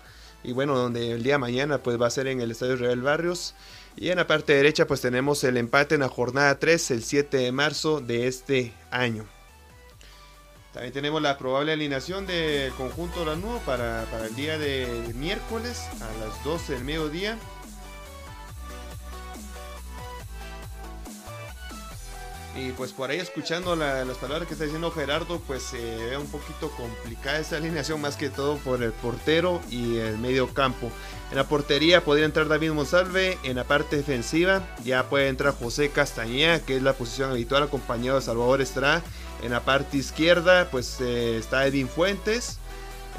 Y 0.43 0.53
bueno, 0.53 0.75
donde 0.75 1.11
el 1.11 1.23
día 1.23 1.37
mañana 1.37 1.83
pues 1.83 2.01
va 2.01 2.07
a 2.07 2.11
ser 2.11 2.27
en 2.27 2.41
el 2.41 2.51
Estadio 2.51 2.75
Real 2.77 3.01
Barrios. 3.01 3.53
Y 3.95 4.09
en 4.09 4.17
la 4.17 4.27
parte 4.27 4.53
derecha 4.53 4.87
pues 4.87 5.01
tenemos 5.01 5.43
el 5.43 5.57
empate 5.57 5.95
en 5.95 6.01
la 6.01 6.09
jornada 6.09 6.57
3 6.57 6.91
el 6.91 7.03
7 7.03 7.37
de 7.37 7.51
marzo 7.51 8.01
de 8.01 8.27
este 8.27 8.73
año. 8.89 9.25
También 10.73 10.93
tenemos 10.93 11.21
la 11.21 11.37
probable 11.37 11.73
alineación 11.73 12.25
del 12.25 12.71
conjunto 12.73 13.25
Lanudo 13.25 13.59
para, 13.65 14.05
para 14.09 14.27
el 14.27 14.35
día 14.35 14.57
de 14.57 14.87
miércoles 15.15 15.81
a 15.99 16.25
las 16.25 16.43
12 16.45 16.73
del 16.73 16.85
mediodía. 16.85 17.37
Y 22.55 22.71
pues 22.71 22.91
por 22.91 23.09
ahí 23.09 23.19
escuchando 23.19 23.75
las 23.75 24.17
palabras 24.17 24.45
que 24.47 24.53
está 24.53 24.65
diciendo 24.65 24.91
Gerardo, 24.91 25.39
pues 25.47 25.63
se 25.63 25.77
ve 25.77 26.17
un 26.17 26.27
poquito 26.27 26.69
complicada 26.71 27.39
esa 27.39 27.57
alineación, 27.57 28.01
más 28.01 28.17
que 28.17 28.29
todo 28.29 28.57
por 28.57 28.83
el 28.83 28.91
portero 28.91 29.61
y 29.69 29.97
el 29.97 30.17
medio 30.17 30.53
campo. 30.53 30.91
En 31.29 31.37
la 31.37 31.45
portería 31.45 32.03
podría 32.03 32.25
entrar 32.25 32.49
David 32.49 32.71
Monsalve, 32.71 33.37
en 33.43 33.55
la 33.55 33.63
parte 33.63 33.95
defensiva 33.95 34.67
ya 34.83 35.09
puede 35.09 35.29
entrar 35.29 35.55
José 35.55 35.89
Castañeda, 35.89 36.59
que 36.59 36.75
es 36.75 36.83
la 36.83 36.91
posición 36.93 37.31
habitual 37.31 37.63
acompañado 37.63 38.19
de 38.19 38.25
Salvador 38.25 38.61
Estrada. 38.61 39.01
En 39.41 39.51
la 39.51 39.61
parte 39.61 39.97
izquierda 39.97 40.67
pues 40.69 40.99
eh, 40.99 41.37
está 41.37 41.65
Edwin 41.65 41.87
Fuentes. 41.87 42.59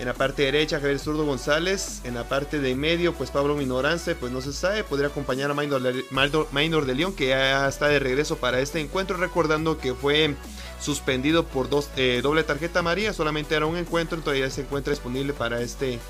En 0.03 0.09
la 0.09 0.15
parte 0.15 0.43
derecha, 0.43 0.81
Javier 0.81 0.99
Zurdo 0.99 1.25
González. 1.25 2.01
En 2.03 2.15
la 2.15 2.25
parte 2.25 2.59
de 2.59 2.75
medio, 2.75 3.15
pues 3.15 3.31
Pablo 3.31 3.55
Minorance, 3.55 4.17
pues 4.17 4.33
no 4.33 4.41
se 4.41 4.53
sabe. 4.53 4.83
Podría 4.83 5.07
acompañar 5.07 5.53
a 5.53 5.55
Maynor 5.55 6.87
de 6.87 6.95
León, 6.97 7.15
que 7.15 7.29
ya 7.29 7.69
está 7.69 7.87
de 7.87 8.01
regreso 8.01 8.37
para 8.37 8.59
este 8.59 8.81
encuentro. 8.81 9.17
Recordando 9.17 9.79
que 9.79 9.95
fue 9.95 10.35
suspendido 10.81 11.45
por 11.45 11.71
dos, 11.71 11.89
eh, 11.95 12.19
doble 12.21 12.43
tarjeta 12.43 12.83
María. 12.83 13.13
Solamente 13.13 13.55
era 13.55 13.67
un 13.67 13.77
encuentro, 13.77 14.19
todavía 14.19 14.51
se 14.51 14.63
encuentra 14.63 14.91
disponible 14.91 15.35
para 15.35 15.61
este, 15.61 16.01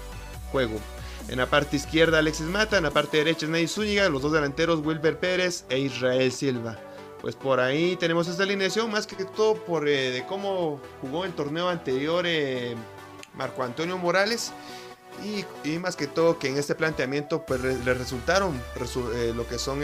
juego. 0.51 0.81
En 1.29 1.37
la 1.37 1.45
parte 1.45 1.77
izquierda 1.77 2.21
Alexis 2.21 2.47
Mata, 2.47 2.79
en 2.79 2.85
la 2.85 2.93
parte 2.93 3.19
derecha 3.19 3.47
Ney 3.47 3.69
Zúñiga, 3.69 4.09
los 4.09 4.23
dos 4.23 4.33
delanteros 4.33 4.81
Wilber 4.81 5.19
Pérez 5.19 5.67
e 5.69 5.79
Israel 5.79 6.33
Silva. 6.33 6.79
Pues 7.21 7.37
por 7.37 7.61
ahí 7.61 7.97
tenemos 7.97 8.27
esta 8.27 8.45
alineación, 8.45 8.91
más 8.91 9.07
que 9.07 9.23
todo 9.27 9.55
por 9.55 9.87
eh, 9.87 10.13
de 10.13 10.25
cómo 10.25 10.81
jugó 11.03 11.27
el 11.27 11.33
torneo 11.33 11.69
anterior 11.69 12.25
eh, 12.27 12.75
Marco 13.35 13.63
Antonio 13.63 13.99
Morales. 13.99 14.53
Y, 15.23 15.79
más 15.79 15.95
que 15.95 16.07
todo 16.07 16.39
que 16.39 16.49
en 16.49 16.57
este 16.57 16.75
planteamiento 16.75 17.45
pues 17.45 17.61
le 17.61 17.95
resultaron 17.95 18.59
eh, 19.15 19.33
lo 19.37 19.47
que 19.47 19.59
son 19.59 19.83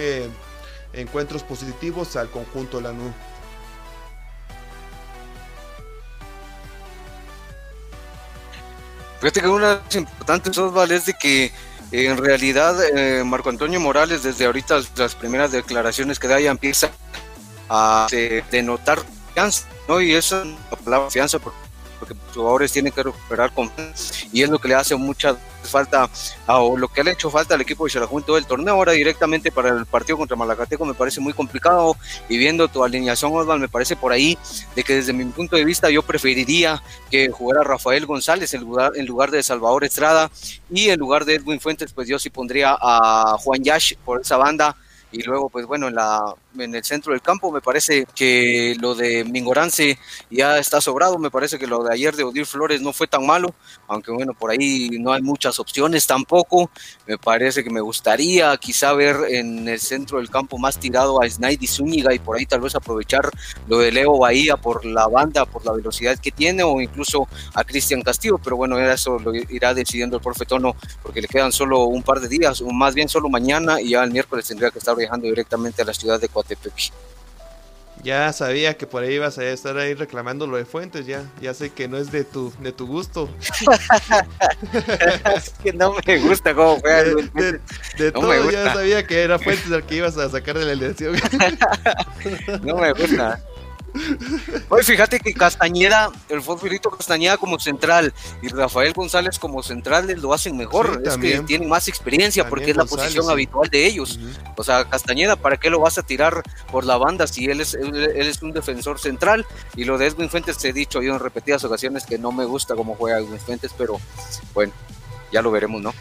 encuentros 0.95 1.43
positivos 1.43 2.17
al 2.17 2.31
conjunto 2.31 2.81
Lanú. 2.81 3.13
Fíjate 9.21 9.41
que 9.41 9.49
una 9.49 9.69
de 9.69 9.81
las 9.85 9.97
importantes, 9.97 10.57
Osval, 10.57 10.93
es 10.93 11.07
de 11.07 11.15
que 11.15 11.53
en 11.91 12.17
realidad 12.17 12.77
eh, 12.97 13.25
Marco 13.25 13.49
Antonio 13.49 13.81
Morales, 13.81 14.23
desde 14.23 14.47
ahorita 14.47 14.81
las 14.97 15.15
primeras 15.15 15.51
declaraciones 15.51 16.19
que 16.19 16.29
da, 16.29 16.39
ya 16.39 16.51
empieza 16.51 16.91
a 17.69 18.07
denotar 18.51 19.03
confianza, 19.03 19.67
¿no? 19.89 20.01
Y 20.01 20.15
eso 20.15 20.45
la 20.45 20.77
palabra 20.77 21.07
confianza, 21.07 21.39
porque 21.39 21.59
porque 21.99 22.15
los 22.15 22.37
jugadores 22.37 22.73
tienen 22.73 22.93
que 22.93 23.03
recuperar 23.03 23.53
con 23.53 23.71
y 24.33 24.43
es 24.43 24.51
lo 24.51 24.59
que 24.59 24.69
le 24.69 24.75
hace 24.75 24.95
mucha 24.97 25.37
falta 25.63 26.09
o 26.47 26.77
lo 26.77 26.89
que 26.89 27.05
le 27.05 27.11
ha 27.11 27.13
hecho 27.13 27.31
falta 27.31 27.55
al 27.55 27.61
equipo 27.61 27.85
de 27.85 27.91
Xalajún 27.91 28.23
todo 28.23 28.39
el 28.39 28.47
torneo. 28.47 28.75
Ahora 28.75 28.93
directamente 28.93 29.51
para 29.53 29.71
el 29.71 29.87
partido 29.87 30.17
contra 30.17 30.37
Malacateco 30.37 30.85
me 30.85 30.95
parece 30.95 31.21
muy 31.21 31.33
complicado 31.33 31.97
y 32.29 32.39
viendo 32.39 32.69
tu 32.69 32.85
alineación 32.85 33.33
Osvaldo 33.35 33.61
me 33.61 33.69
parece 33.69 33.97
por 33.97 34.13
ahí 34.13 34.39
de 34.75 34.83
que 34.83 34.95
desde 34.95 35.13
mi 35.13 35.25
punto 35.27 35.57
de 35.57 35.65
vista 35.65 35.91
yo 35.91 36.03
preferiría 36.03 36.83
que 37.11 37.29
jugara 37.31 37.63
Rafael 37.63 38.07
González 38.07 38.55
en 38.55 38.63
lugar, 38.63 38.93
en 38.95 39.07
lugar 39.07 39.31
de 39.31 39.43
Salvador 39.43 39.85
Estrada 39.85 40.31
y 40.71 40.89
en 40.89 40.99
lugar 40.99 41.25
de 41.25 41.35
Edwin 41.35 41.61
Fuentes 41.61 41.93
pues 41.93 42.09
yo 42.09 42.19
sí 42.19 42.31
pondría 42.31 42.77
a 42.81 43.37
Juan 43.41 43.63
Yash 43.63 43.95
por 44.05 44.21
esa 44.21 44.37
banda 44.37 44.77
y 45.11 45.23
luego 45.23 45.49
pues 45.49 45.67
bueno 45.67 45.89
en 45.89 45.95
la 45.95 46.35
en 46.61 46.75
el 46.75 46.85
centro 46.85 47.13
del 47.13 47.23
campo. 47.23 47.51
Me 47.53 47.61
parece 47.61 48.07
que 48.15 48.77
lo 48.81 48.95
de 48.95 49.25
Mingorance 49.25 49.99
ya 50.31 50.59
está 50.59 50.81
sobrado. 50.81 51.19
Me 51.19 51.31
parece 51.31 51.59
que 51.59 51.67
lo 51.67 51.83
de 51.83 51.93
ayer 51.93 52.15
de 52.17 52.25
Odir 52.25 52.47
Flores 52.47 52.81
no 52.81 52.93
fue 52.93 53.07
tan 53.07 53.27
malo 53.27 53.55
aunque 53.89 54.13
bueno 54.13 54.35
por 54.35 54.51
ahí 54.51 54.91
no 55.01 55.13
hay 55.13 55.23
muchas 55.23 55.59
opciones 55.59 56.07
tampoco. 56.07 56.71
Me 57.07 57.19
parece 57.19 57.65
que 57.65 57.71
me 57.71 57.81
gustaría 57.81 58.57
quizá 58.59 58.93
ver 58.93 59.17
en 59.29 59.67
el 59.67 59.81
centro 59.81 60.19
del 60.19 60.31
campo 60.31 60.59
más 60.59 60.79
tirado 60.79 61.23
a 61.23 61.29
Snaidy 61.29 61.67
Zúñiga 61.67 62.15
y 62.15 62.19
por 62.19 62.37
ahí 62.37 62.47
tal 62.47 62.61
vez 62.61 62.75
aprovechar 62.75 63.29
lo 63.67 63.79
de 63.79 63.91
Leo 63.91 64.19
Bahía 64.19 64.57
por 64.57 64.85
la 64.85 65.07
banda 65.09 65.47
por 65.47 65.65
la 65.65 65.73
velocidad 65.73 66.19
que 66.19 66.31
tiene 66.31 66.63
o 66.63 66.81
incluso 66.81 67.27
a 67.55 67.65
Cristian 67.65 68.03
Castillo. 68.03 68.39
Pero 68.39 68.57
bueno 68.57 68.79
eso 68.79 69.19
lo 69.19 69.35
irá 69.35 69.75
decidiendo 69.75 70.17
el 70.17 70.23
profetono 70.23 70.77
porque 71.03 71.23
le 71.23 71.29
quedan 71.29 71.53
solo 71.53 71.85
un 71.85 72.03
par 72.03 72.21
de 72.21 72.29
días 72.29 72.61
o 72.61 72.71
más 72.71 72.95
bien 72.95 73.09
solo 73.09 73.29
mañana 73.29 73.81
y 73.81 73.91
ya 73.91 74.05
el 74.05 74.11
miércoles 74.11 74.47
tendría 74.47 74.71
que 74.71 74.79
estar 74.79 74.95
viajando 74.97 75.27
directamente 75.27 75.83
a 75.83 75.85
la 75.87 75.95
ciudad 75.95 76.21
de 76.21 76.29
Ya 78.03 78.33
sabía 78.33 78.77
que 78.77 78.87
por 78.87 79.03
ahí 79.03 79.15
ibas 79.15 79.39
a 79.39 79.45
estar 79.45 79.77
ahí 79.77 79.95
reclamando 79.95 80.47
lo 80.47 80.57
de 80.57 80.65
Fuentes, 80.65 81.05
ya, 81.07 81.25
ya 81.41 81.53
sé 81.53 81.71
que 81.71 81.89
no 81.89 81.97
es 81.97 82.13
de 82.13 82.23
tu, 82.23 82.53
de 82.61 82.71
tu 82.71 82.87
gusto. 82.87 83.29
es 85.35 85.51
que 85.63 85.73
no 85.73 85.95
me 86.07 86.19
gusta 86.19 86.55
cómo 86.55 86.79
juega. 86.79 87.03
De, 87.03 87.61
de, 87.99 88.13
todo 88.13 88.51
ya 88.51 88.73
sabía 88.73 89.05
que 89.05 89.23
era 89.23 89.39
Fuentes 89.39 89.71
el 89.71 89.83
que 89.83 89.97
ibas 89.97 90.17
a 90.17 90.31
sacar 90.31 90.57
de 90.57 90.67
la 90.67 90.73
elección. 90.73 91.17
no 92.63 92.77
me 92.77 92.93
gusta. 92.93 93.43
Oye, 94.69 94.83
fíjate 94.83 95.19
que 95.21 95.33
Castañeda, 95.33 96.11
el 96.29 96.43
Fosforito 96.43 96.91
Castañeda 96.91 97.37
como 97.37 97.59
central 97.59 98.13
y 98.43 98.49
Rafael 98.49 98.93
González 98.93 99.39
como 99.39 99.63
central 99.63 100.09
lo 100.21 100.33
hacen 100.33 100.57
mejor. 100.57 101.03
es 101.05 101.17
que 101.17 101.41
tienen 101.41 101.69
más 101.69 101.89
experiencia 101.89 102.49
porque 102.49 102.71
es 102.71 102.77
la 102.77 102.85
posición 102.85 103.31
habitual 103.31 103.69
de 103.71 103.87
ellos. 103.87 104.19
O 104.57 104.65
sea, 104.65 104.85
Castañeda, 104.89 105.37
¿para 105.37 105.57
qué 105.57 105.71
lo 105.71 105.81
vas 105.81 105.99
a 105.99 106.03
tirar 106.03 106.43
por 106.71 106.85
la 106.85 106.97
banda 106.97 107.27
si 107.27 107.47
él 107.47 107.61
es, 107.61 107.75
él, 107.75 107.97
es 107.97 108.43
un 108.43 108.53
defensor 108.53 108.99
central? 108.99 109.47
Y 109.77 109.85
lo 109.85 109.99
de 109.99 110.07
Edwin 110.07 110.31
Fuentes, 110.31 110.59
te 110.59 110.69
he 110.69 110.73
dicho 110.73 111.03
yo 111.03 111.15
en 111.15 111.21
repetidas 111.21 111.65
ocasiones 111.65 112.05
que 112.05 112.19
no 112.19 112.33
me 112.33 112.45
gusta 112.45 112.75
cómo 112.75 112.95
juega 112.95 113.19
Edwin 113.19 113.41
Fuentes, 113.41 113.73
pero 113.77 114.01
bueno, 114.55 114.73
ya 115.33 115.43
lo 115.43 115.51
veremos, 115.51 115.81
¿no? 115.83 115.95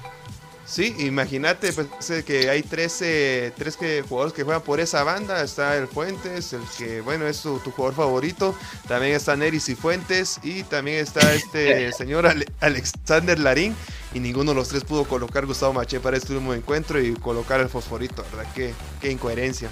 Sí, 0.67 0.93
imagínate 0.99 1.71
pues, 1.71 2.23
que 2.23 2.49
hay 2.49 2.61
13, 2.61 3.53
tres 3.55 3.77
que, 3.77 4.03
jugadores 4.07 4.33
que 4.33 4.43
juegan 4.43 4.61
por 4.61 4.81
esa 4.81 5.01
banda. 5.03 5.41
Está 5.41 5.77
el 5.77 5.87
Fuentes, 5.87 6.51
el 6.51 6.61
que, 6.77 6.99
bueno, 6.99 7.25
es 7.25 7.41
tu, 7.41 7.57
jugador 7.59 7.95
favorito. 7.95 8.53
También 8.85 9.15
está 9.15 9.37
Neris 9.37 9.69
y 9.69 9.75
Fuentes. 9.75 10.41
Y 10.43 10.63
también 10.63 10.97
está 10.97 11.33
este 11.33 11.91
señor 11.97 12.27
Alexander 12.59 13.39
Larín. 13.39 13.77
Y 14.13 14.19
ninguno 14.19 14.51
de 14.51 14.55
los 14.55 14.67
tres 14.67 14.83
pudo 14.83 15.05
colocar 15.05 15.45
Gustavo 15.45 15.71
Maché 15.71 16.01
para 16.01 16.17
este 16.17 16.33
último 16.33 16.53
encuentro 16.53 16.99
y 17.01 17.13
colocar 17.13 17.61
el 17.61 17.69
fosforito, 17.69 18.25
¿verdad? 18.33 18.51
Qué, 18.53 18.73
qué 18.99 19.09
incoherencia. 19.09 19.69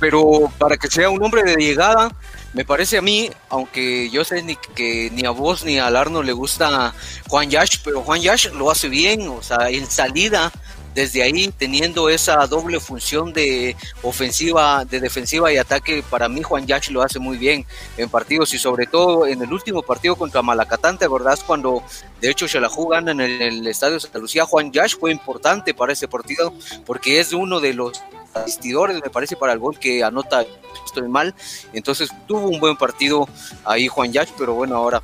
Pero 0.00 0.50
para 0.58 0.76
que 0.76 0.88
sea 0.88 1.10
un 1.10 1.22
hombre 1.22 1.44
de 1.44 1.54
llegada, 1.54 2.10
me 2.54 2.64
parece 2.64 2.98
a 2.98 3.02
mí, 3.02 3.30
aunque 3.50 4.10
yo 4.10 4.24
sé 4.24 4.42
ni 4.42 4.56
que 4.56 5.10
ni 5.12 5.24
a 5.24 5.30
vos 5.30 5.64
ni 5.64 5.78
a 5.78 5.86
Arno 5.86 6.22
le 6.22 6.32
gusta 6.32 6.94
Juan 7.28 7.50
Yash, 7.50 7.78
pero 7.84 8.02
Juan 8.02 8.20
Yash 8.20 8.52
lo 8.52 8.70
hace 8.70 8.88
bien, 8.88 9.28
o 9.28 9.42
sea, 9.42 9.68
en 9.68 9.86
salida, 9.86 10.50
desde 10.94 11.22
ahí 11.22 11.52
teniendo 11.56 12.08
esa 12.08 12.46
doble 12.46 12.80
función 12.80 13.32
de 13.32 13.76
ofensiva, 14.02 14.84
de 14.84 15.00
defensiva 15.00 15.52
y 15.52 15.56
ataque, 15.56 16.02
para 16.08 16.28
mí 16.28 16.42
Juan 16.42 16.66
Yash 16.66 16.90
lo 16.90 17.02
hace 17.02 17.18
muy 17.18 17.38
bien 17.38 17.64
en 17.96 18.08
partidos 18.08 18.52
y 18.54 18.58
sobre 18.58 18.86
todo 18.86 19.26
en 19.26 19.42
el 19.42 19.52
último 19.52 19.82
partido 19.82 20.16
contra 20.16 20.42
Malacatán, 20.42 20.98
¿te 20.98 21.04
acordás 21.04 21.42
cuando 21.44 21.82
de 22.20 22.30
hecho 22.30 22.48
se 22.48 22.60
la 22.60 22.68
jugan 22.68 23.08
en 23.08 23.20
el, 23.20 23.66
Estadio 23.66 24.00
Santa 24.00 24.18
Lucía? 24.18 24.44
Juan 24.44 24.72
Yash 24.72 24.96
fue 24.98 25.12
importante 25.12 25.74
para 25.74 25.92
ese 25.92 26.08
partido 26.08 26.52
porque 26.84 27.20
es 27.20 27.32
uno 27.32 27.60
de 27.60 27.74
los 27.74 28.02
asistidores, 28.34 29.00
me 29.02 29.10
parece, 29.10 29.36
para 29.36 29.52
el 29.52 29.58
gol 29.58 29.78
que 29.78 30.04
anota, 30.04 30.44
estoy 30.84 31.08
mal. 31.08 31.34
Entonces 31.72 32.10
tuvo 32.26 32.48
un 32.48 32.60
buen 32.60 32.76
partido 32.76 33.28
ahí 33.64 33.88
Juan 33.88 34.12
Yach, 34.12 34.30
pero 34.38 34.54
bueno, 34.54 34.76
ahora 34.76 35.02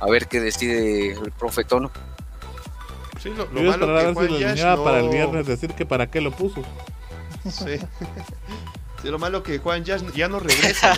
a 0.00 0.06
ver 0.06 0.26
qué 0.26 0.40
decide 0.40 1.12
el 1.12 1.32
profetono. 1.32 1.90
Sí, 3.24 3.30
lo, 3.30 3.46
malo 3.46 3.86
que 3.86 4.12
Juan 4.12 4.84
para 4.84 5.00
el 5.00 5.08
viernes 5.08 5.46
decir 5.46 5.72
que 5.72 5.86
para 5.86 6.10
qué 6.10 6.20
lo 6.20 6.30
puso. 6.30 6.62
Sí. 7.50 7.78
sí 9.02 9.08
lo 9.08 9.18
malo 9.18 9.42
que 9.42 9.58
Juan 9.58 9.82
Yash 9.82 10.02
ya 10.12 10.28
no 10.28 10.40
regresa. 10.40 10.92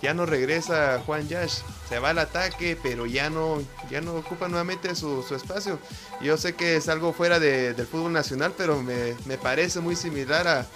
ya, 0.00 0.14
no 0.14 0.24
regresa 0.24 1.02
Juan 1.04 1.28
Yash. 1.28 1.58
Se 1.90 1.98
va 1.98 2.08
al 2.10 2.20
ataque, 2.20 2.78
pero 2.82 3.04
ya 3.04 3.28
no, 3.28 3.62
ya 3.90 4.00
no 4.00 4.14
ocupa 4.14 4.48
nuevamente 4.48 4.94
su, 4.94 5.22
su 5.22 5.34
espacio. 5.34 5.78
Yo 6.22 6.38
sé 6.38 6.54
que 6.54 6.76
es 6.76 6.88
algo 6.88 7.12
fuera 7.12 7.38
de, 7.38 7.74
del 7.74 7.86
fútbol 7.86 8.14
nacional, 8.14 8.54
pero 8.56 8.82
me, 8.82 9.14
me 9.26 9.36
parece 9.36 9.80
muy 9.80 9.94
similar 9.94 10.48
a, 10.48 10.66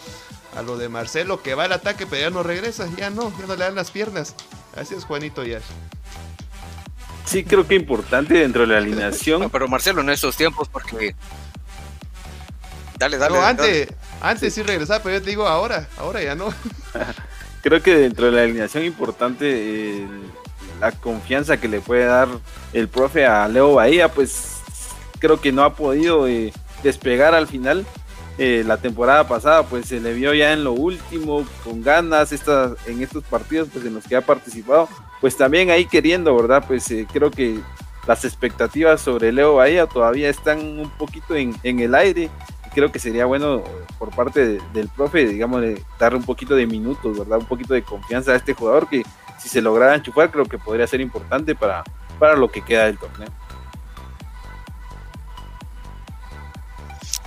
a, 0.55 0.61
lo 0.61 0.77
de 0.77 0.91
Marcelo, 0.91 1.43
que 1.43 1.55
va 1.55 1.65
al 1.65 1.73
ataque, 1.73 2.07
pero 2.07 2.21
ya 2.21 2.31
no 2.31 2.43
regresa, 2.43 2.87
ya 2.99 3.09
no, 3.09 3.33
ya 3.39 3.47
no 3.47 3.57
le 3.57 3.65
dan 3.65 3.77
las 3.77 3.91
piernas. 3.93 4.35
Así 4.77 4.95
es 4.95 5.07
Juanito 5.07 5.43
Yash. 5.43 5.65
Sí, 7.25 7.45
creo 7.45 7.67
que 7.67 7.75
importante 7.75 8.35
dentro 8.35 8.63
de 8.63 8.69
la 8.69 8.79
alineación. 8.79 9.49
pero 9.51 9.69
Marcelo 9.69 10.01
en 10.01 10.11
estos 10.11 10.37
tiempos, 10.37 10.69
porque. 10.69 11.15
Dale, 12.99 13.19
dale. 13.19 13.37
No, 13.37 13.43
antes, 13.45 13.89
antes 14.21 14.55
sí 14.55 14.63
regresaba, 14.63 15.03
pero 15.03 15.19
yo 15.19 15.23
te 15.23 15.31
digo 15.31 15.47
ahora, 15.47 15.89
ahora 15.99 16.23
ya 16.23 16.35
no. 16.35 16.53
creo 17.63 17.83
que 17.83 17.97
dentro 17.97 18.27
de 18.27 18.33
la 18.33 18.43
alineación 18.43 18.85
importante. 18.85 19.47
Eh, 19.49 20.07
la 20.83 20.91
confianza 20.91 21.59
que 21.59 21.69
le 21.69 21.81
puede 21.81 22.07
dar 22.07 22.27
el 22.73 22.89
profe 22.89 23.25
a 23.25 23.47
Leo 23.47 23.75
Bahía, 23.75 24.09
pues 24.09 24.57
creo 25.21 25.41
que 25.41 25.53
no 25.53 25.63
ha 25.63 25.77
podido 25.77 26.27
eh, 26.27 26.53
despegar 26.83 27.37
al 27.37 27.47
final. 27.47 27.87
Eh, 28.37 28.65
la 28.67 28.79
temporada 28.79 29.29
pasada 29.29 29.63
pues 29.63 29.87
se 29.87 30.01
le 30.01 30.13
vio 30.15 30.35
ya 30.35 30.53
en 30.53 30.65
lo 30.65 30.73
último 30.73 31.47
con 31.63 31.83
ganas 31.83 32.33
estas, 32.33 32.73
en 32.87 33.01
estos 33.01 33.23
partidos 33.25 33.69
pues 33.73 33.85
en 33.85 33.95
los 33.95 34.05
que 34.05 34.17
ha 34.17 34.23
participado 34.23 34.89
pues 35.23 35.37
también 35.37 35.71
ahí 35.71 35.87
queriendo 35.87 36.37
verdad 36.37 36.65
pues 36.67 36.91
eh, 36.91 37.07
creo 37.11 37.31
que 37.31 37.61
las 38.09 38.25
expectativas 38.25 39.01
sobre 39.01 39.31
Leo 39.31 39.55
Bahía 39.55 39.87
todavía 39.87 40.29
están 40.29 40.59
un 40.81 40.91
poquito 40.91 41.37
en, 41.37 41.55
el 41.63 41.95
aire. 41.95 42.29
Creo 42.75 42.91
que 42.91 42.99
sería 42.99 43.25
bueno 43.25 43.63
por 44.01 44.11
parte 44.11 44.59
del 44.75 44.89
profe 44.89 45.27
digamos 45.27 45.63
darle 45.99 46.19
un 46.19 46.25
poquito 46.25 46.57
de 46.57 46.67
minutos 46.67 47.19
verdad 47.19 47.39
un 47.39 47.47
poquito 47.47 47.73
de 47.73 47.83
confianza 47.83 48.33
a 48.33 48.37
este 48.37 48.53
jugador 48.53 48.89
que 48.89 49.05
si 49.39 49.49
se 49.49 49.63
lograra 49.63 49.95
enchufar 49.95 50.31
creo 50.33 50.47
que 50.47 50.59
podría 50.59 50.87
ser 50.87 51.01
importante 51.01 51.55
para, 51.55 51.85
para 52.19 52.35
lo 52.35 52.49
que 52.51 52.63
queda 52.63 52.87
del 52.87 52.99
torneo 52.99 53.29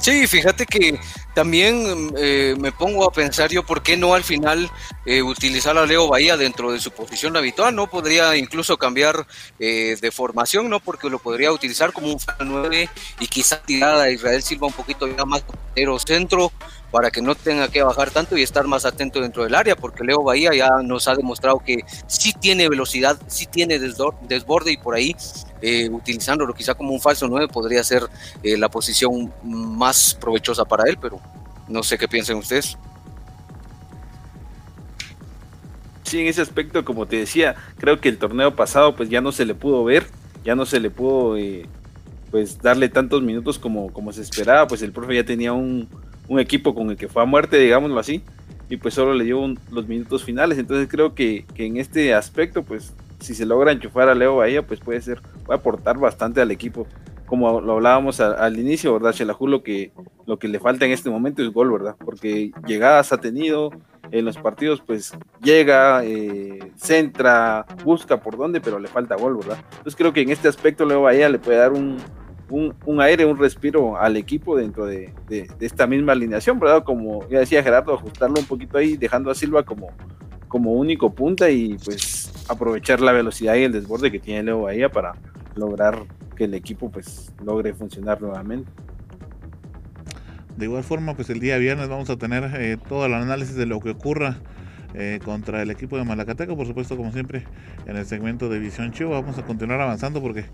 Sí, 0.06 0.28
fíjate 0.28 0.68
que 0.68 1.00
también 1.34 2.14
eh, 2.16 2.54
me 2.60 2.72
pongo 2.72 3.10
a 3.10 3.12
pensar 3.12 3.50
yo 3.50 3.66
por 3.66 3.82
qué 3.82 3.98
no 3.98 4.14
al 4.14 4.24
final 4.24 4.70
eh, 5.04 5.24
utilizar 5.24 5.76
a 5.80 5.86
Leo 5.88 6.08
Bahía 6.08 6.38
dentro 6.38 6.72
de 6.72 6.80
su 6.80 6.92
posición 6.92 7.36
habitual, 7.36 7.74
¿no? 7.74 7.90
Podría 7.90 8.38
incluso 8.38 8.78
cambiar 8.78 9.26
eh, 9.58 9.98
de 10.00 10.12
formación, 10.12 10.70
¿no? 10.70 10.80
Porque 10.80 11.10
lo 11.10 11.18
podría 11.18 11.52
utilizar 11.52 11.92
como 11.92 12.10
un 12.14 12.20
9 12.40 12.88
y 13.20 13.26
quizá 13.26 13.60
tirar 13.64 13.98
a 13.98 14.12
Israel 14.12 14.44
Silva 14.44 14.68
un 14.68 14.74
poquito 14.74 15.08
ya 15.08 15.26
más 15.26 15.44
pero 15.74 15.98
centro 15.98 16.52
para 16.96 17.12
que 17.12 17.22
no 17.22 17.36
tenga 17.36 17.68
que 17.68 17.84
bajar 17.84 18.10
tanto 18.10 18.38
y 18.38 18.42
estar 18.42 18.66
más 18.68 18.86
atento 18.86 19.20
dentro 19.20 19.44
del 19.44 19.54
área, 19.54 19.76
porque 19.76 20.02
Leo 20.02 20.24
Bahía 20.24 20.52
ya 20.56 20.82
nos 20.82 21.10
ha 21.10 21.14
demostrado 21.14 21.60
que 21.60 21.80
sí 22.08 22.32
tiene 22.32 22.70
velocidad, 22.70 23.20
sí 23.28 23.48
tiene 23.48 23.78
desborde 23.80 24.72
y 24.72 24.78
por 24.78 24.96
ahí 24.96 25.14
eh, 25.62 25.90
utilizándolo 25.90 26.54
quizá 26.54 26.74
como 26.74 26.94
un 26.94 27.02
falso 27.02 27.28
9 27.28 27.50
podría 27.50 27.84
ser 27.84 28.04
eh, 28.44 28.58
la 28.58 28.70
posición 28.70 29.34
más 29.44 30.18
provechosa 30.22 30.64
para 30.64 30.90
él, 30.90 30.98
pero 31.02 31.20
no 31.68 31.84
sé 31.84 31.98
qué 31.98 32.08
piensan 32.08 32.38
ustedes. 32.38 32.78
Sí, 36.04 36.22
en 36.22 36.28
ese 36.28 36.42
aspecto, 36.42 36.86
como 36.86 37.08
te 37.08 37.18
decía, 37.18 37.56
creo 37.78 38.00
que 38.00 38.08
el 38.08 38.18
torneo 38.18 38.56
pasado 38.56 38.96
pues 38.96 39.10
ya 39.10 39.20
no 39.20 39.34
se 39.34 39.44
le 39.44 39.54
pudo 39.54 39.84
ver, 39.84 40.08
ya 40.46 40.56
no 40.56 40.66
se 40.66 40.80
le 40.80 40.90
pudo 40.90 41.36
eh, 41.36 41.68
pues 42.32 42.62
darle 42.62 42.88
tantos 42.88 43.22
minutos 43.22 43.60
como, 43.60 43.92
como 43.92 44.14
se 44.14 44.22
esperaba, 44.22 44.66
pues 44.66 44.82
el 44.82 44.94
profe 44.94 45.16
ya 45.16 45.26
tenía 45.26 45.52
un, 45.52 45.90
un 46.28 46.40
equipo 46.40 46.74
con 46.74 46.90
el 46.90 46.98
que 46.98 47.08
fue 47.08 47.22
a 47.24 47.26
muerte, 47.26 47.58
digámoslo 47.58 48.00
así, 48.00 48.22
y 48.70 48.78
pues 48.78 48.94
solo 48.94 49.14
le 49.14 49.24
dio 49.24 49.40
los 49.72 49.88
minutos 49.88 50.24
finales, 50.24 50.58
entonces 50.58 50.88
creo 50.90 51.14
que, 51.14 51.46
que, 51.54 51.66
en 51.66 51.78
este 51.78 52.14
aspecto 52.14 52.64
pues 52.64 52.94
si 53.20 53.36
se 53.36 53.46
logra 53.46 53.72
enchufar 53.72 54.10
a 54.10 54.16
Leo 54.16 54.38
Bahía 54.38 54.66
pues 54.66 54.80
puede 54.80 55.02
ser, 55.02 55.22
puede 55.46 55.60
aportar 55.60 55.98
bastante 56.00 56.42
al 56.42 56.52
equipo 56.52 56.88
como 57.26 57.60
lo 57.60 57.74
hablábamos 57.74 58.20
al 58.20 58.60
inicio, 58.60 58.94
¿verdad? 58.94 59.14
Shelahu 59.14 59.48
lo 59.48 59.64
que, 59.64 59.92
lo 60.26 60.38
que 60.38 60.48
le 60.48 60.60
falta 60.60 60.86
en 60.86 60.92
este 60.92 61.10
momento 61.10 61.42
es 61.42 61.52
gol, 61.52 61.72
¿verdad? 61.72 61.96
Porque 62.04 62.52
llegadas 62.68 63.12
ha 63.12 63.18
tenido 63.18 63.72
en 64.12 64.26
los 64.26 64.38
partidos, 64.38 64.82
pues 64.86 65.14
llega, 65.42 66.06
eh, 66.06 66.60
centra, 66.76 67.66
busca 67.84 68.20
por 68.22 68.38
dónde, 68.38 68.62
pero 68.62 68.80
le 68.80 68.88
falta 68.88 69.16
gol, 69.16 69.38
¿verdad? 69.38 69.58
Entonces 69.72 69.96
creo 69.96 70.14
que 70.14 70.22
en 70.22 70.30
este 70.30 70.48
aspecto 70.48 70.86
Leo 70.86 71.02
Bahía 71.02 71.28
le 71.30 71.40
puede 71.40 71.58
dar 71.58 71.74
un, 71.74 71.98
un, 72.50 73.02
aire, 73.02 73.26
un 73.26 73.38
respiro 73.38 73.98
al 73.98 74.18
equipo 74.18 74.56
dentro 74.56 74.86
de, 74.86 75.14
de, 75.28 75.48
esta 75.60 75.88
misma 75.88 76.14
alineación, 76.14 76.60
¿verdad? 76.60 76.84
Como 76.84 77.28
ya 77.30 77.40
decía 77.40 77.64
Gerardo, 77.64 77.94
ajustarlo 77.94 78.40
un 78.40 78.46
poquito 78.46 78.78
ahí, 78.78 78.98
dejando 78.98 79.32
a 79.32 79.36
Silva 79.36 79.64
como, 79.64 79.90
como 80.48 80.74
único 80.74 81.14
punta 81.14 81.50
y 81.50 81.78
pues 81.84 82.32
aprovechar 82.48 83.02
la 83.02 83.12
velocidad 83.12 83.56
y 83.56 83.64
el 83.64 83.72
desborde 83.72 84.12
que 84.12 84.20
tiene 84.20 84.44
Leo 84.44 84.62
Bahía 84.62 84.90
para 84.90 85.14
lograr 85.56 86.04
que 86.36 86.46
el 86.46 86.54
equipo 86.54 86.92
pues 86.92 87.34
logre 87.44 87.74
funcionar 87.74 88.22
nuevamente. 88.22 88.72
De 90.58 90.66
igual 90.66 90.84
forma, 90.84 91.16
pues 91.16 91.30
el 91.30 91.40
día 91.40 91.58
viernes 91.58 91.90
vamos 91.90 92.10
a 92.10 92.18
tener 92.18 92.50
eh, 92.56 92.78
todo 92.88 93.06
el 93.06 93.14
análisis 93.14 93.56
de 93.56 93.66
lo 93.66 93.80
que 93.82 93.90
ocurra 93.90 94.38
eh, 94.94 95.20
contra 95.26 95.62
el 95.62 95.70
equipo 95.70 95.98
de 95.98 96.06
Malacateco, 96.06 96.56
por 96.56 96.66
supuesto, 96.66 96.96
como 96.96 97.12
siempre, 97.12 97.44
en 97.86 97.98
el 97.98 98.06
segmento 98.06 98.48
de 98.48 98.60
Visión 98.60 98.94
Chivo. 98.94 99.12
Vamos 99.12 99.38
a 99.38 99.44
continuar 99.46 99.82
avanzando 99.82 100.22
porque 100.22 100.46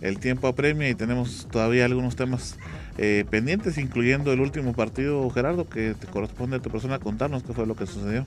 el 0.00 0.18
tiempo 0.18 0.48
apremia 0.48 0.88
y 0.88 0.94
tenemos 0.94 1.46
todavía 1.50 1.84
algunos 1.84 2.16
temas 2.16 2.58
eh, 2.98 3.24
pendientes, 3.30 3.78
incluyendo 3.78 4.32
el 4.32 4.40
último 4.40 4.72
partido, 4.72 5.28
Gerardo, 5.30 5.68
que 5.68 5.94
te 5.94 6.06
corresponde 6.06 6.56
a 6.56 6.60
tu 6.60 6.70
persona 6.70 6.98
contarnos 6.98 7.42
qué 7.42 7.52
fue 7.52 7.66
lo 7.66 7.76
que 7.76 7.86
sucedió. 7.86 8.26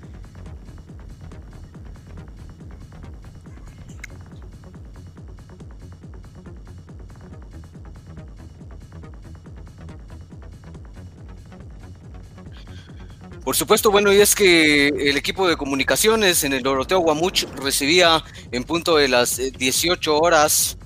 Por 13.44 13.58
supuesto, 13.58 13.92
bueno, 13.92 14.14
y 14.14 14.22
es 14.22 14.36
que 14.36 14.88
el 14.88 15.18
equipo 15.18 15.48
de 15.48 15.58
comunicaciones 15.58 16.46
en 16.46 16.54
el 16.54 16.64
Doroteo 16.64 17.00
Guamuch 17.00 17.44
recibía 17.58 18.24
en 18.52 18.64
punto 18.64 18.96
de 18.96 19.10
las 19.10 19.36
18 19.38 20.12
eh, 20.12 20.20
horas 20.20 20.78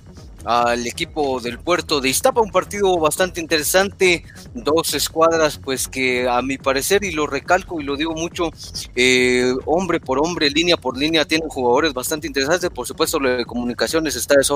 al 0.48 0.88
equipo 0.88 1.42
del 1.42 1.60
puerto 1.60 2.00
de 2.00 2.08
Iztapa, 2.08 2.40
un 2.40 2.52
partido 2.52 2.98
bastante 2.98 3.42
interesante, 3.42 4.24
dos 4.54 4.94
escuadras 4.94 5.58
pues 5.58 5.90
que 5.90 6.30
a 6.30 6.42
mi 6.42 6.58
parecer, 6.58 7.04
y 7.04 7.12
lo 7.12 7.28
recalco 7.28 7.82
y 7.82 7.84
lo 7.84 7.98
digo 7.98 8.14
mucho, 8.14 8.52
eh, 8.96 9.54
hombre 9.66 10.00
por 10.00 10.20
hombre, 10.20 10.50
línea 10.50 10.78
por 10.78 10.98
línea, 10.98 11.26
tienen 11.26 11.50
jugadores 11.50 11.94
bastante 11.94 12.28
interesantes, 12.28 12.70
por 12.70 12.88
supuesto 12.88 13.20
lo 13.20 13.30
de 13.30 13.44
comunicaciones 13.44 14.16
está 14.16 14.36
de 14.36 14.48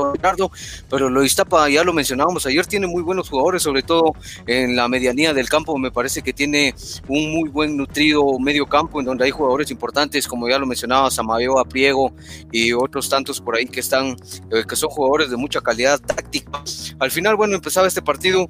pero 0.90 1.10
lo 1.10 1.20
de 1.20 1.26
Iztapa 1.26 1.68
ya 1.68 1.84
lo 1.84 1.92
mencionábamos 1.92 2.46
ayer, 2.46 2.66
tiene 2.66 2.88
muy 2.88 3.04
buenos 3.04 3.28
jugadores, 3.28 3.62
sobre 3.62 3.84
todo 3.84 4.14
en 4.48 4.78
la 4.78 4.88
medianía 4.88 5.34
del 5.34 5.50
campo, 5.50 5.78
me 5.78 5.92
parece 5.92 6.22
que 6.22 6.32
tiene 6.32 6.74
un 7.10 7.34
muy 7.34 7.50
buen 7.50 7.76
nutrido 7.76 8.40
medio 8.40 8.66
campo 8.66 9.02
en 9.02 9.08
donde 9.08 9.26
hay 9.26 9.32
jugadores 9.32 9.70
importantes, 9.72 10.26
como 10.26 10.48
ya 10.48 10.58
lo 10.58 10.66
mencionaba, 10.66 11.12
Samadeo 11.12 11.60
Apriego 11.60 12.14
y 12.50 12.72
otros 12.72 13.10
tantos 13.10 13.42
por 13.42 13.58
ahí 13.58 13.66
que 13.66 13.82
están, 13.82 14.16
eh, 14.52 14.64
que 14.66 14.78
son 14.78 14.90
jugadores 14.90 15.30
de 15.30 15.36
mucha 15.36 15.60
calidad 15.60 15.81
táctica. 15.98 16.64
Al 17.00 17.12
final, 17.12 17.36
bueno, 17.36 17.56
empezaba 17.56 17.88
este 17.88 18.02
partido 18.02 18.48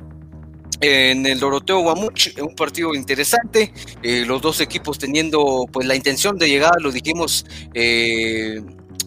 en 0.81 1.25
el 1.27 1.39
Doroteo 1.39 1.79
Guamuch, 1.81 2.37
un 2.41 2.55
partido 2.55 2.95
interesante, 2.95 3.71
eh, 4.01 4.25
los 4.25 4.41
dos 4.41 4.59
equipos 4.61 4.97
teniendo 4.97 5.67
pues 5.71 5.85
la 5.85 5.95
intención 5.95 6.37
de 6.37 6.49
llegar, 6.49 6.81
lo 6.81 6.91
dijimos 6.91 7.45
eh, 7.75 8.61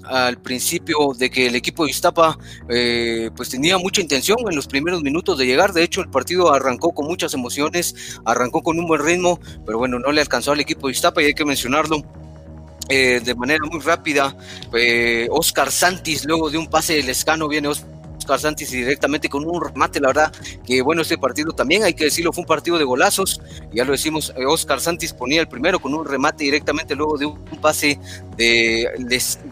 al 0.04 0.40
principio 0.40 1.14
de 1.18 1.30
que 1.30 1.46
el 1.46 1.56
equipo 1.56 1.84
de 1.84 1.90
Iztapa 1.90 2.38
eh, 2.68 3.30
pues 3.34 3.50
tenía 3.50 3.76
mucha 3.76 4.00
intención 4.00 4.38
en 4.48 4.54
los 4.54 4.68
primeros 4.68 5.02
minutos 5.02 5.36
de 5.36 5.46
llegar, 5.46 5.72
de 5.72 5.82
hecho 5.82 6.00
el 6.00 6.10
partido 6.10 6.54
arrancó 6.54 6.92
con 6.92 7.06
muchas 7.06 7.34
emociones, 7.34 8.20
arrancó 8.24 8.62
con 8.62 8.78
un 8.78 8.86
buen 8.86 9.04
ritmo, 9.04 9.40
pero 9.66 9.78
bueno, 9.78 9.98
no 9.98 10.12
le 10.12 10.20
alcanzó 10.20 10.52
al 10.52 10.60
equipo 10.60 10.86
de 10.86 10.92
Iztapa 10.92 11.22
y 11.22 11.26
hay 11.26 11.34
que 11.34 11.44
mencionarlo, 11.44 12.02
de 12.88 13.34
manera 13.34 13.64
muy 13.64 13.80
rápida. 13.80 14.36
Oscar 15.30 15.72
Santis, 15.72 16.26
luego 16.26 16.50
de 16.50 16.58
un 16.58 16.68
pase 16.68 16.94
del 16.96 17.08
escano, 17.08 17.48
viene 17.48 17.68
Oscar 17.68 17.93
Oscar 18.24 18.40
Santis 18.40 18.70
directamente 18.70 19.28
con 19.28 19.44
un 19.44 19.62
remate, 19.62 20.00
la 20.00 20.08
verdad 20.08 20.32
que 20.66 20.80
bueno, 20.80 21.02
este 21.02 21.18
partido 21.18 21.52
también 21.52 21.84
hay 21.84 21.92
que 21.92 22.04
decirlo, 22.04 22.32
fue 22.32 22.40
un 22.40 22.46
partido 22.46 22.78
de 22.78 22.84
golazos, 22.84 23.42
ya 23.70 23.84
lo 23.84 23.92
decimos, 23.92 24.32
eh, 24.34 24.46
Oscar 24.46 24.80
Santis 24.80 25.12
ponía 25.12 25.42
el 25.42 25.46
primero 25.46 25.78
con 25.78 25.94
un 25.94 26.06
remate 26.06 26.44
directamente 26.44 26.94
luego 26.94 27.18
de 27.18 27.26
un 27.26 27.44
pase 27.60 28.00
de, 28.38 28.88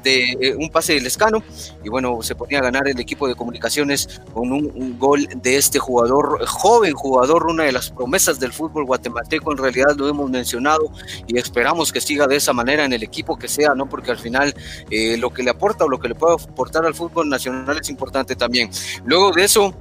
de, 0.03 0.37
eh, 0.41 0.55
un 0.57 0.71
pase 0.71 0.95
del 0.95 1.07
escano 1.07 1.43
y 1.85 1.91
bueno, 1.91 2.23
se 2.23 2.35
ponía 2.35 2.61
a 2.61 2.63
ganar 2.63 2.89
el 2.89 2.99
equipo 2.99 3.29
de 3.29 3.35
comunicaciones 3.35 4.23
con 4.33 4.51
un, 4.53 4.99
gol 4.99 5.29
de 5.35 5.57
este 5.57 5.79
jugador, 5.79 6.45
joven 6.47 6.95
jugador, 6.95 7.47
una 7.47 7.65
de 7.65 7.73
las 7.73 7.91
promesas 7.91 8.41
del 8.41 8.53
fútbol 8.53 8.85
guatemalteco, 8.85 9.53
en 9.53 9.59
realidad 9.59 9.95
lo 9.97 10.09
hemos 10.09 10.31
mencionado 10.31 10.91
y 11.27 11.39
esperamos 11.39 11.93
que 11.93 12.01
siga 12.01 12.27
de 12.27 12.37
esa 12.37 12.53
manera 12.53 12.85
en 12.85 12.93
el 12.93 13.03
equipo 13.03 13.39
que 13.39 13.49
sea, 13.49 13.75
¿no? 13.75 13.89
Porque 13.89 14.11
al 14.11 14.19
final 14.19 14.55
eh, 14.91 15.17
lo 15.19 15.31
que 15.31 15.43
le 15.43 15.51
aporta 15.51 15.85
o 15.85 15.89
lo 15.89 15.99
que 15.99 16.09
le 16.09 16.15
puede 16.15 16.35
aportar 16.35 16.87
al 16.87 16.95
fútbol 16.95 17.29
nacional 17.29 17.79
es 17.81 17.89
importante 17.91 18.37
también. 18.37 18.62
Luego 19.05 19.33
de 19.33 19.45
eso, 19.45 19.75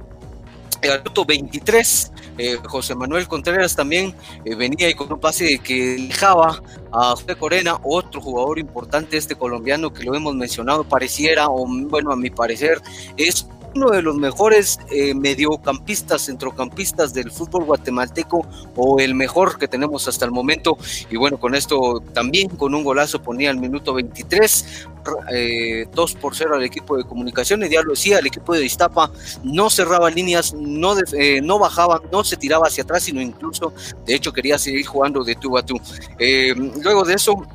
el 0.82 0.98
minuto 0.98 1.24
23, 1.24 2.12
eh, 2.38 2.58
José 2.64 2.94
Manuel 2.94 3.28
Contreras 3.28 3.76
también 3.76 4.14
eh, 4.44 4.54
venía 4.54 4.88
y 4.88 4.94
con 4.94 5.12
un 5.12 5.20
pase 5.20 5.58
que 5.58 5.96
dejaba 6.08 6.60
a 6.90 7.10
José 7.10 7.36
Corena, 7.36 7.78
otro 7.84 8.20
jugador 8.20 8.58
importante, 8.58 9.16
este 9.16 9.34
colombiano 9.36 9.92
que 9.92 10.02
lo 10.02 10.14
hemos 10.14 10.34
mencionado, 10.34 10.84
pareciera, 10.84 11.48
o 11.48 11.66
bueno, 11.66 12.10
a 12.10 12.16
mi 12.16 12.30
parecer, 12.30 12.80
es 13.16 13.46
uno 13.74 13.90
de 13.90 14.02
los 14.02 14.16
mejores 14.16 14.78
eh, 14.90 15.14
mediocampistas, 15.14 16.26
centrocampistas 16.26 17.14
del 17.14 17.30
fútbol 17.30 17.64
guatemalteco 17.64 18.46
o 18.76 19.00
el 19.00 19.14
mejor 19.14 19.58
que 19.58 19.68
tenemos 19.68 20.08
hasta 20.08 20.24
el 20.24 20.30
momento. 20.30 20.76
Y 21.10 21.16
bueno, 21.16 21.38
con 21.38 21.54
esto 21.54 22.02
también 22.12 22.48
con 22.50 22.74
un 22.74 22.84
golazo 22.84 23.22
ponía 23.22 23.50
el 23.50 23.58
minuto 23.58 23.94
23, 23.94 24.88
eh, 25.32 25.86
2 25.92 26.14
por 26.14 26.34
0 26.34 26.56
al 26.56 26.62
equipo 26.64 26.96
de 26.96 27.04
comunicaciones. 27.04 27.70
Ya 27.70 27.82
lo 27.82 27.90
decía, 27.90 28.18
el 28.18 28.26
equipo 28.26 28.54
de 28.54 28.64
Iztapa 28.64 29.10
no 29.42 29.70
cerraba 29.70 30.10
líneas, 30.10 30.54
no, 30.54 30.94
eh, 31.12 31.40
no 31.42 31.58
bajaba, 31.58 32.00
no 32.10 32.24
se 32.24 32.36
tiraba 32.36 32.66
hacia 32.66 32.84
atrás, 32.84 33.04
sino 33.04 33.20
incluso, 33.20 33.72
de 34.06 34.14
hecho, 34.14 34.32
quería 34.32 34.58
seguir 34.58 34.86
jugando 34.86 35.24
de 35.24 35.34
tú 35.34 35.56
a 35.56 35.62
tú. 35.62 35.80
Eh, 36.18 36.54
luego 36.82 37.04
de 37.04 37.14
eso, 37.14 37.46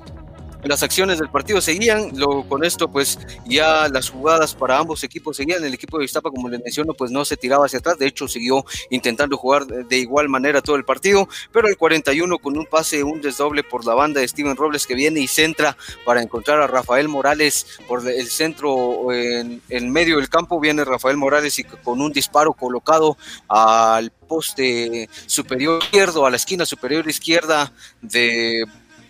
las 0.64 0.84
acciones 0.84 1.20
del 1.20 1.30
partido 1.30 1.62
seguían, 1.62 2.12
luego 2.16 2.48
con 2.48 2.64
esto 2.64 2.88
pues 2.88 3.20
ya 3.46 3.88
las 3.90 4.10
jugadas 4.10 4.56
para 4.56 4.78
ambos 4.78 5.04
equipos 5.04 5.38
seguían, 5.38 5.64
el 5.64 5.74
equipo 5.74 6.00
de 6.00 6.06
Iztapa 6.06 6.30
como 6.30 6.50
les 6.50 6.62
menciono 6.62 6.94
pues 6.94 7.12
no 7.12 7.26
se 7.26 7.38
tiraba 7.38 7.66
hacia 7.66 7.80
atrás, 7.80 7.98
de 7.98 8.08
hecho 8.08 8.28
siguió 8.28 8.66
intentando 8.90 9.38
jugar 9.38 9.66
de 9.66 9.98
igual 9.98 10.30
manera 10.30 10.62
todo 10.62 10.76
el 10.76 10.84
partido, 10.84 11.28
pero 11.52 11.68
el 11.68 11.78
41 11.78 12.38
con 12.40 12.58
un 12.58 12.66
pase, 12.66 13.04
un 13.04 13.22
desdoble 13.22 13.64
por 13.64 13.86
la 13.86 13.94
banda 13.94 14.22
de 14.22 14.28
Steven 14.28 14.56
Robles 14.56 14.88
que 14.88 14.96
viene 14.96 15.20
y 15.20 15.28
centra 15.28 15.78
para 16.06 16.22
encontrar 16.22 16.62
a 16.62 16.68
Rafael 16.68 17.08
Morales 17.08 17.80
por 17.88 18.08
el 18.08 18.28
centro 18.28 19.14
en, 19.14 19.62
en 19.70 19.92
medio 19.92 20.18
del 20.18 20.30
campo, 20.30 20.60
viene 20.60 20.84
Rafael 20.84 21.18
Morales 21.18 21.60
y 21.60 21.64
con 21.64 22.02
un 22.02 22.12
disparo 22.12 22.54
colocado 22.54 23.18
al 23.48 24.12
poste 24.28 25.10
superior 25.26 25.82
izquierdo, 25.84 26.26
a 26.26 26.30
la 26.30 26.36
esquina 26.36 26.66
superior 26.66 27.08
izquierda 27.08 27.72
de 28.02 28.66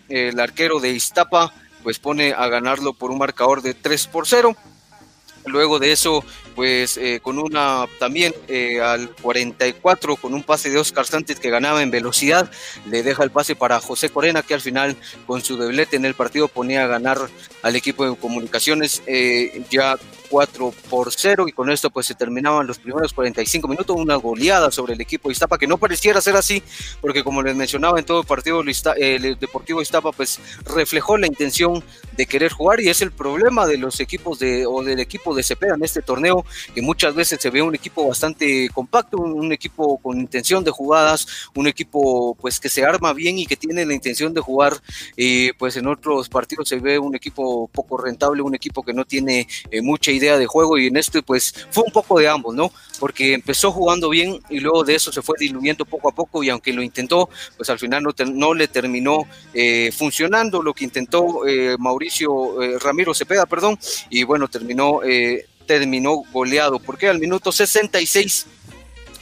el 0.08 0.38
arquero 0.40 0.80
de 0.80 0.90
Iztapa 0.90 1.52
pues 1.82 1.98
pone 1.98 2.32
a 2.32 2.48
ganarlo 2.48 2.92
por 2.92 3.10
un 3.10 3.18
marcador 3.18 3.62
de 3.62 3.74
3 3.74 4.06
por 4.08 4.26
0. 4.26 4.56
Luego 5.46 5.78
de 5.78 5.92
eso, 5.92 6.24
pues 6.54 6.98
eh, 6.98 7.20
con 7.22 7.38
una 7.38 7.86
también 7.98 8.34
eh, 8.48 8.80
al 8.80 9.10
44, 9.10 10.16
con 10.16 10.34
un 10.34 10.42
pase 10.42 10.70
de 10.70 10.78
Oscar 10.78 11.06
Santos 11.06 11.40
que 11.40 11.50
ganaba 11.50 11.82
en 11.82 11.90
velocidad, 11.90 12.50
le 12.86 13.02
deja 13.02 13.22
el 13.22 13.30
pase 13.30 13.56
para 13.56 13.80
José 13.80 14.10
Corena, 14.10 14.42
que 14.42 14.54
al 14.54 14.60
final 14.60 14.96
con 15.26 15.42
su 15.42 15.56
doblete 15.56 15.96
en 15.96 16.04
el 16.04 16.14
partido 16.14 16.48
ponía 16.48 16.84
a 16.84 16.88
ganar 16.88 17.18
al 17.62 17.76
equipo 17.76 18.04
de 18.04 18.16
comunicaciones. 18.16 19.02
Eh, 19.06 19.64
ya 19.70 19.96
4 20.28 20.72
por 20.90 21.12
0 21.12 21.48
y 21.48 21.52
con 21.52 21.70
esto 21.70 21.90
pues 21.90 22.06
se 22.06 22.14
terminaban 22.14 22.66
los 22.66 22.78
primeros 22.78 23.12
45 23.12 23.68
minutos, 23.68 23.96
una 23.96 24.16
goleada 24.16 24.70
sobre 24.70 24.94
el 24.94 25.00
equipo 25.00 25.28
de 25.28 25.32
Iztapa 25.32 25.58
que 25.58 25.66
no 25.66 25.78
pareciera 25.78 26.20
ser 26.20 26.36
así 26.36 26.62
porque 27.00 27.24
como 27.24 27.42
les 27.42 27.56
mencionaba 27.56 27.98
en 27.98 28.04
todo 28.04 28.20
el 28.20 28.26
partido 28.26 28.60
el 28.60 29.38
Deportivo 29.38 29.82
Iztapa 29.82 30.12
pues 30.12 30.40
reflejó 30.64 31.16
la 31.16 31.26
intención 31.26 31.82
de 32.16 32.26
querer 32.26 32.52
jugar 32.52 32.80
y 32.80 32.88
es 32.88 33.02
el 33.02 33.12
problema 33.12 33.66
de 33.66 33.78
los 33.78 34.00
equipos 34.00 34.38
de 34.38 34.66
o 34.66 34.82
del 34.82 35.00
equipo 35.00 35.34
de 35.34 35.42
Cepeda 35.42 35.74
en 35.74 35.84
este 35.84 36.02
torneo 36.02 36.44
que 36.74 36.82
muchas 36.82 37.14
veces 37.14 37.38
se 37.40 37.50
ve 37.50 37.62
un 37.62 37.74
equipo 37.74 38.06
bastante 38.06 38.68
compacto, 38.70 39.18
un, 39.18 39.52
equipo 39.52 39.98
con 39.98 40.18
intención 40.18 40.62
de 40.64 40.70
jugadas, 40.70 41.26
un 41.54 41.66
equipo 41.66 42.34
pues 42.34 42.60
que 42.60 42.68
se 42.68 42.84
arma 42.84 43.12
bien 43.12 43.38
y 43.38 43.46
que 43.46 43.56
tiene 43.56 43.86
la 43.86 43.94
intención 43.94 44.34
de 44.34 44.40
jugar 44.40 44.74
y 45.16 45.52
pues 45.54 45.76
en 45.76 45.86
otros 45.86 46.28
partidos 46.28 46.68
se 46.68 46.76
ve 46.76 46.98
un 46.98 47.14
equipo 47.14 47.68
poco 47.68 47.96
rentable, 47.96 48.42
un 48.42 48.54
equipo 48.54 48.82
que 48.82 48.92
no 48.92 49.04
tiene 49.04 49.46
eh, 49.70 49.80
mucha 49.80 50.10
idea 50.10 50.17
de 50.20 50.46
juego 50.46 50.78
y 50.78 50.86
en 50.86 50.96
este 50.96 51.22
pues 51.22 51.54
fue 51.70 51.84
un 51.84 51.92
poco 51.92 52.18
de 52.18 52.28
ambos, 52.28 52.54
¿no? 52.54 52.72
Porque 52.98 53.34
empezó 53.34 53.70
jugando 53.70 54.08
bien 54.08 54.40
y 54.50 54.60
luego 54.60 54.84
de 54.84 54.94
eso 54.94 55.12
se 55.12 55.22
fue 55.22 55.36
diluyendo 55.38 55.84
poco 55.84 56.08
a 56.08 56.12
poco 56.12 56.42
y 56.42 56.50
aunque 56.50 56.72
lo 56.72 56.82
intentó, 56.82 57.28
pues 57.56 57.70
al 57.70 57.78
final 57.78 58.02
no, 58.02 58.10
no 58.26 58.54
le 58.54 58.68
terminó 58.68 59.26
eh, 59.54 59.92
funcionando 59.96 60.62
lo 60.62 60.74
que 60.74 60.84
intentó 60.84 61.46
eh, 61.46 61.76
Mauricio 61.78 62.56
Ramiro 62.80 63.14
Cepeda, 63.14 63.46
perdón, 63.46 63.78
y 64.10 64.24
bueno, 64.24 64.48
terminó 64.48 65.00
terminó 65.66 66.24
goleado, 66.32 66.78
porque 66.78 67.08
al 67.08 67.18
minuto 67.18 67.52
66 67.52 68.46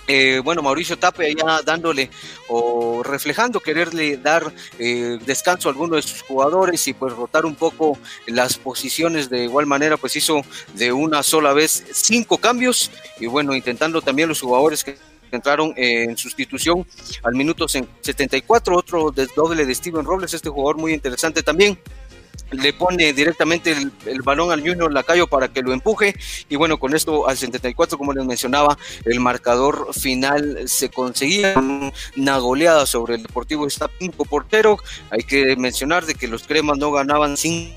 eh, 0.06 0.40
bueno, 0.44 0.62
Mauricio 0.62 0.98
Tape 0.98 1.34
ya 1.34 1.62
dándole 1.62 2.10
o 2.48 3.02
reflejando 3.02 3.60
quererle 3.60 4.16
dar 4.16 4.52
eh, 4.78 5.18
descanso 5.26 5.68
a 5.68 5.72
alguno 5.72 5.96
de 5.96 6.02
sus 6.02 6.22
jugadores 6.22 6.86
y 6.86 6.94
pues 6.94 7.12
rotar 7.12 7.44
un 7.44 7.56
poco 7.56 7.98
las 8.26 8.56
posiciones 8.56 9.28
de 9.28 9.44
igual 9.44 9.66
manera, 9.66 9.96
pues 9.96 10.14
hizo 10.16 10.42
de 10.74 10.92
una 10.92 11.22
sola 11.22 11.52
vez 11.52 11.84
cinco 11.92 12.38
cambios 12.38 12.90
y 13.18 13.26
bueno, 13.26 13.54
intentando 13.54 14.00
también 14.00 14.28
los 14.28 14.40
jugadores 14.40 14.84
que 14.84 14.96
entraron 15.32 15.72
en 15.76 16.16
sustitución 16.16 16.86
al 17.22 17.34
minuto 17.34 17.66
74, 17.68 18.76
otro 18.76 19.12
doble 19.34 19.66
de 19.66 19.74
Steven 19.74 20.04
Robles, 20.04 20.34
este 20.34 20.48
jugador 20.48 20.76
muy 20.76 20.92
interesante 20.92 21.42
también 21.42 21.78
le 22.50 22.72
pone 22.72 23.12
directamente 23.12 23.72
el, 24.06 24.22
balón 24.22 24.50
al 24.50 24.60
Junior 24.60 24.92
Lacayo 24.92 25.26
para 25.26 25.48
que 25.48 25.62
lo 25.62 25.72
empuje. 25.72 26.14
Y 26.48 26.56
bueno 26.56 26.78
con 26.78 26.94
esto 26.94 27.28
al 27.28 27.36
74 27.36 27.98
como 27.98 28.12
les 28.12 28.24
mencionaba 28.24 28.78
el 29.04 29.20
marcador 29.20 29.92
final 29.94 30.62
se 30.66 30.88
conseguía. 30.88 31.54
Una 32.16 32.38
goleada 32.38 32.86
sobre 32.86 33.16
el 33.16 33.22
Deportivo 33.22 33.66
está 33.66 33.90
5 33.98 34.24
portero. 34.24 34.78
Hay 35.10 35.22
que 35.22 35.56
mencionar 35.56 36.06
de 36.06 36.14
que 36.14 36.28
los 36.28 36.44
cremas 36.44 36.78
no 36.78 36.90
ganaban 36.92 37.36
sin 37.36 37.72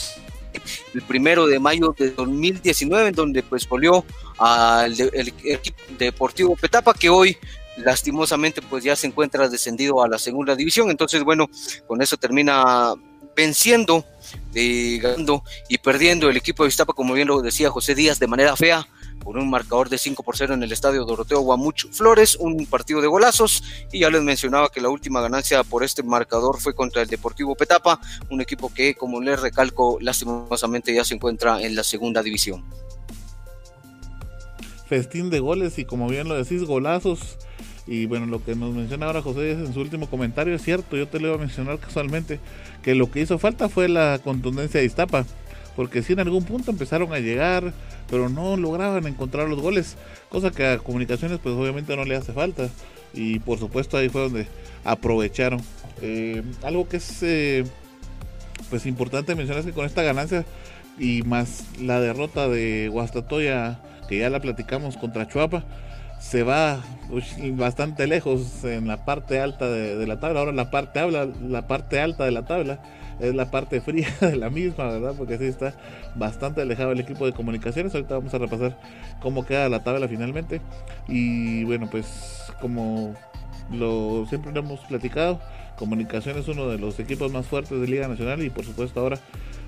el 0.94 1.02
primero 1.04 1.46
de 1.48 1.60
mayo 1.60 1.96
de 1.98 2.12
2019 2.12 3.10
en 3.10 3.16
donde 3.16 3.44
pues 3.44 3.68
volvió 3.68 4.04
al 4.40 5.00
equipo 5.00 5.78
deportivo 5.98 6.56
Petapa 6.56 6.94
que 6.94 7.10
hoy 7.10 7.38
lastimosamente 7.78 8.62
pues 8.62 8.84
ya 8.84 8.96
se 8.96 9.08
encuentra 9.08 9.48
descendido 9.48 10.04
a 10.04 10.08
la 10.08 10.18
segunda 10.18 10.56
división. 10.56 10.90
Entonces 10.90 11.24
bueno 11.24 11.50
con 11.88 12.02
eso 12.02 12.18
termina 12.18 12.96
venciendo, 13.36 14.06
eh, 14.54 15.00
ganando 15.02 15.44
y 15.68 15.78
perdiendo 15.78 16.30
el 16.30 16.38
equipo 16.38 16.64
de 16.64 16.70
Iztapa, 16.70 16.94
como 16.94 17.14
bien 17.14 17.28
lo 17.28 17.42
decía 17.42 17.70
José 17.70 17.96
Díaz, 17.96 18.20
de 18.20 18.28
manera 18.28 18.56
fea, 18.56 18.88
por 19.20 19.38
un 19.38 19.50
marcador 19.50 19.90
de 19.90 19.98
5 19.98 20.24
por 20.24 20.38
0 20.38 20.54
en 20.54 20.64
el 20.64 20.72
estadio 20.72 21.06
Doroteo 21.06 21.42
Guamuch 21.42 21.92
Flores, 21.92 22.36
un 22.38 22.66
partido 22.66 23.02
de 23.02 23.08
golazos, 23.08 23.64
y 23.92 24.00
ya 24.00 24.10
les 24.10 24.22
mencionaba 24.22 24.70
que 24.70 24.82
la 24.82 24.90
última 24.90 25.22
ganancia 25.22 25.64
por 25.64 25.84
este 25.84 26.04
marcador 26.04 26.60
fue 26.60 26.74
contra 26.74 27.02
el 27.02 27.10
Deportivo 27.10 27.56
Petapa, 27.56 28.00
un 28.30 28.42
equipo 28.42 28.74
que, 28.74 28.96
como 28.96 29.22
les 29.22 29.40
recalco, 29.40 29.98
lastimosamente 30.02 30.94
ya 30.94 31.04
se 31.04 31.16
encuentra 31.16 31.62
en 31.62 31.76
la 31.76 31.84
segunda 31.84 32.24
división. 32.24 32.66
Festín 34.88 35.30
de 35.30 35.40
goles 35.40 35.78
y 35.78 35.86
como 35.86 36.08
bien 36.08 36.28
lo 36.28 36.36
decís, 36.36 36.64
golazos 36.64 37.38
y 37.90 38.06
bueno, 38.06 38.28
lo 38.28 38.44
que 38.44 38.56
nos 38.56 38.76
menciona 38.76 39.08
ahora 39.08 39.24
José 39.24 39.54
en 39.54 39.74
su 39.74 39.82
último 39.82 40.08
comentario 40.08 40.54
es 40.54 40.62
cierto, 40.62 40.96
yo 40.96 41.08
te 41.08 41.20
lo 41.20 41.30
iba 41.30 41.38
a 41.38 41.40
mencionar 41.40 41.80
casualmente, 41.80 42.40
que 42.84 42.94
lo 42.94 43.10
que 43.10 43.20
hizo 43.22 43.40
falta 43.40 43.68
fue 43.68 43.90
la 43.90 44.20
contundencia 44.24 44.80
de 44.80 44.86
Iztapa, 44.86 45.26
porque 45.76 46.04
si 46.04 46.14
en 46.14 46.20
algún 46.20 46.44
punto 46.44 46.70
empezaron 46.70 47.12
a 47.14 47.18
llegar, 47.18 47.74
pero 48.08 48.30
no 48.30 48.58
lograban 48.58 49.08
encontrar 49.08 49.50
los 49.50 49.60
goles, 49.60 49.98
cosa 50.30 50.52
que 50.52 50.68
a 50.68 50.78
Comunicaciones 50.78 51.40
pues 51.42 51.56
obviamente 51.56 51.96
no 51.96 52.06
le 52.06 52.16
hace 52.16 52.32
falta, 52.32 52.70
y 53.12 53.40
por 53.40 53.58
supuesto 53.58 53.98
ahí 53.98 54.08
fue 54.08 54.22
donde 54.22 54.46
aprovecharon. 54.84 55.60
Eh, 56.04 56.44
algo 56.62 56.88
que 56.88 56.98
es 56.98 57.24
eh, 57.24 57.64
pues 58.70 58.86
importante 58.86 59.34
mencionar 59.34 59.62
es 59.62 59.66
que 59.66 59.74
con 59.74 59.88
esta 59.88 60.04
ganancia 60.04 60.46
y 61.00 61.24
más 61.24 61.66
la 61.82 62.00
derrota 62.00 62.48
de 62.50 62.88
Guastatoya, 62.92 63.80
que 64.08 64.20
ya 64.20 64.30
la 64.30 64.40
platicamos 64.40 64.96
contra 64.96 65.28
Chuapa, 65.28 65.66
se 66.20 66.44
va 66.44 66.80
bastante 67.54 68.06
lejos 68.06 68.64
en 68.64 68.88
la 68.88 69.06
parte 69.06 69.40
alta 69.40 69.70
de, 69.70 70.06
la 70.06 70.20
tabla. 70.20 70.42
Ahora 70.42 70.52
la 70.52 70.70
parte, 70.70 71.02
la 71.10 71.68
parte 71.68 72.00
alta 72.00 72.26
de 72.26 72.32
la 72.32 72.46
tabla 72.46 72.80
es 73.20 73.34
la 73.36 73.52
parte 73.52 73.82
fría 73.82 74.08
de 74.22 74.36
la 74.36 74.50
misma, 74.50 74.86
¿verdad? 74.86 75.14
Porque 75.18 75.36
así 75.36 75.46
está 75.46 75.74
bastante 76.16 76.62
alejado 76.62 76.92
el 76.92 77.00
equipo 77.00 77.26
de 77.26 77.34
comunicaciones. 77.34 77.94
Ahorita 77.96 78.16
vamos 78.16 78.34
a 78.34 78.38
repasar 78.38 78.78
cómo 79.22 79.46
queda 79.46 79.70
la 79.70 79.84
tabla 79.84 80.08
finalmente. 80.08 80.62
Y 81.08 81.64
bueno, 81.64 81.90
pues 81.90 82.52
como 82.62 83.16
lo 83.72 84.26
siempre 84.28 84.52
lo 84.52 84.60
hemos 84.60 84.82
platicado, 84.82 85.40
comunicaciones 85.78 86.44
es 86.44 86.48
uno 86.50 86.68
de 86.68 86.80
los 86.80 87.00
equipos 87.00 87.32
más 87.32 87.46
fuertes 87.46 87.80
de 87.80 87.88
Liga 87.88 88.08
Nacional 88.08 88.44
y 88.44 88.50
por 88.50 88.66
supuesto 88.66 89.00
ahora 89.00 89.20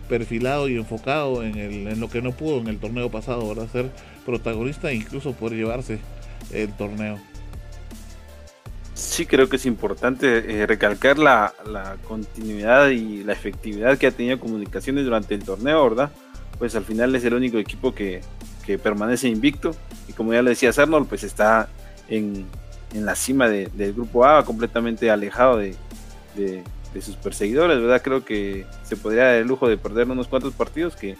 perfilado 0.09 0.67
y 0.67 0.75
enfocado 0.75 1.43
en, 1.43 1.57
el, 1.57 1.87
en 1.87 1.99
lo 1.99 2.09
que 2.09 2.21
no 2.21 2.31
pudo 2.31 2.59
en 2.59 2.67
el 2.67 2.79
torneo 2.79 3.09
pasado, 3.09 3.47
¿verdad? 3.47 3.67
Ser 3.71 3.89
protagonista 4.25 4.91
e 4.91 4.95
incluso 4.95 5.33
poder 5.33 5.57
llevarse 5.57 5.99
el 6.53 6.71
torneo. 6.73 7.19
Sí, 8.93 9.25
creo 9.25 9.49
que 9.49 9.55
es 9.55 9.65
importante 9.65 10.61
eh, 10.61 10.67
recalcar 10.67 11.17
la, 11.17 11.53
continuidad 12.07 12.89
y 12.89 13.23
la 13.23 13.33
efectividad 13.33 13.97
que 13.97 14.07
ha 14.07 14.11
tenido 14.11 14.39
Comunicaciones 14.39 15.05
durante 15.05 15.33
el 15.33 15.43
torneo, 15.43 15.83
¿verdad? 15.89 16.11
Pues 16.59 16.75
al 16.75 16.83
final 16.83 17.15
es 17.15 17.25
el 17.25 17.33
único 17.33 17.57
equipo 17.57 17.93
que, 17.93 18.21
permanece 18.81 19.27
invicto 19.27 19.75
y 20.07 20.13
como 20.13 20.31
ya 20.31 20.41
le 20.41 20.51
decía 20.51 20.71
Arnold, 20.77 21.05
pues 21.09 21.25
está 21.25 21.67
en, 22.07 22.45
la 22.93 23.15
cima 23.15 23.49
del 23.49 23.91
grupo 23.91 24.25
A, 24.25 24.45
completamente 24.45 25.11
alejado 25.11 25.57
de, 25.57 25.75
de, 26.35 27.01
sus 27.01 27.17
perseguidores, 27.17 27.81
¿verdad? 27.81 28.01
Creo 28.01 28.23
que 28.23 28.65
se 28.83 28.95
podría 28.95 29.25
dar 29.25 29.35
el 29.35 29.47
lujo 29.47 29.67
de 29.67 29.75
perder 29.75 30.09
unos 30.09 30.29
cuantos 30.29 30.53
partidos 30.53 30.95
que 30.95 31.17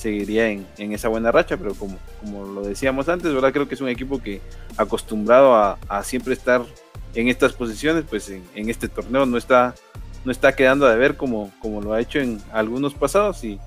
seguiría 0.00 0.48
en, 0.48 0.66
esa 0.78 1.08
buena 1.08 1.30
racha, 1.30 1.56
pero 1.56 1.74
como, 1.74 1.98
como 2.20 2.44
lo 2.44 2.62
decíamos 2.62 3.08
antes, 3.08 3.32
¿verdad? 3.32 3.52
Creo 3.52 3.68
que 3.68 3.74
es 3.74 3.80
un 3.80 3.88
equipo 3.88 4.20
que 4.20 4.40
acostumbrado 4.76 5.54
a, 5.54 6.02
siempre 6.02 6.32
estar 6.34 6.62
en 7.14 7.28
estas 7.28 7.52
posiciones, 7.52 8.04
pues 8.08 8.30
en, 8.30 8.70
este 8.70 8.88
torneo 8.88 9.26
no 9.26 9.36
está, 9.36 9.74
no 10.24 10.32
está 10.32 10.54
quedando 10.54 10.86
de 10.86 10.96
ver 10.96 11.16
como, 11.16 11.52
como 11.60 11.80
lo 11.80 11.92
ha 11.92 12.00
hecho 12.00 12.18
en 12.18 12.40
algunos 12.52 12.94
pasados 12.94 13.44
y 13.44 13.60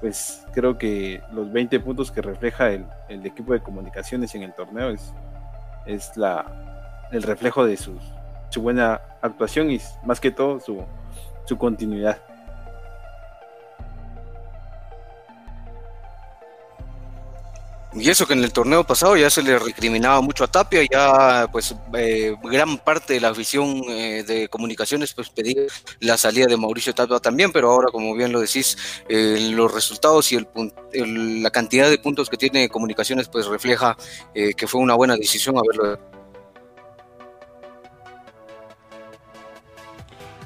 pues 0.00 0.42
creo 0.52 0.76
que 0.78 1.22
los 1.32 1.52
20 1.52 1.80
puntos 1.80 2.10
que 2.10 2.22
refleja 2.22 2.70
el, 2.70 2.86
equipo 3.24 3.52
de 3.52 3.60
comunicaciones 3.60 4.34
en 4.34 4.42
el 4.42 4.54
torneo 4.54 4.90
es, 4.90 5.12
es 5.86 6.16
la, 6.16 7.08
el 7.12 7.22
reflejo 7.22 7.64
de 7.64 7.76
su 7.76 7.98
buena 8.60 9.00
actuación 9.20 9.70
y 9.70 9.80
más 10.04 10.20
que 10.20 10.30
todo 10.30 10.60
su, 10.60 10.84
su 11.44 11.58
continuidad. 11.58 12.18
Y 17.96 18.10
eso 18.10 18.26
que 18.26 18.32
en 18.32 18.42
el 18.42 18.52
torneo 18.52 18.82
pasado 18.82 19.16
ya 19.16 19.30
se 19.30 19.40
le 19.40 19.56
recriminaba 19.56 20.20
mucho 20.20 20.42
a 20.42 20.48
Tapia, 20.48 20.82
ya 20.90 21.46
pues 21.52 21.76
eh, 21.96 22.34
gran 22.42 22.76
parte 22.78 23.14
de 23.14 23.20
la 23.20 23.28
afición 23.28 23.84
eh, 23.88 24.24
de 24.26 24.48
comunicaciones 24.48 25.14
pues 25.14 25.30
pedía 25.30 25.62
la 26.00 26.16
salida 26.16 26.46
de 26.46 26.56
Mauricio 26.56 26.92
Tapia 26.92 27.20
también, 27.20 27.52
pero 27.52 27.70
ahora 27.70 27.92
como 27.92 28.12
bien 28.16 28.32
lo 28.32 28.40
decís, 28.40 28.76
eh, 29.08 29.48
los 29.52 29.72
resultados 29.72 30.32
y 30.32 30.44
el, 30.92 31.42
la 31.42 31.50
cantidad 31.50 31.88
de 31.88 31.98
puntos 31.98 32.28
que 32.28 32.36
tiene 32.36 32.68
comunicaciones 32.68 33.28
pues 33.28 33.46
refleja 33.46 33.96
que 34.34 34.66
fue 34.66 34.80
una 34.80 34.94
buena 34.94 35.16
decisión 35.16 35.56
haberlo. 35.56 35.98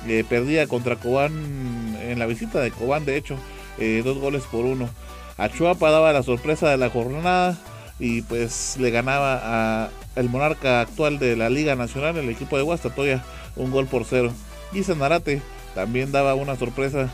eh, 0.09 0.24
perdía 0.28 0.66
contra 0.66 0.97
Cobán 0.97 1.97
en 2.01 2.18
la 2.18 2.26
visita 2.26 2.60
de 2.60 2.70
Cobán, 2.70 3.05
de 3.05 3.16
hecho, 3.16 3.36
eh, 3.78 4.02
dos 4.05 4.18
goles 4.18 4.44
por 4.44 4.64
uno. 4.64 4.89
A 5.36 5.48
Chuapa 5.48 5.90
daba 5.90 6.12
la 6.12 6.22
sorpresa 6.22 6.70
de 6.70 6.76
la 6.76 6.90
jornada 6.90 7.59
y 7.98 8.22
pues 8.22 8.76
le 8.78 8.90
ganaba 8.90 9.40
a 9.43 9.90
el 10.16 10.28
monarca 10.28 10.81
actual 10.81 11.18
de 11.18 11.36
la 11.36 11.51
Liga 11.51 11.74
Nacional, 11.74 12.16
el 12.16 12.28
equipo 12.28 12.56
de 12.56 12.62
Guastatoya, 12.62 13.24
un 13.56 13.70
gol 13.70 13.86
por 13.86 14.05
cero. 14.05 14.32
Y 14.72 14.82
Sanarate 14.85 15.43
también 15.74 16.12
daba 16.12 16.35
una 16.35 16.56
sorpresa 16.56 17.10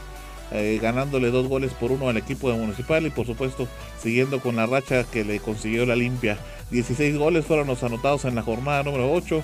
eh, 0.52 0.78
ganándole 0.82 1.30
dos 1.30 1.46
goles 1.46 1.72
por 1.72 1.92
uno 1.92 2.08
al 2.08 2.16
equipo 2.16 2.50
de 2.50 2.58
Municipal 2.58 3.06
y 3.06 3.10
por 3.10 3.24
supuesto 3.24 3.68
siguiendo 4.02 4.40
con 4.40 4.56
la 4.56 4.66
racha 4.66 5.04
que 5.04 5.24
le 5.24 5.40
consiguió 5.40 5.86
la 5.86 5.96
limpia. 5.96 6.38
16 6.70 7.16
goles 7.16 7.46
fueron 7.46 7.68
los 7.68 7.82
anotados 7.82 8.24
en 8.24 8.34
la 8.34 8.42
jornada 8.42 8.82
número 8.82 9.12
8 9.12 9.42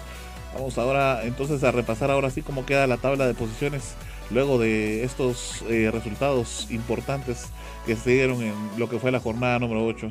Vamos 0.57 0.79
ahora 0.79 1.21
entonces 1.25 1.63
a 1.65 1.71
repasar 1.71 2.11
ahora 2.11 2.31
sí 2.31 2.41
cómo 2.41 2.65
queda 2.65 2.87
la 2.87 2.97
tabla 2.97 3.27
de 3.27 3.35
posiciones 3.35 3.95
luego 4.31 4.59
de 4.59 5.05
estos 5.05 5.63
eh, 5.69 5.91
resultados 5.93 6.69
importantes 6.71 7.51
que 7.85 7.95
se 7.95 8.13
dieron 8.13 8.41
en 8.41 8.55
lo 8.79 8.89
que 8.89 8.99
fue 8.99 9.11
la 9.11 9.21
jornada 9.21 9.59
número 9.59 9.85
8. 9.85 10.11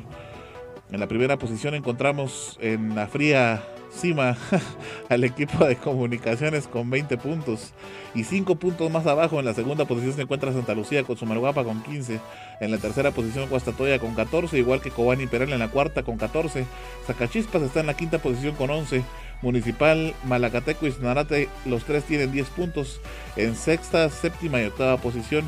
En 0.92 1.00
la 1.00 1.08
primera 1.08 1.36
posición 1.36 1.74
encontramos 1.74 2.58
en 2.60 2.94
la 2.94 3.08
fría 3.08 3.64
cima 3.90 4.36
al 5.08 5.24
equipo 5.24 5.64
de 5.64 5.74
comunicaciones 5.74 6.68
con 6.68 6.90
20 6.90 7.16
puntos 7.16 7.72
y 8.14 8.22
5 8.22 8.54
puntos 8.54 8.88
más 8.88 9.06
abajo. 9.08 9.40
En 9.40 9.46
la 9.46 9.54
segunda 9.54 9.84
posición 9.84 10.14
se 10.14 10.22
encuentra 10.22 10.52
Santa 10.52 10.74
Lucía 10.74 11.02
con 11.02 11.16
su 11.16 11.24
Sumarguapa 11.24 11.64
con 11.64 11.82
15 11.82 12.20
en 12.60 12.70
la 12.70 12.78
tercera 12.78 13.10
posición 13.10 13.48
Guastatoya 13.48 13.98
con 13.98 14.14
14 14.14 14.56
igual 14.58 14.80
que 14.80 14.92
Cobani 14.92 15.26
Perel 15.26 15.52
en 15.52 15.58
la 15.58 15.72
cuarta 15.72 16.04
con 16.04 16.18
14 16.18 16.66
Zacachispas 17.04 17.62
está 17.62 17.80
en 17.80 17.86
la 17.86 17.94
quinta 17.94 18.18
posición 18.18 18.54
con 18.54 18.70
11 18.70 19.02
Municipal, 19.42 20.14
Malacateco 20.24 20.86
y 20.86 20.92
Sanarate, 20.92 21.48
los 21.64 21.84
tres 21.84 22.04
tienen 22.04 22.32
10 22.32 22.48
puntos. 22.48 23.00
En 23.36 23.54
sexta, 23.54 24.08
séptima 24.10 24.60
y 24.62 24.66
octava 24.66 24.96
posición. 24.96 25.44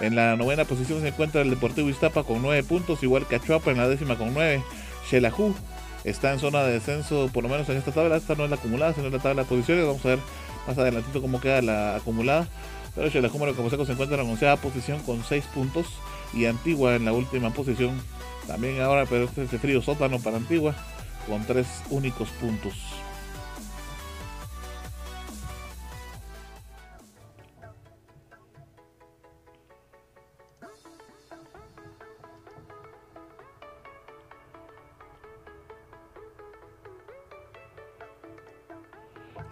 En 0.00 0.16
la 0.16 0.36
novena 0.36 0.64
posición 0.64 1.00
se 1.00 1.08
encuentra 1.08 1.42
el 1.42 1.50
Deportivo 1.50 1.88
Iztapa 1.88 2.24
con 2.24 2.42
9 2.42 2.62
puntos, 2.64 3.02
igual 3.02 3.26
que 3.26 3.36
Achuapa 3.36 3.70
en 3.70 3.76
la 3.76 3.88
décima 3.88 4.16
con 4.16 4.32
9. 4.32 4.62
Xelajú 5.08 5.54
está 6.04 6.32
en 6.32 6.38
zona 6.38 6.62
de 6.64 6.72
descenso, 6.72 7.28
por 7.32 7.42
lo 7.42 7.50
menos 7.50 7.68
en 7.68 7.76
esta 7.76 7.92
tabla. 7.92 8.16
Esta 8.16 8.34
no 8.34 8.44
es 8.44 8.50
la 8.50 8.56
acumulada, 8.56 8.94
sino 8.94 9.10
la 9.10 9.18
tabla 9.18 9.42
de 9.42 9.48
posiciones. 9.48 9.86
Vamos 9.86 10.04
a 10.04 10.08
ver 10.08 10.18
más 10.66 10.78
adelantito 10.78 11.20
cómo 11.20 11.40
queda 11.40 11.60
la 11.62 11.96
acumulada. 11.96 12.48
Pero 12.94 13.10
Xelajú, 13.10 13.38
como 13.54 13.70
se 13.70 13.76
encuentra 13.76 14.18
en 14.18 14.26
la 14.26 14.32
onceava 14.32 14.60
posición 14.60 15.00
con 15.00 15.22
6 15.22 15.44
puntos. 15.54 15.86
Y 16.32 16.46
Antigua 16.46 16.96
en 16.96 17.04
la 17.04 17.12
última 17.12 17.50
posición. 17.50 18.00
También 18.46 18.80
ahora, 18.80 19.04
pero 19.06 19.24
este 19.24 19.44
es 19.44 19.52
el 19.52 19.58
frío 19.60 19.82
sótano 19.82 20.18
para 20.18 20.38
Antigua 20.38 20.74
con 21.28 21.44
3 21.44 21.66
únicos 21.90 22.30
puntos. 22.40 22.74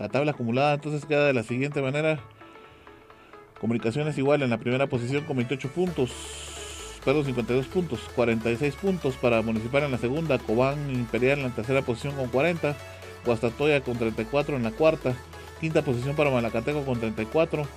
La 0.08 0.12
tabla 0.12 0.30
acumulada 0.30 0.72
entonces 0.72 1.04
queda 1.04 1.26
de 1.26 1.34
la 1.34 1.42
siguiente 1.42 1.82
manera. 1.82 2.18
Comunicaciones 3.60 4.16
igual 4.16 4.40
en 4.40 4.48
la 4.48 4.56
primera 4.56 4.86
posición 4.86 5.26
con 5.26 5.36
28 5.36 5.68
puntos. 5.68 6.10
Perdón, 7.04 7.26
52 7.26 7.66
puntos. 7.66 8.00
46 8.14 8.74
puntos 8.76 9.16
para 9.16 9.42
Municipal 9.42 9.82
en 9.82 9.90
la 9.90 9.98
segunda. 9.98 10.38
Cobán 10.38 10.90
Imperial 10.90 11.40
en 11.40 11.48
la 11.48 11.54
tercera 11.54 11.82
posición 11.82 12.16
con 12.16 12.28
40. 12.28 12.74
Guastatoya 13.26 13.82
con 13.82 13.98
34 13.98 14.56
en 14.56 14.62
la 14.62 14.70
cuarta. 14.70 15.14
Quinta 15.60 15.82
posición 15.82 16.16
para 16.16 16.30
Malacateco 16.30 16.86
con 16.86 16.98
34. 16.98 17.68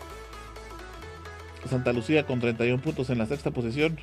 Santa 1.69 1.91
Lucía 1.91 2.25
con 2.25 2.39
31 2.39 2.81
puntos 2.81 3.09
en 3.09 3.17
la 3.17 3.25
sexta 3.25 3.51
posición. 3.51 3.99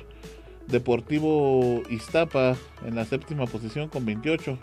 Deportivo 0.67 1.81
Iztapa 1.89 2.55
en 2.85 2.93
la 2.93 3.05
séptima 3.05 3.47
posición 3.47 3.89
con 3.89 4.05
28. 4.05 4.59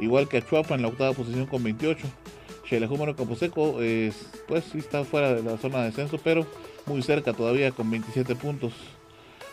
Igual 0.00 0.28
que 0.28 0.36
Achuapa 0.36 0.74
en 0.74 0.82
la 0.82 0.88
octava 0.88 1.14
posición 1.14 1.46
con 1.46 1.64
28. 1.64 2.06
Xelejúmero 2.68 3.16
Camposeco, 3.16 3.76
eh, 3.80 4.12
pues 4.48 4.74
está 4.74 5.04
fuera 5.04 5.34
de 5.34 5.42
la 5.42 5.56
zona 5.58 5.78
de 5.78 5.86
descenso, 5.86 6.18
pero 6.22 6.46
muy 6.86 7.02
cerca 7.02 7.32
todavía 7.32 7.70
con 7.72 7.90
27 7.90 8.34
puntos. 8.36 8.72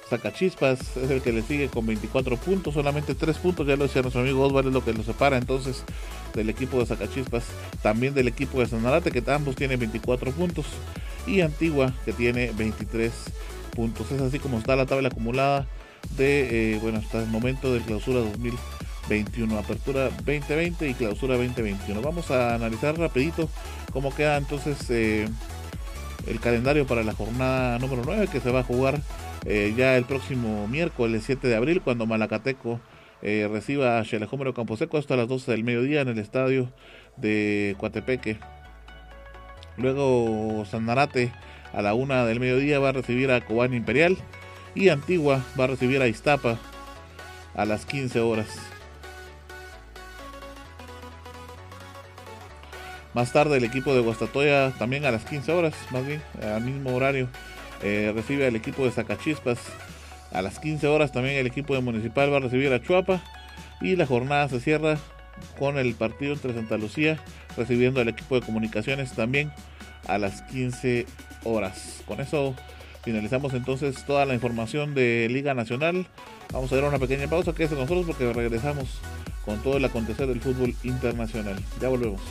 Zacachispas 0.10 0.98
es 0.98 1.10
el 1.10 1.22
que 1.22 1.32
le 1.32 1.42
sigue 1.42 1.70
con 1.70 1.86
24 1.86 2.38
puntos, 2.38 2.74
solamente 2.74 3.16
3 3.16 3.38
puntos, 3.38 3.66
ya 3.66 3.76
lo 3.76 3.84
decía 3.84 4.02
nuestro 4.02 4.22
amigo 4.22 4.46
Osvaldo, 4.46 4.70
es 4.70 4.74
lo 4.74 4.84
que 4.84 4.94
lo 4.94 5.04
separa 5.04 5.38
entonces 5.38 5.84
del 6.36 6.50
equipo 6.50 6.80
de 6.80 6.86
Zacachispas, 6.86 7.46
también 7.82 8.14
del 8.14 8.28
equipo 8.28 8.60
de 8.60 8.68
Sanarate, 8.68 9.12
que 9.12 9.24
ambos 9.32 9.56
tienen 9.56 9.80
24 9.80 10.32
puntos, 10.32 10.66
y 11.26 11.42
Antigua, 11.42 11.94
que 12.06 12.14
tiene 12.14 12.52
23 12.52 13.12
puntos. 13.76 14.12
Es 14.12 14.22
así 14.22 14.40
como 14.40 14.58
está 14.58 14.76
la 14.76 14.86
tabla 14.86 15.08
acumulada 15.08 15.68
de, 16.18 16.74
eh, 16.74 16.80
bueno, 16.82 17.00
hasta 17.00 17.24
el 17.24 17.28
momento 17.28 17.74
de 17.74 17.80
clausura 17.80 18.20
2000. 18.20 18.54
21, 19.10 19.58
apertura 19.58 20.10
2020 20.10 20.90
y 20.90 20.94
clausura 20.94 21.36
2021. 21.36 22.02
Vamos 22.02 22.32
a 22.32 22.56
analizar 22.56 22.98
rapidito 22.98 23.50
cómo 23.92 24.14
queda 24.14 24.38
entonces 24.38 24.90
eh, 24.90 25.28
el 26.28 26.40
calendario 26.40 26.88
para 26.88 27.04
la 27.04 27.14
jornada 27.14 27.80
número 27.80 28.04
9 28.06 28.28
que 28.32 28.40
se 28.40 28.52
va 28.52 28.62
a 28.62 28.64
jugar 28.64 29.00
eh, 29.46 29.74
ya 29.76 29.98
el 29.98 30.06
próximo 30.06 30.68
miércoles 30.68 31.24
7 31.26 31.48
de 31.48 31.56
abril 31.56 31.82
cuando 31.82 32.06
Malacateco 32.06 32.80
eh, 33.22 33.48
reciba 33.52 34.00
a 34.00 34.04
Xelajómero 34.04 34.54
Camposeco 34.54 34.98
hasta 34.98 35.16
las 35.16 35.28
12 35.28 35.52
del 35.52 35.64
mediodía 35.64 36.02
en 36.02 36.10
el 36.10 36.20
estadio 36.20 36.72
de 37.18 37.76
Coatepeque. 37.80 38.38
Luego 39.78 40.66
Sanarate 40.70 41.32
a 41.74 41.82
la 41.82 41.94
1 41.94 42.26
del 42.26 42.40
mediodía 42.40 42.80
va 42.80 42.90
a 42.90 42.94
recibir 42.94 43.32
a 43.32 43.42
Cobán 43.46 43.74
Imperial 43.74 44.18
y 44.76 44.90
Antigua 44.90 45.44
va 45.60 45.66
a 45.66 45.68
recibir 45.68 46.02
a 46.02 46.08
Iztapa 46.08 46.60
a 47.56 47.66
las 47.66 47.86
15 47.86 48.20
horas. 48.20 48.73
Más 53.14 53.32
tarde 53.32 53.58
el 53.58 53.64
equipo 53.64 53.94
de 53.94 54.02
Guastatoya 54.02 54.72
también 54.80 55.06
a 55.06 55.12
las 55.12 55.26
15 55.26 55.52
horas, 55.52 55.74
más 55.92 56.06
bien, 56.06 56.22
al 56.42 56.62
mismo 56.62 56.96
horario, 56.96 57.30
eh, 57.84 58.12
recibe 58.16 58.48
al 58.48 58.56
equipo 58.56 58.86
de 58.86 58.92
Zacachispas. 58.92 59.60
A 60.32 60.42
las 60.42 60.60
15 60.60 60.88
horas 60.88 61.12
también 61.12 61.36
el 61.36 61.46
equipo 61.46 61.76
de 61.76 61.82
Municipal 61.82 62.34
va 62.34 62.38
a 62.38 62.40
recibir 62.40 62.74
a 62.74 62.82
Chuapa. 62.82 63.22
Y 63.82 63.96
la 63.96 64.08
jornada 64.08 64.50
se 64.50 64.60
cierra 64.60 64.98
con 65.60 65.78
el 65.78 65.94
partido 65.94 66.34
entre 66.34 66.54
Santa 66.54 66.78
Lucía 66.78 67.20
recibiendo 67.58 68.02
al 68.02 68.08
equipo 68.08 68.36
de 68.36 68.46
comunicaciones 68.46 69.14
también 69.14 69.52
a 70.08 70.18
las 70.18 70.42
15 70.44 71.06
horas. 71.44 72.02
Con 72.08 72.22
eso 72.22 72.56
finalizamos 73.04 73.54
entonces 73.54 74.06
toda 74.06 74.26
la 74.26 74.34
información 74.34 74.96
de 74.96 75.28
Liga 75.30 75.54
Nacional. 75.54 76.08
Vamos 76.52 76.72
a 76.72 76.76
dar 76.76 76.86
una 76.86 77.00
pequeña 77.00 77.28
pausa, 77.28 77.54
que 77.54 77.64
es 77.64 77.70
con 77.70 77.80
nosotros 77.80 78.06
porque 78.06 78.32
regresamos 78.32 79.00
con 79.46 79.62
todo 79.62 79.78
el 79.78 79.86
acontecer 79.86 80.28
del 80.28 80.42
fútbol 80.42 80.74
internacional. 80.84 81.60
Ya 81.82 81.90
volvemos. 81.90 82.22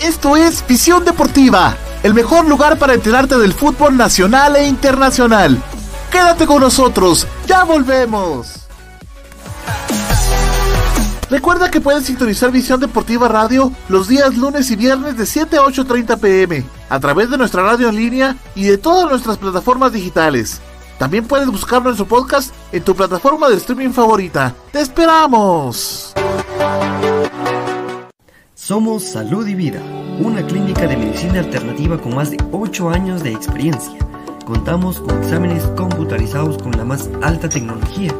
Esto 0.00 0.34
es 0.34 0.66
Visión 0.66 1.04
Deportiva, 1.04 1.76
el 2.02 2.14
mejor 2.14 2.46
lugar 2.48 2.78
para 2.78 2.94
enterarte 2.94 3.36
del 3.36 3.52
fútbol 3.52 3.98
nacional 3.98 4.56
e 4.56 4.66
internacional. 4.66 5.62
Quédate 6.10 6.46
con 6.46 6.62
nosotros, 6.62 7.26
ya 7.46 7.64
volvemos. 7.64 8.66
Recuerda 11.28 11.70
que 11.70 11.82
puedes 11.82 12.06
sintonizar 12.06 12.50
Visión 12.50 12.80
Deportiva 12.80 13.28
Radio 13.28 13.72
los 13.90 14.08
días 14.08 14.38
lunes 14.38 14.70
y 14.70 14.76
viernes 14.76 15.18
de 15.18 15.26
7 15.26 15.58
a 15.58 15.60
8.30 15.60 16.18
pm 16.18 16.64
a 16.88 16.98
través 16.98 17.28
de 17.28 17.36
nuestra 17.36 17.62
radio 17.62 17.90
en 17.90 17.96
línea 17.96 18.36
y 18.54 18.64
de 18.64 18.78
todas 18.78 19.08
nuestras 19.08 19.36
plataformas 19.36 19.92
digitales. 19.92 20.62
También 20.98 21.26
puedes 21.26 21.48
buscar 21.48 21.82
nuestro 21.82 22.06
podcast 22.06 22.54
en 22.72 22.82
tu 22.82 22.96
plataforma 22.96 23.50
de 23.50 23.56
streaming 23.56 23.90
favorita. 23.90 24.54
¡Te 24.72 24.80
esperamos! 24.80 26.14
Somos 28.70 29.02
Salud 29.02 29.48
y 29.48 29.56
Vida, 29.56 29.82
una 30.20 30.46
clínica 30.46 30.86
de 30.86 30.96
medicina 30.96 31.40
alternativa 31.40 32.00
con 32.00 32.14
más 32.14 32.30
de 32.30 32.36
8 32.52 32.90
años 32.90 33.20
de 33.20 33.32
experiencia. 33.32 33.98
Contamos 34.46 35.00
con 35.00 35.18
exámenes 35.18 35.64
computarizados 35.76 36.56
con 36.58 36.70
la 36.78 36.84
más 36.84 37.10
alta 37.20 37.48
tecnología 37.48 38.14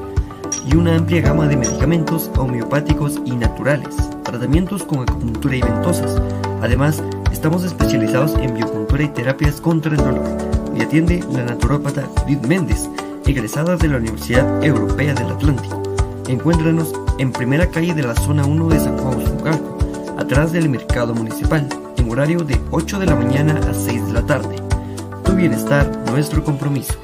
y 0.67 0.75
una 0.75 0.97
amplia 0.97 1.21
gama 1.23 1.47
de 1.47 1.57
medicamentos 1.57 2.33
homeopáticos 2.37 3.21
y 3.25 3.31
naturales, 3.37 3.95
tratamientos 4.25 4.83
con 4.83 5.03
acupuntura 5.03 5.55
y 5.55 5.63
ventosas. 5.63 6.21
Además, 6.61 7.01
estamos 7.31 7.63
especializados 7.63 8.35
en 8.35 8.53
biocultura 8.53 9.05
y 9.05 9.09
terapias 9.11 9.61
contra 9.61 9.93
el 9.93 9.99
dolor. 9.99 10.37
Y 10.77 10.83
atiende 10.83 11.25
la 11.31 11.45
naturópata 11.45 12.09
Judith 12.23 12.45
Méndez, 12.45 12.91
egresada 13.25 13.77
de 13.77 13.87
la 13.87 13.99
Universidad 13.99 14.65
Europea 14.65 15.15
del 15.15 15.31
Atlántico. 15.31 15.81
Encuéntranos 16.27 16.93
en 17.19 17.31
primera 17.31 17.71
calle 17.71 17.95
de 17.95 18.03
la 18.03 18.17
zona 18.17 18.45
1 18.45 18.69
de 18.69 18.81
San 18.81 18.99
Juan 18.99 19.17
Usucarco, 19.17 19.80
atrás 20.21 20.53
del 20.53 20.69
mercado 20.69 21.15
municipal, 21.15 21.67
en 21.97 22.11
horario 22.11 22.41
de 22.41 22.61
8 22.71 22.99
de 22.99 23.07
la 23.07 23.17
mañana 23.17 23.59
a 23.69 23.75
6 23.75 24.07
de 24.07 24.13
la 24.13 24.27
tarde. 24.27 24.57
Tu 25.25 25.33
bienestar, 25.33 25.87
nuestro 26.11 26.45
compromiso. 26.45 26.95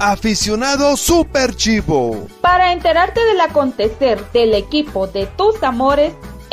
Aficionado 0.00 0.96
Super 0.96 1.54
Chivo. 1.54 2.26
Para 2.40 2.72
enterarte 2.72 3.24
del 3.24 3.40
acontecer 3.40 4.20
del 4.32 4.54
equipo 4.54 5.06
de 5.06 5.26
tus 5.26 5.62
amores, 5.62 6.14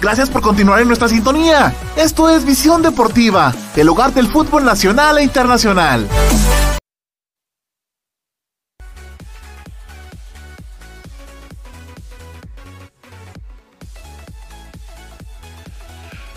Gracias 0.00 0.30
por 0.30 0.40
continuar 0.40 0.80
en 0.80 0.88
nuestra 0.88 1.08
sintonía. 1.08 1.74
Esto 1.94 2.30
es 2.30 2.46
Visión 2.46 2.80
Deportiva, 2.80 3.52
el 3.76 3.86
hogar 3.86 4.14
del 4.14 4.28
fútbol 4.28 4.64
nacional 4.64 5.18
e 5.18 5.22
internacional. 5.22 6.08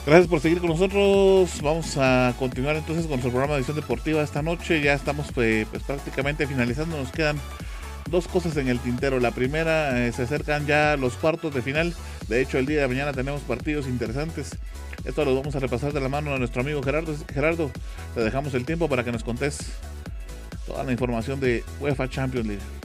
Gracias 0.05 0.27
por 0.27 0.41
seguir 0.41 0.59
con 0.59 0.69
nosotros. 0.69 1.61
Vamos 1.61 1.95
a 1.95 2.33
continuar 2.37 2.75
entonces 2.75 3.03
con 3.03 3.11
nuestro 3.11 3.31
programa 3.31 3.53
de 3.53 3.59
edición 3.59 3.77
deportiva 3.77 4.21
esta 4.21 4.41
noche. 4.41 4.81
Ya 4.81 4.93
estamos 4.93 5.27
eh, 5.37 5.65
pues, 5.71 5.83
prácticamente 5.83 6.45
finalizando. 6.47 6.97
Nos 6.97 7.13
quedan 7.13 7.39
dos 8.11 8.27
cosas 8.27 8.57
en 8.57 8.67
el 8.67 8.79
tintero. 8.79 9.21
La 9.21 9.31
primera, 9.31 10.05
eh, 10.05 10.11
se 10.11 10.23
acercan 10.23 10.65
ya 10.65 10.97
los 10.97 11.13
cuartos 11.15 11.53
de 11.53 11.61
final. 11.61 11.95
De 12.27 12.41
hecho, 12.41 12.57
el 12.57 12.65
día 12.65 12.81
de 12.81 12.87
mañana 12.87 13.11
tenemos 13.11 13.41
partidos 13.41 13.87
interesantes. 13.87 14.51
Esto 15.05 15.25
lo 15.25 15.35
vamos 15.35 15.55
a 15.55 15.59
repasar 15.59 15.91
de 15.91 15.99
la 15.99 16.09
mano 16.09 16.33
a 16.33 16.39
nuestro 16.39 16.61
amigo 16.61 16.81
Gerardo. 16.81 17.15
Gerardo, 17.33 17.71
te 18.15 18.21
dejamos 18.21 18.53
el 18.53 18.65
tiempo 18.65 18.87
para 18.87 19.03
que 19.03 19.11
nos 19.11 19.23
contes 19.23 19.59
toda 20.65 20.83
la 20.83 20.91
información 20.91 21.39
de 21.39 21.63
UEFA 21.79 22.09
Champions 22.09 22.47
League. 22.47 22.82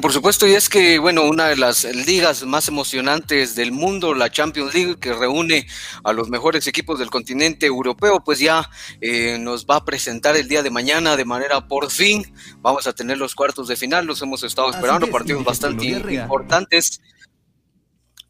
Por 0.00 0.12
supuesto, 0.12 0.46
y 0.46 0.54
es 0.54 0.68
que, 0.68 0.98
bueno, 0.98 1.22
una 1.22 1.46
de 1.46 1.56
las 1.56 1.84
ligas 1.84 2.44
más 2.44 2.68
emocionantes 2.68 3.54
del 3.54 3.70
mundo, 3.70 4.12
la 4.12 4.30
Champions 4.30 4.74
League, 4.74 4.96
que 4.98 5.12
reúne 5.12 5.66
a 6.02 6.12
los 6.12 6.28
mejores 6.28 6.66
equipos 6.66 6.98
del 6.98 7.10
continente 7.10 7.66
europeo, 7.66 8.22
pues 8.24 8.38
ya 8.40 8.68
eh, 9.00 9.38
nos 9.38 9.66
va 9.66 9.76
a 9.76 9.84
presentar 9.84 10.36
el 10.36 10.48
día 10.48 10.62
de 10.62 10.70
mañana 10.70 11.16
de 11.16 11.24
manera 11.24 11.68
por 11.68 11.90
fin. 11.90 12.34
Vamos 12.58 12.86
a 12.86 12.92
tener 12.92 13.18
los 13.18 13.34
cuartos 13.34 13.68
de 13.68 13.76
final, 13.76 14.06
los 14.06 14.20
hemos 14.20 14.42
estado 14.42 14.70
esperando, 14.70 15.06
partidos 15.08 15.44
bastante 15.44 15.86
importantes. 15.86 17.00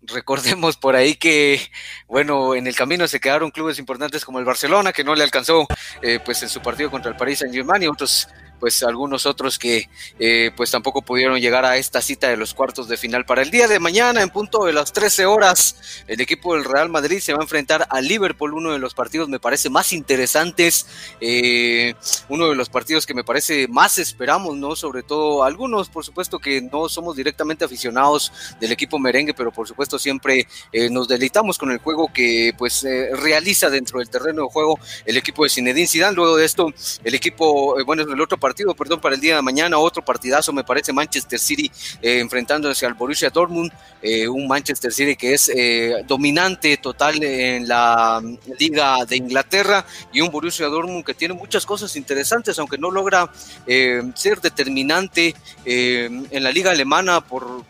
Recordemos 0.03 0.77
por 0.77 0.97
ahí 0.97 1.15
que, 1.15 1.61
bueno, 2.07 2.55
en 2.55 2.67
el 2.67 2.77
camino 2.77 3.09
se 3.09 3.21
quedaron 3.21 3.51
clubes 3.51 3.79
importantes 3.79 4.25
como 4.25 4.39
el 4.39 4.45
Barcelona, 4.45 4.93
que 4.93 5.03
no 5.03 5.15
le 5.15 5.25
alcanzó 5.25 5.67
eh, 6.03 6.21
pues 6.23 6.43
en 6.43 6.51
su 6.51 6.61
partido 6.61 6.91
contra 6.91 7.11
el 7.11 7.17
Paris 7.17 7.39
Saint-Germain 7.39 7.83
y 7.83 7.87
otros 7.87 8.29
pues 8.65 8.83
algunos 8.83 9.27
otros 9.27 9.59
que 9.59 9.91
eh, 10.19 10.51
pues 10.57 10.71
tampoco 10.71 11.03
pudieron 11.03 11.39
llegar 11.39 11.67
a 11.67 11.77
esta 11.77 12.01
cita 12.01 12.31
de 12.31 12.39
los 12.39 12.55
cuartos 12.55 12.89
de 12.89 12.97
final. 12.97 13.27
Para 13.27 13.43
el 13.43 13.51
día 13.51 13.69
de 13.69 13.79
mañana, 13.79 14.23
en 14.23 14.31
punto 14.31 14.65
de 14.65 14.73
las 14.73 14.91
13 14.95 15.27
horas, 15.27 15.77
el 16.09 16.19
equipo 16.23 16.55
del 16.55 16.65
Real 16.65 16.89
Madrid 16.89 17.19
se 17.19 17.35
va 17.35 17.41
a 17.41 17.43
enfrentar 17.43 17.87
a 17.91 18.01
Liverpool, 18.01 18.55
uno 18.55 18.73
de 18.73 18.79
los 18.79 18.95
partidos 18.95 19.29
me 19.29 19.39
parece 19.39 19.69
más 19.69 19.93
interesantes, 19.93 20.87
eh, 21.21 21.93
uno 22.31 22.49
de 22.49 22.55
los 22.55 22.71
partidos 22.71 23.05
que 23.05 23.13
me 23.13 23.23
parece 23.23 23.69
más 23.69 23.99
esperamos, 23.99 24.57
¿no? 24.57 24.75
Sobre 24.77 25.03
todo 25.03 25.45
algunos, 25.45 25.91
por 25.91 26.03
supuesto 26.03 26.39
que 26.39 26.63
no 26.63 26.89
somos 26.89 27.17
directamente 27.17 27.67
aficionados 27.67 28.33
del 28.61 28.73
equipo 28.73 28.99
merengue, 28.99 29.35
pero 29.35 29.53
por 29.53 29.69
supuesto 29.69 29.99
siempre 29.99 30.49
eh, 30.73 30.89
nos 30.89 31.07
deleitamos 31.07 31.59
con 31.59 31.71
el 31.71 31.81
juego 31.81 32.11
que 32.11 32.55
pues 32.57 32.87
realiza 33.13 33.69
dentro 33.69 33.99
del 33.99 34.09
terreno 34.09 34.45
de 34.45 34.49
juego 34.49 34.79
el 35.05 35.19
equipo 35.19 35.45
de 35.45 35.51
Zinedine 35.51 35.87
Zidane. 35.87 36.17
Luego 36.17 36.39
de 36.39 36.47
esto, 36.47 36.73
el 37.05 37.15
equipo, 37.15 37.77
bueno, 37.85 38.05
el 38.05 38.21
otro 38.23 38.39
partido 38.39 38.54
partido, 38.55 38.75
perdón, 38.75 39.01
para 39.01 39.17
el 39.17 39.21
día 39.21 39.35
de 39.35 39.43
mañana, 39.43 39.79
otro 39.79 40.05
partidazo, 40.05 40.53
me 40.53 40.63
parece 40.63 40.93
Manchester 40.93 41.41
City 41.41 41.69
eh, 42.01 42.21
enfrentándose 42.21 42.87
al 42.87 42.95
Borussia 42.95 43.29
Dortmund, 43.29 43.73
eh, 44.01 44.29
un 44.29 44.47
Manchester 44.47 44.93
City 44.93 45.17
que 45.17 45.35
es 45.35 45.51
eh, 45.53 46.05
dominante 46.07 46.77
total 46.77 47.21
en 47.25 47.67
la 47.67 48.23
Liga 48.61 49.05
de 49.07 49.17
Inglaterra 49.17 49.85
y 50.13 50.21
un 50.21 50.31
Borussia 50.31 50.67
Dortmund 50.67 51.05
que 51.05 51.15
tiene 51.15 51.35
muchas 51.35 51.67
cosas 51.67 51.97
interesantes, 51.97 52.57
aunque 52.61 52.79
no 52.79 52.93
logra 52.93 53.29
ser 54.15 54.41
determinante 54.41 55.35
en 55.65 56.43
la 56.45 56.53
Liga 56.53 56.71
Alemana 56.71 57.23
por, 57.23 57.65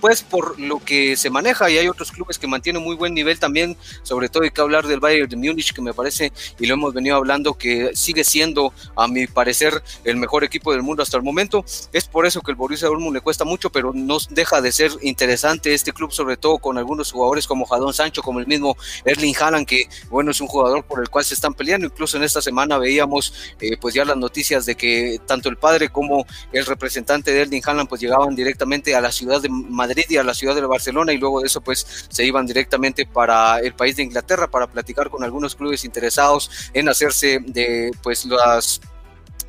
pues 0.00 0.22
por 0.22 0.58
lo 0.58 0.78
que 0.78 1.16
se 1.16 1.28
maneja 1.28 1.68
y 1.68 1.76
hay 1.76 1.88
otros 1.88 2.12
clubes 2.12 2.38
que 2.38 2.46
mantienen 2.46 2.82
muy 2.82 2.96
buen 2.96 3.12
nivel 3.12 3.38
también, 3.38 3.76
sobre 4.04 4.30
todo 4.30 4.44
hay 4.44 4.52
que 4.52 4.60
hablar 4.62 4.86
del 4.86 5.00
Bayern 5.00 5.28
de 5.28 5.36
Múnich 5.36 5.74
que 5.74 5.82
me 5.82 5.92
parece 5.92 6.32
y 6.58 6.66
lo 6.66 6.74
hemos 6.74 6.94
venido 6.94 7.16
hablando 7.16 7.54
que 7.54 7.90
sigue 7.94 8.24
siendo 8.24 8.72
a 8.96 9.06
mi 9.06 9.26
parecer 9.26 9.81
el 10.04 10.16
mejor 10.16 10.44
equipo 10.44 10.72
del 10.72 10.82
mundo 10.82 11.02
hasta 11.02 11.16
el 11.16 11.22
momento. 11.22 11.64
Es 11.92 12.06
por 12.06 12.26
eso 12.26 12.40
que 12.40 12.50
el 12.50 12.56
Borussia 12.56 12.88
Dortmund 12.88 13.14
le 13.14 13.20
cuesta 13.20 13.44
mucho, 13.44 13.70
pero 13.70 13.92
no 13.94 14.18
deja 14.30 14.60
de 14.60 14.72
ser 14.72 14.92
interesante 15.02 15.74
este 15.74 15.92
club, 15.92 16.12
sobre 16.12 16.36
todo 16.36 16.58
con 16.58 16.78
algunos 16.78 17.12
jugadores 17.12 17.46
como 17.46 17.66
Jadón 17.66 17.94
Sancho, 17.94 18.22
como 18.22 18.40
el 18.40 18.46
mismo 18.46 18.76
Erling 19.04 19.34
Haaland, 19.38 19.66
que 19.66 19.88
bueno, 20.10 20.30
es 20.30 20.40
un 20.40 20.48
jugador 20.48 20.84
por 20.84 21.00
el 21.00 21.08
cual 21.08 21.24
se 21.24 21.34
están 21.34 21.54
peleando. 21.54 21.86
Incluso 21.86 22.16
en 22.16 22.24
esta 22.24 22.42
semana 22.42 22.78
veíamos 22.78 23.34
eh, 23.60 23.76
pues 23.80 23.94
ya 23.94 24.04
las 24.04 24.16
noticias 24.16 24.66
de 24.66 24.74
que 24.74 25.20
tanto 25.26 25.48
el 25.48 25.56
padre 25.56 25.88
como 25.90 26.26
el 26.52 26.66
representante 26.66 27.32
de 27.32 27.42
Erling 27.42 27.62
Haaland 27.64 27.88
pues 27.88 28.00
llegaban 28.00 28.34
directamente 28.34 28.94
a 28.94 29.00
la 29.00 29.12
ciudad 29.12 29.40
de 29.40 29.48
Madrid 29.48 30.04
y 30.08 30.16
a 30.16 30.24
la 30.24 30.34
ciudad 30.34 30.54
de 30.54 30.62
Barcelona 30.62 31.12
y 31.12 31.18
luego 31.18 31.40
de 31.40 31.46
eso 31.46 31.60
pues 31.60 32.06
se 32.08 32.24
iban 32.24 32.46
directamente 32.46 33.06
para 33.06 33.60
el 33.60 33.74
país 33.74 33.96
de 33.96 34.02
Inglaterra 34.02 34.48
para 34.48 34.66
platicar 34.66 35.10
con 35.10 35.24
algunos 35.24 35.54
clubes 35.54 35.84
interesados 35.84 36.50
en 36.72 36.88
hacerse 36.88 37.40
de 37.46 37.90
pues 38.02 38.24
las 38.24 38.80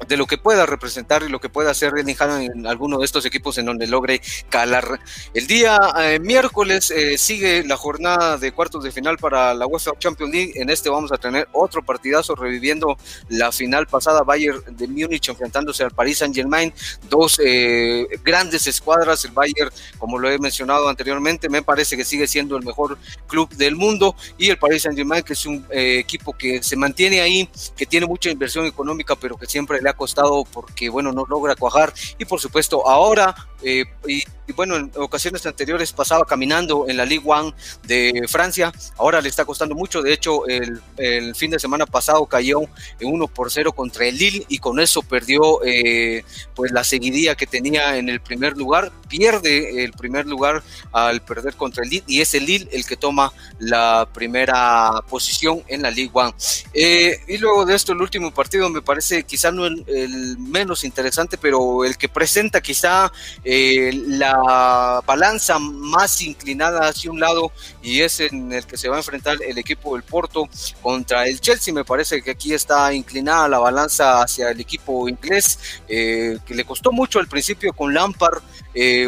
de 0.08 0.18
lo 0.18 0.26
que 0.26 0.38
pueda 0.38 0.66
representar 0.66 1.24
y 1.24 1.30
lo 1.30 1.40
que 1.40 1.50
pueda 1.50 1.72
hacer 1.72 1.94
Erling 1.96 2.16
Haaland 2.20 2.52
en 2.56 2.68
alguno 2.68 3.00
de 3.00 3.06
estos 3.06 3.26
equipos 3.26 3.58
en 3.58 3.66
donde 3.66 3.88
logre 3.88 4.22
calar. 4.50 5.00
El 5.34 5.48
día 5.48 5.78
eh, 6.00 6.20
miércoles 6.20 6.92
eh, 6.92 7.18
sigue 7.18 7.64
la 7.64 7.78
jornada 7.78 8.38
de 8.38 8.52
cuartos 8.52 8.84
de 8.84 8.92
final 8.92 9.18
para 9.18 9.54
la 9.54 9.66
UEFA 9.68 9.92
Champions 10.00 10.34
League. 10.34 10.54
En 10.56 10.70
este 10.70 10.90
vamos 10.90 11.12
a 11.12 11.18
tener 11.18 11.48
otro 11.52 11.84
partidazo 11.84 12.36
reviviendo 12.36 12.98
la 13.30 13.52
final 13.52 13.88
pasada 13.88 14.24
Bayern 14.24 14.62
de 14.76 14.88
Múnich 14.88 15.30
enfrentándose 15.30 15.84
al 15.84 15.92
Paris 15.92 16.20
Saint 16.20 16.36
Germain. 16.36 16.74
Dos 17.10 17.40
eh, 17.44 18.08
grandes 18.24 18.68
escuadras. 18.68 19.24
El 19.26 19.32
Bayern, 19.32 19.72
como 19.98 20.20
lo 20.20 20.30
he 20.30 20.38
mencionado 20.40 20.90
anteriormente, 20.90 21.50
me 21.50 21.62
parece 21.62 21.96
que 21.98 22.06
sigue 22.06 22.28
siendo 22.28 22.58
el 22.58 22.66
mejor 22.66 22.98
club 23.28 23.50
del 23.56 23.76
mundo 23.76 24.16
y 24.38 24.50
el 24.50 24.58
Paris 24.58 24.84
Saint 24.84 24.98
Germain 24.98 25.24
que 25.24 25.34
es 25.34 25.46
un 25.46 25.66
equipo 25.70 26.34
que 26.34 26.62
se 26.64 26.76
mantiene 26.76 27.22
ahí, 27.22 27.48
que 27.76 27.86
tiene 27.86 28.06
mucha 28.06 28.30
inversión 28.30 28.66
económica, 28.66 29.16
pero 29.16 29.38
que 29.38 29.46
siempre 29.46 29.82
le 29.84 29.90
ha 29.90 29.94
costado 29.94 30.44
porque, 30.46 30.90
bueno, 30.90 31.12
no 31.12 31.26
logra 31.28 31.56
cuajar. 31.56 31.94
Y 32.18 32.26
por 32.26 32.40
supuesto, 32.40 32.88
ahora, 32.90 33.36
eh, 33.64 33.86
y, 34.08 34.24
bueno, 34.54 34.76
en 34.76 34.92
ocasiones 34.96 35.46
anteriores 35.46 35.94
pasaba 35.94 36.26
caminando 36.26 36.86
en 36.88 36.98
la 36.98 37.06
Ligue 37.06 37.24
1 37.26 37.56
de 37.84 38.26
Francia, 38.28 38.74
ahora 38.98 39.22
le 39.22 39.30
está 39.30 39.46
costando 39.46 39.74
mucho. 39.74 40.02
De 40.02 40.14
hecho, 40.14 40.46
el, 40.48 40.82
el 40.98 41.34
fin 41.36 41.50
de 41.52 41.60
semana 41.60 41.86
pasado 41.86 42.26
cayó 42.26 42.62
en 43.00 43.14
1 43.14 43.28
por 43.28 43.52
0 43.52 43.72
contra 43.72 44.06
el 44.06 44.18
Lille 44.18 44.46
y 44.50 44.58
con 44.58 44.80
eso 44.80 45.02
perdió 45.02 45.64
eh, 45.64 46.26
pues 46.56 46.72
la 46.72 46.84
seguidilla 46.84 47.36
que 47.36 47.48
tenía 47.48 47.98
en 47.98 48.10
el 48.10 48.20
primer 48.20 48.58
lugar. 48.58 48.92
Pierde 49.08 49.84
el 49.84 49.94
primer 49.94 50.26
lugar 50.26 50.64
al 50.92 51.22
perder 51.22 51.56
contra 51.56 51.84
el 51.84 51.90
Lille 51.90 52.04
y 52.08 52.22
es 52.22 52.34
el 52.34 52.46
Lille 52.46 52.68
el 52.72 52.86
que 52.86 52.98
toma 52.98 53.32
la 53.60 54.08
primera 54.14 54.92
posición 55.10 55.64
en 55.68 55.82
la 55.84 55.92
Ligue 55.92 56.12
1. 56.14 56.36
Eh, 56.74 57.20
y 57.28 57.38
luego 57.38 57.66
de 57.66 57.76
esto, 57.76 57.94
el 57.94 58.02
último 58.02 58.34
partido 58.34 58.70
me 58.70 58.82
parece 58.82 59.24
quizá 59.24 59.52
no 59.52 59.66
el, 59.66 59.86
el 59.88 60.38
menos 60.38 60.84
interesante, 60.84 61.38
pero 61.38 61.86
el 61.86 61.98
que 61.98 62.10
presenta 62.10 62.60
quizá 62.62 63.12
eh, 63.44 63.53
la 63.92 65.02
balanza 65.06 65.60
más 65.60 66.22
inclinada 66.22 66.88
hacia 66.88 67.12
un 67.12 67.20
lado 67.20 67.52
y 67.82 68.02
es 68.02 68.20
en 68.20 68.52
el 68.52 68.66
que 68.66 68.78
se 68.78 68.90
va 68.90 68.96
a 68.96 69.00
enfrentar 69.00 69.38
el 69.46 69.58
equipo 69.58 69.94
del 69.94 70.04
Porto 70.04 70.50
contra 70.82 71.28
el 71.28 71.40
Chelsea. 71.40 71.74
Me 71.74 71.86
parece 71.86 72.22
que 72.22 72.32
aquí 72.32 72.54
está 72.54 72.94
inclinada 72.94 73.48
la 73.48 73.60
balanza 73.60 74.22
hacia 74.22 74.50
el 74.50 74.60
equipo 74.60 75.08
inglés, 75.08 75.82
eh, 75.88 76.38
que 76.46 76.56
le 76.56 76.66
costó 76.66 76.92
mucho 76.92 77.20
al 77.20 77.28
principio 77.28 77.74
con 77.74 77.94
Lampard, 77.94 78.42
eh, 78.74 79.08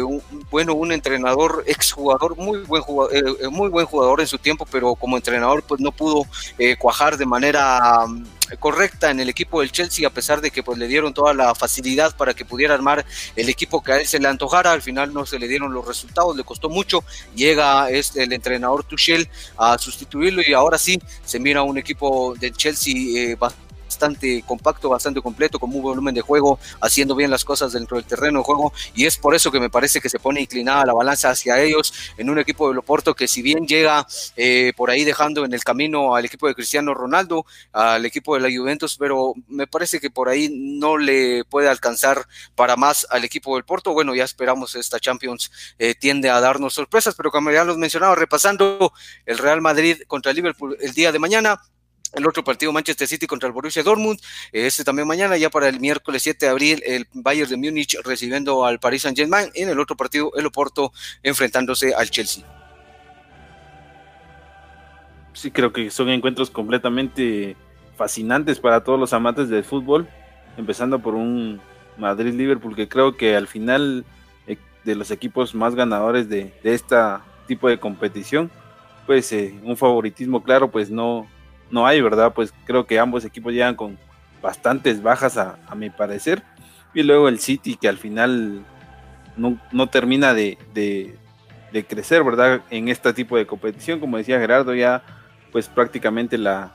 bueno, 0.50 0.74
un 0.74 0.92
entrenador, 0.92 1.64
exjugador, 1.66 2.36
muy 2.36 2.58
buen 2.60 2.82
jugador, 2.82 3.50
muy 3.50 3.68
buen 3.68 3.86
jugador 3.86 4.20
en 4.20 4.26
su 4.26 4.38
tiempo, 4.38 4.66
pero 4.70 4.94
como 4.94 5.16
entrenador 5.16 5.62
pues 5.62 5.80
no 5.80 5.92
pudo 5.92 6.24
cuajar 6.78 7.16
de 7.16 7.26
manera 7.26 8.06
correcta 8.58 9.10
en 9.10 9.20
el 9.20 9.28
equipo 9.28 9.60
del 9.60 9.72
Chelsea 9.72 10.06
a 10.06 10.10
pesar 10.10 10.40
de 10.40 10.50
que 10.50 10.62
pues 10.62 10.78
le 10.78 10.88
dieron 10.88 11.12
toda 11.12 11.34
la 11.34 11.54
facilidad 11.54 12.16
para 12.16 12.34
que 12.34 12.44
pudiera 12.44 12.74
armar 12.74 13.04
el 13.34 13.48
equipo 13.48 13.82
que 13.82 13.92
a 13.92 14.00
él 14.00 14.06
se 14.06 14.18
le 14.18 14.28
antojara. 14.28 14.72
Al 14.72 14.82
final 14.82 15.12
no 15.12 15.26
se 15.26 15.38
le 15.38 15.48
dieron 15.48 15.72
los 15.72 15.86
resultados 15.86 16.36
le 16.36 16.44
costó 16.44 16.68
mucho. 16.68 17.04
Llega 17.34 17.90
este, 17.90 18.22
el 18.22 18.32
entrenador 18.32 18.84
Tuchel 18.84 19.28
a 19.56 19.78
sustituirlo 19.78 20.42
y 20.46 20.52
ahora 20.52 20.78
sí 20.78 21.00
se 21.24 21.38
mira 21.38 21.62
un 21.62 21.78
equipo 21.78 22.34
del 22.38 22.56
Chelsea 22.56 22.94
eh, 22.94 23.36
bastante 23.36 23.65
compacto, 24.46 24.88
bastante 24.88 25.20
completo, 25.20 25.58
con 25.58 25.74
un 25.74 25.82
volumen 25.82 26.14
de 26.14 26.20
juego, 26.20 26.58
haciendo 26.80 27.14
bien 27.14 27.30
las 27.30 27.44
cosas 27.44 27.72
dentro 27.72 27.96
del 27.96 28.06
terreno 28.06 28.40
de 28.40 28.44
juego, 28.44 28.72
y 28.94 29.06
es 29.06 29.16
por 29.16 29.34
eso 29.34 29.50
que 29.50 29.60
me 29.60 29.70
parece 29.70 30.00
que 30.00 30.08
se 30.08 30.18
pone 30.18 30.40
inclinada 30.40 30.86
la 30.86 30.92
balanza 30.92 31.30
hacia 31.30 31.60
ellos 31.60 31.92
en 32.16 32.30
un 32.30 32.38
equipo 32.38 32.68
de 32.68 32.74
Loporto 32.74 33.14
que 33.14 33.28
si 33.28 33.42
bien 33.42 33.66
llega 33.66 34.06
eh, 34.36 34.72
por 34.76 34.90
ahí 34.90 35.04
dejando 35.04 35.44
en 35.44 35.52
el 35.52 35.64
camino 35.64 36.14
al 36.14 36.24
equipo 36.24 36.46
de 36.46 36.54
Cristiano 36.54 36.94
Ronaldo, 36.94 37.46
al 37.72 38.04
equipo 38.04 38.34
de 38.34 38.40
la 38.40 38.56
Juventus, 38.56 38.96
pero 38.98 39.34
me 39.48 39.66
parece 39.66 40.00
que 40.00 40.10
por 40.10 40.28
ahí 40.28 40.48
no 40.52 40.96
le 40.96 41.44
puede 41.44 41.68
alcanzar 41.68 42.26
para 42.54 42.76
más 42.76 43.06
al 43.10 43.24
equipo 43.24 43.54
del 43.54 43.64
Porto. 43.64 43.92
Bueno, 43.92 44.14
ya 44.14 44.24
esperamos 44.24 44.74
esta 44.74 45.00
Champions 45.00 45.50
eh, 45.78 45.94
tiende 45.94 46.30
a 46.30 46.40
darnos 46.40 46.74
sorpresas, 46.74 47.14
pero 47.14 47.30
como 47.30 47.50
ya 47.50 47.64
los 47.64 47.76
mencionaba, 47.76 48.14
repasando 48.14 48.92
el 49.24 49.38
Real 49.38 49.60
Madrid 49.60 50.02
contra 50.06 50.30
el 50.30 50.36
Liverpool 50.36 50.76
el 50.80 50.92
día 50.92 51.12
de 51.12 51.18
mañana, 51.18 51.60
el 52.16 52.26
otro 52.26 52.42
partido 52.42 52.72
Manchester 52.72 53.06
City 53.06 53.26
contra 53.26 53.46
el 53.46 53.52
Borussia 53.52 53.82
Dortmund, 53.82 54.18
este 54.50 54.84
también 54.84 55.06
mañana, 55.06 55.36
ya 55.36 55.50
para 55.50 55.68
el 55.68 55.78
miércoles 55.80 56.22
7 56.22 56.46
de 56.46 56.50
abril, 56.50 56.82
el 56.86 57.06
Bayern 57.12 57.50
de 57.50 57.56
Múnich 57.58 57.96
recibiendo 58.02 58.64
al 58.64 58.80
Paris 58.80 59.02
Saint-Germain, 59.02 59.50
en 59.54 59.68
el 59.68 59.78
otro 59.78 59.96
partido 59.96 60.32
el 60.34 60.46
Oporto 60.46 60.92
enfrentándose 61.22 61.94
al 61.94 62.08
Chelsea. 62.10 62.42
Sí, 65.34 65.50
creo 65.50 65.74
que 65.74 65.90
son 65.90 66.08
encuentros 66.08 66.48
completamente 66.48 67.54
fascinantes 67.96 68.58
para 68.58 68.82
todos 68.82 68.98
los 68.98 69.12
amantes 69.12 69.50
del 69.50 69.64
fútbol, 69.64 70.08
empezando 70.56 70.98
por 71.00 71.14
un 71.14 71.60
Madrid-Liverpool 71.98 72.74
que 72.74 72.88
creo 72.88 73.18
que 73.18 73.36
al 73.36 73.46
final 73.46 74.06
eh, 74.46 74.56
de 74.84 74.94
los 74.94 75.10
equipos 75.10 75.54
más 75.54 75.74
ganadores 75.74 76.30
de, 76.30 76.54
este 76.64 76.96
tipo 77.46 77.68
de 77.68 77.78
competición, 77.78 78.50
pues 79.04 79.30
eh, 79.32 79.54
un 79.62 79.76
favoritismo 79.76 80.42
claro, 80.42 80.70
pues 80.70 80.90
no, 80.90 81.28
no 81.70 81.86
hay, 81.86 82.00
¿verdad? 82.00 82.32
Pues 82.34 82.52
creo 82.64 82.86
que 82.86 82.98
ambos 82.98 83.24
equipos 83.24 83.52
llegan 83.52 83.74
con 83.74 83.98
bastantes 84.42 85.02
bajas 85.02 85.36
a, 85.36 85.58
mi 85.74 85.90
parecer. 85.90 86.42
Y 86.94 87.02
luego 87.02 87.28
el 87.28 87.38
City 87.38 87.76
que 87.76 87.88
al 87.88 87.98
final 87.98 88.64
no, 89.36 89.86
termina 89.88 90.34
de, 90.34 90.56
crecer, 91.88 92.24
¿verdad? 92.24 92.62
En 92.70 92.88
este 92.88 93.12
tipo 93.12 93.36
de 93.36 93.46
competición, 93.46 94.00
como 94.00 94.16
decía 94.16 94.38
Gerardo, 94.38 94.74
ya 94.74 95.02
pues 95.52 95.68
prácticamente 95.68 96.38
la, 96.38 96.74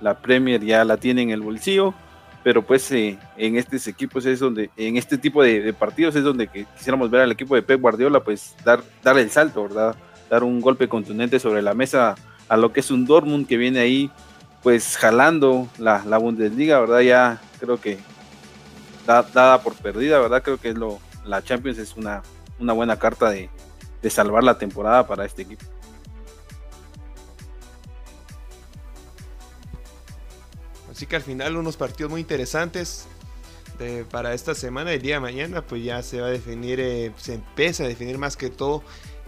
la 0.00 0.18
Premier 0.18 0.62
ya 0.62 0.84
la 0.84 0.96
tiene 0.96 1.22
en 1.22 1.30
el 1.30 1.40
bolsillo. 1.40 1.94
pero 2.42 2.62
pues 2.62 2.90
eh, 2.90 3.18
en 3.36 3.56
estos 3.56 3.86
equipos 3.86 4.26
es 4.26 4.40
donde, 4.40 4.68
en 4.76 4.96
este 4.96 5.16
tipo 5.16 5.42
de, 5.42 5.72
partidos 5.72 6.16
es 6.16 6.24
donde 6.24 6.48
quisiéramos 6.48 7.08
ver 7.08 7.20
al 7.20 7.32
equipo 7.32 7.54
de 7.54 7.62
Pep 7.62 7.80
Guardiola, 7.80 8.20
pues 8.20 8.56
dar, 8.64 8.82
dar 9.02 9.16
el 9.16 9.30
salto, 9.30 9.62
¿verdad? 9.62 9.94
Dar 10.28 10.42
un 10.42 10.60
golpe 10.60 10.88
contundente 10.88 11.38
sobre 11.38 11.62
la 11.62 11.72
mesa 11.72 12.16
a 12.48 12.56
lo 12.56 12.72
que 12.72 12.80
es 12.80 12.90
un 12.90 13.06
Dortmund 13.06 13.46
que 13.46 13.56
viene 13.56 13.78
ahí, 13.78 14.10
pues 14.62 14.96
jalando 14.96 15.68
la, 15.78 16.04
la 16.04 16.18
Bundesliga, 16.18 16.80
¿verdad? 16.80 17.00
Ya 17.00 17.42
creo 17.58 17.80
que 17.80 17.98
dada 19.06 19.62
por 19.62 19.74
perdida, 19.74 20.18
¿verdad? 20.20 20.42
Creo 20.42 20.58
que 20.58 20.72
lo, 20.72 21.00
la 21.24 21.42
Champions 21.42 21.78
es 21.78 21.96
una, 21.96 22.22
una 22.58 22.72
buena 22.72 22.98
carta 22.98 23.30
de, 23.30 23.50
de 24.00 24.10
salvar 24.10 24.44
la 24.44 24.58
temporada 24.58 25.06
para 25.06 25.24
este 25.24 25.42
equipo. 25.42 25.64
Así 30.90 31.06
que 31.06 31.16
al 31.16 31.22
final 31.22 31.56
unos 31.56 31.76
partidos 31.76 32.10
muy 32.10 32.20
interesantes 32.20 33.06
para 34.10 34.34
esta 34.34 34.54
semana, 34.54 34.92
el 34.92 35.02
día 35.02 35.14
de 35.14 35.20
mañana, 35.20 35.62
pues 35.62 35.82
ya 35.82 36.02
se 36.02 36.20
va 36.20 36.28
a 36.28 36.30
definir, 36.30 36.78
eh, 36.78 37.12
se 37.16 37.34
empieza 37.34 37.82
a 37.82 37.88
definir 37.88 38.18
más 38.18 38.36
que 38.36 38.50
todo 38.50 38.84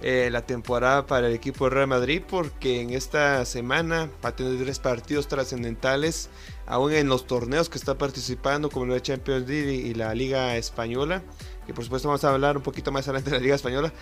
eh, 0.07 0.29
la 0.31 0.45
temporada 0.45 1.07
para 1.07 1.29
el 1.29 1.33
equipo 1.33 1.65
de 1.65 1.71
Real 1.71 1.87
Madrid, 1.87 2.21
porque 2.29 2.83
en 2.83 2.91
esta 2.91 3.43
semana 3.47 4.11
va 4.23 4.29
a 4.29 4.37
tener 4.37 4.63
tres 4.63 4.79
partidos 4.79 5.29
trascendentales, 5.29 6.29
aún 6.67 6.93
en 6.93 7.09
los 7.09 7.27
torneos 7.27 7.71
que 7.71 7.79
está 7.79 7.97
participando, 7.97 8.69
como 8.69 8.85
la 8.85 9.01
Champions 9.01 9.49
League 9.49 9.73
y 9.73 9.95
la 9.95 10.15
Liga 10.15 10.59
Española, 10.59 11.23
que 11.67 11.73
por 11.73 11.85
supuesto 11.85 12.09
vamos 12.09 12.23
a 12.23 12.35
hablar 12.35 12.59
un 12.59 12.63
poquito 12.63 12.93
más 12.93 13.09
adelante 13.09 13.31
de 13.31 13.39
la 13.39 13.43
Liga 13.43 13.55
Española. 13.55 13.95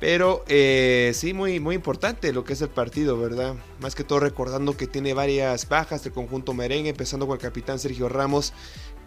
Pero 0.00 0.44
eh, 0.48 1.12
sí, 1.14 1.32
muy, 1.32 1.60
muy 1.60 1.76
importante 1.76 2.32
lo 2.32 2.42
que 2.42 2.54
es 2.54 2.62
el 2.62 2.70
partido, 2.70 3.16
¿verdad? 3.16 3.54
Más 3.80 3.94
que 3.94 4.02
todo 4.02 4.18
recordando 4.18 4.76
que 4.76 4.88
tiene 4.88 5.14
varias 5.14 5.68
bajas 5.68 6.02
del 6.02 6.12
conjunto 6.12 6.54
merengue, 6.54 6.90
empezando 6.90 7.28
con 7.28 7.36
el 7.36 7.40
capitán 7.40 7.78
Sergio 7.78 8.08
Ramos, 8.08 8.52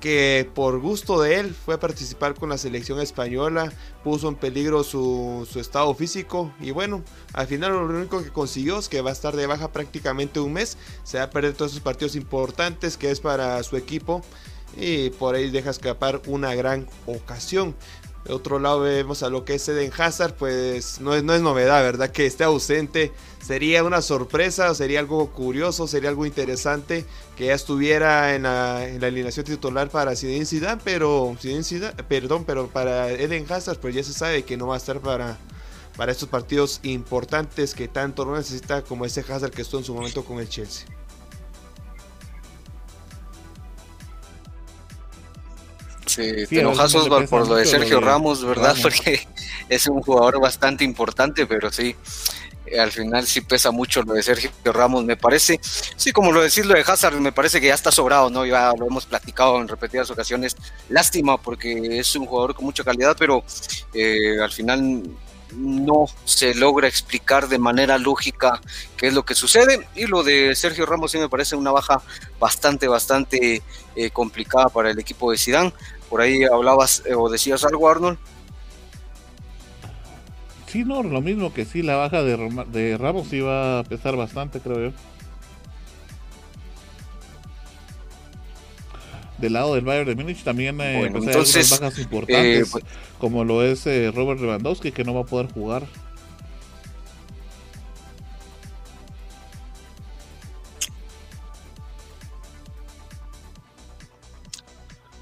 que 0.03 0.49
por 0.53 0.81
gusto 0.81 1.21
de 1.21 1.39
él 1.39 1.55
fue 1.55 1.75
a 1.75 1.79
participar 1.79 2.33
con 2.33 2.49
la 2.49 2.57
selección 2.57 2.99
española, 2.99 3.71
puso 4.03 4.27
en 4.27 4.35
peligro 4.35 4.83
su, 4.83 5.47
estado 5.55 5.95
físico 5.95 6.53
y 6.59 6.71
bueno, 6.71 7.05
al 7.31 7.47
final 7.47 7.71
lo 7.71 7.85
único 7.85 8.21
que 8.21 8.29
consiguió 8.29 8.79
es 8.79 8.89
que 8.89 8.99
va 8.99 9.11
a 9.11 9.13
estar 9.13 9.33
de 9.33 9.47
baja 9.47 9.71
prácticamente 9.71 10.41
un 10.41 10.51
mes, 10.51 10.77
se 11.05 11.19
va 11.19 11.23
a 11.23 11.29
perder 11.29 11.53
todos 11.53 11.71
esos 11.71 11.83
partidos 11.83 12.17
importantes 12.17 12.97
que 12.97 13.11
es 13.11 13.21
para 13.21 13.63
su 13.63 13.77
equipo 13.77 14.21
y 14.75 15.09
por 15.11 15.35
ahí 15.35 15.49
deja 15.49 15.69
escapar 15.69 16.21
una 16.27 16.53
gran 16.53 16.85
ocasión. 17.05 17.73
De 18.25 18.33
otro 18.33 18.57
lado 18.57 18.79
vemos 18.79 19.21
a 19.21 19.29
lo 19.29 19.43
que 19.43 19.55
es 19.55 19.67
Eden 19.67 19.91
Hazard, 19.97 20.35
pues 20.35 21.01
no 21.01 21.13
es, 21.13 21.23
no 21.23 21.33
es 21.33 21.41
novedad, 21.41 21.83
¿verdad? 21.83 22.09
Que 22.09 22.25
esté 22.25 22.45
ausente. 22.45 23.11
Sería 23.45 23.83
una 23.83 24.01
sorpresa, 24.01 24.73
sería 24.75 24.99
algo 24.99 25.31
curioso, 25.31 25.87
sería 25.87 26.09
algo 26.09 26.25
interesante 26.25 27.05
que 27.35 27.47
ya 27.47 27.53
estuviera 27.53 28.35
en 28.35 28.43
la, 28.43 28.87
en 28.87 29.03
alineación 29.03 29.45
titular 29.45 29.89
para 29.89 30.15
Zinedine 30.15 30.45
Zidane, 30.45 30.81
pero 30.85 31.35
perdón, 32.07 32.45
pero 32.45 32.67
para 32.67 33.11
Eden 33.11 33.45
Hazard 33.49 33.79
pues 33.79 33.93
ya 33.93 34.03
se 34.03 34.13
sabe 34.13 34.43
que 34.43 34.55
no 34.55 34.67
va 34.67 34.75
a 34.75 34.77
estar 34.77 35.01
para, 35.01 35.37
para 35.97 36.13
estos 36.13 36.29
partidos 36.29 36.79
importantes 36.83 37.73
que 37.73 37.89
tanto 37.89 38.23
no 38.23 38.37
necesita 38.37 38.83
como 38.83 39.03
ese 39.03 39.21
Hazard 39.21 39.51
que 39.51 39.63
estuvo 39.63 39.81
en 39.81 39.85
su 39.85 39.93
momento 39.93 40.23
con 40.23 40.39
el 40.39 40.47
Chelsea. 40.47 40.87
Sí, 46.15 46.45
te 46.47 46.59
enojas 46.59 46.93
Osval 46.93 47.27
por 47.27 47.47
lo 47.47 47.55
de 47.55 47.65
Sergio 47.65 47.99
Ramos, 47.99 48.45
¿verdad? 48.45 48.75
Porque 48.83 49.27
es 49.67 49.87
un 49.87 50.01
jugador 50.01 50.39
bastante 50.39 50.83
importante, 50.83 51.47
pero 51.47 51.71
sí, 51.71 51.95
eh, 52.67 52.79
al 52.79 52.91
final 52.91 53.25
sí 53.25 53.41
pesa 53.41 53.71
mucho 53.71 54.03
lo 54.03 54.13
de 54.13 54.21
Sergio 54.21 54.51
Ramos, 54.65 55.03
me 55.05 55.17
parece. 55.17 55.59
Sí, 55.95 56.11
como 56.11 56.31
lo 56.31 56.43
decís 56.43 56.67
lo 56.67 56.75
de 56.75 56.81
Hazard, 56.81 57.15
me 57.15 57.31
parece 57.31 57.59
que 57.59 57.67
ya 57.67 57.73
está 57.73 57.91
sobrado, 57.91 58.29
¿no? 58.29 58.45
Ya 58.45 58.73
lo 58.77 58.85
hemos 58.85 59.07
platicado 59.07 59.59
en 59.59 59.67
repetidas 59.67 60.11
ocasiones. 60.11 60.55
Lástima 60.89 61.41
porque 61.41 61.97
es 61.97 62.15
un 62.15 62.27
jugador 62.27 62.53
con 62.53 62.65
mucha 62.65 62.83
calidad, 62.83 63.15
pero 63.17 63.43
eh, 63.95 64.37
al 64.39 64.51
final 64.51 65.03
no 65.55 66.05
se 66.25 66.53
logra 66.55 66.87
explicar 66.87 67.47
de 67.47 67.59
manera 67.59 67.97
lógica 67.97 68.61
qué 68.97 69.07
es 69.07 69.13
lo 69.13 69.23
que 69.23 69.35
sucede. 69.35 69.87
Y 69.95 70.05
lo 70.05 70.23
de 70.23 70.55
Sergio 70.55 70.85
Ramos 70.85 71.11
sí 71.11 71.17
me 71.17 71.29
parece 71.29 71.55
una 71.55 71.71
baja 71.71 72.01
bastante, 72.39 72.87
bastante 72.87 73.61
eh, 73.95 74.09
complicada 74.11 74.69
para 74.69 74.91
el 74.91 74.99
equipo 74.99 75.31
de 75.31 75.37
Sidán. 75.37 75.73
Por 76.13 76.21
ahí 76.21 76.43
hablabas 76.43 77.01
eh, 77.07 77.15
o 77.15 77.27
decías 77.27 77.63
algo, 77.63 77.89
Arnold. 77.89 78.19
Sí, 80.67 80.83
no, 80.83 81.01
lo 81.01 81.21
mismo 81.21 81.51
que 81.51 81.65
sí, 81.65 81.81
la 81.81 81.95
baja 81.95 82.21
de, 82.21 82.37
de 82.71 82.99
Ramos 82.99 83.33
iba 83.33 83.79
a 83.79 83.83
pesar 83.83 84.15
bastante, 84.15 84.59
creo 84.59 84.91
yo. 84.91 84.95
del 89.39 89.53
lado 89.53 89.73
del 89.73 89.85
Bayern 89.85 90.07
de 90.07 90.15
Múnich 90.15 90.43
también 90.43 90.79
eh, 90.81 91.09
pues, 91.11 91.25
hay 91.25 91.33
algunas 91.33 91.69
bajas 91.71 91.97
importantes, 91.97 92.67
eh, 92.67 92.69
pues, 92.71 92.83
como 93.17 93.43
lo 93.43 93.63
es 93.63 93.87
eh, 93.87 94.11
Robert 94.13 94.39
Lewandowski, 94.39 94.91
que 94.91 95.03
no 95.03 95.15
va 95.15 95.21
a 95.21 95.25
poder 95.25 95.51
jugar. 95.51 95.83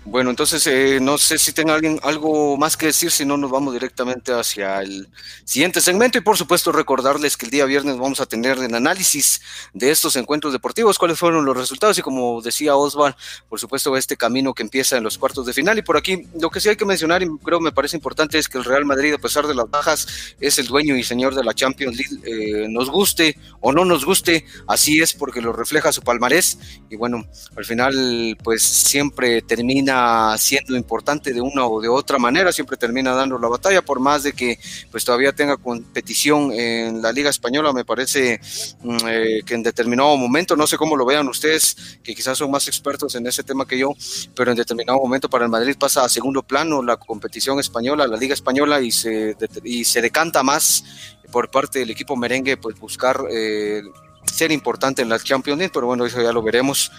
Bueno, 0.03 0.32
entonces 0.32 0.65
eh, 0.65 0.98
no 0.99 1.19
sé 1.19 1.38
si 1.38 1.53
tenga 1.53 1.76
alguien 1.76 1.99
algo 2.02 2.57
más 2.57 2.76
que 2.76 2.88
decir, 2.88 3.11
si 3.11 3.23
no 3.23 3.38
nos 3.38 3.52
vamos 3.52 3.72
directamente 3.72 4.34
hacia 4.34 4.82
el 4.82 5.07
siguiente 5.45 5.80
segmento. 5.80 6.18
Y 6.18 6.22
por 6.22 6.38
supuesto 6.38 6.72
recordarles 6.72 7.38
que 7.38 7.45
el 7.45 7.52
día 7.52 7.65
viernes 7.65 7.99
vamos 7.99 8.19
a 8.19 8.26
tener 8.26 8.57
el 8.57 8.73
análisis 8.73 9.41
de 9.73 9.91
estos 9.91 10.15
encuentros 10.15 10.53
deportivos, 10.53 10.98
cuáles 10.98 11.19
fueron 11.19 11.45
los 11.45 11.56
resultados. 11.56 11.99
Y 11.99 12.02
como 12.02 12.41
decía 12.41 12.76
Osval, 12.76 13.15
por 13.48 13.60
supuesto 13.60 13.95
este 13.95 14.18
camino 14.18 14.56
que 14.56 14.64
empieza 14.64 14.98
en 14.98 15.03
los 15.03 15.19
cuartos 15.19 15.45
de 15.45 15.53
final. 15.53 15.78
Y 15.78 15.84
por 15.84 15.98
aquí 15.98 16.23
lo 16.40 16.49
que 16.49 16.60
sí 16.60 16.69
hay 16.69 16.78
que 16.78 16.86
mencionar 16.86 17.22
y 17.22 17.30
creo 17.44 17.60
me 17.60 17.72
parece 17.72 17.95
importante 17.95 18.40
es 18.40 18.49
que 18.49 18.57
el 18.57 18.64
Real 18.64 18.86
Madrid 18.86 19.14
a 19.14 19.19
pesar 19.19 19.45
de 19.45 19.53
las 19.53 19.69
bajas 19.69 20.07
es 20.40 20.57
el 20.57 20.65
dueño 20.65 20.98
y 20.98 21.03
señor 21.03 21.36
de 21.36 21.44
la 21.44 21.53
Champions 21.53 21.95
League, 21.95 22.18
eh, 22.26 22.68
nos 22.69 22.90
guste 22.90 23.38
o 23.60 23.72
no 23.72 23.86
nos 23.86 24.03
guste, 24.03 24.45
así 24.68 24.99
es 24.99 25.14
porque 25.14 25.41
lo 25.41 25.53
refleja 25.53 25.91
su 25.91 26.02
palmarés. 26.02 26.57
Y 26.90 26.95
bueno, 26.95 27.23
al 27.56 27.65
final 27.65 28.36
pues 28.44 28.64
siempre 28.64 29.44
termina 29.44 29.91
siendo 30.38 30.76
importante 30.76 31.34
de 31.34 31.42
una 31.42 31.66
o 31.66 31.82
de 31.82 31.88
otra 31.88 32.18
manera, 32.18 32.52
siempre 32.52 32.78
termina 32.78 33.14
dando 33.14 33.38
la 33.38 33.48
batalla, 33.48 33.82
por 33.82 34.00
más 34.00 34.24
de 34.24 34.34
que 34.34 34.60
pues 34.92 35.06
todavía 35.06 35.34
tenga 35.34 35.58
competición 35.58 36.52
en 36.52 37.02
la 37.02 37.12
Liga 37.12 37.30
Española, 37.30 37.74
me 37.74 37.86
parece 37.86 38.40
mm, 38.82 38.98
eh, 39.08 39.42
que 39.46 39.54
en 39.54 39.64
determinado 39.64 40.16
momento, 40.18 40.56
no 40.56 40.68
sé 40.68 40.78
cómo 40.78 40.96
lo 40.96 41.06
vean 41.06 41.28
ustedes, 41.28 42.00
que 42.04 42.16
quizás 42.16 42.38
son 42.38 42.52
más 42.52 42.68
expertos 42.68 43.16
en 43.16 43.26
ese 43.28 43.44
tema 43.44 43.66
que 43.66 43.78
yo, 43.78 43.94
pero 44.36 44.52
en 44.52 44.58
determinado 44.58 45.00
momento 45.00 45.30
para 45.30 45.46
el 45.46 45.52
Madrid 45.52 45.76
pasa 45.78 46.04
a 46.04 46.10
segundo 46.10 46.44
plano 46.44 46.82
la 46.82 46.98
competición 46.98 47.60
española, 47.60 48.08
la 48.08 48.18
Liga 48.18 48.34
Española, 48.34 48.82
y 48.82 48.92
se, 48.92 49.36
y 49.64 49.84
se 49.84 50.02
decanta 50.02 50.44
más 50.44 50.84
por 51.32 51.50
parte 51.50 51.80
del 51.80 51.90
equipo 51.90 52.16
merengue, 52.16 52.58
pues 52.58 52.78
buscar 52.80 53.22
eh, 53.32 53.82
ser 54.26 54.52
importante 54.52 55.02
en 55.02 55.10
la 55.10 55.20
Champions 55.20 55.58
League, 55.58 55.72
pero 55.74 55.88
bueno, 55.88 56.06
eso 56.06 56.22
ya 56.22 56.32
lo 56.32 56.42
veremos. 56.42 56.92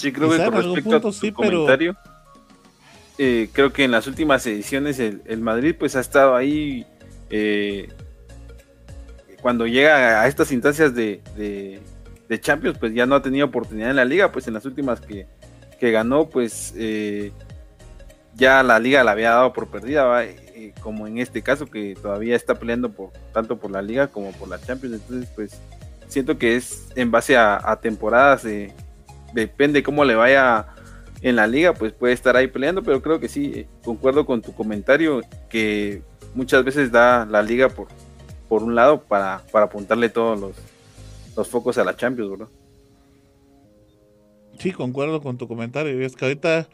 Sí, 0.00 0.12
creo 0.12 0.30
que 0.30 0.38
con 0.38 0.74
respecto 0.74 0.96
a 0.96 1.00
tu 1.00 1.32
comentario, 1.34 1.94
eh, 3.18 3.50
creo 3.52 3.70
que 3.70 3.84
en 3.84 3.90
las 3.90 4.06
últimas 4.06 4.46
ediciones 4.46 4.98
el, 4.98 5.40
Madrid 5.42 5.74
pues 5.78 5.94
ha 5.94 6.00
estado 6.00 6.34
ahí 6.34 6.86
eh, 7.28 7.88
cuando 9.42 9.66
llega 9.66 10.22
a 10.22 10.26
estas 10.26 10.50
instancias 10.52 10.94
de, 10.94 11.20
de, 11.36 12.40
Champions 12.40 12.78
pues 12.78 12.94
ya 12.94 13.04
no 13.04 13.14
ha 13.14 13.20
tenido 13.20 13.44
oportunidad 13.44 13.90
en 13.90 13.96
la 13.96 14.06
liga, 14.06 14.32
pues 14.32 14.48
en 14.48 14.54
las 14.54 14.64
últimas 14.64 15.02
que, 15.02 15.26
ganó 15.90 16.30
pues 16.30 16.72
eh, 16.78 17.32
ya 18.36 18.62
la 18.62 18.78
liga 18.78 19.04
la 19.04 19.10
había 19.10 19.32
dado 19.32 19.52
por 19.52 19.68
perdida, 19.68 20.24
como 20.80 21.06
en 21.06 21.18
este 21.18 21.42
caso 21.42 21.66
que 21.66 21.94
todavía 22.00 22.36
está 22.36 22.54
peleando 22.54 22.90
por 22.90 23.10
tanto 23.34 23.58
por 23.58 23.70
la 23.70 23.82
liga 23.82 24.06
como 24.06 24.32
por 24.32 24.48
la 24.48 24.58
Champions, 24.58 24.94
entonces 24.94 25.30
pues 25.34 25.60
siento 26.08 26.38
que 26.38 26.56
es 26.56 26.86
en 26.96 27.10
base 27.10 27.36
a, 27.36 27.60
a 27.62 27.80
temporadas 27.80 28.44
de 28.44 28.72
depende 29.32 29.82
cómo 29.82 30.04
le 30.04 30.14
vaya 30.14 30.66
en 31.22 31.36
la 31.36 31.46
liga, 31.46 31.74
pues 31.74 31.92
puede 31.92 32.14
estar 32.14 32.36
ahí 32.36 32.46
peleando, 32.46 32.82
pero 32.82 33.02
creo 33.02 33.20
que 33.20 33.28
sí, 33.28 33.52
eh, 33.54 33.66
concuerdo 33.84 34.24
con 34.24 34.42
tu 34.42 34.54
comentario 34.54 35.20
que 35.48 36.02
muchas 36.34 36.64
veces 36.64 36.90
da 36.90 37.26
la 37.26 37.42
liga 37.42 37.68
por, 37.68 37.88
por 38.48 38.62
un 38.62 38.74
lado 38.74 39.02
para, 39.02 39.42
para 39.52 39.66
apuntarle 39.66 40.08
todos 40.08 40.40
los, 40.40 40.56
los 41.36 41.48
focos 41.48 41.76
a 41.78 41.84
la 41.84 41.96
Champions, 41.96 42.30
¿verdad? 42.30 42.48
Sí, 44.58 44.72
concuerdo 44.72 45.22
con 45.22 45.38
tu 45.38 45.48
comentario. 45.48 46.04
Es 46.04 46.16
que 46.16 46.26
ahorita, 46.26 46.68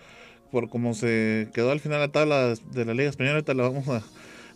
por 0.51 0.69
como 0.69 0.95
se 0.95 1.49
quedó 1.55 1.70
al 1.70 1.81
final 1.81 2.01
la 2.01 2.11
tabla 2.11 2.55
de 2.73 2.85
la 2.85 2.95
Liga 2.95 3.11
Española, 3.11 3.35
ahorita 3.35 3.55
la 3.55 3.62
vamos 3.65 3.89
a, 3.89 4.03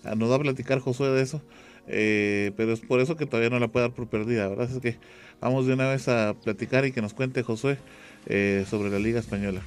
a 0.04 0.14
nos 0.14 0.30
va 0.30 0.36
a 0.36 0.40
platicar 0.40 0.80
Josué 0.80 1.10
de 1.10 1.22
eso. 1.22 1.40
Eh, 1.86 2.52
pero 2.56 2.72
es 2.72 2.80
por 2.80 3.00
eso 3.00 3.16
que 3.16 3.26
todavía 3.26 3.50
no 3.50 3.58
la 3.58 3.68
puede 3.68 3.86
dar 3.86 3.94
por 3.94 4.08
perdida, 4.08 4.48
¿verdad? 4.48 4.70
Es 4.70 4.80
que 4.80 4.98
vamos 5.40 5.66
de 5.66 5.72
una 5.74 5.88
vez 5.88 6.08
a 6.08 6.34
platicar 6.34 6.84
y 6.84 6.92
que 6.92 7.02
nos 7.02 7.14
cuente 7.14 7.42
Josué 7.42 7.78
eh, 8.26 8.64
sobre 8.68 8.90
la 8.90 8.98
Liga 8.98 9.20
Española. 9.20 9.62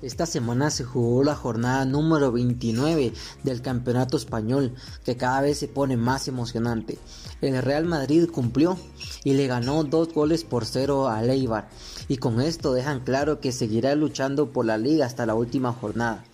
Esta 0.00 0.26
semana 0.26 0.70
se 0.70 0.84
jugó 0.84 1.24
la 1.24 1.34
jornada 1.34 1.84
número 1.84 2.30
29 2.30 3.12
del 3.42 3.62
Campeonato 3.62 4.16
Español, 4.16 4.72
que 5.04 5.16
cada 5.16 5.40
vez 5.40 5.58
se 5.58 5.66
pone 5.66 5.96
más 5.96 6.28
emocionante. 6.28 6.98
El 7.40 7.60
Real 7.60 7.84
Madrid 7.84 8.28
cumplió 8.30 8.78
y 9.24 9.32
le 9.32 9.48
ganó 9.48 9.82
dos 9.82 10.12
goles 10.14 10.44
por 10.44 10.66
cero 10.66 11.08
a 11.08 11.20
Leibar, 11.22 11.68
y 12.06 12.18
con 12.18 12.40
esto 12.40 12.74
dejan 12.74 13.00
claro 13.00 13.40
que 13.40 13.50
seguirá 13.50 13.96
luchando 13.96 14.52
por 14.52 14.66
la 14.66 14.78
liga 14.78 15.04
hasta 15.04 15.26
la 15.26 15.34
última 15.34 15.72
jornada. 15.72 16.24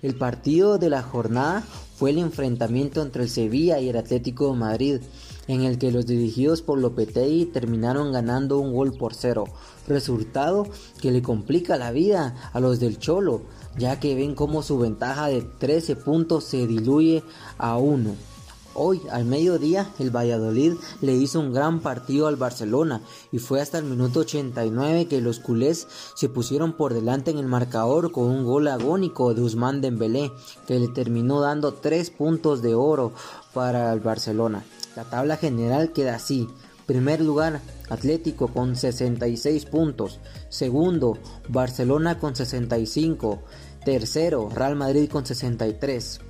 El 0.00 0.14
partido 0.14 0.78
de 0.78 0.90
la 0.90 1.02
jornada 1.02 1.64
fue 1.98 2.10
el 2.10 2.18
enfrentamiento 2.18 3.02
entre 3.02 3.24
el 3.24 3.28
Sevilla 3.28 3.80
y 3.80 3.88
el 3.88 3.96
Atlético 3.96 4.52
de 4.52 4.58
Madrid, 4.58 5.00
en 5.48 5.62
el 5.62 5.78
que 5.78 5.90
los 5.90 6.06
dirigidos 6.06 6.62
por 6.62 6.78
Lopetegui 6.78 7.46
terminaron 7.46 8.12
ganando 8.12 8.60
un 8.60 8.72
gol 8.72 8.92
por 8.92 9.14
cero, 9.14 9.46
resultado 9.88 10.68
que 11.00 11.10
le 11.10 11.22
complica 11.22 11.76
la 11.76 11.90
vida 11.90 12.50
a 12.52 12.60
los 12.60 12.78
del 12.78 12.98
Cholo, 12.98 13.42
ya 13.76 13.98
que 13.98 14.14
ven 14.14 14.36
cómo 14.36 14.62
su 14.62 14.78
ventaja 14.78 15.26
de 15.26 15.42
13 15.42 15.96
puntos 15.96 16.44
se 16.44 16.68
diluye 16.68 17.24
a 17.56 17.78
1. 17.78 18.37
Hoy, 18.74 19.02
al 19.10 19.24
mediodía, 19.24 19.90
el 19.98 20.14
Valladolid 20.14 20.74
le 21.00 21.14
hizo 21.14 21.40
un 21.40 21.52
gran 21.52 21.80
partido 21.80 22.28
al 22.28 22.36
Barcelona 22.36 23.00
y 23.32 23.38
fue 23.38 23.60
hasta 23.60 23.78
el 23.78 23.84
minuto 23.84 24.20
89 24.20 25.06
que 25.08 25.20
los 25.20 25.40
culés 25.40 25.88
se 26.14 26.28
pusieron 26.28 26.74
por 26.74 26.94
delante 26.94 27.30
en 27.30 27.38
el 27.38 27.46
marcador 27.46 28.12
con 28.12 28.26
un 28.26 28.44
gol 28.44 28.68
agónico 28.68 29.34
de 29.34 29.42
Usman 29.42 29.80
Dembélé 29.80 30.30
que 30.66 30.78
le 30.78 30.88
terminó 30.88 31.40
dando 31.40 31.74
3 31.74 32.10
puntos 32.10 32.62
de 32.62 32.74
oro 32.74 33.12
para 33.52 33.92
el 33.92 34.00
Barcelona. 34.00 34.64
La 34.94 35.04
tabla 35.04 35.36
general 35.36 35.92
queda 35.92 36.14
así. 36.14 36.48
Primer 36.86 37.20
lugar, 37.20 37.60
Atlético 37.90 38.48
con 38.48 38.76
66 38.76 39.66
puntos. 39.66 40.20
Segundo, 40.48 41.18
Barcelona 41.48 42.18
con 42.18 42.36
65. 42.36 43.40
Tercero, 43.84 44.48
Real 44.50 44.76
Madrid 44.76 45.10
con 45.10 45.26
63. 45.26 46.20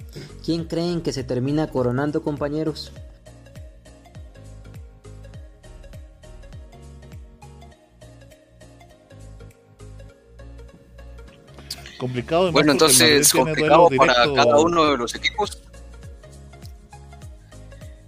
¿Quién 0.44 0.64
creen 0.64 1.02
que 1.02 1.12
se 1.12 1.24
termina 1.24 1.70
coronando, 1.70 2.22
compañeros? 2.22 2.92
Complicado. 11.98 12.52
Bueno, 12.52 12.72
entonces, 12.72 13.32
complicado 13.32 13.88
para 13.96 14.14
cada 14.32 14.58
uno 14.60 14.90
de 14.92 14.96
los 14.96 15.14
equipos. 15.14 15.62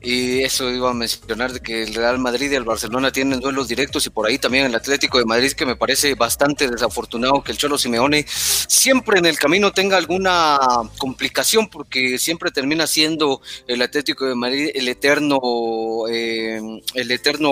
Y 0.03 0.43
eso 0.43 0.71
iba 0.71 0.91
a 0.91 0.95
mencionar 0.95 1.53
de 1.53 1.61
que 1.61 1.83
el 1.83 1.95
Real 1.95 2.19
Madrid 2.19 2.51
y 2.51 2.55
el 2.55 2.65
Barcelona 2.65 3.13
tienen 3.13 3.39
duelos 3.39 3.69
directos 3.69 4.07
y 4.07 4.11
por 4.11 4.27
ahí 4.27 4.39
también 4.39 4.65
el 4.65 4.75
Atlético 4.75 5.19
de 5.19 5.27
Madrid 5.27 5.53
que 5.53 5.67
me 5.67 5.77
parece 5.77 6.15
bastante 6.15 6.69
desafortunado 6.69 7.43
que 7.43 7.53
el 7.53 7.59
Cholo 7.59 7.77
Simeone 7.77 8.25
siempre 8.27 9.19
en 9.19 9.27
el 9.27 9.39
camino 9.39 9.73
tenga 9.73 9.99
alguna 9.99 10.59
complicación 10.97 11.69
porque 11.69 12.19
siempre 12.19 12.51
termina 12.51 12.87
siendo 12.87 13.43
el 13.67 13.83
Atlético 13.83 14.25
de 14.25 14.35
Madrid 14.35 14.71
el 14.75 14.89
eterno 14.89 15.39
eh, 16.11 16.61
el 16.95 17.11
eterno 17.11 17.51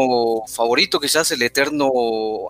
favorito 0.49 1.01
quizás 1.01 1.31
el 1.33 1.43
eterno 1.43 1.91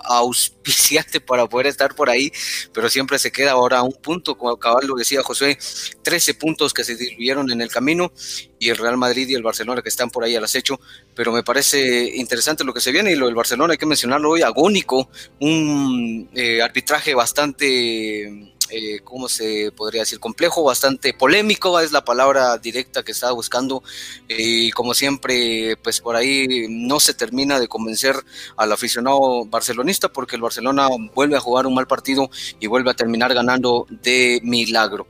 auspiciante 0.04 1.20
para 1.20 1.48
poder 1.48 1.66
estar 1.66 1.96
por 1.96 2.08
ahí 2.08 2.30
pero 2.72 2.88
siempre 2.88 3.18
se 3.18 3.32
queda 3.32 3.52
ahora 3.52 3.82
un 3.82 3.94
punto 3.94 4.38
como 4.38 4.56
cabal 4.58 4.86
lo 4.86 4.94
decía 4.94 5.24
José 5.24 5.58
13 6.02 6.34
puntos 6.34 6.72
que 6.72 6.84
se 6.84 6.94
diluyeron 6.94 7.50
en 7.50 7.62
el 7.62 7.68
camino 7.68 8.12
y 8.58 8.68
el 8.70 8.76
Real 8.76 8.96
Madrid 8.96 9.28
y 9.28 9.34
el 9.34 9.42
Barcelona 9.42 9.82
que 9.82 9.88
están 9.88 10.10
por 10.10 10.24
ahí 10.24 10.36
al 10.36 10.44
acecho, 10.44 10.80
pero 11.14 11.32
me 11.32 11.42
parece 11.42 12.16
interesante 12.16 12.64
lo 12.64 12.74
que 12.74 12.80
se 12.80 12.92
viene 12.92 13.12
y 13.12 13.16
lo 13.16 13.26
del 13.26 13.34
Barcelona 13.34 13.72
hay 13.72 13.78
que 13.78 13.86
mencionarlo 13.86 14.30
hoy, 14.30 14.42
agónico, 14.42 15.08
un 15.40 16.28
eh, 16.34 16.62
arbitraje 16.62 17.14
bastante, 17.14 18.52
eh, 18.70 19.00
¿cómo 19.04 19.28
se 19.28 19.72
podría 19.72 20.02
decir? 20.02 20.18
Complejo, 20.18 20.64
bastante 20.64 21.14
polémico, 21.14 21.78
es 21.80 21.92
la 21.92 22.04
palabra 22.04 22.58
directa 22.58 23.02
que 23.02 23.12
estaba 23.12 23.32
buscando 23.32 23.82
y 24.28 24.70
como 24.72 24.94
siempre, 24.94 25.76
pues 25.82 26.00
por 26.00 26.16
ahí 26.16 26.66
no 26.68 27.00
se 27.00 27.14
termina 27.14 27.60
de 27.60 27.68
convencer 27.68 28.16
al 28.56 28.72
aficionado 28.72 29.44
barcelonista 29.46 30.12
porque 30.12 30.36
el 30.36 30.42
Barcelona 30.42 30.88
vuelve 31.14 31.36
a 31.36 31.40
jugar 31.40 31.66
un 31.66 31.74
mal 31.74 31.86
partido 31.86 32.30
y 32.60 32.66
vuelve 32.66 32.90
a 32.90 32.94
terminar 32.94 33.32
ganando 33.34 33.86
de 33.90 34.40
milagro. 34.42 35.06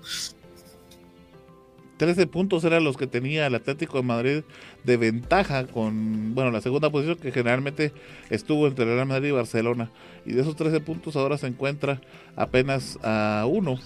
13 1.99 2.27
puntos 2.29 2.65
eran 2.65 2.85
los 2.85 2.97
que 2.97 3.07
tenía 3.07 3.47
el 3.47 3.55
Atlético 3.55 3.99
de 3.99 4.05
Madrid 4.05 4.43
de 4.85 4.97
ventaja 4.97 5.67
con, 5.67 6.35
bueno, 6.35 6.51
la 6.51 6.61
segunda 6.61 6.91
posición 6.91 7.19
que 7.19 7.33
generalmente 7.33 7.93
estuvo 8.31 8.67
entre 8.67 8.85
Real 8.85 9.07
Madrid 9.07 9.29
y 9.29 9.33
Barcelona. 9.33 9.91
Y 10.25 10.33
de 10.33 10.43
esos 10.43 10.57
13 10.57 10.81
puntos 10.81 11.17
ahora 11.17 11.37
se 11.37 11.49
encuentra 11.49 12.01
apenas 12.37 12.99
a 13.03 13.45
uno 13.49 13.79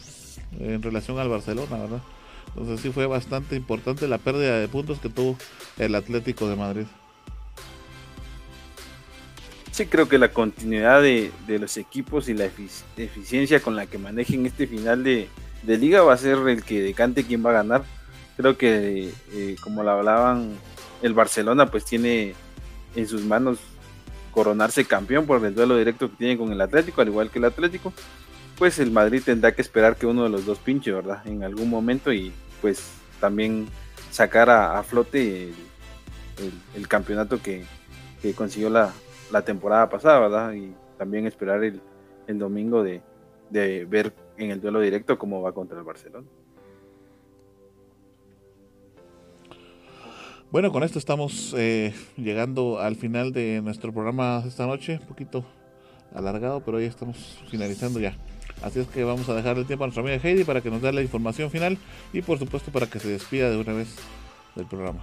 en 0.61 0.83
relación 0.83 1.19
al 1.19 1.29
Barcelona, 1.29 1.79
¿verdad? 1.79 2.03
Entonces 2.49 2.81
sí 2.81 2.91
fue 2.91 3.07
bastante 3.07 3.57
importante 3.57 4.07
la 4.07 4.19
pérdida 4.19 4.61
de 4.61 4.69
puntos 4.69 5.01
que 5.01 5.09
tuvo 5.09 5.37
el 5.79 5.95
Atlético 5.95 6.49
de 6.49 6.57
Madrid. 6.57 6.87
Sí, 9.71 9.87
creo 9.87 10.07
que 10.07 10.19
la 10.19 10.29
continuidad 10.29 11.01
de, 11.01 11.33
los 11.47 11.79
equipos 11.79 12.29
y 12.29 12.35
la 12.35 12.45
eficiencia 12.45 13.61
con 13.61 13.75
la 13.75 13.87
que 13.87 13.97
manejen 13.97 14.45
este 14.45 14.67
final 14.67 15.03
de, 15.03 15.29
de 15.63 15.79
liga 15.79 16.03
va 16.03 16.13
a 16.13 16.19
ser 16.19 16.37
el 16.47 16.63
que 16.63 16.83
decante 16.83 17.25
quién 17.25 17.45
va 17.45 17.51
a 17.51 17.55
ganar 17.55 18.02
creo 18.37 18.57
que 18.57 19.13
eh, 19.33 19.57
como 19.63 19.83
lo 19.83 19.91
hablaban, 19.91 20.51
el 21.03 21.15
Barcelona 21.15 21.67
pues 21.67 21.85
tiene 21.85 22.35
en 22.95 23.09
sus 23.09 23.25
manos 23.25 23.59
coronarse 24.31 24.85
campeón 24.85 25.27
por 25.27 25.45
el 25.45 25.55
duelo 25.55 25.77
directo 25.77 26.11
que 26.11 26.17
tiene 26.17 26.39
con 26.39 26.53
el 26.53 26.61
Atlético, 26.61 27.01
al 27.01 27.09
igual 27.09 27.31
que 27.31 27.39
el 27.39 27.45
Atlético, 27.45 27.93
pues 28.59 28.79
el 28.79 28.91
Madrid 28.91 29.23
tendrá 29.25 29.53
que 29.53 29.63
esperar 29.63 29.97
que 29.97 30.07
uno 30.07 30.25
de 30.25 30.31
los 30.31 30.47
dos 30.47 30.59
pinche, 30.59 30.93
¿verdad? 30.93 31.27
En 31.27 31.45
algún 31.45 31.69
momento 31.69 32.13
y 32.13 32.33
pues 32.61 32.93
también 33.21 33.67
sacar 34.11 34.51
a, 34.51 34.83
flote 34.83 35.53
el, 36.75 36.89
campeonato 36.89 37.41
que, 37.43 37.65
consiguió 38.35 38.71
la, 38.71 38.93
temporada 39.45 39.89
pasada, 39.89 40.21
¿verdad? 40.21 40.53
Y 40.53 40.75
también 40.99 41.27
esperar 41.27 41.63
el, 41.65 41.81
domingo 42.39 42.83
de, 42.83 43.03
de 43.51 43.85
ver 43.85 44.15
en 44.39 44.51
el 44.51 44.61
duelo 44.61 44.81
directo 44.81 45.19
cómo 45.19 45.43
va 45.43 45.53
contra 45.53 45.79
el 45.79 45.85
Barcelona. 45.85 46.27
Bueno, 50.53 50.71
con 50.71 50.83
esto 50.83 50.99
estamos 50.99 51.55
eh, 51.57 51.95
llegando 52.19 52.79
al 52.79 52.97
final 52.97 53.33
de 53.33 53.63
nuestro 53.65 53.91
programa 53.91 54.45
esta 54.47 54.67
noche, 54.67 54.99
un 55.01 55.07
poquito 55.07 55.47
alargado, 56.15 56.61
pero 56.61 56.79
ya 56.79 56.89
estamos 56.89 57.39
finalizando 57.51 57.99
ya. 57.99 58.15
Así 58.63 58.81
es 58.81 58.87
que 58.89 59.03
vamos 59.03 59.27
a 59.31 59.35
dejar 59.35 59.57
el 59.57 59.65
tiempo 59.65 59.85
a 59.85 59.87
nuestra 59.87 60.03
amiga 60.03 60.21
Heidi 60.23 60.45
para 60.45 60.61
que 60.61 60.71
nos 60.71 60.83
dé 60.83 60.93
la 60.93 61.01
información 61.01 61.51
final 61.51 61.79
y 62.13 62.21
por 62.21 62.39
supuesto 62.39 62.71
para 62.71 62.87
que 62.87 62.99
se 62.99 63.09
despida 63.09 63.49
de 63.49 63.57
una 63.57 63.73
vez 63.73 63.97
del 64.55 64.67
programa. 64.67 65.03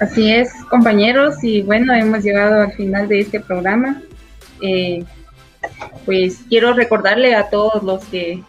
Así 0.00 0.32
es, 0.32 0.48
compañeros, 0.70 1.44
y 1.44 1.60
bueno, 1.60 1.92
hemos 1.92 2.24
llegado 2.24 2.62
al 2.62 2.72
final 2.72 3.06
de 3.06 3.20
este 3.20 3.40
programa. 3.40 4.00
Eh, 4.62 5.04
pues 6.06 6.40
quiero 6.48 6.72
recordarle 6.72 7.34
a 7.34 7.50
todos 7.50 7.82
los 7.82 8.02
que 8.06 8.42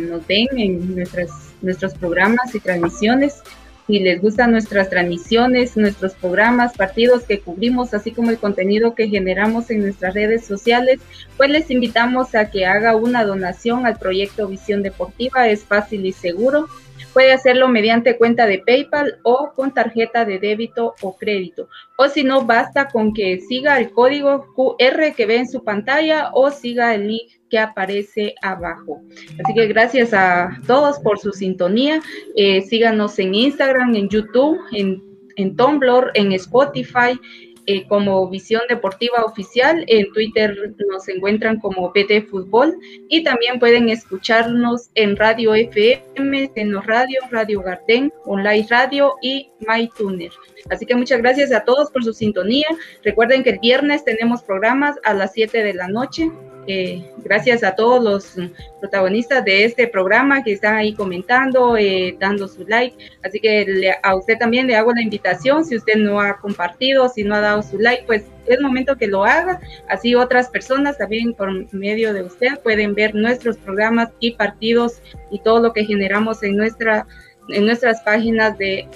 nos 0.00 0.26
ven 0.26 0.48
en 0.56 0.96
nuestras, 0.96 1.30
nuestros 1.62 1.94
programas 1.94 2.54
y 2.54 2.60
transmisiones. 2.60 3.42
Si 3.86 3.98
les 3.98 4.20
gustan 4.20 4.52
nuestras 4.52 4.88
transmisiones, 4.88 5.76
nuestros 5.76 6.14
programas, 6.14 6.76
partidos 6.76 7.24
que 7.24 7.40
cubrimos, 7.40 7.92
así 7.92 8.12
como 8.12 8.30
el 8.30 8.38
contenido 8.38 8.94
que 8.94 9.08
generamos 9.08 9.68
en 9.70 9.80
nuestras 9.82 10.14
redes 10.14 10.44
sociales, 10.44 11.00
pues 11.36 11.50
les 11.50 11.70
invitamos 11.70 12.36
a 12.36 12.50
que 12.50 12.66
haga 12.66 12.94
una 12.94 13.24
donación 13.24 13.86
al 13.86 13.98
proyecto 13.98 14.46
Visión 14.46 14.82
Deportiva. 14.82 15.48
Es 15.48 15.64
fácil 15.64 16.06
y 16.06 16.12
seguro. 16.12 16.68
Puede 17.12 17.32
hacerlo 17.32 17.66
mediante 17.68 18.16
cuenta 18.16 18.46
de 18.46 18.58
PayPal 18.58 19.18
o 19.24 19.52
con 19.56 19.74
tarjeta 19.74 20.24
de 20.24 20.38
débito 20.38 20.94
o 21.00 21.16
crédito. 21.16 21.68
O 21.96 22.08
si 22.08 22.22
no, 22.22 22.44
basta 22.44 22.88
con 22.88 23.12
que 23.12 23.40
siga 23.40 23.80
el 23.80 23.90
código 23.90 24.46
QR 24.54 25.14
que 25.16 25.26
ve 25.26 25.38
en 25.38 25.48
su 25.48 25.64
pantalla 25.64 26.30
o 26.32 26.52
siga 26.52 26.94
el 26.94 27.08
link 27.08 27.39
que 27.50 27.58
aparece 27.58 28.34
abajo. 28.42 29.02
Así 29.42 29.54
que 29.54 29.66
gracias 29.66 30.14
a 30.14 30.58
todos 30.66 30.98
por 31.00 31.18
su 31.18 31.32
sintonía. 31.32 32.00
Eh, 32.36 32.62
síganos 32.62 33.18
en 33.18 33.34
Instagram, 33.34 33.94
en 33.94 34.08
YouTube, 34.08 34.58
en, 34.72 35.02
en 35.36 35.56
Tumblr, 35.56 36.10
en 36.14 36.32
Spotify. 36.32 37.18
Eh, 37.66 37.86
como 37.86 38.28
Visión 38.28 38.62
Deportiva 38.68 39.22
Oficial. 39.24 39.84
En 39.86 40.10
Twitter 40.12 40.74
nos 40.90 41.06
encuentran 41.08 41.60
como 41.60 41.92
PT 41.92 42.22
Fútbol 42.22 42.76
y 43.08 43.22
también 43.22 43.60
pueden 43.60 43.88
escucharnos 43.90 44.90
en 44.96 45.14
Radio 45.14 45.54
FM, 45.54 46.50
Seno 46.52 46.80
Radio, 46.80 47.20
Radio 47.30 47.62
Garden, 47.62 48.12
Online 48.24 48.66
Radio 48.68 49.14
y 49.22 49.50
MyTuner. 49.60 50.32
Así 50.70 50.84
que 50.84 50.96
muchas 50.96 51.18
gracias 51.18 51.52
a 51.52 51.64
todos 51.64 51.92
por 51.92 52.02
su 52.02 52.12
sintonía. 52.12 52.66
Recuerden 53.04 53.44
que 53.44 53.50
el 53.50 53.58
viernes 53.60 54.04
tenemos 54.04 54.42
programas 54.42 54.96
a 55.04 55.14
las 55.14 55.32
7 55.32 55.62
de 55.62 55.74
la 55.74 55.86
noche 55.86 56.28
eh, 56.72 57.02
gracias 57.24 57.64
a 57.64 57.74
todos 57.74 58.00
los 58.00 58.50
protagonistas 58.78 59.44
de 59.44 59.64
este 59.64 59.88
programa 59.88 60.44
que 60.44 60.52
están 60.52 60.76
ahí 60.76 60.94
comentando, 60.94 61.76
eh, 61.76 62.16
dando 62.20 62.46
su 62.46 62.64
like. 62.64 62.96
Así 63.24 63.40
que 63.40 63.92
a 64.00 64.14
usted 64.14 64.38
también 64.38 64.68
le 64.68 64.76
hago 64.76 64.92
la 64.92 65.02
invitación, 65.02 65.64
si 65.64 65.76
usted 65.76 65.96
no 65.96 66.20
ha 66.20 66.38
compartido, 66.38 67.08
si 67.08 67.24
no 67.24 67.34
ha 67.34 67.40
dado 67.40 67.62
su 67.62 67.76
like, 67.76 68.04
pues 68.06 68.22
es 68.46 68.60
momento 68.60 68.96
que 68.96 69.08
lo 69.08 69.24
haga. 69.24 69.60
Así 69.88 70.14
otras 70.14 70.48
personas 70.48 70.96
también 70.96 71.34
por 71.34 71.50
medio 71.74 72.14
de 72.14 72.22
usted 72.22 72.60
pueden 72.62 72.94
ver 72.94 73.16
nuestros 73.16 73.56
programas 73.56 74.10
y 74.20 74.32
partidos 74.32 75.02
y 75.32 75.40
todo 75.40 75.60
lo 75.60 75.72
que 75.72 75.84
generamos 75.84 76.42
en, 76.44 76.56
nuestra, 76.56 77.04
en 77.48 77.66
nuestras 77.66 78.00
páginas 78.02 78.56
de 78.58 78.86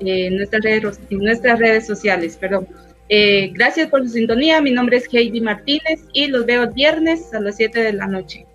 eh, 0.00 0.30
nuestras, 0.30 0.62
redes, 0.62 1.00
en 1.08 1.18
nuestras 1.20 1.58
redes 1.58 1.86
sociales. 1.86 2.36
Perdón. 2.36 2.68
Eh, 3.08 3.50
gracias 3.52 3.90
por 3.90 4.02
su 4.02 4.08
sintonía. 4.08 4.60
Mi 4.60 4.70
nombre 4.70 4.96
es 4.96 5.08
Heidi 5.12 5.40
Martínez 5.40 6.04
y 6.12 6.28
los 6.28 6.46
veo 6.46 6.70
viernes 6.72 7.32
a 7.34 7.40
las 7.40 7.56
7 7.56 7.82
de 7.82 7.92
la 7.92 8.06
noche. 8.06 8.46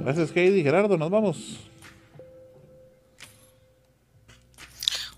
Gracias, 0.00 0.34
Heidi. 0.34 0.62
Gerardo, 0.62 0.96
nos 0.96 1.10
vamos. 1.10 1.69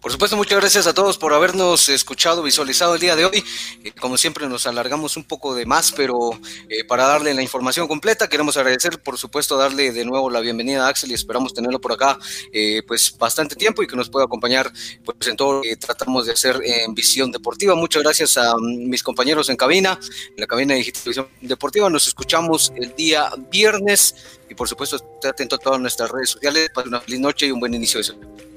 Por 0.03 0.11
supuesto, 0.11 0.37
muchas 0.37 0.59
gracias 0.59 0.89
a 0.89 0.95
todos 0.95 1.17
por 1.17 1.33
habernos 1.33 1.89
escuchado, 1.89 2.43
visualizado 2.43 2.97
el 2.97 3.01
día 3.01 3.15
de 3.15 3.25
hoy. 3.25 3.45
Eh, 3.85 3.93
como 4.01 4.19
siempre, 4.19 4.49
nos 4.49 4.67
alargamos 4.67 5.17
un 5.17 5.23
poco 5.23 5.55
de 5.55 5.65
más, 5.65 5.93
pero 5.93 6.33
eh, 6.69 6.83
para 6.83 7.07
darle 7.07 7.33
la 7.35 7.41
información 7.41 7.87
completa, 7.87 8.29
queremos 8.29 8.57
agradecer, 8.57 9.01
por 9.01 9.17
supuesto, 9.17 9.57
darle 9.57 9.93
de 9.93 10.05
nuevo 10.05 10.29
la 10.29 10.41
bienvenida 10.41 10.87
a 10.87 10.89
Axel 10.89 11.13
y 11.13 11.15
esperamos 11.15 11.55
tenerlo 11.55 11.81
por 11.81 11.93
acá 11.93 12.19
eh, 12.53 12.83
pues 12.85 13.17
bastante 13.17 13.55
tiempo 13.55 13.81
y 13.85 13.87
que 13.87 13.95
nos 13.95 14.11
pueda 14.11 14.25
acompañar 14.25 14.73
pues, 15.05 15.29
en 15.29 15.37
todo 15.37 15.53
lo 15.53 15.63
que 15.63 15.77
tratamos 15.77 16.27
de 16.27 16.33
hacer 16.33 16.61
en 16.65 16.97
Visión 16.97 17.31
Deportiva. 17.31 17.77
Muchas 17.77 18.03
gracias 18.03 18.37
a 18.37 18.57
mm, 18.57 18.89
mis 18.89 19.05
compañeros 19.05 19.51
en 19.51 19.57
cabina, 19.57 20.01
en 20.03 20.41
la 20.41 20.49
cabina 20.49 20.75
de 20.75 20.79
Digitalización 20.79 21.29
Deportiva. 21.43 21.89
Nos 21.89 22.09
escuchamos 22.09 22.73
el 22.75 22.93
día 22.97 23.31
viernes 23.53 24.17
y, 24.51 24.57
por 24.57 24.69
supuesto, 24.69 24.97
esté 24.97 25.29
atento 25.29 25.55
a 25.55 25.59
todas 25.61 25.81
nuestras 25.81 26.11
redes 26.11 26.31
sociales. 26.31 26.71
Para 26.75 26.89
una 26.89 27.01
feliz 27.01 27.21
noche 27.21 27.47
y 27.47 27.53
un 27.53 27.61
buen 27.61 27.73
inicio 27.73 27.99
de 27.99 28.05
semana 28.05 28.52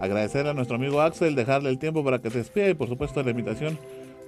agradecer 0.00 0.46
a 0.46 0.54
nuestro 0.54 0.76
amigo 0.76 1.00
Axel, 1.00 1.34
dejarle 1.34 1.70
el 1.70 1.78
tiempo 1.78 2.02
para 2.02 2.18
que 2.20 2.30
se 2.30 2.38
despida 2.38 2.68
y 2.70 2.74
por 2.74 2.88
supuesto 2.88 3.22
la 3.22 3.30
invitación 3.30 3.78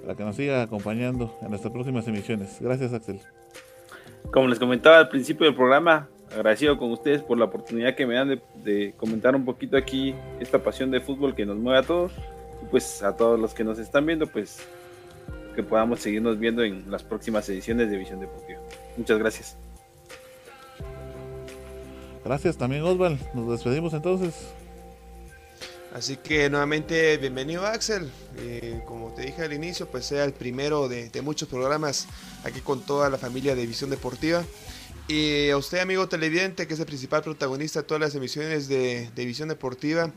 para 0.01 0.15
que 0.15 0.23
nos 0.23 0.35
siga 0.35 0.61
acompañando 0.61 1.35
en 1.41 1.49
nuestras 1.49 1.73
próximas 1.73 2.07
emisiones. 2.07 2.57
Gracias 2.61 2.93
Axel. 2.93 3.19
Como 4.31 4.47
les 4.47 4.59
comentaba 4.59 4.99
al 4.99 5.09
principio 5.09 5.45
del 5.45 5.55
programa, 5.55 6.07
agradecido 6.33 6.77
con 6.77 6.91
ustedes 6.91 7.21
por 7.21 7.37
la 7.37 7.45
oportunidad 7.45 7.95
que 7.95 8.05
me 8.05 8.15
dan 8.15 8.41
de, 8.63 8.93
comentar 8.97 9.35
un 9.35 9.45
poquito 9.45 9.77
aquí 9.77 10.15
esta 10.39 10.59
pasión 10.59 10.91
de 10.91 11.01
fútbol 11.01 11.35
que 11.35 11.45
nos 11.45 11.57
mueve 11.57 11.79
a 11.79 11.83
todos 11.83 12.11
y 12.61 12.65
pues 12.65 13.03
a 13.03 13.15
todos 13.15 13.39
los 13.39 13.53
que 13.53 13.63
nos 13.63 13.79
están 13.79 14.05
viendo 14.05 14.27
pues 14.27 14.65
que 15.55 15.63
podamos 15.63 15.99
seguirnos 15.99 16.39
viendo 16.39 16.63
en 16.63 16.89
las 16.89 17.03
próximas 17.03 17.47
ediciones 17.49 17.89
de 17.89 17.97
Visión 17.97 18.19
Deportiva. 18.19 18.59
Muchas 18.97 19.19
gracias. 19.19 19.57
Gracias 22.25 22.57
también 22.57 22.83
Osval. 22.83 23.19
Nos 23.33 23.49
despedimos 23.51 23.93
entonces. 23.93 24.53
Así 25.93 26.17
que 26.17 26.49
nuevamente 26.49 27.17
bienvenido 27.17 27.67
Axel. 27.67 28.09
Eh, 28.37 28.81
como 28.87 29.13
te 29.13 29.21
dije 29.21 29.43
al 29.43 29.53
inicio, 29.53 29.87
pues 29.87 30.07
sea 30.07 30.23
el 30.23 30.33
primero 30.33 30.89
de, 30.89 31.11
muchos 31.21 31.47
programas 31.47 32.07
aquí 32.43 32.61
con 32.61 32.83
toda 32.83 33.11
la 33.11 33.19
familia 33.19 33.53
de 33.53 33.67
Visión 33.67 33.91
Deportiva. 33.91 34.43
Y 35.07 35.51
a 35.51 35.57
usted, 35.57 35.77
amigo 35.79 36.09
televidente, 36.09 36.65
que 36.65 36.73
es 36.73 36.79
el 36.79 36.87
principal 36.87 37.21
protagonista 37.21 37.81
de 37.81 37.85
todas 37.85 38.01
las 38.01 38.15
emisiones 38.15 38.67
de, 38.67 39.11
de 39.13 39.25
Visión 39.25 39.49
Deportiva, 39.49 40.11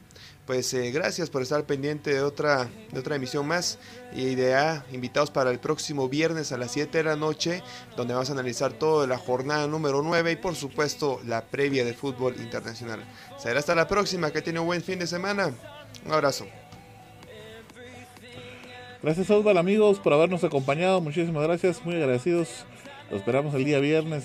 pues 0.47 0.73
eh, 0.75 0.93
gracias 0.93 1.29
por 1.29 1.43
estar 1.43 1.65
pendiente 1.65 2.15
de 2.15 2.23
otra, 2.23 2.69
de 2.93 3.01
otra 3.01 3.17
emisión 3.17 3.47
más 3.49 3.79
y 4.15 4.37
de 4.37 4.55
ah, 4.55 4.85
invitados 4.93 5.33
para 5.33 5.51
el 5.51 5.59
próximo 5.59 6.09
viernes 6.09 6.53
a 6.53 6.57
las 6.57 6.71
7 6.71 6.99
de 6.99 7.05
la 7.05 7.17
noche, 7.17 7.63
donde 7.97 8.15
vamos 8.15 8.31
a 8.31 8.33
analizar 8.33 8.73
toda 8.73 9.09
la 9.09 9.19
jornada 9.19 9.67
número 9.67 10.03
9 10.03 10.33
y 10.33 10.37
por 10.37 10.55
supuesto 10.55 11.21
la 11.27 11.45
previa 11.47 11.85
del 11.85 11.95
fútbol 11.95 12.37
internacional. 12.39 13.01
Será 13.39 13.59
hasta 13.59 13.75
la 13.75 13.89
próxima, 13.89 14.31
que 14.31 14.41
tiene 14.41 14.61
un 14.61 14.67
buen 14.67 14.83
fin 14.83 15.01
de 15.01 15.09
semana. 15.09 15.53
Un 16.05 16.13
abrazo. 16.13 16.47
Gracias 19.03 19.29
Osval 19.29 19.59
amigos 19.59 19.99
por 19.99 20.13
habernos 20.13 20.43
acompañado, 20.45 21.01
muchísimas 21.01 21.43
gracias, 21.43 21.85
muy 21.85 21.97
agradecidos. 21.97 22.65
Los 23.11 23.21
esperamos 23.21 23.55
el 23.55 23.65
día 23.65 23.81
viernes. 23.81 24.25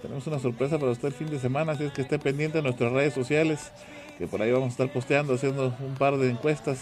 Tenemos 0.00 0.26
una 0.26 0.38
sorpresa 0.38 0.78
para 0.78 0.92
usted 0.92 1.08
el 1.08 1.14
fin 1.14 1.28
de 1.28 1.38
semana, 1.38 1.72
así 1.72 1.84
es 1.84 1.92
que 1.92 2.00
esté 2.00 2.18
pendiente 2.18 2.58
de 2.58 2.62
nuestras 2.62 2.90
redes 2.92 3.12
sociales 3.12 3.70
que 4.20 4.26
por 4.26 4.42
ahí 4.42 4.52
vamos 4.52 4.66
a 4.66 4.70
estar 4.72 4.92
posteando, 4.92 5.32
haciendo 5.32 5.74
un 5.80 5.94
par 5.94 6.18
de 6.18 6.28
encuestas 6.28 6.78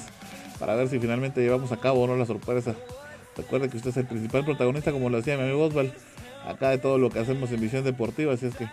para 0.59 0.75
ver 0.75 0.89
si 0.89 0.99
finalmente 0.99 1.41
llevamos 1.41 1.71
a 1.71 1.77
cabo 1.77 2.03
o 2.03 2.07
no 2.09 2.17
la 2.17 2.27
sorpresa. 2.27 2.75
Recuerde 3.37 3.69
que 3.69 3.77
usted 3.77 3.91
es 3.91 3.97
el 3.97 4.07
principal 4.07 4.45
protagonista, 4.45 4.91
como 4.91 5.09
lo 5.09 5.19
decía 5.19 5.37
mi 5.37 5.45
amigo 5.45 5.65
Osval, 5.65 5.95
acá 6.45 6.71
de 6.71 6.79
todo 6.79 6.99
lo 6.99 7.11
que 7.11 7.21
hacemos 7.21 7.53
en 7.53 7.61
Visión 7.61 7.85
Deportiva, 7.85 8.35
así 8.35 8.47
es 8.47 8.57
que 8.57 8.69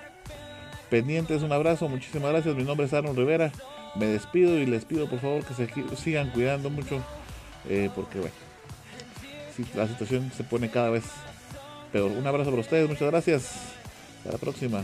pendientes, 0.90 1.44
un 1.44 1.52
abrazo, 1.52 1.88
muchísimas 1.88 2.32
gracias, 2.32 2.56
mi 2.56 2.64
nombre 2.64 2.88
es 2.88 2.94
Aaron 2.94 3.16
Rivera, 3.16 3.52
me 3.94 4.08
despido 4.08 4.58
y 4.58 4.66
les 4.66 4.84
pido 4.84 5.08
por 5.08 5.20
favor 5.20 5.44
que 5.46 5.54
se 5.54 5.70
sigan 5.96 6.32
cuidando 6.32 6.72
mucho, 6.72 7.04
eh, 7.70 7.92
porque 7.94 8.18
bueno, 8.18 8.36
la 9.76 9.88
situación 9.88 10.32
se 10.36 10.44
pone 10.44 10.72
cada 10.72 10.90
vez 10.90 11.04
peor. 11.92 12.10
Un 12.10 12.26
abrazo 12.26 12.50
para 12.50 12.62
ustedes, 12.62 12.90
muchas 12.90 13.12
gracias, 13.12 13.52
hasta 14.18 14.32
la 14.32 14.38
próxima. 14.40 14.84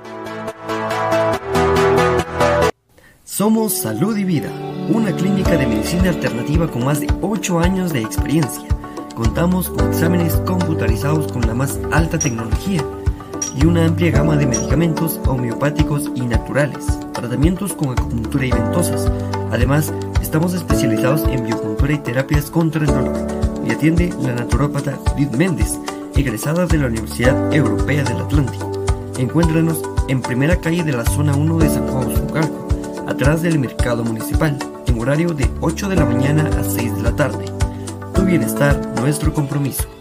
Somos 3.31 3.77
Salud 3.77 4.17
y 4.17 4.25
Vida 4.25 4.51
una 4.89 5.15
clínica 5.15 5.51
de 5.51 5.65
medicina 5.65 6.09
alternativa 6.09 6.69
con 6.69 6.83
más 6.83 6.99
de 6.99 7.07
8 7.21 7.59
años 7.61 7.93
de 7.93 8.01
experiencia. 8.01 8.67
Contamos 9.15 9.69
con 9.69 9.87
exámenes 9.87 10.35
computarizados 10.45 11.31
con 11.31 11.47
la 11.47 11.53
más 11.53 11.79
alta 11.93 12.19
tecnología 12.19 12.83
y 13.55 13.65
una 13.65 13.85
amplia 13.85 14.11
gama 14.11 14.35
de 14.35 14.47
medicamentos 14.47 15.17
homeopáticos 15.25 16.11
y 16.13 16.23
naturales, 16.23 16.85
tratamientos 17.13 17.71
con 17.71 17.91
acupuntura 17.91 18.47
y 18.47 18.51
ventosas. 18.51 19.09
Además, 19.49 19.93
estamos 20.21 20.53
especializados 20.53 21.23
en 21.29 21.45
biocultura 21.45 21.93
y 21.93 21.99
terapias 21.99 22.51
contra 22.51 22.81
el 22.81 22.87
dolor. 22.87 23.15
Y 23.65 23.71
atiende 23.71 24.13
la 24.19 24.33
naturópata 24.33 24.99
Judith 25.07 25.31
Méndez, 25.37 25.79
egresada 26.17 26.65
de 26.65 26.79
la 26.79 26.87
Universidad 26.87 27.53
Europea 27.53 28.03
del 28.03 28.17
Atlántico. 28.17 28.69
Encuéntranos 29.17 29.81
en 30.09 30.21
primera 30.21 30.57
calle 30.57 30.83
de 30.83 30.91
la 30.91 31.05
zona 31.05 31.33
1 31.33 31.59
de 31.59 31.69
San 31.69 31.87
Juan 31.87 32.13
Zucalco, 32.13 32.70
atrás 33.07 33.41
del 33.41 33.59
mercado 33.59 34.03
municipal 34.03 34.57
horario 35.01 35.33
de 35.33 35.49
8 35.61 35.89
de 35.89 35.95
la 35.95 36.05
mañana 36.05 36.47
a 36.59 36.63
6 36.63 36.95
de 36.97 37.01
la 37.01 37.15
tarde. 37.15 37.45
Tu 38.13 38.23
bienestar, 38.23 38.79
nuestro 38.99 39.33
compromiso. 39.33 40.00